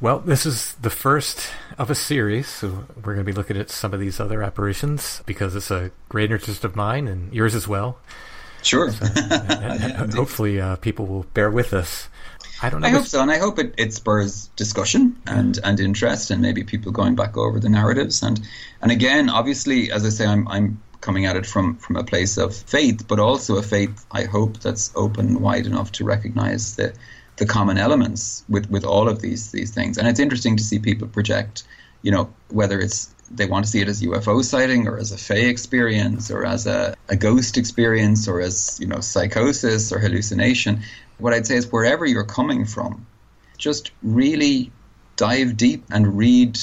Well, 0.00 0.18
this 0.18 0.46
is 0.46 0.74
the 0.80 0.90
first 0.90 1.50
of 1.78 1.90
a 1.90 1.94
series, 1.94 2.48
so 2.48 2.86
we're 2.96 3.14
going 3.14 3.24
to 3.24 3.32
be 3.32 3.32
looking 3.32 3.56
at 3.56 3.70
some 3.70 3.94
of 3.94 4.00
these 4.00 4.18
other 4.18 4.42
apparitions 4.42 5.22
because 5.26 5.54
it's 5.54 5.70
a 5.70 5.92
great 6.08 6.32
interest 6.32 6.64
of 6.64 6.74
mine 6.74 7.06
and 7.06 7.32
yours 7.32 7.54
as 7.54 7.68
well. 7.68 7.98
Sure. 8.62 8.90
So, 8.90 9.06
and, 9.16 9.82
and 9.82 10.14
hopefully, 10.14 10.60
uh, 10.60 10.76
people 10.76 11.06
will 11.06 11.24
bear 11.34 11.50
with 11.50 11.72
us. 11.74 12.08
I 12.62 12.70
don't 12.70 12.80
know. 12.80 12.86
I 12.86 12.90
hope 12.90 13.06
so, 13.06 13.20
and 13.20 13.30
I 13.30 13.38
hope 13.38 13.58
it, 13.58 13.74
it 13.76 13.92
spurs 13.92 14.48
discussion 14.54 15.16
and, 15.26 15.58
and 15.64 15.80
interest, 15.80 16.30
and 16.30 16.40
maybe 16.40 16.62
people 16.62 16.92
going 16.92 17.16
back 17.16 17.36
over 17.36 17.58
the 17.58 17.68
narratives. 17.68 18.22
And 18.22 18.40
and 18.80 18.92
again, 18.92 19.28
obviously, 19.28 19.90
as 19.90 20.04
I 20.06 20.10
say, 20.10 20.26
I'm 20.26 20.46
I'm 20.48 20.80
coming 21.00 21.26
at 21.26 21.36
it 21.36 21.44
from 21.44 21.76
from 21.76 21.96
a 21.96 22.04
place 22.04 22.38
of 22.38 22.54
faith, 22.54 23.06
but 23.08 23.18
also 23.18 23.56
a 23.56 23.62
faith 23.62 24.06
I 24.12 24.24
hope 24.24 24.60
that's 24.60 24.92
open 24.94 25.40
wide 25.40 25.66
enough 25.66 25.92
to 25.92 26.04
recognize 26.04 26.76
the 26.76 26.94
the 27.36 27.46
common 27.46 27.78
elements 27.78 28.44
with, 28.48 28.70
with 28.70 28.84
all 28.84 29.08
of 29.08 29.20
these 29.20 29.50
these 29.50 29.72
things. 29.72 29.98
And 29.98 30.06
it's 30.08 30.20
interesting 30.20 30.56
to 30.56 30.62
see 30.62 30.78
people 30.78 31.08
project, 31.08 31.64
you 32.02 32.12
know, 32.12 32.32
whether 32.48 32.78
it's 32.80 33.11
they 33.34 33.46
want 33.46 33.64
to 33.64 33.70
see 33.70 33.80
it 33.80 33.88
as 33.88 34.02
UFO 34.02 34.44
sighting 34.44 34.88
or 34.88 34.98
as 34.98 35.12
a 35.12 35.18
Fey 35.18 35.48
experience 35.48 36.30
or 36.30 36.44
as 36.44 36.66
a, 36.66 36.94
a 37.08 37.16
ghost 37.16 37.56
experience 37.56 38.28
or 38.28 38.40
as, 38.40 38.78
you 38.80 38.86
know, 38.86 39.00
psychosis 39.00 39.92
or 39.92 39.98
hallucination. 39.98 40.82
What 41.18 41.32
I'd 41.32 41.46
say 41.46 41.56
is 41.56 41.70
wherever 41.70 42.04
you're 42.04 42.24
coming 42.24 42.64
from, 42.64 43.06
just 43.58 43.90
really 44.02 44.70
dive 45.16 45.56
deep 45.56 45.84
and 45.90 46.16
read 46.16 46.58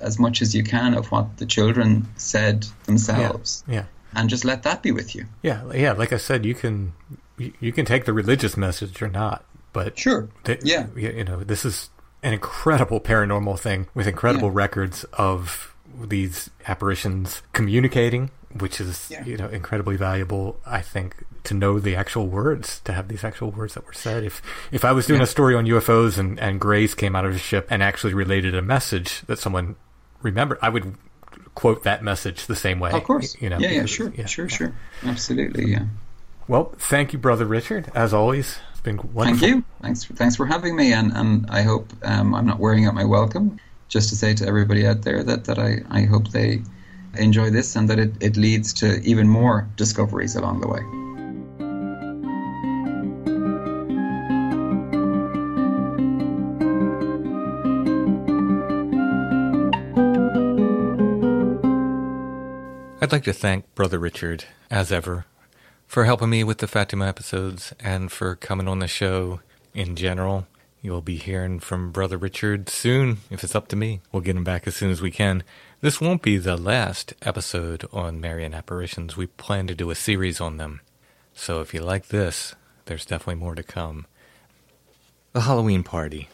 as 0.00 0.18
much 0.18 0.42
as 0.42 0.54
you 0.54 0.62
can 0.62 0.94
of 0.94 1.10
what 1.10 1.38
the 1.38 1.46
children 1.46 2.06
said 2.16 2.66
themselves. 2.84 3.64
Yeah. 3.66 3.74
yeah. 3.74 3.84
And 4.16 4.30
just 4.30 4.44
let 4.44 4.62
that 4.62 4.82
be 4.82 4.92
with 4.92 5.14
you. 5.14 5.26
Yeah, 5.42 5.62
yeah. 5.72 5.92
Like 5.92 6.12
I 6.12 6.18
said, 6.18 6.44
you 6.44 6.54
can 6.54 6.92
you 7.36 7.72
can 7.72 7.84
take 7.84 8.04
the 8.04 8.12
religious 8.12 8.56
message 8.56 9.02
or 9.02 9.08
not 9.08 9.44
but 9.74 9.98
sure, 9.98 10.30
yeah, 10.62 10.86
you 10.96 11.24
know, 11.24 11.44
this 11.44 11.66
is 11.66 11.90
an 12.22 12.32
incredible 12.32 13.00
paranormal 13.00 13.58
thing 13.58 13.88
with 13.92 14.06
incredible 14.06 14.48
yeah. 14.48 14.54
records 14.54 15.04
of 15.12 15.73
these 16.00 16.50
apparitions 16.66 17.42
communicating, 17.52 18.30
which 18.58 18.80
is 18.80 19.08
yeah. 19.10 19.24
you 19.24 19.36
know 19.36 19.48
incredibly 19.48 19.96
valuable. 19.96 20.60
I 20.66 20.80
think 20.80 21.24
to 21.44 21.54
know 21.54 21.78
the 21.78 21.96
actual 21.96 22.26
words, 22.26 22.80
to 22.80 22.92
have 22.92 23.08
these 23.08 23.24
actual 23.24 23.50
words 23.50 23.74
that 23.74 23.86
were 23.86 23.92
said. 23.92 24.24
If 24.24 24.42
if 24.72 24.84
I 24.84 24.92
was 24.92 25.06
doing 25.06 25.20
yeah. 25.20 25.24
a 25.24 25.28
story 25.28 25.54
on 25.54 25.66
UFOs 25.66 26.18
and 26.18 26.38
and 26.40 26.60
Greys 26.60 26.94
came 26.94 27.14
out 27.14 27.24
of 27.24 27.34
a 27.34 27.38
ship 27.38 27.66
and 27.70 27.82
actually 27.82 28.14
related 28.14 28.54
a 28.54 28.62
message 28.62 29.22
that 29.22 29.38
someone 29.38 29.76
remembered, 30.22 30.58
I 30.62 30.68
would 30.68 30.96
quote 31.54 31.84
that 31.84 32.02
message 32.02 32.46
the 32.46 32.56
same 32.56 32.80
way. 32.80 32.90
Of 32.90 33.04
course, 33.04 33.36
you 33.40 33.48
know. 33.48 33.58
Yeah, 33.58 33.70
yeah, 33.70 33.86
sure, 33.86 34.12
yeah. 34.16 34.26
sure, 34.26 34.48
sure, 34.48 34.74
absolutely, 35.04 35.70
yeah. 35.70 35.84
Well, 36.46 36.74
thank 36.78 37.12
you, 37.12 37.18
brother 37.18 37.46
Richard, 37.46 37.90
as 37.94 38.12
always 38.12 38.58
It's 38.72 38.80
been 38.80 38.96
wonderful. 38.96 39.24
Thank 39.24 39.42
you. 39.42 39.64
Thanks 39.80 40.04
for, 40.04 40.12
thanks 40.14 40.36
for 40.36 40.44
having 40.46 40.76
me, 40.76 40.92
and, 40.92 41.12
and 41.12 41.46
I 41.48 41.62
hope 41.62 41.92
um, 42.02 42.34
I'm 42.34 42.46
not 42.46 42.58
wearing 42.58 42.86
out 42.86 42.94
my 42.94 43.04
welcome. 43.04 43.58
Just 43.88 44.08
to 44.08 44.16
say 44.16 44.34
to 44.34 44.46
everybody 44.46 44.86
out 44.86 45.02
there 45.02 45.22
that, 45.22 45.44
that 45.44 45.58
I, 45.58 45.82
I 45.90 46.02
hope 46.02 46.30
they 46.30 46.62
enjoy 47.16 47.50
this 47.50 47.76
and 47.76 47.88
that 47.88 47.98
it, 47.98 48.12
it 48.20 48.36
leads 48.36 48.72
to 48.74 49.00
even 49.02 49.28
more 49.28 49.68
discoveries 49.76 50.34
along 50.34 50.60
the 50.60 50.68
way. 50.68 50.80
I'd 63.04 63.12
like 63.12 63.24
to 63.24 63.34
thank 63.34 63.74
Brother 63.74 63.98
Richard, 63.98 64.46
as 64.70 64.90
ever, 64.90 65.26
for 65.86 66.04
helping 66.06 66.30
me 66.30 66.42
with 66.42 66.56
the 66.56 66.66
Fatima 66.66 67.06
episodes 67.06 67.74
and 67.78 68.10
for 68.10 68.34
coming 68.34 68.66
on 68.66 68.78
the 68.78 68.88
show 68.88 69.40
in 69.74 69.94
general. 69.94 70.46
You'll 70.84 71.00
be 71.00 71.16
hearing 71.16 71.60
from 71.60 71.92
Brother 71.92 72.18
Richard 72.18 72.68
soon, 72.68 73.20
if 73.30 73.42
it's 73.42 73.54
up 73.54 73.68
to 73.68 73.74
me. 73.74 74.02
We'll 74.12 74.20
get 74.20 74.36
him 74.36 74.44
back 74.44 74.66
as 74.66 74.76
soon 74.76 74.90
as 74.90 75.00
we 75.00 75.10
can. 75.10 75.42
This 75.80 75.98
won't 75.98 76.20
be 76.20 76.36
the 76.36 76.58
last 76.58 77.14
episode 77.22 77.86
on 77.90 78.20
Marian 78.20 78.52
apparitions. 78.52 79.16
We 79.16 79.28
plan 79.28 79.66
to 79.68 79.74
do 79.74 79.88
a 79.88 79.94
series 79.94 80.42
on 80.42 80.58
them. 80.58 80.82
So 81.32 81.62
if 81.62 81.72
you 81.72 81.80
like 81.80 82.08
this, 82.08 82.54
there's 82.84 83.06
definitely 83.06 83.36
more 83.36 83.54
to 83.54 83.62
come. 83.62 84.04
The 85.32 85.40
Halloween 85.40 85.84
Party. 85.84 86.28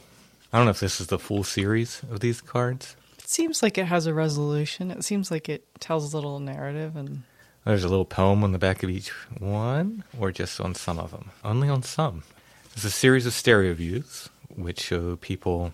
I 0.53 0.57
don't 0.57 0.67
know 0.67 0.73
if 0.73 0.81
this 0.81 1.01
is 1.01 1.07
the 1.07 1.21
full 1.21 1.45
series 1.45 2.03
of 2.11 2.19
these 2.19 2.41
cards. 2.41 2.97
It 3.21 3.29
seems 3.29 3.63
like 3.63 3.79
it 3.79 3.87
has 3.87 4.09
a 4.09 4.15
resolution. 4.15 4.91
It 4.91 5.05
seems 5.05 5.31
like 5.31 5.49
it 5.49 5.65
tells 5.79 6.13
a 6.13 6.17
little 6.17 6.41
narrative 6.41 6.97
and 6.97 7.23
there's 7.65 7.85
a 7.85 7.89
little 7.89 8.05
poem 8.05 8.43
on 8.43 8.51
the 8.51 8.59
back 8.59 8.83
of 8.83 8.91
each 8.91 9.11
one, 9.39 10.03
or 10.19 10.33
just 10.33 10.61
on 10.61 10.75
some 10.75 10.99
of 10.99 11.13
them? 11.13 11.31
Only 11.45 11.69
on 11.69 11.85
some. 11.85 12.25
There's 12.75 12.87
a 12.87 12.91
series 12.91 13.27
of 13.27 13.33
stereo 13.33 13.75
views 13.75 14.29
which 14.63 14.81
show 14.81 15.17
people 15.17 15.73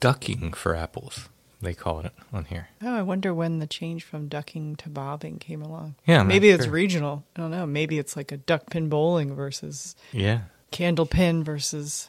ducking 0.00 0.52
for 0.52 0.74
apples. 0.74 1.28
They 1.62 1.74
call 1.74 2.00
it 2.00 2.12
on 2.32 2.44
here. 2.46 2.68
Oh, 2.82 2.94
I 2.94 3.02
wonder 3.02 3.34
when 3.34 3.58
the 3.58 3.66
change 3.66 4.02
from 4.02 4.28
ducking 4.28 4.76
to 4.76 4.88
bobbing 4.88 5.38
came 5.38 5.60
along. 5.60 5.96
Yeah, 6.06 6.22
maybe 6.22 6.48
it's 6.48 6.64
sure. 6.64 6.72
regional. 6.72 7.24
I 7.36 7.40
don't 7.42 7.50
know. 7.50 7.66
Maybe 7.66 7.98
it's 7.98 8.16
like 8.16 8.32
a 8.32 8.38
duck 8.38 8.70
pin 8.70 8.88
bowling 8.88 9.34
versus 9.34 9.94
yeah 10.12 10.42
candle 10.70 11.04
pin 11.06 11.44
versus. 11.44 12.08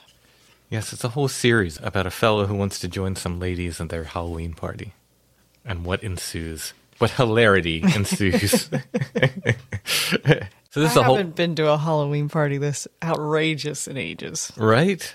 Yes, 0.70 0.94
it's 0.94 1.04
a 1.04 1.10
whole 1.10 1.28
series 1.28 1.78
about 1.84 2.08
a 2.08 2.12
fellow 2.12 2.46
who 2.46 2.56
wants 2.56 2.80
to 2.80 2.88
join 2.88 3.18
some 3.18 3.40
ladies 3.42 3.82
in 3.82 3.90
their 3.90 4.06
Halloween 4.06 4.54
party, 4.54 4.94
and 5.66 5.84
what 5.84 6.02
ensues 6.02 6.74
What 7.00 7.12
hilarity 7.12 7.82
ensues. 7.96 8.70
so 8.72 8.80
this 9.84 10.42
I 10.76 10.82
is 10.86 10.96
a 10.96 11.04
haven't 11.04 11.36
been 11.36 11.56
to 11.56 11.68
a 11.70 11.78
Halloween 11.78 12.30
party 12.30 12.58
this 12.58 12.88
outrageous 13.04 13.86
in 13.86 13.98
ages. 13.98 14.54
Right. 14.56 15.14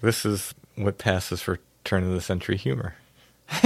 This 0.00 0.24
is 0.24 0.54
what 0.76 0.98
passes 0.98 1.42
for 1.42 1.58
turn 1.84 2.04
of 2.04 2.10
the 2.10 2.20
century 2.20 2.56
humor. 2.56 2.94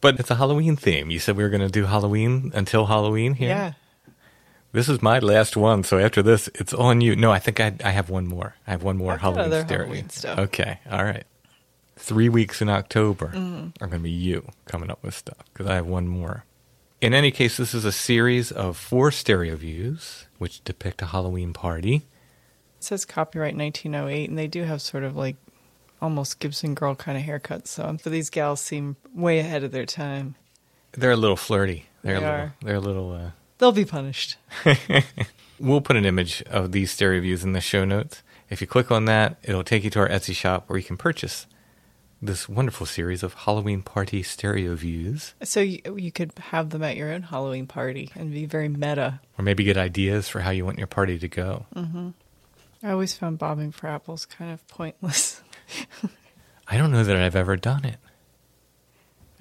but 0.00 0.18
it's 0.18 0.30
a 0.30 0.36
Halloween 0.36 0.76
theme. 0.76 1.10
You 1.10 1.18
said 1.18 1.36
we 1.36 1.42
were 1.42 1.50
going 1.50 1.60
to 1.60 1.68
do 1.68 1.84
Halloween 1.84 2.50
until 2.54 2.86
Halloween 2.86 3.34
here. 3.34 3.48
Yeah. 3.48 3.72
This 4.72 4.88
is 4.88 5.02
my 5.02 5.18
last 5.18 5.56
one, 5.56 5.82
so 5.82 5.98
after 5.98 6.22
this, 6.22 6.48
it's 6.54 6.72
on 6.72 7.00
you. 7.00 7.16
No, 7.16 7.32
I 7.32 7.40
think 7.40 7.58
I, 7.58 7.74
I 7.84 7.90
have 7.90 8.08
one 8.08 8.28
more. 8.28 8.54
I 8.68 8.70
have 8.70 8.84
one 8.84 8.96
more 8.96 9.14
I've 9.14 9.20
Halloween, 9.20 9.66
Halloween 9.66 10.08
stuff. 10.10 10.38
Okay, 10.38 10.78
all 10.90 11.04
right 11.04 11.24
three 12.00 12.28
weeks 12.28 12.62
in 12.62 12.68
October 12.68 13.28
mm. 13.28 13.72
are 13.80 13.86
going 13.86 14.00
to 14.00 14.04
be 14.04 14.10
you 14.10 14.48
coming 14.64 14.90
up 14.90 15.02
with 15.02 15.14
stuff 15.14 15.44
because 15.52 15.66
I 15.66 15.74
have 15.76 15.86
one 15.86 16.08
more. 16.08 16.44
In 17.00 17.14
any 17.14 17.30
case, 17.30 17.56
this 17.56 17.74
is 17.74 17.84
a 17.84 17.92
series 17.92 18.50
of 18.50 18.76
four 18.76 19.10
stereo 19.10 19.54
views 19.56 20.26
which 20.38 20.64
depict 20.64 21.02
a 21.02 21.06
Halloween 21.06 21.52
party. 21.52 22.02
It 22.80 22.84
says 22.84 23.04
copyright 23.04 23.54
1908, 23.56 24.30
and 24.30 24.38
they 24.38 24.46
do 24.46 24.62
have 24.64 24.80
sort 24.80 25.04
of 25.04 25.14
like 25.14 25.36
almost 26.00 26.38
Gibson 26.38 26.74
girl 26.74 26.94
kind 26.94 27.18
of 27.18 27.24
haircuts. 27.24 27.66
So 27.66 27.98
for 27.98 28.08
these 28.08 28.30
gals 28.30 28.60
seem 28.62 28.96
way 29.14 29.38
ahead 29.38 29.64
of 29.64 29.70
their 29.70 29.84
time. 29.84 30.34
They're 30.92 31.10
a 31.10 31.16
little 31.16 31.36
flirty. 31.36 31.84
They're 32.02 32.18
They 32.18 32.26
a 32.26 32.28
little. 32.30 32.34
are. 32.40 32.54
They're 32.62 32.74
a 32.76 32.80
little. 32.80 33.12
Uh, 33.12 33.30
They'll 33.58 33.72
be 33.72 33.84
punished. 33.84 34.38
We'll 35.62 35.82
put 35.82 35.96
an 35.96 36.06
image 36.06 36.42
of 36.44 36.72
these 36.72 36.90
stereo 36.90 37.20
views 37.20 37.44
in 37.44 37.52
the 37.52 37.60
show 37.60 37.84
notes. 37.84 38.22
If 38.48 38.62
you 38.62 38.66
click 38.66 38.90
on 38.90 39.04
that, 39.04 39.36
it'll 39.42 39.62
take 39.62 39.84
you 39.84 39.90
to 39.90 39.98
our 40.00 40.08
Etsy 40.08 40.34
shop 40.34 40.64
where 40.70 40.78
you 40.78 40.84
can 40.84 40.96
purchase 40.96 41.46
this 42.22 42.48
wonderful 42.48 42.86
series 42.86 43.22
of 43.22 43.34
Halloween 43.34 43.82
party 43.82 44.22
stereo 44.22 44.74
views, 44.74 45.34
So 45.42 45.60
you, 45.60 45.80
you 45.98 46.10
could 46.12 46.32
have 46.38 46.70
them 46.70 46.82
at 46.82 46.96
your 46.96 47.12
own 47.12 47.22
Halloween 47.24 47.66
party 47.66 48.10
and 48.14 48.32
be 48.32 48.46
very 48.46 48.70
meta. 48.70 49.20
or 49.38 49.44
maybe 49.44 49.64
get 49.64 49.76
ideas 49.76 50.28
for 50.30 50.40
how 50.40 50.50
you 50.50 50.64
want 50.64 50.78
your 50.78 50.86
party 50.86 51.18
to 51.18 51.28
go. 51.28 51.66
I 52.82 52.90
always 52.92 53.14
found 53.14 53.38
bobbing 53.38 53.72
for 53.72 53.86
apples 53.88 54.24
kind 54.26 54.52
of 54.52 54.66
pointless. 54.68 55.42
I 56.66 56.76
don't 56.76 56.90
know 56.90 57.04
that 57.04 57.16
I've 57.16 57.36
ever 57.36 57.56
done 57.56 57.84
it. 57.84 57.96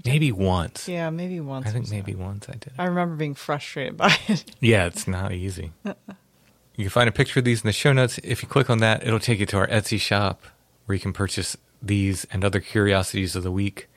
Maybe 0.06 0.32
once. 0.32 0.88
yeah, 0.88 1.10
maybe 1.10 1.40
once. 1.40 1.68
I 1.68 1.72
think 1.72 1.88
so. 1.88 1.94
maybe 1.96 2.16
once 2.16 2.48
I 2.48 2.54
did. 2.54 2.68
it. 2.68 2.74
I 2.80 2.86
remember 2.86 3.16
being 3.16 3.36
frustrated 3.36 3.98
by 3.98 4.16
it. 4.28 4.46
Yeah, 4.62 4.86
it's 4.86 5.08
not 5.08 5.34
easy. 5.34 5.72
You 5.84 6.86
can 6.86 6.90
find 6.90 7.10
a 7.10 7.12
picture 7.14 7.40
of 7.40 7.46
these 7.46 7.62
in 7.62 7.68
the 7.68 7.74
show 7.74 7.92
notes. 7.92 8.20
If 8.24 8.42
you 8.42 8.48
click 8.48 8.70
on 8.70 8.78
that, 8.80 9.06
it'll 9.06 9.20
take 9.20 9.40
you 9.40 9.46
to 9.48 9.58
our 9.58 9.68
Etsy 9.68 10.00
shop 10.00 10.44
where 10.86 10.96
you 10.96 11.02
can 11.02 11.12
purchase 11.14 11.58
these 11.82 12.26
and 12.32 12.46
other 12.46 12.62
curiosities 12.62 13.36
of 13.36 13.44
the 13.44 13.52
week. 13.52 13.90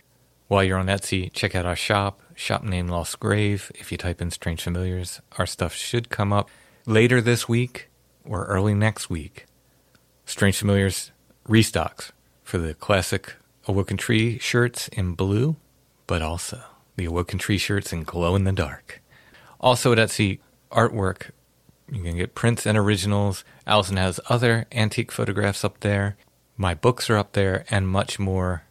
While 0.48 0.64
you're 0.64 0.78
on 0.78 0.86
Etsy, 0.86 1.32
check 1.32 1.55
out 1.55 1.64
our 1.66 1.77
shop, 1.77 2.20
shop 2.35 2.64
name 2.64 2.89
Lost 2.89 3.20
Grave. 3.20 3.70
If 3.77 3.93
you 3.93 3.98
type 3.98 4.20
in 4.20 4.31
Strange 4.32 4.62
Familiars, 4.62 5.20
our 5.39 5.47
stuff 5.47 5.73
should 5.73 6.10
come 6.10 6.32
up 6.32 6.51
later 6.85 7.20
this 7.20 7.48
week 7.48 7.89
or 8.24 8.44
early 8.47 8.74
next 8.74 9.11
week. 9.11 9.47
Strange 10.27 10.59
Familiars 10.59 11.11
restocks 11.49 12.12
for 12.43 12.59
the 12.59 12.74
classic 12.74 13.35
Awoken 13.66 13.97
Tree 13.97 14.39
shirts 14.39 14.89
in 14.89 15.15
blue, 15.15 15.57
but 16.07 16.23
also 16.23 16.61
the 16.97 17.05
Awoken 17.05 17.39
Tree 17.39 17.59
shirts 17.59 17.93
in 17.93 18.03
glow 18.03 18.35
in 18.35 18.44
the 18.44 18.53
dark. 18.53 19.03
Also 19.61 19.93
at 19.93 19.99
Etsy, 19.99 20.40
artwork. 20.70 21.31
You 21.90 22.03
can 22.03 22.16
get 22.16 22.35
prints 22.35 22.66
and 22.66 22.77
originals. 22.77 23.44
Allison 23.66 23.97
has 23.97 24.19
other 24.28 24.66
antique 24.73 25.12
photographs 25.12 25.65
up 25.65 25.81
there. 25.81 26.16
My 26.57 26.74
books 26.74 27.09
are 27.11 27.16
up 27.16 27.32
there, 27.32 27.65
and 27.70 27.89
much 27.89 28.19
more. 28.19 28.65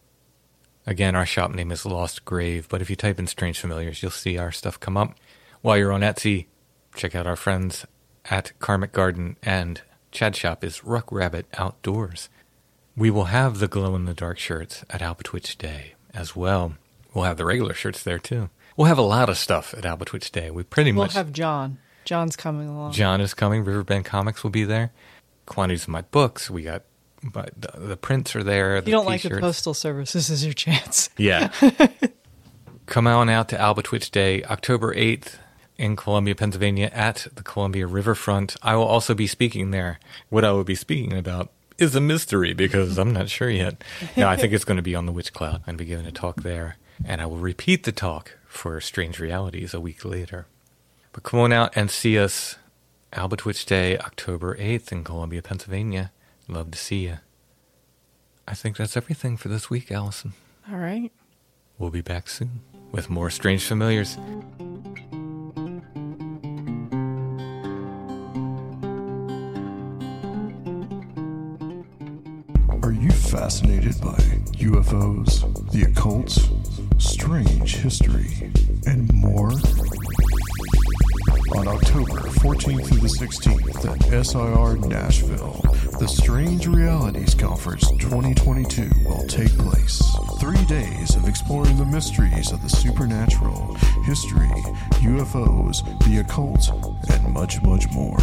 Again, 0.86 1.14
our 1.14 1.26
shop 1.26 1.52
name 1.52 1.70
is 1.70 1.86
Lost 1.86 2.24
Grave, 2.24 2.68
but 2.68 2.82
if 2.82 2.90
you 2.90 2.96
type 2.96 3.18
in 3.18 3.26
Strange 3.26 3.60
Familiars, 3.60 4.02
you'll 4.02 4.10
see 4.10 4.36
our 4.36 4.50
stuff 4.50 4.80
come 4.80 4.96
up. 4.96 5.14
While 5.60 5.76
you're 5.76 5.92
on 5.92 6.00
Etsy, 6.00 6.46
check 6.94 7.14
out 7.14 7.26
our 7.26 7.36
friends 7.36 7.86
at 8.30 8.52
Karmic 8.58 8.92
Garden, 8.92 9.36
and 9.42 9.80
Chad 10.10 10.36
Shop 10.36 10.62
is 10.62 10.84
Ruck 10.84 11.10
Rabbit 11.10 11.46
Outdoors. 11.54 12.28
We 12.96 13.10
will 13.10 13.24
have 13.24 13.58
the 13.58 13.68
glow 13.68 13.94
in 13.96 14.04
the 14.04 14.14
dark 14.14 14.38
shirts 14.38 14.84
at 14.90 15.00
Albatwitch 15.00 15.56
Day 15.56 15.94
as 16.12 16.36
well. 16.36 16.74
We'll 17.14 17.24
have 17.24 17.38
the 17.38 17.44
regular 17.44 17.74
shirts 17.74 18.02
there 18.02 18.18
too. 18.18 18.50
We'll 18.76 18.88
have 18.88 18.98
a 18.98 19.02
lot 19.02 19.28
of 19.28 19.38
stuff 19.38 19.74
at 19.74 19.84
Albatwitch 19.84 20.30
Day. 20.30 20.50
We 20.50 20.62
pretty 20.62 20.92
We'll 20.92 21.04
much 21.04 21.14
have 21.14 21.32
John. 21.32 21.78
John's 22.04 22.36
coming 22.36 22.68
along. 22.68 22.92
John 22.92 23.20
is 23.20 23.32
coming. 23.34 23.64
Riverbend 23.64 24.04
Comics 24.04 24.42
will 24.42 24.50
be 24.50 24.64
there. 24.64 24.92
Quantities 25.46 25.84
of 25.84 25.88
my 25.88 26.02
books. 26.02 26.50
We 26.50 26.62
got 26.62 26.82
my, 27.22 27.46
the, 27.56 27.72
the 27.78 27.96
prints 27.96 28.34
are 28.34 28.42
there. 28.42 28.76
if 28.76 28.86
you 28.86 28.92
don't 28.92 29.06
like 29.06 29.22
the 29.22 29.38
postal 29.38 29.74
service, 29.74 30.12
this 30.12 30.28
is 30.28 30.44
your 30.44 30.54
chance. 30.54 31.10
Yeah. 31.16 31.50
Come 32.86 33.06
on 33.06 33.28
out 33.28 33.48
to 33.50 33.56
Albatwitch 33.56 34.10
Day, 34.10 34.42
October 34.44 34.94
8th 34.94 35.36
in 35.78 35.96
Columbia, 35.96 36.34
Pennsylvania 36.34 36.90
at 36.92 37.26
the 37.34 37.42
Columbia 37.42 37.86
Riverfront. 37.86 38.56
I 38.62 38.76
will 38.76 38.84
also 38.84 39.14
be 39.14 39.26
speaking 39.26 39.70
there. 39.70 39.98
What 40.28 40.44
I 40.44 40.52
will 40.52 40.64
be 40.64 40.74
speaking 40.74 41.12
about 41.12 41.50
is 41.78 41.94
a 41.96 42.00
mystery 42.00 42.52
because 42.52 42.98
I'm 42.98 43.12
not 43.12 43.28
sure 43.28 43.50
yet. 43.50 43.82
No, 44.16 44.28
I 44.28 44.36
think 44.36 44.52
it's 44.52 44.64
going 44.64 44.76
to 44.76 44.82
be 44.82 44.94
on 44.94 45.06
the 45.06 45.12
Witch 45.12 45.32
Cloud 45.32 45.62
and 45.66 45.78
be 45.78 45.84
giving 45.84 46.06
a 46.06 46.12
talk 46.12 46.42
there. 46.42 46.76
And 47.04 47.20
I 47.20 47.26
will 47.26 47.38
repeat 47.38 47.84
the 47.84 47.92
talk 47.92 48.38
for 48.46 48.80
Strange 48.80 49.18
Realities 49.18 49.74
a 49.74 49.80
week 49.80 50.04
later. 50.04 50.46
But 51.12 51.24
come 51.24 51.40
on 51.40 51.52
out 51.52 51.72
and 51.76 51.90
see 51.90 52.18
us 52.18 52.56
Albatwitch 53.12 53.66
Day, 53.66 53.98
October 53.98 54.56
8th 54.56 54.92
in 54.92 55.04
Columbia, 55.04 55.42
Pennsylvania. 55.42 56.12
Love 56.48 56.70
to 56.70 56.78
see 56.78 57.04
you. 57.04 57.18
I 58.46 58.54
think 58.54 58.76
that's 58.76 58.96
everything 58.96 59.36
for 59.36 59.48
this 59.48 59.70
week, 59.70 59.90
Allison. 59.90 60.32
All 60.70 60.78
right. 60.78 61.12
We'll 61.78 61.90
be 61.90 62.00
back 62.00 62.28
soon 62.28 62.60
with 62.90 63.10
more 63.10 63.30
Strange 63.30 63.64
Familiars. 63.64 64.16
Are 72.82 72.92
you 72.92 73.10
fascinated 73.12 74.00
by 74.00 74.16
UFOs, 74.58 75.70
the 75.70 75.82
occult, 75.82 76.36
strange 76.98 77.76
history, 77.76 78.50
and 78.86 79.12
more? 79.12 79.52
On 81.56 81.68
October 81.68 82.20
14th 82.40 82.86
through 82.86 83.00
the 83.00 83.06
16th 83.06 83.84
at 83.86 84.26
SIR 84.26 84.88
Nashville, 84.88 85.60
the 86.00 86.08
Strange 86.08 86.66
Realities 86.66 87.34
Conference 87.34 87.88
2022 88.00 88.90
will 89.06 89.26
take 89.28 89.56
place. 89.58 90.02
Three 90.40 90.64
days 90.64 91.14
of 91.14 91.28
exploring 91.28 91.76
the 91.76 91.84
mysteries 91.84 92.50
of 92.50 92.62
the 92.62 92.68
supernatural, 92.68 93.74
history, 94.04 94.50
UFOs, 95.02 95.84
the 96.08 96.18
occult, 96.18 96.68
and 97.10 97.32
much, 97.32 97.62
much 97.62 97.88
more. 97.92 98.18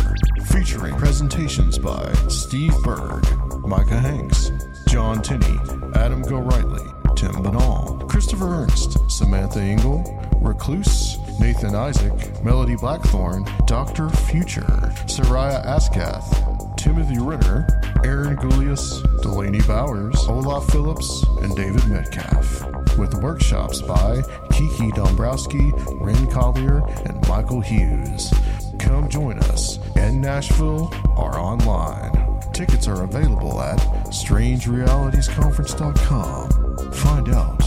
Featuring 0.47 0.95
presentations 0.95 1.77
by 1.77 2.11
Steve 2.27 2.73
Berg, 2.83 3.25
Micah 3.69 3.99
Hanks, 3.99 4.51
John 4.87 5.21
Tenney, 5.21 5.59
Adam 5.93 6.23
Gorightly, 6.23 7.15
Tim 7.15 7.33
Binnall, 7.33 8.09
Christopher 8.09 8.47
Ernst, 8.47 8.97
Samantha 9.11 9.59
Engel, 9.59 10.03
Recluse, 10.41 11.19
Nathan 11.39 11.75
Isaac, 11.75 12.43
Melody 12.43 12.75
Blackthorn, 12.75 13.45
Dr. 13.67 14.09
Future, 14.09 14.91
Soraya 15.05 15.63
Askath, 15.67 16.75
Timothy 16.77 17.19
Renner, 17.19 17.67
Aaron 18.03 18.37
Gulyas, 18.37 19.03
Delaney 19.21 19.61
Bowers, 19.67 20.17
Olaf 20.27 20.65
Phillips, 20.71 21.23
and 21.43 21.55
David 21.55 21.87
Metcalf. 21.89 22.97
With 22.97 23.13
workshops 23.21 23.83
by 23.83 24.23
Kiki 24.51 24.89
Dombrowski, 24.93 25.71
Ren 25.91 26.25
Collier, 26.31 26.79
and 27.05 27.27
Michael 27.27 27.61
Hughes. 27.61 28.33
Come 28.79 29.09
join 29.09 29.37
us 29.41 29.77
in 29.95 30.21
Nashville 30.21 30.91
or 31.15 31.37
online. 31.37 32.28
Tickets 32.59 32.87
are 32.89 33.05
available 33.05 33.61
at 33.61 33.79
strangerealitiesconference.com. 34.07 36.91
Find 36.91 37.29
out 37.29 37.63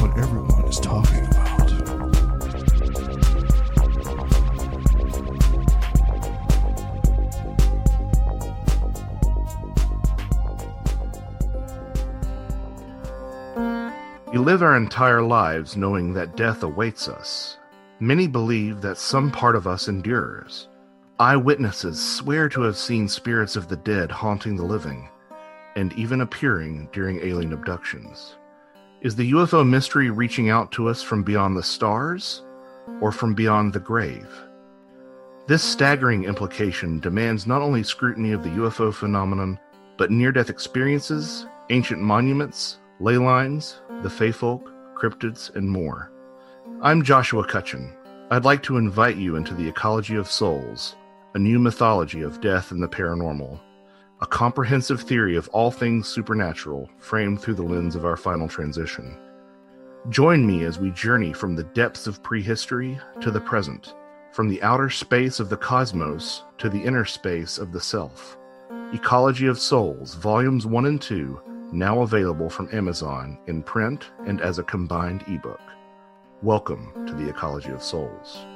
what 0.00 0.16
everyone 0.16 0.64
is 0.64 0.80
talking 0.80 1.26
about. 1.26 1.70
We 14.32 14.38
live 14.38 14.62
our 14.62 14.78
entire 14.78 15.20
lives 15.20 15.76
knowing 15.76 16.14
that 16.14 16.38
death 16.38 16.62
awaits 16.62 17.08
us. 17.08 17.58
Many 17.98 18.26
believe 18.26 18.80
that 18.80 18.96
some 18.96 19.30
part 19.30 19.54
of 19.54 19.66
us 19.66 19.86
endures. 19.86 20.69
Eyewitnesses 21.20 22.02
swear 22.02 22.48
to 22.48 22.62
have 22.62 22.78
seen 22.78 23.06
spirits 23.06 23.54
of 23.54 23.68
the 23.68 23.76
dead 23.76 24.10
haunting 24.10 24.56
the 24.56 24.64
living, 24.64 25.06
and 25.76 25.92
even 25.92 26.22
appearing 26.22 26.88
during 26.94 27.20
alien 27.20 27.52
abductions. 27.52 28.36
Is 29.02 29.14
the 29.14 29.32
UFO 29.32 29.68
mystery 29.68 30.08
reaching 30.08 30.48
out 30.48 30.72
to 30.72 30.88
us 30.88 31.02
from 31.02 31.22
beyond 31.22 31.58
the 31.58 31.62
stars 31.62 32.42
or 33.02 33.12
from 33.12 33.34
beyond 33.34 33.74
the 33.74 33.80
grave? 33.80 34.26
This 35.46 35.62
staggering 35.62 36.24
implication 36.24 37.00
demands 37.00 37.46
not 37.46 37.60
only 37.60 37.82
scrutiny 37.82 38.32
of 38.32 38.42
the 38.42 38.56
UFO 38.56 38.90
phenomenon, 38.90 39.60
but 39.98 40.10
near 40.10 40.32
death 40.32 40.48
experiences, 40.48 41.44
ancient 41.68 42.00
monuments, 42.00 42.78
ley 42.98 43.18
lines, 43.18 43.82
the 44.02 44.08
Fey 44.08 44.32
folk, 44.32 44.72
cryptids, 44.96 45.54
and 45.54 45.68
more. 45.68 46.12
I'm 46.80 47.02
Joshua 47.02 47.46
Cutchin. 47.46 47.92
I'd 48.30 48.46
like 48.46 48.62
to 48.62 48.78
invite 48.78 49.16
you 49.16 49.36
into 49.36 49.52
the 49.52 49.68
Ecology 49.68 50.16
of 50.16 50.30
Souls, 50.30 50.96
a 51.34 51.38
new 51.38 51.60
mythology 51.60 52.22
of 52.22 52.40
death 52.40 52.72
and 52.72 52.82
the 52.82 52.88
paranormal, 52.88 53.60
a 54.20 54.26
comprehensive 54.26 55.00
theory 55.00 55.36
of 55.36 55.48
all 55.50 55.70
things 55.70 56.08
supernatural 56.08 56.90
framed 56.98 57.40
through 57.40 57.54
the 57.54 57.62
lens 57.62 57.94
of 57.94 58.04
our 58.04 58.16
final 58.16 58.48
transition. 58.48 59.16
Join 60.08 60.44
me 60.44 60.64
as 60.64 60.80
we 60.80 60.90
journey 60.90 61.32
from 61.32 61.54
the 61.54 61.62
depths 61.62 62.08
of 62.08 62.20
prehistory 62.24 62.98
to 63.20 63.30
the 63.30 63.40
present, 63.40 63.94
from 64.32 64.48
the 64.48 64.60
outer 64.62 64.90
space 64.90 65.38
of 65.38 65.48
the 65.48 65.56
cosmos 65.56 66.42
to 66.58 66.68
the 66.68 66.82
inner 66.82 67.04
space 67.04 67.58
of 67.58 67.70
the 67.70 67.80
self. 67.80 68.36
Ecology 68.92 69.46
of 69.46 69.58
Souls, 69.58 70.16
Volumes 70.16 70.66
1 70.66 70.86
and 70.86 71.00
2, 71.00 71.40
now 71.70 72.02
available 72.02 72.50
from 72.50 72.68
Amazon 72.72 73.38
in 73.46 73.62
print 73.62 74.10
and 74.26 74.40
as 74.40 74.58
a 74.58 74.64
combined 74.64 75.22
ebook. 75.28 75.60
Welcome 76.42 77.06
to 77.06 77.14
the 77.14 77.28
Ecology 77.28 77.70
of 77.70 77.84
Souls. 77.84 78.46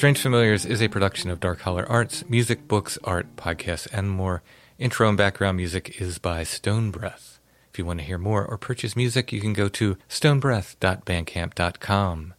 Strange 0.00 0.22
Familiars 0.22 0.64
is 0.64 0.80
a 0.80 0.88
production 0.88 1.28
of 1.28 1.40
Dark 1.40 1.60
Holler 1.60 1.86
Arts, 1.86 2.24
music, 2.26 2.66
books, 2.66 2.96
art, 3.04 3.36
podcasts, 3.36 3.86
and 3.92 4.10
more. 4.10 4.42
Intro 4.78 5.06
and 5.06 5.18
background 5.18 5.58
music 5.58 6.00
is 6.00 6.16
by 6.16 6.42
Stone 6.42 6.90
Breath. 6.90 7.38
If 7.70 7.78
you 7.78 7.84
want 7.84 7.98
to 7.98 8.06
hear 8.06 8.16
more 8.16 8.42
or 8.42 8.56
purchase 8.56 8.96
music, 8.96 9.30
you 9.30 9.42
can 9.42 9.52
go 9.52 9.68
to 9.68 9.98
stonebreath.bandcamp.com. 10.08 12.34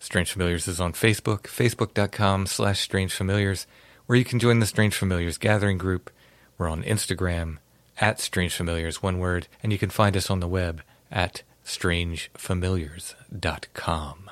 Strange 0.00 0.32
Familiars 0.32 0.66
is 0.66 0.80
on 0.80 0.92
Facebook, 0.92 1.42
facebook.com 1.42 2.46
slash 2.46 2.80
Strange 2.80 3.12
Familiars, 3.12 3.68
where 4.06 4.18
you 4.18 4.24
can 4.24 4.40
join 4.40 4.58
the 4.58 4.66
Strange 4.66 4.96
Familiars 4.96 5.38
gathering 5.38 5.78
group. 5.78 6.10
We're 6.58 6.68
on 6.68 6.82
Instagram, 6.82 7.58
at 8.00 8.18
Strange 8.18 8.56
Familiars, 8.56 9.04
one 9.04 9.20
word, 9.20 9.46
and 9.62 9.70
you 9.70 9.78
can 9.78 9.90
find 9.90 10.16
us 10.16 10.30
on 10.30 10.40
the 10.40 10.48
web 10.48 10.82
at 11.12 11.44
strangefamiliars.com. 11.64 14.23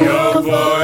your 0.00 0.42
voice 0.42 0.83